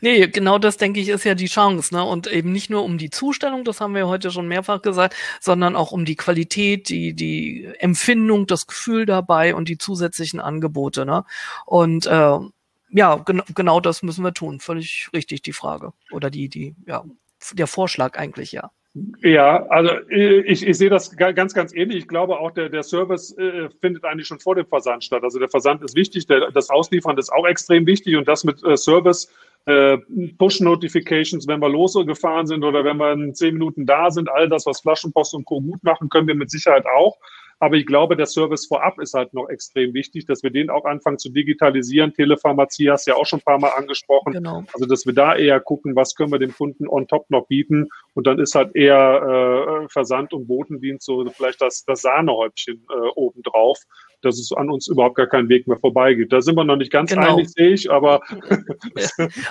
nee, 0.00 0.26
genau 0.28 0.58
das 0.58 0.76
denke 0.76 1.00
ich 1.00 1.08
ist 1.08 1.24
ja 1.24 1.34
die 1.34 1.46
Chance, 1.46 1.94
ne? 1.94 2.04
Und 2.04 2.26
eben 2.26 2.52
nicht 2.52 2.70
nur 2.70 2.84
um 2.84 2.98
die 2.98 3.10
Zustellung, 3.10 3.64
das 3.64 3.80
haben 3.80 3.94
wir 3.94 4.08
heute 4.08 4.30
schon 4.30 4.48
mehrfach 4.48 4.82
gesagt, 4.82 5.14
sondern 5.40 5.76
auch 5.76 5.92
um 5.92 6.04
die 6.04 6.16
Qualität, 6.16 6.88
die, 6.88 7.14
die 7.14 7.68
Empfindung, 7.78 8.46
das 8.46 8.66
Gefühl 8.66 9.06
dabei 9.06 9.54
und 9.54 9.68
die 9.68 9.78
zusätzlichen 9.78 10.40
Angebote, 10.40 11.04
ne? 11.04 11.24
Und 11.66 12.06
äh, 12.06 12.38
ja, 12.92 13.16
gen 13.16 13.42
genau 13.54 13.80
das 13.80 14.02
müssen 14.02 14.24
wir 14.24 14.34
tun. 14.34 14.60
Völlig 14.60 15.08
richtig 15.12 15.42
die 15.42 15.52
Frage. 15.52 15.92
Oder 16.10 16.30
die, 16.30 16.48
die, 16.48 16.74
ja, 16.86 17.04
der 17.52 17.66
Vorschlag 17.66 18.18
eigentlich, 18.18 18.52
ja. 18.52 18.70
Ja, 19.22 19.64
also 19.68 19.90
äh, 20.10 20.40
ich, 20.40 20.66
ich 20.66 20.76
sehe 20.76 20.90
das 20.90 21.16
ganz, 21.16 21.54
ganz 21.54 21.74
ähnlich. 21.74 21.98
Ich 21.98 22.08
glaube 22.08 22.38
auch, 22.38 22.50
der, 22.50 22.68
der 22.68 22.82
Service 22.82 23.36
äh, 23.38 23.70
findet 23.80 24.04
eigentlich 24.04 24.26
schon 24.26 24.38
vor 24.38 24.54
dem 24.54 24.66
Versand 24.66 25.02
statt. 25.02 25.22
Also 25.22 25.38
der 25.38 25.48
Versand 25.48 25.82
ist 25.82 25.96
wichtig, 25.96 26.26
der, 26.26 26.50
das 26.50 26.68
Ausliefern 26.68 27.16
ist 27.16 27.32
auch 27.32 27.46
extrem 27.46 27.86
wichtig 27.86 28.16
und 28.16 28.28
das 28.28 28.44
mit 28.44 28.62
äh, 28.64 28.76
Service, 28.76 29.32
äh, 29.64 29.96
Push-Notifications, 30.38 31.46
wenn 31.48 31.60
wir 31.60 31.70
losgefahren 31.70 32.46
sind 32.46 32.64
oder 32.64 32.84
wenn 32.84 32.98
wir 32.98 33.12
in 33.12 33.34
zehn 33.34 33.54
Minuten 33.54 33.86
da 33.86 34.10
sind, 34.10 34.30
all 34.30 34.48
das, 34.48 34.66
was 34.66 34.80
Flaschenpost 34.82 35.34
und 35.34 35.46
Co. 35.46 35.62
gut 35.62 35.82
machen, 35.82 36.10
können 36.10 36.28
wir 36.28 36.34
mit 36.34 36.50
Sicherheit 36.50 36.84
auch. 36.86 37.16
Aber 37.58 37.76
ich 37.76 37.86
glaube, 37.86 38.16
der 38.16 38.26
Service 38.26 38.66
vorab 38.66 38.98
ist 39.00 39.14
halt 39.14 39.34
noch 39.34 39.48
extrem 39.48 39.94
wichtig, 39.94 40.26
dass 40.26 40.42
wir 40.42 40.50
den 40.50 40.70
auch 40.70 40.84
anfangen 40.84 41.18
zu 41.18 41.30
digitalisieren. 41.30 42.12
Telepharmazie 42.12 42.90
hast 42.90 43.06
du 43.06 43.12
ja 43.12 43.16
auch 43.16 43.26
schon 43.26 43.38
ein 43.38 43.44
paar 43.44 43.58
Mal 43.58 43.70
angesprochen. 43.70 44.32
Genau. 44.32 44.64
Also, 44.72 44.86
dass 44.86 45.06
wir 45.06 45.14
da 45.14 45.36
eher 45.36 45.60
gucken, 45.60 45.96
was 45.96 46.14
können 46.14 46.32
wir 46.32 46.38
dem 46.38 46.54
Kunden 46.54 46.88
on 46.88 47.06
top 47.06 47.30
noch 47.30 47.46
bieten. 47.46 47.88
Und 48.14 48.26
dann 48.26 48.38
ist 48.38 48.54
halt 48.54 48.74
eher 48.74 49.84
äh, 49.84 49.88
Versand 49.88 50.32
und 50.32 50.46
Botendienst 50.46 51.04
so 51.04 51.24
vielleicht 51.30 51.60
das, 51.60 51.84
das 51.84 52.02
Sahnehäubchen 52.02 52.84
äh, 52.90 53.08
obendrauf 53.14 53.78
dass 54.24 54.38
es 54.38 54.52
an 54.52 54.70
uns 54.70 54.88
überhaupt 54.88 55.16
gar 55.16 55.26
keinen 55.26 55.48
Weg 55.48 55.66
mehr 55.66 55.78
vorbeigeht. 55.78 56.32
Da 56.32 56.40
sind 56.40 56.56
wir 56.56 56.64
noch 56.64 56.76
nicht 56.76 56.92
ganz 56.92 57.10
genau. 57.10 57.34
einig, 57.34 57.50
sehe 57.50 57.72
ich, 57.72 57.90
aber. 57.90 58.20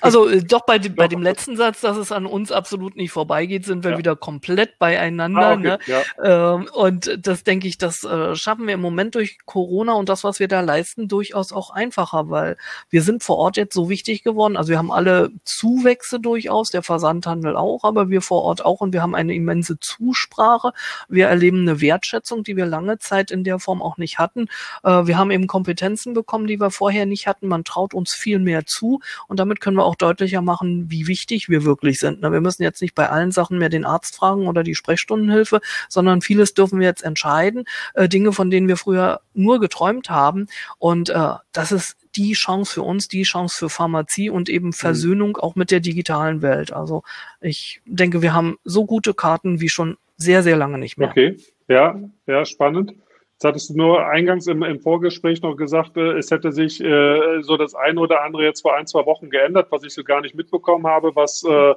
also 0.02 0.28
äh, 0.28 0.44
doch 0.44 0.66
bei, 0.66 0.80
dem, 0.80 0.96
bei 0.96 1.08
dem 1.12 1.22
letzten 1.22 1.58
Satz, 1.58 1.82
dass 1.82 1.98
es 1.98 2.12
an 2.12 2.26
uns 2.26 2.52
absolut 2.52 2.96
nicht 2.96 3.12
vorbeigeht, 3.12 3.66
sind 3.66 3.84
wir 3.84 3.92
ja. 3.92 3.98
wieder 3.98 4.16
komplett 4.16 4.80
beieinander. 4.80 5.42
Ah, 5.42 5.54
okay. 5.54 5.64
ne? 5.64 5.80
Ja. 5.86 6.56
Ähm, 6.56 6.68
und 6.74 7.20
das 7.22 7.44
denke 7.44 7.68
ich, 7.68 7.78
das 7.78 8.04
äh, 8.04 8.36
schaffen 8.36 8.68
wir 8.68 8.74
im 8.74 8.82
Moment 8.82 9.16
durch 9.16 9.38
Corona 9.46 9.94
und 9.94 10.10
das, 10.10 10.24
was 10.24 10.40
wir 10.40 10.48
da 10.48 10.62
leisten, 10.62 11.08
durchaus 11.08 11.52
auch 11.52 11.72
einfacher, 11.72 12.30
weil 12.30 12.58
wir 12.90 13.02
sind 13.02 13.24
vor 13.24 13.38
Ort 13.38 13.58
jetzt 13.58 13.74
so 13.74 13.90
wichtig 13.90 14.24
geworden. 14.24 14.58
Also 14.58 14.70
wir 14.70 14.78
haben 14.78 14.92
alle 14.92 15.32
Zuwächse 15.44 16.20
durchaus, 16.20 16.72
der 16.72 16.84
Versandhandel 16.84 17.56
auch, 17.56 17.84
aber 17.84 18.10
wir 18.10 18.22
vor 18.22 18.44
Ort 18.44 18.64
auch 18.64 18.82
und 18.82 18.94
wir 18.94 19.02
haben 19.02 19.16
eine 19.16 19.34
immense 19.34 19.80
Zusprache. 19.80 20.74
Wir 21.10 21.28
erleben 21.28 21.62
eine 21.62 21.82
Wertschätzung, 21.82 22.44
die 22.44 22.56
wir 22.56 22.66
lange 22.66 23.00
Zeit 23.00 23.32
in 23.32 23.44
der 23.44 23.60
Form 23.60 23.82
auch 23.82 23.98
nicht 23.98 24.20
hatten. 24.20 24.48
Äh, 24.84 25.06
wir 25.06 25.18
haben 25.18 25.32
eben 25.32 25.48
Kompetenzen 25.48 26.14
bekommen, 26.14 26.48
die 26.48 26.60
wir 26.60 26.72
vorher 26.72 27.06
nicht 27.06 27.28
hatten. 27.28 27.48
Man 27.48 27.64
traut 27.64 27.94
uns 27.94 28.14
viel 28.14 28.40
mehr 28.40 28.66
zu 28.66 29.00
und 29.28 29.40
damit 29.40 29.62
können 29.62 29.78
wir 29.78 29.86
auch 29.86 29.96
deutlicher 29.96 30.42
machen, 30.42 30.90
wie 30.90 31.08
wichtig 31.08 31.50
wir 31.50 31.64
wirklich 31.64 32.00
sind. 32.00 32.22
Ne? 32.22 32.32
Wir 32.32 32.42
müssen 32.42 32.64
jetzt 32.64 32.82
nicht 32.82 32.96
bei 32.96 33.10
allen 33.10 33.32
Sachen 33.32 33.58
mehr 33.58 33.70
den 33.70 33.86
Arzt 33.86 34.16
fragen 34.16 34.48
oder 34.48 34.64
die 34.64 34.76
Sprechstundenhilfe, 34.76 35.62
sondern 35.90 36.22
vieles 36.22 36.54
dürfen 36.54 36.80
wir 36.80 36.88
jetzt 36.88 37.04
entscheiden. 37.04 37.66
Äh, 37.94 38.10
Dinge, 38.10 38.34
von 38.34 38.50
denen 38.50 38.68
wir 38.68 38.78
früher 38.78 39.22
nur 39.34 39.60
geträumt 39.60 40.10
haben. 40.10 40.48
Und 40.80 41.10
äh, 41.10 41.34
das 41.52 41.72
ist 41.72 41.98
die 42.16 42.34
Chance 42.34 42.74
für 42.74 42.82
uns, 42.84 43.08
die 43.08 43.24
Chance 43.24 43.58
für 43.58 43.70
Pharmazie 43.70 44.30
und 44.30 44.50
eben 44.50 44.68
mhm. 44.68 44.74
Versöhnung 44.74 45.38
auch 45.38 45.56
mit 45.56 45.72
der 45.72 45.80
digitalen 45.80 46.42
Welt. 46.42 46.74
Also 46.74 47.04
ich 47.40 47.82
denke, 47.86 48.22
wir 48.22 48.34
haben 48.34 48.58
so 48.64 48.86
gute 48.86 49.14
Karten 49.14 49.62
wie 49.62 49.70
schon 49.70 49.98
sehr, 50.18 50.44
sehr 50.44 50.58
lange 50.58 50.78
nicht 50.78 50.98
mehr. 50.98 51.10
Okay, 51.10 51.38
ja, 51.68 52.00
ja, 52.28 52.46
spannend. 52.46 52.94
Jetzt 53.42 53.48
hattest 53.48 53.70
du 53.72 53.74
nur 53.76 54.06
eingangs 54.06 54.46
im, 54.46 54.62
im 54.62 54.80
Vorgespräch 54.80 55.42
noch 55.42 55.56
gesagt, 55.56 55.98
äh, 55.98 56.12
es 56.12 56.30
hätte 56.30 56.52
sich 56.52 56.80
äh, 56.80 57.42
so 57.42 57.58
das 57.58 57.74
eine 57.74 58.00
oder 58.00 58.24
andere 58.24 58.44
jetzt 58.44 58.62
vor 58.62 58.76
ein, 58.76 58.86
zwei 58.86 59.04
Wochen 59.08 59.32
geändert, 59.32 59.72
was 59.72 59.84
ich 59.84 59.96
so 59.96 60.04
gar 60.04 60.22
nicht 60.22 60.36
mitbekommen 60.36 60.86
habe, 60.86 61.16
was 61.16 61.44
äh, 61.44 61.72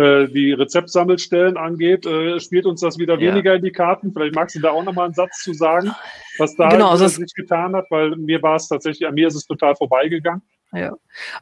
äh, 0.00 0.28
die 0.28 0.54
Rezeptsammelstellen 0.54 1.58
angeht. 1.58 2.06
Äh, 2.06 2.40
spielt 2.40 2.64
uns 2.64 2.80
das 2.80 2.96
wieder 2.96 3.18
ja. 3.18 3.34
weniger 3.34 3.54
in 3.54 3.62
die 3.62 3.70
Karten? 3.70 4.14
Vielleicht 4.14 4.34
magst 4.34 4.56
du 4.56 4.60
da 4.60 4.70
auch 4.70 4.82
nochmal 4.82 5.04
einen 5.04 5.14
Satz 5.14 5.42
zu 5.42 5.52
sagen, 5.52 5.90
was 6.38 6.56
da 6.56 6.70
genau, 6.70 6.88
also 6.88 7.06
sich 7.06 7.34
getan 7.34 7.76
hat, 7.76 7.90
weil 7.90 8.16
mir 8.16 8.42
war 8.42 8.56
es 8.56 8.68
tatsächlich, 8.68 9.06
an 9.06 9.12
mir 9.12 9.28
ist 9.28 9.34
es 9.34 9.44
total 9.44 9.76
vorbeigegangen. 9.76 10.40
Ja, 10.72 10.92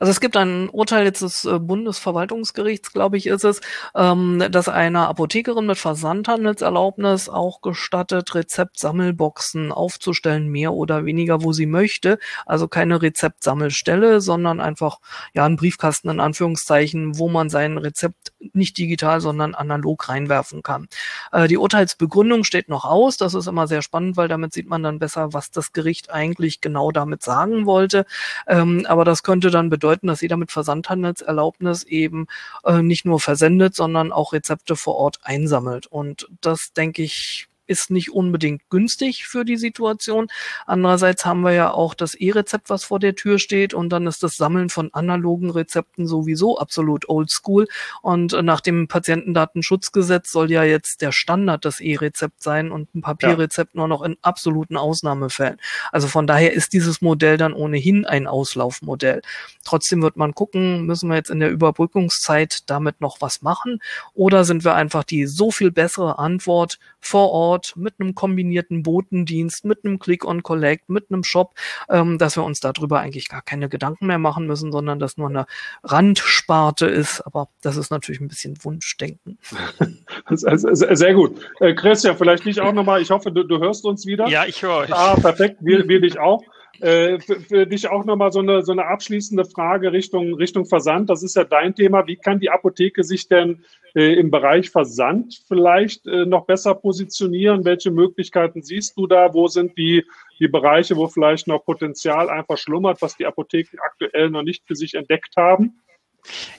also 0.01 0.11
es 0.11 0.21
gibt 0.21 0.37
ein 0.37 0.71
Urteil 0.71 1.05
jetzt 1.05 1.21
des 1.21 1.45
äh, 1.45 1.59
Bundesverwaltungsgerichts, 1.59 2.93
glaube 2.93 3.19
ich, 3.19 3.27
ist 3.27 3.45
es, 3.45 3.61
ähm, 3.95 4.43
dass 4.51 4.69
einer 4.69 5.09
Apothekerin 5.09 5.67
mit 5.67 5.77
Versandhandelserlaubnis 5.79 7.29
auch 7.29 7.61
gestattet, 7.61 8.35
Rezeptsammelboxen 8.35 9.71
aufzustellen, 9.73 10.49
mehr 10.49 10.73
oder 10.73 11.05
weniger, 11.05 11.43
wo 11.43 11.53
sie 11.53 11.67
möchte. 11.67 12.19
Also 12.47 12.69
keine 12.69 13.03
Rezeptsammelstelle, 13.03 14.21
sondern 14.21 14.61
einfach 14.61 14.99
ja 15.35 15.45
ein 15.45 15.57
Briefkasten 15.57 16.09
in 16.09 16.21
Anführungszeichen, 16.21 17.19
wo 17.19 17.29
man 17.29 17.51
sein 17.51 17.77
Rezept 17.77 18.33
nicht 18.53 18.79
digital, 18.79 19.21
sondern 19.21 19.55
analog 19.55 20.09
reinwerfen 20.09 20.63
kann. 20.63 20.89
Äh, 21.33 21.49
die 21.49 21.59
Urteilsbegründung 21.59 22.45
steht 22.45 22.69
noch 22.69 22.85
aus. 22.85 23.17
Das 23.17 23.35
ist 23.35 23.47
immer 23.47 23.67
sehr 23.67 23.83
spannend, 23.83 24.17
weil 24.17 24.29
damit 24.29 24.53
sieht 24.53 24.69
man 24.69 24.83
dann 24.83 24.99
besser, 24.99 25.33
was 25.33 25.51
das 25.51 25.73
Gericht 25.73 26.11
eigentlich 26.11 26.61
genau 26.61 26.91
damit 26.93 27.23
sagen 27.23 27.67
wollte. 27.67 28.07
Ähm, 28.47 28.87
aber 28.89 29.05
das 29.05 29.18
das 29.19 29.25
könnte 29.25 29.51
dann 29.51 29.69
bedeuten, 29.69 30.07
dass 30.07 30.21
jeder 30.21 30.37
mit 30.37 30.53
Versandhandelserlaubnis 30.53 31.83
eben 31.83 32.29
äh, 32.63 32.83
nicht 32.83 33.05
nur 33.05 33.19
versendet, 33.19 33.75
sondern 33.75 34.13
auch 34.13 34.33
Rezepte 34.33 34.77
vor 34.77 34.95
Ort 34.95 35.19
einsammelt. 35.25 35.89
Und 35.89 36.29
das, 36.41 36.73
denke 36.73 37.03
ich, 37.03 37.49
ist 37.69 37.91
nicht 37.91 38.11
unbedingt 38.11 38.63
günstig 38.71 39.27
für 39.27 39.45
die 39.45 39.57
Situation. 39.57 40.29
Andererseits 40.67 41.25
haben 41.25 41.43
wir 41.43 41.53
ja 41.53 41.71
auch 41.71 41.95
das 41.95 42.15
E-Rezept, 42.15 42.71
was 42.71 42.85
vor 42.85 42.99
der 42.99 43.15
Tür 43.15 43.39
steht 43.39 43.75
und 43.75 43.91
dann 43.91 44.07
ist 44.07 44.23
das 44.23 44.37
Sammeln 44.37 44.71
von 44.71 44.93
analogen 44.93 45.51
Rezepten 45.51 46.07
sowieso 46.07 46.59
absolut 46.59 47.09
oldschool 47.09 47.67
und 48.03 48.33
nach 48.43 48.61
dem 48.61 48.89
Patientendatenschutzgesetz 48.89 50.31
soll 50.31 50.51
ja 50.51 50.65
jetzt 50.65 51.03
der 51.03 51.13
Standard 51.13 51.65
das 51.65 51.81
E-Rezept 51.81 52.43
sein 52.43 52.71
und 52.71 52.95
ein 52.95 53.03
Papierrezept 53.03 53.75
ja. 53.75 53.79
nur 53.79 53.89
noch 53.89 54.03
in 54.03 54.17
absoluten 54.23 54.77
Ausnahmefällen. 54.77 55.59
Also 55.93 56.09
von 56.09 56.27
daher 56.27 56.53
ist 56.53 56.73
dieses 56.73 57.03
Modell 57.03 57.37
dann 57.37 57.53
ohnehin 57.53 58.07
ein 58.07 58.27
Auslaufmodell. 58.27 59.23
Trotzdem 59.65 60.03
wird 60.03 60.17
man 60.17 60.35
gucken, 60.35 60.87
müssen 60.87 61.09
wir 61.11 61.17
jetzt 61.17 61.31
in 61.31 61.41
der 61.41 61.51
Überbrückungszeit 61.51 62.61
damit 62.67 63.01
noch 63.01 63.21
was 63.21 63.43
machen 63.43 63.81
oder 64.15 64.45
sind 64.45 64.65
wir 64.65 64.75
einfach 64.75 65.05
die 65.05 65.27
so 65.27 65.51
viel 65.51 65.71
bessere 65.71 66.19
Antwort 66.19 66.79
vor 67.01 67.31
Ort 67.31 67.58
Ort 67.59 67.77
mit 67.77 67.95
einem 67.99 68.15
kombinierten 68.15 68.85
Botendienst, 68.85 69.65
mit 69.65 69.85
einem 69.85 69.99
Click 69.99 70.25
on 70.25 70.45
Collect, 70.45 70.89
mit 70.89 71.11
einem 71.11 71.25
Shop, 71.25 71.55
ähm, 71.91 72.17
dass 72.17 72.37
wir 72.37 72.45
uns 72.45 72.61
darüber 72.61 73.01
eigentlich 73.01 73.29
gar 73.29 73.43
keine 73.43 73.69
Gedanken 73.69 74.07
mehr 74.07 74.19
machen 74.19 74.47
müssen, 74.47 74.71
sondern 74.71 75.01
dass 75.01 75.17
nur 75.17 75.29
eine 75.29 75.47
Randsparte 75.83 76.87
ist. 76.87 77.21
Aber 77.23 77.49
das 77.63 77.77
ist 77.77 77.91
natürlich 77.91 78.21
ein 78.21 78.29
bisschen 78.29 78.57
Wunschdenken. 78.63 79.39
Sehr 80.31 81.15
gut. 81.15 81.41
Äh, 81.59 81.75
Christian, 81.75 82.17
vielleicht 82.17 82.47
nicht 82.47 82.61
auch 82.61 82.73
nochmal, 82.73 83.03
ich 83.03 83.11
hoffe, 83.11 83.33
du, 83.33 83.43
du 83.43 83.59
hörst 83.59 83.85
uns 83.85 84.07
wieder. 84.07 84.29
Ja, 84.29 84.45
ich 84.45 84.63
höre. 84.63 84.87
Ah, 84.91 85.17
perfekt, 85.17 85.57
wir, 85.61 85.89
wir 85.89 86.01
dich 86.01 86.19
auch. 86.21 86.43
Äh, 86.81 87.19
für, 87.19 87.41
für, 87.41 87.67
dich 87.67 87.89
auch 87.89 88.05
nochmal 88.05 88.31
so 88.31 88.39
eine, 88.39 88.63
so 88.63 88.71
eine 88.71 88.87
abschließende 88.87 89.45
Frage 89.45 89.93
Richtung, 89.93 90.35
Richtung 90.35 90.65
Versand. 90.65 91.11
Das 91.11 91.23
ist 91.23 91.35
ja 91.35 91.45
dein 91.45 91.75
Thema. 91.75 92.07
Wie 92.07 92.17
kann 92.17 92.39
die 92.39 92.51
Apotheke 92.51 93.03
sich 93.03 93.27
denn 93.29 93.65
äh, 93.97 94.15
im 94.15 94.31
Bereich 94.31 94.71
Versand 94.71 95.43
vielleicht 95.49 96.07
äh, 96.07 96.25
noch 96.25 96.47
besser 96.47 96.75
positionieren? 96.75 97.65
Welche 97.65 97.91
Möglichkeiten 97.91 98.63
siehst 98.63 98.97
du 98.97 99.09
da? 99.09 99.35
Wo 99.35 99.49
sind 99.49 99.77
die, 99.77 100.05
die 100.39 100.49
Bereiche, 100.49 100.97
wo 100.97 101.09
vielleicht 101.09 101.49
noch 101.49 101.65
Potenzial 101.65 102.31
einfach 102.31 102.59
schlummert, 102.59 103.03
was 103.03 103.17
die 103.17 103.27
Apotheken 103.27 103.79
aktuell 103.85 104.31
noch 104.31 104.43
nicht 104.43 104.65
für 104.67 104.77
sich 104.77 104.95
entdeckt 104.95 105.37
haben? 105.37 105.81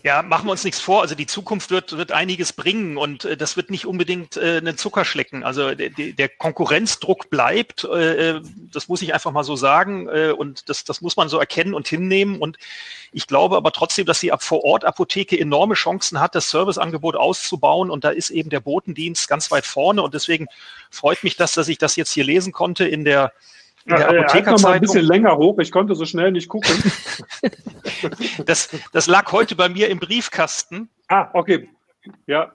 Ja, 0.03 0.21
machen 0.21 0.47
wir 0.47 0.51
uns 0.51 0.63
nichts 0.63 0.79
vor. 0.79 1.01
Also 1.01 1.15
die 1.15 1.27
Zukunft 1.27 1.69
wird, 1.69 1.95
wird 1.97 2.11
einiges 2.11 2.53
bringen 2.53 2.97
und 2.97 3.25
äh, 3.25 3.37
das 3.37 3.57
wird 3.57 3.69
nicht 3.69 3.85
unbedingt 3.85 4.37
äh, 4.37 4.57
einen 4.57 4.77
Zucker 4.77 5.05
schlecken. 5.05 5.43
Also 5.43 5.75
der, 5.75 5.89
der 5.89 6.29
Konkurrenzdruck 6.29 7.29
bleibt, 7.29 7.83
äh, 7.83 8.37
äh, 8.37 8.41
das 8.71 8.87
muss 8.87 9.01
ich 9.01 9.13
einfach 9.13 9.31
mal 9.31 9.43
so 9.43 9.55
sagen 9.55 10.07
äh, 10.07 10.31
und 10.31 10.69
das, 10.69 10.83
das 10.83 11.01
muss 11.01 11.17
man 11.17 11.29
so 11.29 11.37
erkennen 11.37 11.73
und 11.73 11.87
hinnehmen. 11.87 12.39
Und 12.39 12.57
ich 13.11 13.27
glaube 13.27 13.57
aber 13.57 13.71
trotzdem, 13.71 14.05
dass 14.05 14.19
die 14.19 14.31
Vor-Ort-Apotheke 14.37 15.39
enorme 15.39 15.75
Chancen 15.75 16.19
hat, 16.19 16.35
das 16.35 16.49
Serviceangebot 16.49 17.15
auszubauen 17.15 17.91
und 17.91 18.03
da 18.03 18.09
ist 18.09 18.29
eben 18.29 18.49
der 18.49 18.61
Botendienst 18.61 19.27
ganz 19.27 19.51
weit 19.51 19.65
vorne 19.65 20.01
und 20.01 20.13
deswegen 20.13 20.47
freut 20.89 21.23
mich 21.23 21.35
das, 21.35 21.51
dass 21.51 21.67
ich 21.67 21.77
das 21.77 21.95
jetzt 21.95 22.11
hier 22.11 22.23
lesen 22.23 22.53
konnte 22.53 22.87
in 22.87 23.03
der 23.03 23.33
in 23.89 23.95
der 23.95 24.13
ja, 24.13 24.21
Apothekerzeitung. 24.21 24.61
mal 24.61 24.73
ein 24.73 24.81
bisschen 24.81 25.05
länger 25.05 25.37
hoch, 25.37 25.57
ich 25.59 25.71
konnte 25.71 25.95
so 25.95 26.05
schnell 26.05 26.31
nicht 26.31 26.47
gucken. 26.47 26.71
das, 28.45 28.69
das 28.91 29.07
lag 29.07 29.31
heute 29.31 29.55
bei 29.55 29.69
mir 29.69 29.89
im 29.89 29.99
Briefkasten. 29.99 30.89
Ah, 31.07 31.29
okay. 31.33 31.69
Ja. 32.27 32.53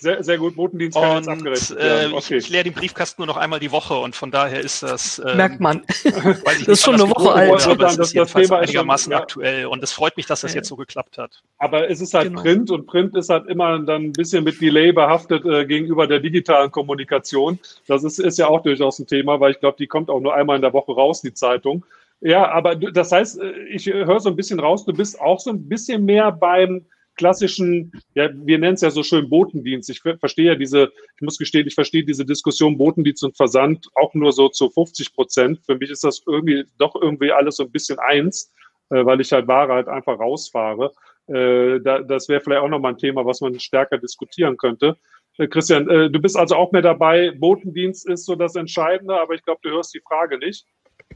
Sehr, 0.00 0.24
sehr 0.24 0.38
gut, 0.38 0.56
Botendienst 0.56 0.96
und, 0.96 1.14
jetzt 1.14 1.28
abgerechnet. 1.28 1.78
Äh, 1.78 2.08
ja, 2.08 2.16
okay. 2.16 2.38
Ich, 2.38 2.44
ich 2.46 2.48
leere 2.48 2.64
den 2.64 2.72
Briefkasten 2.72 3.20
nur 3.20 3.26
noch 3.26 3.36
einmal 3.36 3.60
die 3.60 3.70
Woche 3.70 3.94
und 3.94 4.16
von 4.16 4.30
daher 4.30 4.60
ist 4.60 4.82
das. 4.82 5.18
Äh, 5.18 5.34
Merkt 5.34 5.60
man. 5.60 5.82
das 6.04 6.66
ist 6.66 6.82
schon 6.82 6.94
eine 6.94 7.08
Woche 7.10 7.30
alt. 7.30 7.66
aber 7.66 7.76
das, 7.76 7.98
ist 7.98 8.16
das 8.16 8.32
Thema 8.32 8.60
einigermaßen 8.60 9.04
schon, 9.04 9.12
ja. 9.12 9.18
aktuell 9.18 9.66
und 9.66 9.82
es 9.82 9.92
freut 9.92 10.16
mich, 10.16 10.24
dass 10.24 10.40
das 10.40 10.54
jetzt 10.54 10.68
so 10.68 10.76
geklappt 10.76 11.18
hat. 11.18 11.42
Aber 11.58 11.90
es 11.90 12.00
ist 12.00 12.14
halt 12.14 12.28
genau. 12.28 12.40
Print 12.40 12.70
und 12.70 12.86
Print 12.86 13.14
ist 13.14 13.28
halt 13.28 13.46
immer 13.48 13.78
dann 13.80 14.04
ein 14.04 14.12
bisschen 14.12 14.42
mit 14.42 14.58
Delay 14.58 14.90
behaftet 14.90 15.44
äh, 15.44 15.66
gegenüber 15.66 16.06
der 16.06 16.20
digitalen 16.20 16.70
Kommunikation. 16.70 17.58
Das 17.86 18.02
ist, 18.02 18.18
ist 18.18 18.38
ja 18.38 18.48
auch 18.48 18.62
durchaus 18.62 18.98
ein 19.00 19.06
Thema, 19.06 19.38
weil 19.38 19.52
ich 19.52 19.60
glaube, 19.60 19.76
die 19.78 19.86
kommt 19.86 20.08
auch 20.08 20.20
nur 20.20 20.34
einmal 20.34 20.56
in 20.56 20.62
der 20.62 20.72
Woche 20.72 20.92
raus, 20.92 21.20
die 21.20 21.34
Zeitung. 21.34 21.84
Ja, 22.22 22.50
aber 22.50 22.74
das 22.74 23.12
heißt, 23.12 23.38
äh, 23.38 23.52
ich 23.70 23.84
höre 23.84 24.20
so 24.20 24.30
ein 24.30 24.36
bisschen 24.36 24.60
raus, 24.60 24.86
du 24.86 24.94
bist 24.94 25.20
auch 25.20 25.40
so 25.40 25.50
ein 25.50 25.68
bisschen 25.68 26.06
mehr 26.06 26.32
beim 26.32 26.86
klassischen, 27.20 27.92
ja, 28.14 28.30
wir 28.32 28.58
nennen 28.58 28.74
es 28.74 28.80
ja 28.80 28.90
so 28.90 29.02
schön 29.02 29.28
Botendienst. 29.28 29.90
Ich 29.90 30.00
verstehe 30.00 30.46
ja 30.46 30.54
diese, 30.54 30.90
ich 31.16 31.20
muss 31.20 31.36
gestehen, 31.36 31.66
ich 31.66 31.74
verstehe 31.74 32.02
diese 32.02 32.24
Diskussion 32.24 32.78
Botendienst 32.78 33.22
und 33.22 33.36
Versand 33.36 33.88
auch 33.94 34.14
nur 34.14 34.32
so 34.32 34.48
zu 34.48 34.70
50 34.70 35.14
Prozent. 35.14 35.60
Für 35.66 35.76
mich 35.76 35.90
ist 35.90 36.02
das 36.02 36.22
irgendwie 36.26 36.64
doch 36.78 36.94
irgendwie 36.94 37.30
alles 37.30 37.56
so 37.56 37.64
ein 37.64 37.70
bisschen 37.70 37.98
eins, 37.98 38.50
äh, 38.88 39.04
weil 39.04 39.20
ich 39.20 39.30
halt 39.32 39.46
Ware 39.48 39.74
halt 39.74 39.88
einfach 39.88 40.18
rausfahre. 40.18 40.92
Äh, 41.26 41.80
da, 41.80 42.00
das 42.00 42.30
wäre 42.30 42.40
vielleicht 42.40 42.62
auch 42.62 42.68
nochmal 42.68 42.94
ein 42.94 42.98
Thema, 42.98 43.26
was 43.26 43.42
man 43.42 43.60
stärker 43.60 43.98
diskutieren 43.98 44.56
könnte. 44.56 44.96
Äh, 45.36 45.46
Christian, 45.48 45.90
äh, 45.90 46.10
du 46.10 46.20
bist 46.20 46.38
also 46.38 46.56
auch 46.56 46.72
mehr 46.72 46.80
dabei. 46.80 47.32
Botendienst 47.32 48.08
ist 48.08 48.24
so 48.24 48.34
das 48.34 48.56
Entscheidende, 48.56 49.20
aber 49.20 49.34
ich 49.34 49.42
glaube, 49.42 49.60
du 49.62 49.68
hörst 49.68 49.92
die 49.92 50.00
Frage 50.08 50.38
nicht. 50.38 50.64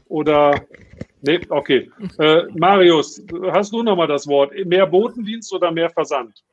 Oder 0.05 0.67
Nee, 1.25 1.41
okay. 1.49 1.91
Äh, 2.19 2.43
Marius, 2.53 3.21
hast 3.51 3.73
du 3.73 3.81
nochmal 3.81 4.07
das 4.07 4.27
Wort? 4.27 4.53
Mehr 4.65 4.85
Botendienst 4.85 5.51
oder 5.53 5.71
mehr 5.71 5.89
Versand? 5.89 6.43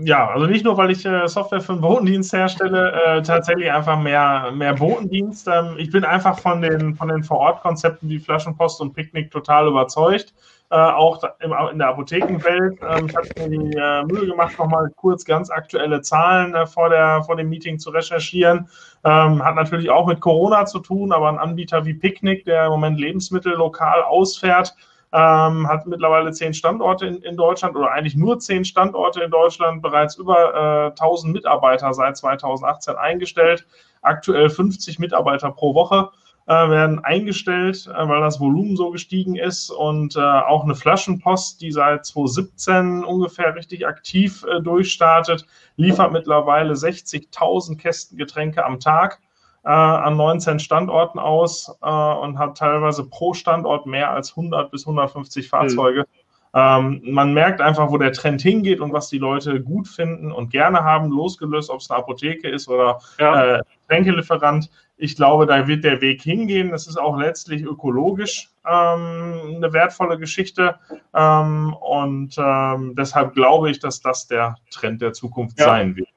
Ja, 0.00 0.28
also 0.28 0.46
nicht 0.46 0.64
nur, 0.64 0.76
weil 0.76 0.90
ich 0.90 1.04
äh, 1.04 1.28
Software 1.28 1.60
für 1.60 1.74
den 1.74 1.82
Botendienst 1.82 2.32
herstelle, 2.32 2.92
äh, 2.92 3.22
tatsächlich 3.22 3.70
einfach 3.70 4.00
mehr, 4.00 4.50
mehr 4.52 4.74
Botendienst. 4.74 5.46
Ähm, 5.48 5.76
ich 5.78 5.90
bin 5.90 6.04
einfach 6.04 6.38
von 6.38 6.62
den, 6.62 6.94
von 6.94 7.08
den 7.08 7.22
Vor-Ort-Konzepten 7.22 8.08
wie 8.08 8.18
Flaschenpost 8.18 8.80
und 8.80 8.94
Picknick 8.94 9.30
total 9.30 9.68
überzeugt 9.68 10.34
äh, 10.70 10.76
auch 10.76 11.22
im, 11.40 11.54
in 11.72 11.78
der 11.78 11.88
Apothekenwelt. 11.88 12.78
Ähm, 12.82 13.06
ich 13.06 13.16
habe 13.16 13.28
mir 13.38 13.48
die 13.48 13.76
äh, 13.76 14.04
Mühe 14.04 14.26
gemacht, 14.26 14.58
nochmal 14.58 14.90
kurz 14.96 15.24
ganz 15.24 15.50
aktuelle 15.50 16.00
Zahlen 16.00 16.54
äh, 16.54 16.66
vor, 16.66 16.88
der, 16.88 17.22
vor 17.22 17.36
dem 17.36 17.48
Meeting 17.48 17.78
zu 17.78 17.90
recherchieren. 17.90 18.68
Ähm, 19.04 19.44
hat 19.44 19.54
natürlich 19.54 19.90
auch 19.90 20.06
mit 20.06 20.20
Corona 20.20 20.66
zu 20.66 20.80
tun, 20.80 21.12
aber 21.12 21.28
ein 21.28 21.38
Anbieter 21.38 21.84
wie 21.84 21.94
Picknick, 21.94 22.44
der 22.44 22.66
im 22.66 22.72
Moment 22.72 22.98
Lebensmittel 22.98 23.54
lokal 23.54 24.02
ausfährt, 24.02 24.74
ähm, 25.12 25.68
hat 25.68 25.86
mittlerweile 25.86 26.32
zehn 26.32 26.52
Standorte 26.52 27.06
in, 27.06 27.22
in, 27.22 27.36
Deutschland 27.36 27.76
oder 27.76 27.92
eigentlich 27.92 28.16
nur 28.16 28.40
zehn 28.40 28.64
Standorte 28.64 29.22
in 29.22 29.30
Deutschland, 29.30 29.82
bereits 29.82 30.16
über 30.16 30.88
äh, 30.88 31.00
1000 31.00 31.32
Mitarbeiter 31.32 31.94
seit 31.94 32.16
2018 32.16 32.96
eingestellt, 32.96 33.66
aktuell 34.02 34.50
50 34.50 34.98
Mitarbeiter 34.98 35.52
pro 35.52 35.74
Woche 35.74 36.10
werden 36.52 37.00
eingestellt, 37.04 37.88
äh, 37.88 38.08
weil 38.08 38.20
das 38.20 38.40
Volumen 38.40 38.76
so 38.76 38.90
gestiegen 38.90 39.36
ist 39.36 39.70
und 39.70 40.16
äh, 40.16 40.20
auch 40.20 40.64
eine 40.64 40.74
Flaschenpost, 40.74 41.60
die 41.60 41.72
seit 41.72 42.06
2017 42.06 43.04
ungefähr 43.04 43.54
richtig 43.54 43.86
aktiv 43.86 44.44
äh, 44.44 44.60
durchstartet, 44.60 45.46
liefert 45.76 46.12
mittlerweile 46.12 46.74
60.000 46.74 47.76
Kästen 47.78 48.16
Getränke 48.16 48.64
am 48.64 48.78
Tag 48.80 49.20
äh, 49.64 49.68
an 49.68 50.16
19 50.16 50.60
Standorten 50.60 51.18
aus 51.18 51.76
äh, 51.82 51.88
und 51.88 52.38
hat 52.38 52.56
teilweise 52.56 53.04
pro 53.04 53.34
Standort 53.34 53.86
mehr 53.86 54.12
als 54.12 54.30
100 54.30 54.70
bis 54.70 54.86
150 54.86 55.48
Fahrzeuge. 55.48 56.00
Mhm. 56.00 56.26
Ähm, 56.54 57.02
man 57.04 57.34
merkt 57.34 57.60
einfach, 57.60 57.90
wo 57.90 57.98
der 57.98 58.12
Trend 58.12 58.40
hingeht 58.40 58.80
und 58.80 58.92
was 58.92 59.08
die 59.08 59.18
Leute 59.18 59.60
gut 59.60 59.88
finden 59.88 60.32
und 60.32 60.50
gerne 60.50 60.84
haben, 60.84 61.10
losgelöst, 61.10 61.68
ob 61.68 61.80
es 61.80 61.90
eine 61.90 61.98
Apotheke 61.98 62.48
ist 62.48 62.68
oder 62.68 63.00
ja. 63.18 63.56
äh, 63.56 63.62
Tränkelieferant. 63.88 64.70
Ich 64.98 65.16
glaube, 65.16 65.46
da 65.46 65.66
wird 65.68 65.84
der 65.84 66.00
Weg 66.00 66.22
hingehen. 66.22 66.70
Das 66.70 66.86
ist 66.86 66.96
auch 66.96 67.18
letztlich 67.18 67.62
ökologisch 67.62 68.48
ähm, 68.66 69.56
eine 69.56 69.72
wertvolle 69.72 70.18
Geschichte. 70.18 70.76
Ähm, 71.14 71.74
und 71.74 72.34
ähm, 72.38 72.94
deshalb 72.96 73.34
glaube 73.34 73.70
ich, 73.70 73.78
dass 73.78 74.00
das 74.00 74.26
der 74.26 74.56
Trend 74.70 75.02
der 75.02 75.12
Zukunft 75.12 75.58
ja. 75.58 75.66
sein 75.66 75.96
wird. 75.96 76.08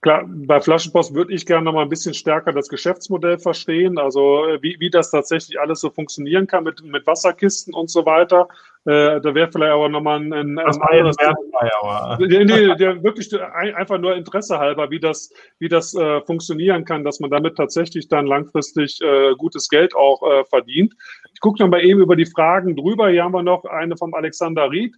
Klar, 0.00 0.24
bei 0.28 0.60
Flaschenpost 0.60 1.12
würde 1.12 1.34
ich 1.34 1.44
gerne 1.44 1.64
noch 1.64 1.72
mal 1.72 1.82
ein 1.82 1.88
bisschen 1.88 2.14
stärker 2.14 2.52
das 2.52 2.68
Geschäftsmodell 2.68 3.38
verstehen, 3.38 3.98
also 3.98 4.46
äh, 4.46 4.62
wie, 4.62 4.76
wie 4.78 4.90
das 4.90 5.10
tatsächlich 5.10 5.58
alles 5.58 5.80
so 5.80 5.90
funktionieren 5.90 6.46
kann 6.46 6.62
mit, 6.62 6.84
mit 6.84 7.04
Wasserkisten 7.04 7.74
und 7.74 7.90
so 7.90 8.06
weiter. 8.06 8.46
Äh, 8.84 9.20
da 9.20 9.34
wäre 9.34 9.50
vielleicht 9.50 9.72
aber 9.72 9.88
nochmal 9.88 10.20
ein, 10.20 10.32
ein, 10.32 10.54
das 10.54 10.80
ein 10.80 10.82
anderes 10.82 11.16
aber. 11.18 12.16
Nee, 12.20 12.44
nee, 12.44 12.76
der 12.76 13.02
wirklich 13.02 13.28
ein, 13.34 13.74
einfach 13.74 13.98
nur 13.98 14.14
Interesse 14.14 14.60
halber, 14.60 14.88
wie 14.90 15.00
das, 15.00 15.32
wie 15.58 15.68
das 15.68 15.94
äh, 15.96 16.20
funktionieren 16.20 16.84
kann, 16.84 17.02
dass 17.02 17.18
man 17.18 17.30
damit 17.30 17.56
tatsächlich 17.56 18.06
dann 18.06 18.26
langfristig 18.26 19.00
äh, 19.02 19.34
gutes 19.36 19.68
Geld 19.68 19.96
auch 19.96 20.22
äh, 20.22 20.44
verdient. 20.44 20.94
Ich 21.34 21.40
gucke 21.40 21.60
noch 21.60 21.70
mal 21.70 21.84
eben 21.84 22.00
über 22.00 22.14
die 22.14 22.26
Fragen 22.26 22.76
drüber. 22.76 23.10
Hier 23.10 23.24
haben 23.24 23.34
wir 23.34 23.42
noch 23.42 23.64
eine 23.64 23.96
vom 23.96 24.14
Alexander 24.14 24.70
Ried. 24.70 24.94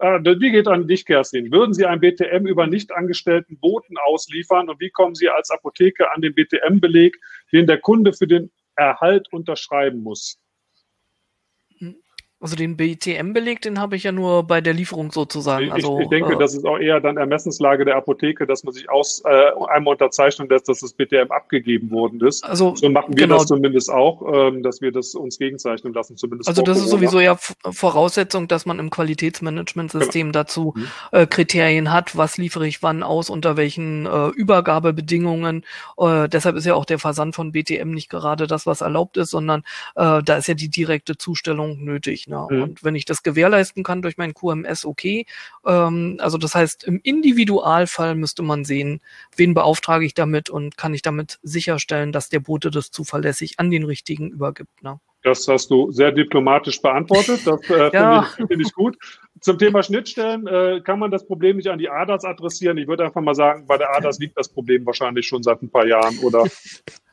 Äh, 0.00 0.20
die 0.22 0.50
geht 0.50 0.68
an 0.68 0.86
dich, 0.86 1.04
Kerstin. 1.04 1.50
Würden 1.50 1.74
Sie 1.74 1.86
ein 1.86 2.00
BTM 2.00 2.46
über 2.46 2.66
nicht 2.66 2.92
angestellten 2.92 3.58
Boten 3.58 3.96
ausliefern 3.98 4.68
und 4.68 4.80
wie 4.80 4.90
kommen 4.90 5.14
Sie 5.14 5.28
als 5.28 5.50
Apotheke 5.50 6.10
an 6.12 6.20
den 6.20 6.34
BTM-Beleg, 6.34 7.16
den 7.52 7.66
der 7.66 7.78
Kunde 7.78 8.12
für 8.12 8.26
den 8.26 8.50
Erhalt 8.76 9.32
unterschreiben 9.32 10.02
muss? 10.02 10.38
Also 12.40 12.54
den 12.54 12.76
BTM-Beleg, 12.76 13.62
den 13.62 13.80
habe 13.80 13.96
ich 13.96 14.04
ja 14.04 14.12
nur 14.12 14.44
bei 14.44 14.60
der 14.60 14.72
Lieferung 14.72 15.10
sozusagen. 15.10 15.66
Ich, 15.66 15.72
also, 15.72 15.98
ich 15.98 16.08
denke, 16.08 16.34
äh, 16.34 16.38
das 16.38 16.54
ist 16.54 16.64
auch 16.64 16.78
eher 16.78 17.00
dann 17.00 17.16
Ermessenslage 17.16 17.84
der 17.84 17.96
Apotheke, 17.96 18.46
dass 18.46 18.62
man 18.62 18.72
sich 18.72 18.88
aus 18.88 19.22
äh, 19.24 19.50
einmal 19.68 19.94
unterzeichnen 19.94 20.48
lässt, 20.48 20.68
dass 20.68 20.78
das 20.78 20.92
BTM 20.92 21.32
abgegeben 21.32 21.90
worden 21.90 22.20
ist. 22.20 22.44
Also 22.44 22.76
so 22.76 22.88
machen 22.90 23.16
wir 23.16 23.24
genau. 23.24 23.38
das 23.38 23.46
zumindest 23.46 23.90
auch, 23.90 24.22
ähm, 24.32 24.62
dass 24.62 24.80
wir 24.80 24.92
das 24.92 25.16
uns 25.16 25.38
gegenzeichnen 25.38 25.92
lassen, 25.92 26.16
zumindest. 26.16 26.48
Also 26.48 26.62
das 26.62 26.78
ist 26.78 26.90
sowieso 26.90 27.18
ja 27.18 27.36
Voraussetzung, 27.36 28.46
dass 28.46 28.66
man 28.66 28.78
im 28.78 28.90
Qualitätsmanagementsystem 28.90 30.28
genau. 30.28 30.32
dazu 30.32 30.74
mhm. 30.76 30.86
äh, 31.10 31.26
Kriterien 31.26 31.92
hat, 31.92 32.16
was 32.16 32.38
liefere 32.38 32.68
ich 32.68 32.84
wann 32.84 33.02
aus, 33.02 33.30
unter 33.30 33.56
welchen 33.56 34.06
äh, 34.06 34.28
Übergabebedingungen. 34.28 35.64
Äh, 35.96 36.28
deshalb 36.28 36.54
ist 36.54 36.66
ja 36.66 36.76
auch 36.76 36.84
der 36.84 37.00
Versand 37.00 37.34
von 37.34 37.50
BTM 37.50 37.90
nicht 37.90 38.10
gerade 38.10 38.46
das, 38.46 38.64
was 38.64 38.80
erlaubt 38.80 39.16
ist, 39.16 39.30
sondern 39.30 39.64
äh, 39.96 40.22
da 40.22 40.36
ist 40.36 40.46
ja 40.46 40.54
die 40.54 40.70
direkte 40.70 41.16
Zustellung 41.18 41.82
nötig. 41.82 42.27
Ne? 42.28 42.46
Mhm. 42.50 42.62
Und 42.62 42.84
wenn 42.84 42.94
ich 42.94 43.04
das 43.04 43.22
gewährleisten 43.22 43.82
kann 43.82 44.02
durch 44.02 44.18
mein 44.18 44.34
QMS, 44.34 44.84
okay. 44.84 45.26
Ähm, 45.66 46.18
also 46.20 46.38
das 46.38 46.54
heißt, 46.54 46.84
im 46.84 47.00
Individualfall 47.02 48.14
müsste 48.14 48.42
man 48.42 48.64
sehen, 48.64 49.00
wen 49.36 49.54
beauftrage 49.54 50.04
ich 50.04 50.14
damit 50.14 50.50
und 50.50 50.76
kann 50.76 50.94
ich 50.94 51.02
damit 51.02 51.38
sicherstellen, 51.42 52.12
dass 52.12 52.28
der 52.28 52.40
Bote 52.40 52.70
das 52.70 52.90
zuverlässig 52.90 53.58
an 53.58 53.70
den 53.70 53.84
richtigen 53.84 54.30
übergibt. 54.30 54.82
Ne? 54.82 55.00
Das 55.22 55.48
hast 55.48 55.70
du 55.70 55.90
sehr 55.90 56.12
diplomatisch 56.12 56.80
beantwortet. 56.80 57.40
Das 57.44 57.60
äh, 57.70 57.90
ja. 57.92 58.22
finde 58.22 58.44
ich, 58.44 58.48
find 58.48 58.66
ich, 58.66 58.72
gut. 58.74 58.96
Zum 59.40 59.58
Thema 59.58 59.82
Schnittstellen 59.82 60.46
äh, 60.46 60.80
kann 60.84 60.98
man 60.98 61.10
das 61.10 61.26
Problem 61.26 61.56
nicht 61.56 61.68
an 61.68 61.78
die 61.78 61.88
ADAS 61.88 62.24
adressieren. 62.24 62.78
Ich 62.78 62.86
würde 62.86 63.04
einfach 63.04 63.20
mal 63.20 63.34
sagen, 63.34 63.66
bei 63.66 63.78
der 63.78 63.94
ADAS 63.96 64.18
liegt 64.20 64.36
das 64.36 64.48
Problem 64.48 64.86
wahrscheinlich 64.86 65.26
schon 65.26 65.42
seit 65.42 65.62
ein 65.62 65.70
paar 65.70 65.86
Jahren, 65.86 66.18
oder? 66.20 66.44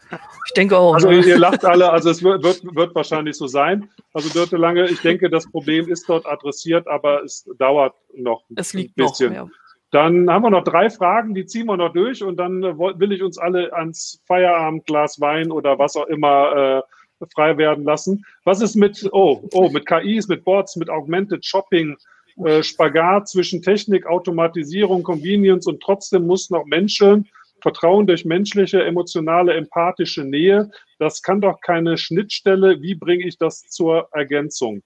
Ich 0.46 0.54
denke 0.54 0.78
auch. 0.78 0.94
Also 0.94 1.10
ne? 1.10 1.26
ihr 1.26 1.38
lacht 1.38 1.66
alle, 1.66 1.90
also 1.90 2.10
es 2.10 2.24
wird, 2.24 2.44
wird, 2.44 2.64
wird 2.76 2.96
wahrscheinlich 2.96 3.36
so 3.36 3.48
sein. 3.48 3.90
Also 4.14 4.30
Dörte 4.30 4.58
Lange, 4.58 4.90
ich 4.90 5.02
denke, 5.02 5.30
das 5.30 5.50
Problem 5.50 5.88
ist 5.90 6.08
dort 6.08 6.26
adressiert, 6.26 6.88
aber 6.88 7.24
es 7.24 7.50
dauert 7.58 7.96
noch 8.16 8.44
es 8.56 8.74
liegt 8.74 8.98
ein 8.98 9.06
bisschen. 9.06 9.34
Noch, 9.34 9.48
ja. 9.48 9.52
Dann 9.92 10.30
haben 10.30 10.44
wir 10.44 10.50
noch 10.50 10.64
drei 10.64 10.90
Fragen, 10.90 11.34
die 11.34 11.46
ziehen 11.46 11.68
wir 11.68 11.78
noch 11.78 11.94
durch 11.94 12.22
und 12.24 12.38
dann 12.38 12.64
äh, 12.64 12.78
will 12.78 13.12
ich 13.12 13.24
uns 13.24 13.38
alle 13.38 13.72
ans 13.74 14.22
Feierabendglas 14.28 15.22
Wein 15.22 15.52
oder 15.52 15.80
was 15.80 15.96
auch 15.96 16.08
immer 16.08 16.84
äh, 17.22 17.26
frei 17.34 17.58
werden 17.58 17.86
lassen. 17.86 18.26
Was 18.44 18.62
ist 18.62 18.76
mit, 18.76 19.08
oh, 19.14 19.48
oh, 19.54 19.70
mit 19.70 19.86
KIs, 19.86 20.28
mit 20.28 20.44
Bots, 20.44 20.76
mit 20.76 20.90
Augmented 20.90 21.46
Shopping, 21.46 21.96
äh, 22.44 22.62
Spagat 22.62 23.30
zwischen 23.30 23.62
Technik, 23.62 24.06
Automatisierung, 24.06 25.04
Convenience 25.04 25.68
und 25.68 25.82
trotzdem 25.82 26.28
muss 26.28 26.50
noch 26.50 26.66
Menschen 26.66 27.30
Vertrauen 27.66 28.06
durch 28.06 28.26
menschliche, 28.26 28.84
emotionale, 28.84 29.56
empathische 29.56 30.24
Nähe, 30.24 30.70
das 31.00 31.24
kann 31.24 31.42
doch 31.42 31.62
keine 31.62 31.98
Schnittstelle. 31.98 32.80
Wie 32.84 32.94
bringe 32.94 33.26
ich 33.26 33.40
das 33.40 33.64
zur 33.70 34.08
Ergänzung? 34.12 34.84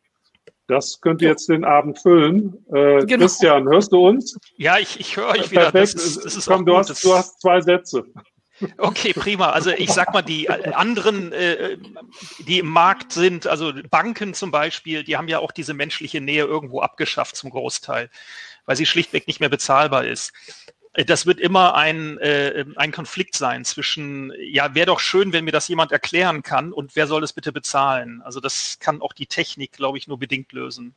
Das 0.68 1.02
könnte 1.02 1.26
jetzt 1.26 1.50
den 1.50 1.66
Abend 1.66 2.00
füllen. 2.00 2.66
Äh, 2.72 3.06
genau. 3.06 3.26
Christian, 3.26 3.68
hörst 3.68 3.92
du 3.92 4.08
uns? 4.08 4.38
Ja, 4.56 4.78
ich, 4.78 4.98
ich 4.98 5.18
höre 5.18 5.28
euch 5.28 5.52
wieder. 5.52 5.72
Perfekt. 5.72 5.96
Das 5.96 6.06
ist, 6.06 6.24
das 6.24 6.38
ist 6.38 6.46
Komm, 6.46 6.66
du, 6.66 6.78
hast, 6.78 7.04
du 7.04 7.14
hast 7.14 7.42
zwei 7.42 7.60
Sätze. 7.60 8.06
Okay, 8.78 9.12
prima. 9.12 9.50
Also 9.50 9.72
ich 9.72 9.92
sag 9.92 10.14
mal, 10.14 10.22
die 10.22 10.50
anderen, 10.50 11.34
äh, 11.34 11.78
die 12.48 12.60
im 12.60 12.68
Markt 12.68 13.12
sind, 13.12 13.46
also 13.46 13.74
Banken 13.90 14.34
zum 14.34 14.52
Beispiel, 14.52 15.04
die 15.04 15.18
haben 15.18 15.28
ja 15.28 15.40
auch 15.40 15.52
diese 15.52 15.74
menschliche 15.74 16.22
Nähe 16.22 16.46
irgendwo 16.46 16.80
abgeschafft 16.80 17.36
zum 17.36 17.50
Großteil, 17.50 18.10
weil 18.66 18.76
sie 18.78 18.86
schlichtweg 18.86 19.28
nicht 19.28 19.42
mehr 19.42 19.50
bezahlbar 19.50 20.06
ist. 20.06 20.32
Äh, 21.00 21.06
das 21.06 21.26
wird 21.26 21.40
immer 21.40 21.76
ein, 21.76 22.18
äh, 22.20 22.66
ein 22.76 22.92
Konflikt 22.92 23.36
sein 23.36 23.64
zwischen, 23.64 24.34
ja, 24.40 24.76
wäre 24.76 24.88
doch 24.88 25.00
schön, 25.00 25.34
wenn 25.34 25.46
mir 25.46 25.52
das 25.52 25.68
jemand 25.68 25.92
erklären 25.92 26.44
kann 26.44 26.74
und 26.74 26.96
wer 26.96 27.08
soll 27.08 27.24
es 27.24 27.34
bitte 27.34 27.52
bezahlen? 27.52 28.22
Also 28.24 28.40
das 28.40 28.78
kann 28.80 29.02
auch 29.02 29.14
die 29.14 29.26
Technik, 29.26 29.72
glaube 29.72 29.98
ich, 29.98 30.08
nur 30.08 30.20
bedingt 30.20 30.52
lösen. 30.52 30.96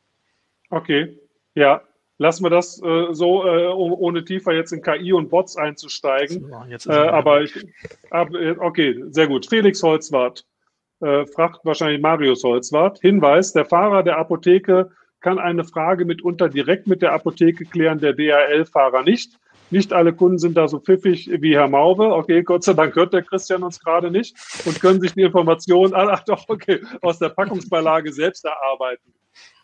Okay, 0.69 1.17
ja. 1.55 1.81
Lassen 2.19 2.43
wir 2.43 2.51
das 2.51 2.81
äh, 2.83 3.07
so, 3.11 3.45
äh, 3.45 3.67
ohne 3.67 4.23
tiefer 4.23 4.53
jetzt 4.53 4.71
in 4.71 4.83
KI 4.83 5.13
und 5.13 5.29
Bots 5.29 5.57
einzusteigen. 5.57 6.47
So, 6.77 6.91
äh, 6.91 6.93
aber 6.93 7.41
ich, 7.41 7.53
ab, 8.11 8.33
äh, 8.35 8.51
okay, 8.51 9.03
sehr 9.09 9.27
gut. 9.27 9.47
Felix 9.47 9.81
Holzwart 9.81 10.45
fragt 10.99 11.65
wahrscheinlich 11.65 11.99
Marius 11.99 12.45
Holzwart. 12.45 12.97
Hinweis, 13.01 13.51
der 13.51 13.65
Fahrer 13.65 14.03
der 14.03 14.17
Apotheke 14.17 14.91
kann 15.19 15.37
eine 15.37 15.65
Frage 15.65 16.05
mitunter 16.05 16.47
direkt 16.47 16.87
mit 16.87 17.01
der 17.01 17.11
Apotheke 17.11 17.65
klären, 17.65 17.99
der 17.99 18.13
DHL-Fahrer 18.13 19.03
nicht. 19.03 19.37
Nicht 19.69 19.93
alle 19.93 20.13
Kunden 20.13 20.37
sind 20.37 20.55
da 20.55 20.67
so 20.67 20.79
pfiffig 20.79 21.29
wie 21.41 21.55
Herr 21.55 21.67
Mauve. 21.67 22.13
Okay, 22.13 22.43
Gott 22.43 22.63
sei 22.63 22.73
Dank 22.73 22.95
hört 22.95 23.13
der 23.13 23.23
Christian 23.23 23.63
uns 23.63 23.79
gerade 23.79 24.11
nicht 24.11 24.35
und 24.65 24.79
können 24.79 25.01
sich 25.01 25.13
die 25.13 25.21
Informationen, 25.21 25.93
ach 25.95 26.23
doch, 26.23 26.45
okay, 26.47 26.81
aus 27.01 27.19
der 27.19 27.29
Packungsbeilage 27.29 28.11
selbst 28.13 28.45
erarbeiten. 28.45 29.13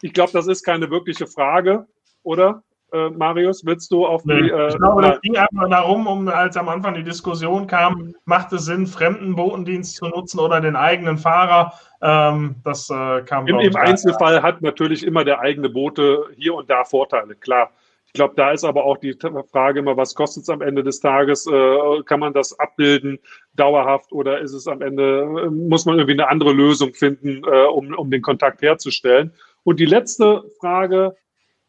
Ich 0.02 0.14
glaube, 0.14 0.32
das 0.34 0.48
ist 0.48 0.64
keine 0.64 0.90
wirkliche 0.90 1.28
Frage, 1.28 1.86
oder? 2.24 2.64
Äh, 2.92 3.10
Marius, 3.12 3.64
willst 3.66 3.92
du 3.92 4.06
auf 4.06 4.24
die. 4.24 4.32
Äh, 4.32 4.70
ich 4.70 4.78
glaube, 4.78 5.04
das 5.04 5.22
ging 5.22 5.38
einfach 5.38 5.70
darum, 5.70 6.08
um, 6.08 6.28
als 6.28 6.58
am 6.58 6.70
Anfang 6.70 6.96
die 6.96 7.04
Diskussion 7.04 7.68
kam, 7.68 8.16
macht 8.26 8.52
es 8.52 8.66
Sinn, 8.66 8.88
fremden 8.88 9.36
Botendienst 9.36 9.96
zu 9.96 10.08
nutzen 10.08 10.40
oder 10.40 10.60
den 10.60 10.76
eigenen 10.76 11.20
Fahrer? 11.20 11.74
Ähm, 12.02 12.56
das 12.64 12.90
äh, 12.90 13.22
kam. 13.22 13.46
Im, 13.48 13.60
im 13.60 13.76
Einzelfall 13.76 14.42
hat 14.42 14.62
natürlich 14.62 15.06
immer 15.06 15.24
der 15.24 15.40
eigene 15.40 15.70
Bote 15.70 16.26
hier 16.36 16.56
und 16.56 16.70
da 16.70 16.84
Vorteile, 16.84 17.36
klar. 17.36 17.70
Ich 18.12 18.14
glaube, 18.14 18.34
da 18.36 18.52
ist 18.52 18.64
aber 18.64 18.86
auch 18.86 18.98
die 18.98 19.16
Frage 19.52 19.80
immer, 19.80 19.96
was 19.96 20.16
kostet 20.16 20.44
es 20.44 20.50
am 20.50 20.62
Ende 20.62 20.84
des 20.84 21.00
Tages? 21.00 21.46
Äh, 21.46 22.04
kann 22.06 22.20
man 22.20 22.34
das 22.34 22.58
abbilden 22.58 23.20
dauerhaft 23.54 24.12
oder 24.12 24.40
ist 24.40 24.54
es 24.54 24.68
am 24.68 24.82
Ende, 24.82 25.22
äh, 25.46 25.50
muss 25.50 25.86
man 25.86 26.00
irgendwie 26.00 26.14
eine 26.14 26.28
andere 26.28 26.52
Lösung 26.52 26.94
finden, 26.94 27.44
äh, 27.46 27.66
um, 27.66 27.94
um 27.94 28.10
den 28.10 28.24
Kontakt 28.24 28.64
herzustellen? 28.64 29.32
Und 29.64 29.80
die 29.80 29.86
letzte 29.86 30.44
Frage, 30.60 31.16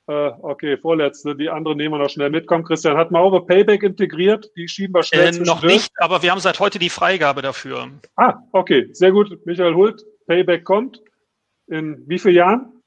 äh, 0.07 0.31
okay, 0.41 0.79
vorletzte, 0.79 1.37
die 1.37 1.51
andere 1.51 1.77
nehmen 1.77 1.95
wir 1.95 1.99
noch 1.99 2.09
schnell 2.09 2.31
mit. 2.31 2.47
Komm, 2.47 2.65
Christian, 2.65 2.97
hat 2.97 3.11
Mauve 3.11 3.45
Payback 3.45 3.83
integriert? 3.83 4.51
Die 4.57 4.67
schieben 4.67 4.95
wir 4.95 5.03
schnell 5.03 5.37
äh, 5.37 5.41
Noch 5.41 5.63
nicht, 5.63 5.93
aber 5.99 6.23
wir 6.23 6.31
haben 6.31 6.41
seit 6.41 6.59
heute 6.59 6.79
die 6.79 6.89
Freigabe 6.89 7.43
dafür. 7.43 7.91
Ah, 8.17 8.39
okay, 8.53 8.89
sehr 8.93 9.13
gut. 9.13 9.45
Michael 9.45 9.75
Hult, 9.75 10.03
Payback 10.27 10.65
kommt. 10.65 11.03
In 11.67 12.03
wie 12.09 12.19
vielen 12.19 12.35
Jahren? 12.35 12.80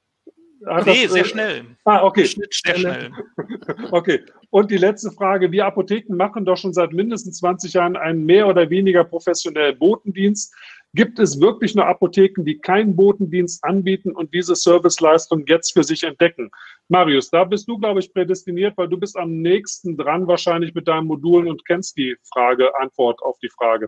Hat 0.66 0.86
nee, 0.86 1.04
das, 1.04 1.14
sehr 1.14 1.24
äh, 1.24 1.28
schnell. 1.28 1.66
Ah, 1.86 2.04
okay. 2.04 2.26
Sehr 2.26 2.76
schnell. 2.76 3.12
okay. 3.92 4.22
Und 4.50 4.72
die 4.72 4.78
letzte 4.78 5.12
Frage. 5.12 5.52
Wir 5.52 5.66
Apotheken 5.66 6.16
machen 6.16 6.46
doch 6.46 6.58
schon 6.58 6.74
seit 6.74 6.94
mindestens 6.94 7.40
20 7.40 7.74
Jahren 7.74 7.96
einen 7.96 8.26
mehr 8.26 8.48
oder 8.48 8.70
weniger 8.70 9.04
professionellen 9.04 9.78
Botendienst. 9.78 10.54
Gibt 10.96 11.18
es 11.18 11.42
wirklich 11.42 11.74
nur 11.74 11.88
Apotheken, 11.88 12.44
die 12.44 12.60
keinen 12.60 12.96
Botendienst 12.96 13.64
anbieten 13.64 14.12
und 14.12 14.32
diese 14.32 14.56
Serviceleistung 14.56 15.44
jetzt 15.48 15.74
für 15.74 15.84
sich 15.84 16.04
entdecken? 16.04 16.52
Marius, 16.88 17.32
da 17.32 17.44
bist 17.46 17.68
du, 17.68 17.80
glaube 17.80 18.00
ich, 18.00 18.14
prädestiniert, 18.14 18.78
weil 18.78 18.88
du 18.88 18.98
bist 18.98 19.18
am 19.18 19.42
nächsten 19.42 19.98
dran 19.98 20.28
wahrscheinlich 20.28 20.76
mit 20.76 20.88
deinen 20.88 21.08
Modulen 21.08 21.48
und 21.48 21.66
kennst 21.66 21.98
die 21.98 22.16
Frage, 22.32 22.70
Antwort 22.80 23.24
auf 23.24 23.40
die 23.40 23.50
Frage. 23.50 23.88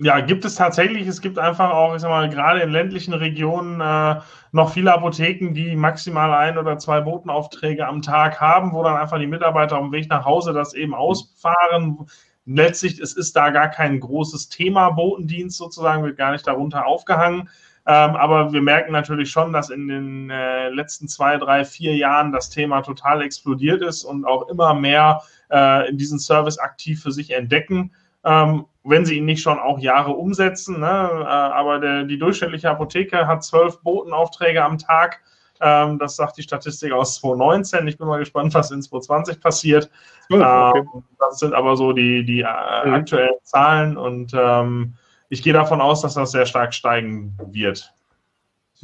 Ja, 0.00 0.18
gibt 0.20 0.44
es 0.44 0.56
tatsächlich. 0.56 1.06
Es 1.06 1.20
gibt 1.20 1.38
einfach 1.38 1.70
auch, 1.70 1.94
ich 1.94 2.00
sag 2.02 2.10
mal, 2.10 2.28
gerade 2.28 2.60
in 2.60 2.70
ländlichen 2.70 3.14
Regionen 3.14 3.80
äh, 3.80 4.20
noch 4.50 4.72
viele 4.72 4.92
Apotheken, 4.92 5.54
die 5.54 5.76
maximal 5.76 6.32
ein 6.34 6.58
oder 6.58 6.78
zwei 6.78 7.00
Botenaufträge 7.00 7.86
am 7.86 8.02
Tag 8.02 8.40
haben, 8.40 8.72
wo 8.72 8.82
dann 8.82 8.96
einfach 8.96 9.18
die 9.20 9.28
Mitarbeiter 9.28 9.76
auf 9.78 9.84
dem 9.84 9.92
Weg 9.92 10.08
nach 10.10 10.24
Hause 10.24 10.52
das 10.52 10.74
eben 10.74 10.94
ausfahren. 10.94 12.06
letztlich, 12.44 12.98
es 13.00 13.14
ist 13.16 13.36
da 13.36 13.50
gar 13.50 13.68
kein 13.68 14.00
großes 14.00 14.48
Thema 14.48 14.90
Botendienst 14.90 15.56
sozusagen, 15.58 16.02
wird 16.02 16.16
gar 16.18 16.32
nicht 16.32 16.46
darunter 16.46 16.86
aufgehangen. 16.86 17.48
Ähm, 17.86 18.16
aber 18.16 18.52
wir 18.52 18.62
merken 18.62 18.92
natürlich 18.92 19.30
schon, 19.30 19.52
dass 19.52 19.70
in 19.70 19.86
den 19.88 20.30
äh, 20.30 20.70
letzten 20.70 21.06
zwei, 21.06 21.36
drei, 21.36 21.64
vier 21.64 21.94
Jahren 21.96 22.32
das 22.32 22.50
Thema 22.50 22.80
total 22.82 23.22
explodiert 23.22 23.82
ist 23.82 24.04
und 24.04 24.24
auch 24.24 24.48
immer 24.48 24.74
mehr 24.74 25.22
äh, 25.50 25.88
in 25.88 25.98
diesen 25.98 26.18
Service 26.18 26.58
aktiv 26.58 27.02
für 27.02 27.12
sich 27.12 27.30
entdecken. 27.30 27.92
Ähm, 28.24 28.66
wenn 28.84 29.06
sie 29.06 29.16
ihn 29.16 29.24
nicht 29.24 29.42
schon 29.42 29.58
auch 29.58 29.78
Jahre 29.78 30.12
umsetzen. 30.12 30.80
Ne? 30.80 30.86
Äh, 30.86 31.26
aber 31.26 31.80
der, 31.80 32.04
die 32.04 32.18
durchschnittliche 32.18 32.70
Apotheke 32.70 33.26
hat 33.26 33.42
zwölf 33.42 33.80
Botenaufträge 33.80 34.62
am 34.62 34.78
Tag. 34.78 35.20
Ähm, 35.60 35.98
das 35.98 36.16
sagt 36.16 36.36
die 36.36 36.42
Statistik 36.42 36.92
aus 36.92 37.16
2019. 37.16 37.88
Ich 37.88 37.96
bin 37.96 38.06
mal 38.06 38.18
gespannt, 38.18 38.52
was 38.54 38.70
in 38.70 38.82
2020 38.82 39.40
passiert. 39.40 39.90
Okay. 40.30 40.78
Ähm, 40.78 41.04
das 41.18 41.38
sind 41.38 41.54
aber 41.54 41.76
so 41.76 41.92
die, 41.92 42.24
die 42.24 42.40
äh, 42.40 42.86
mhm. 42.86 42.94
aktuellen 42.94 43.38
Zahlen 43.42 43.96
und 43.96 44.32
ähm, 44.34 44.94
ich 45.30 45.42
gehe 45.42 45.52
davon 45.52 45.80
aus, 45.80 46.02
dass 46.02 46.14
das 46.14 46.32
sehr 46.32 46.46
stark 46.46 46.74
steigen 46.74 47.36
wird. 47.50 47.92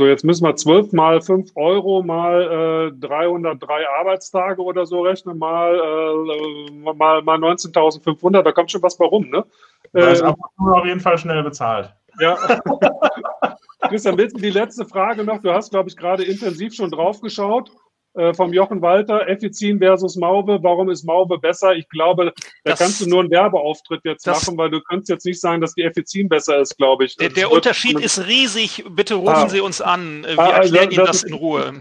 So, 0.00 0.06
jetzt 0.06 0.24
müssen 0.24 0.46
wir 0.46 0.56
12 0.56 0.94
mal 0.94 1.20
5 1.20 1.50
Euro 1.56 2.02
mal 2.02 2.88
äh, 2.90 3.06
303 3.06 3.86
Arbeitstage 3.98 4.62
oder 4.62 4.86
so 4.86 5.02
rechnen, 5.02 5.36
mal, 5.36 5.74
äh, 5.74 6.70
mal, 6.94 7.20
mal 7.20 7.36
19.500, 7.36 8.40
da 8.40 8.50
kommt 8.50 8.70
schon 8.70 8.82
was 8.82 8.96
bei 8.96 9.04
rum, 9.04 9.28
ne? 9.28 9.44
Das 9.92 10.22
äh, 10.22 10.24
auf 10.24 10.86
jeden 10.86 11.00
Fall 11.00 11.18
schnell 11.18 11.42
bezahlt. 11.42 11.92
Ja. 12.18 12.34
Christian, 13.90 14.16
willst 14.16 14.38
du 14.38 14.40
die 14.40 14.48
letzte 14.48 14.86
Frage 14.86 15.22
noch? 15.22 15.42
Du 15.42 15.52
hast, 15.52 15.68
glaube 15.68 15.90
ich, 15.90 15.98
gerade 15.98 16.24
intensiv 16.24 16.72
schon 16.72 16.90
drauf 16.90 17.20
geschaut. 17.20 17.70
Äh, 18.14 18.34
vom 18.34 18.52
Jochen 18.52 18.82
Walter, 18.82 19.28
Effizin 19.28 19.78
versus 19.78 20.16
Maube. 20.16 20.58
Warum 20.62 20.90
ist 20.90 21.04
Maube 21.04 21.38
besser? 21.38 21.76
Ich 21.76 21.88
glaube, 21.88 22.32
da 22.64 22.72
das, 22.72 22.80
kannst 22.80 23.00
du 23.00 23.08
nur 23.08 23.20
einen 23.20 23.30
Werbeauftritt 23.30 24.00
jetzt 24.04 24.26
das, 24.26 24.46
machen, 24.46 24.58
weil 24.58 24.68
du 24.68 24.80
kannst 24.80 25.08
jetzt 25.08 25.24
nicht 25.24 25.40
sagen, 25.40 25.60
dass 25.60 25.74
die 25.74 25.82
Effizin 25.82 26.28
besser 26.28 26.58
ist, 26.58 26.76
glaube 26.76 27.04
ich. 27.04 27.16
Der, 27.16 27.28
der 27.28 27.52
Unterschied 27.52 27.94
mit, 27.94 28.04
ist 28.04 28.26
riesig. 28.26 28.84
Bitte 28.90 29.14
rufen 29.14 29.32
ah, 29.32 29.48
Sie 29.48 29.60
uns 29.60 29.80
an. 29.80 30.24
Wir 30.24 30.38
ah, 30.40 30.50
erklären 30.56 30.88
das, 30.88 30.96
Ihnen 30.96 31.06
das 31.06 31.22
in 31.22 31.34
Ruhe. 31.34 31.72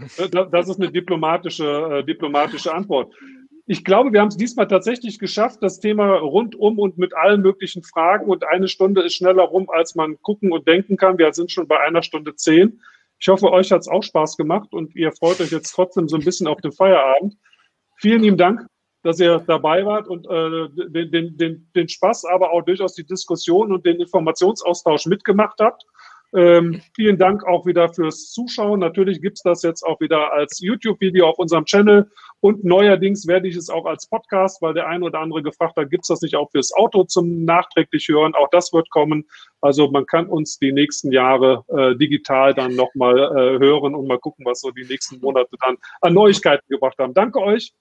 Das 0.52 0.68
ist 0.68 0.78
eine 0.78 0.92
diplomatische, 0.92 1.98
äh, 1.98 2.04
diplomatische 2.04 2.72
Antwort. 2.72 3.12
Ich 3.66 3.84
glaube, 3.84 4.12
wir 4.12 4.20
haben 4.20 4.28
es 4.28 4.36
diesmal 4.36 4.68
tatsächlich 4.68 5.18
geschafft, 5.18 5.58
das 5.62 5.80
Thema 5.80 6.14
rundum 6.14 6.78
und 6.78 6.96
mit 6.96 7.12
allen 7.14 7.40
möglichen 7.40 7.82
Fragen. 7.82 8.26
Und 8.26 8.44
eine 8.44 8.68
Stunde 8.68 9.02
ist 9.02 9.14
schneller 9.14 9.42
rum, 9.42 9.68
als 9.68 9.96
man 9.96 10.16
gucken 10.22 10.52
und 10.52 10.68
denken 10.68 10.96
kann. 10.96 11.18
Wir 11.18 11.32
sind 11.32 11.50
schon 11.50 11.66
bei 11.66 11.80
einer 11.80 12.04
Stunde 12.04 12.36
zehn. 12.36 12.80
Ich 13.20 13.28
hoffe, 13.28 13.52
euch 13.52 13.70
hat 13.70 13.82
es 13.82 13.88
auch 13.88 14.02
Spaß 14.02 14.38
gemacht 14.38 14.72
und 14.72 14.96
ihr 14.96 15.12
freut 15.12 15.40
euch 15.40 15.50
jetzt 15.50 15.72
trotzdem 15.72 16.08
so 16.08 16.16
ein 16.16 16.24
bisschen 16.24 16.46
auf 16.46 16.60
den 16.62 16.72
Feierabend. 16.72 17.36
Vielen 17.98 18.22
lieben 18.22 18.38
Dank, 18.38 18.66
dass 19.02 19.20
ihr 19.20 19.40
dabei 19.46 19.84
wart 19.84 20.08
und 20.08 20.26
äh, 20.26 20.88
den, 20.88 21.10
den, 21.10 21.36
den, 21.36 21.70
den 21.76 21.88
Spaß, 21.88 22.24
aber 22.24 22.50
auch 22.50 22.62
durchaus 22.62 22.94
die 22.94 23.04
Diskussion 23.04 23.72
und 23.72 23.84
den 23.84 24.00
Informationsaustausch 24.00 25.04
mitgemacht 25.04 25.60
habt. 25.60 25.84
Ähm, 26.32 26.80
vielen 26.94 27.18
Dank 27.18 27.44
auch 27.44 27.66
wieder 27.66 27.92
fürs 27.92 28.30
Zuschauen. 28.30 28.80
Natürlich 28.80 29.20
gibt's 29.20 29.42
das 29.42 29.62
jetzt 29.62 29.82
auch 29.82 30.00
wieder 30.00 30.32
als 30.32 30.60
YouTube-Video 30.60 31.28
auf 31.28 31.38
unserem 31.38 31.64
Channel 31.64 32.10
und 32.40 32.64
neuerdings 32.64 33.26
werde 33.26 33.48
ich 33.48 33.56
es 33.56 33.68
auch 33.68 33.84
als 33.84 34.06
Podcast, 34.06 34.62
weil 34.62 34.72
der 34.72 34.86
ein 34.86 35.02
oder 35.02 35.20
andere 35.20 35.42
gefragt 35.42 35.76
hat, 35.76 35.90
gibt's 35.90 36.08
das 36.08 36.22
nicht 36.22 36.36
auch 36.36 36.50
fürs 36.50 36.72
Auto 36.72 37.04
zum 37.04 37.44
nachträglich 37.44 38.08
hören? 38.08 38.34
Auch 38.34 38.48
das 38.50 38.72
wird 38.72 38.88
kommen. 38.90 39.28
Also 39.60 39.90
man 39.90 40.06
kann 40.06 40.26
uns 40.26 40.58
die 40.58 40.72
nächsten 40.72 41.12
Jahre 41.12 41.64
äh, 41.68 41.96
digital 41.96 42.54
dann 42.54 42.74
nochmal 42.76 43.18
äh, 43.18 43.58
hören 43.58 43.94
und 43.94 44.06
mal 44.06 44.18
gucken, 44.18 44.44
was 44.46 44.60
so 44.60 44.70
die 44.70 44.84
nächsten 44.84 45.20
Monate 45.20 45.56
dann 45.60 45.76
an 46.00 46.14
Neuigkeiten 46.14 46.66
gebracht 46.68 46.98
haben. 46.98 47.12
Danke 47.12 47.40
euch. 47.40 47.74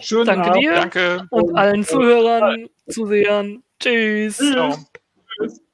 Schönen 0.00 0.26
Danke 0.26 0.50
Abend. 0.50 0.62
dir 0.62 0.74
Danke. 0.74 1.26
und 1.30 1.56
allen 1.56 1.82
Zuhörern, 1.82 2.68
Zusehern. 2.88 3.64
Tschüss. 3.80 4.38
Tschüss. 4.38 5.67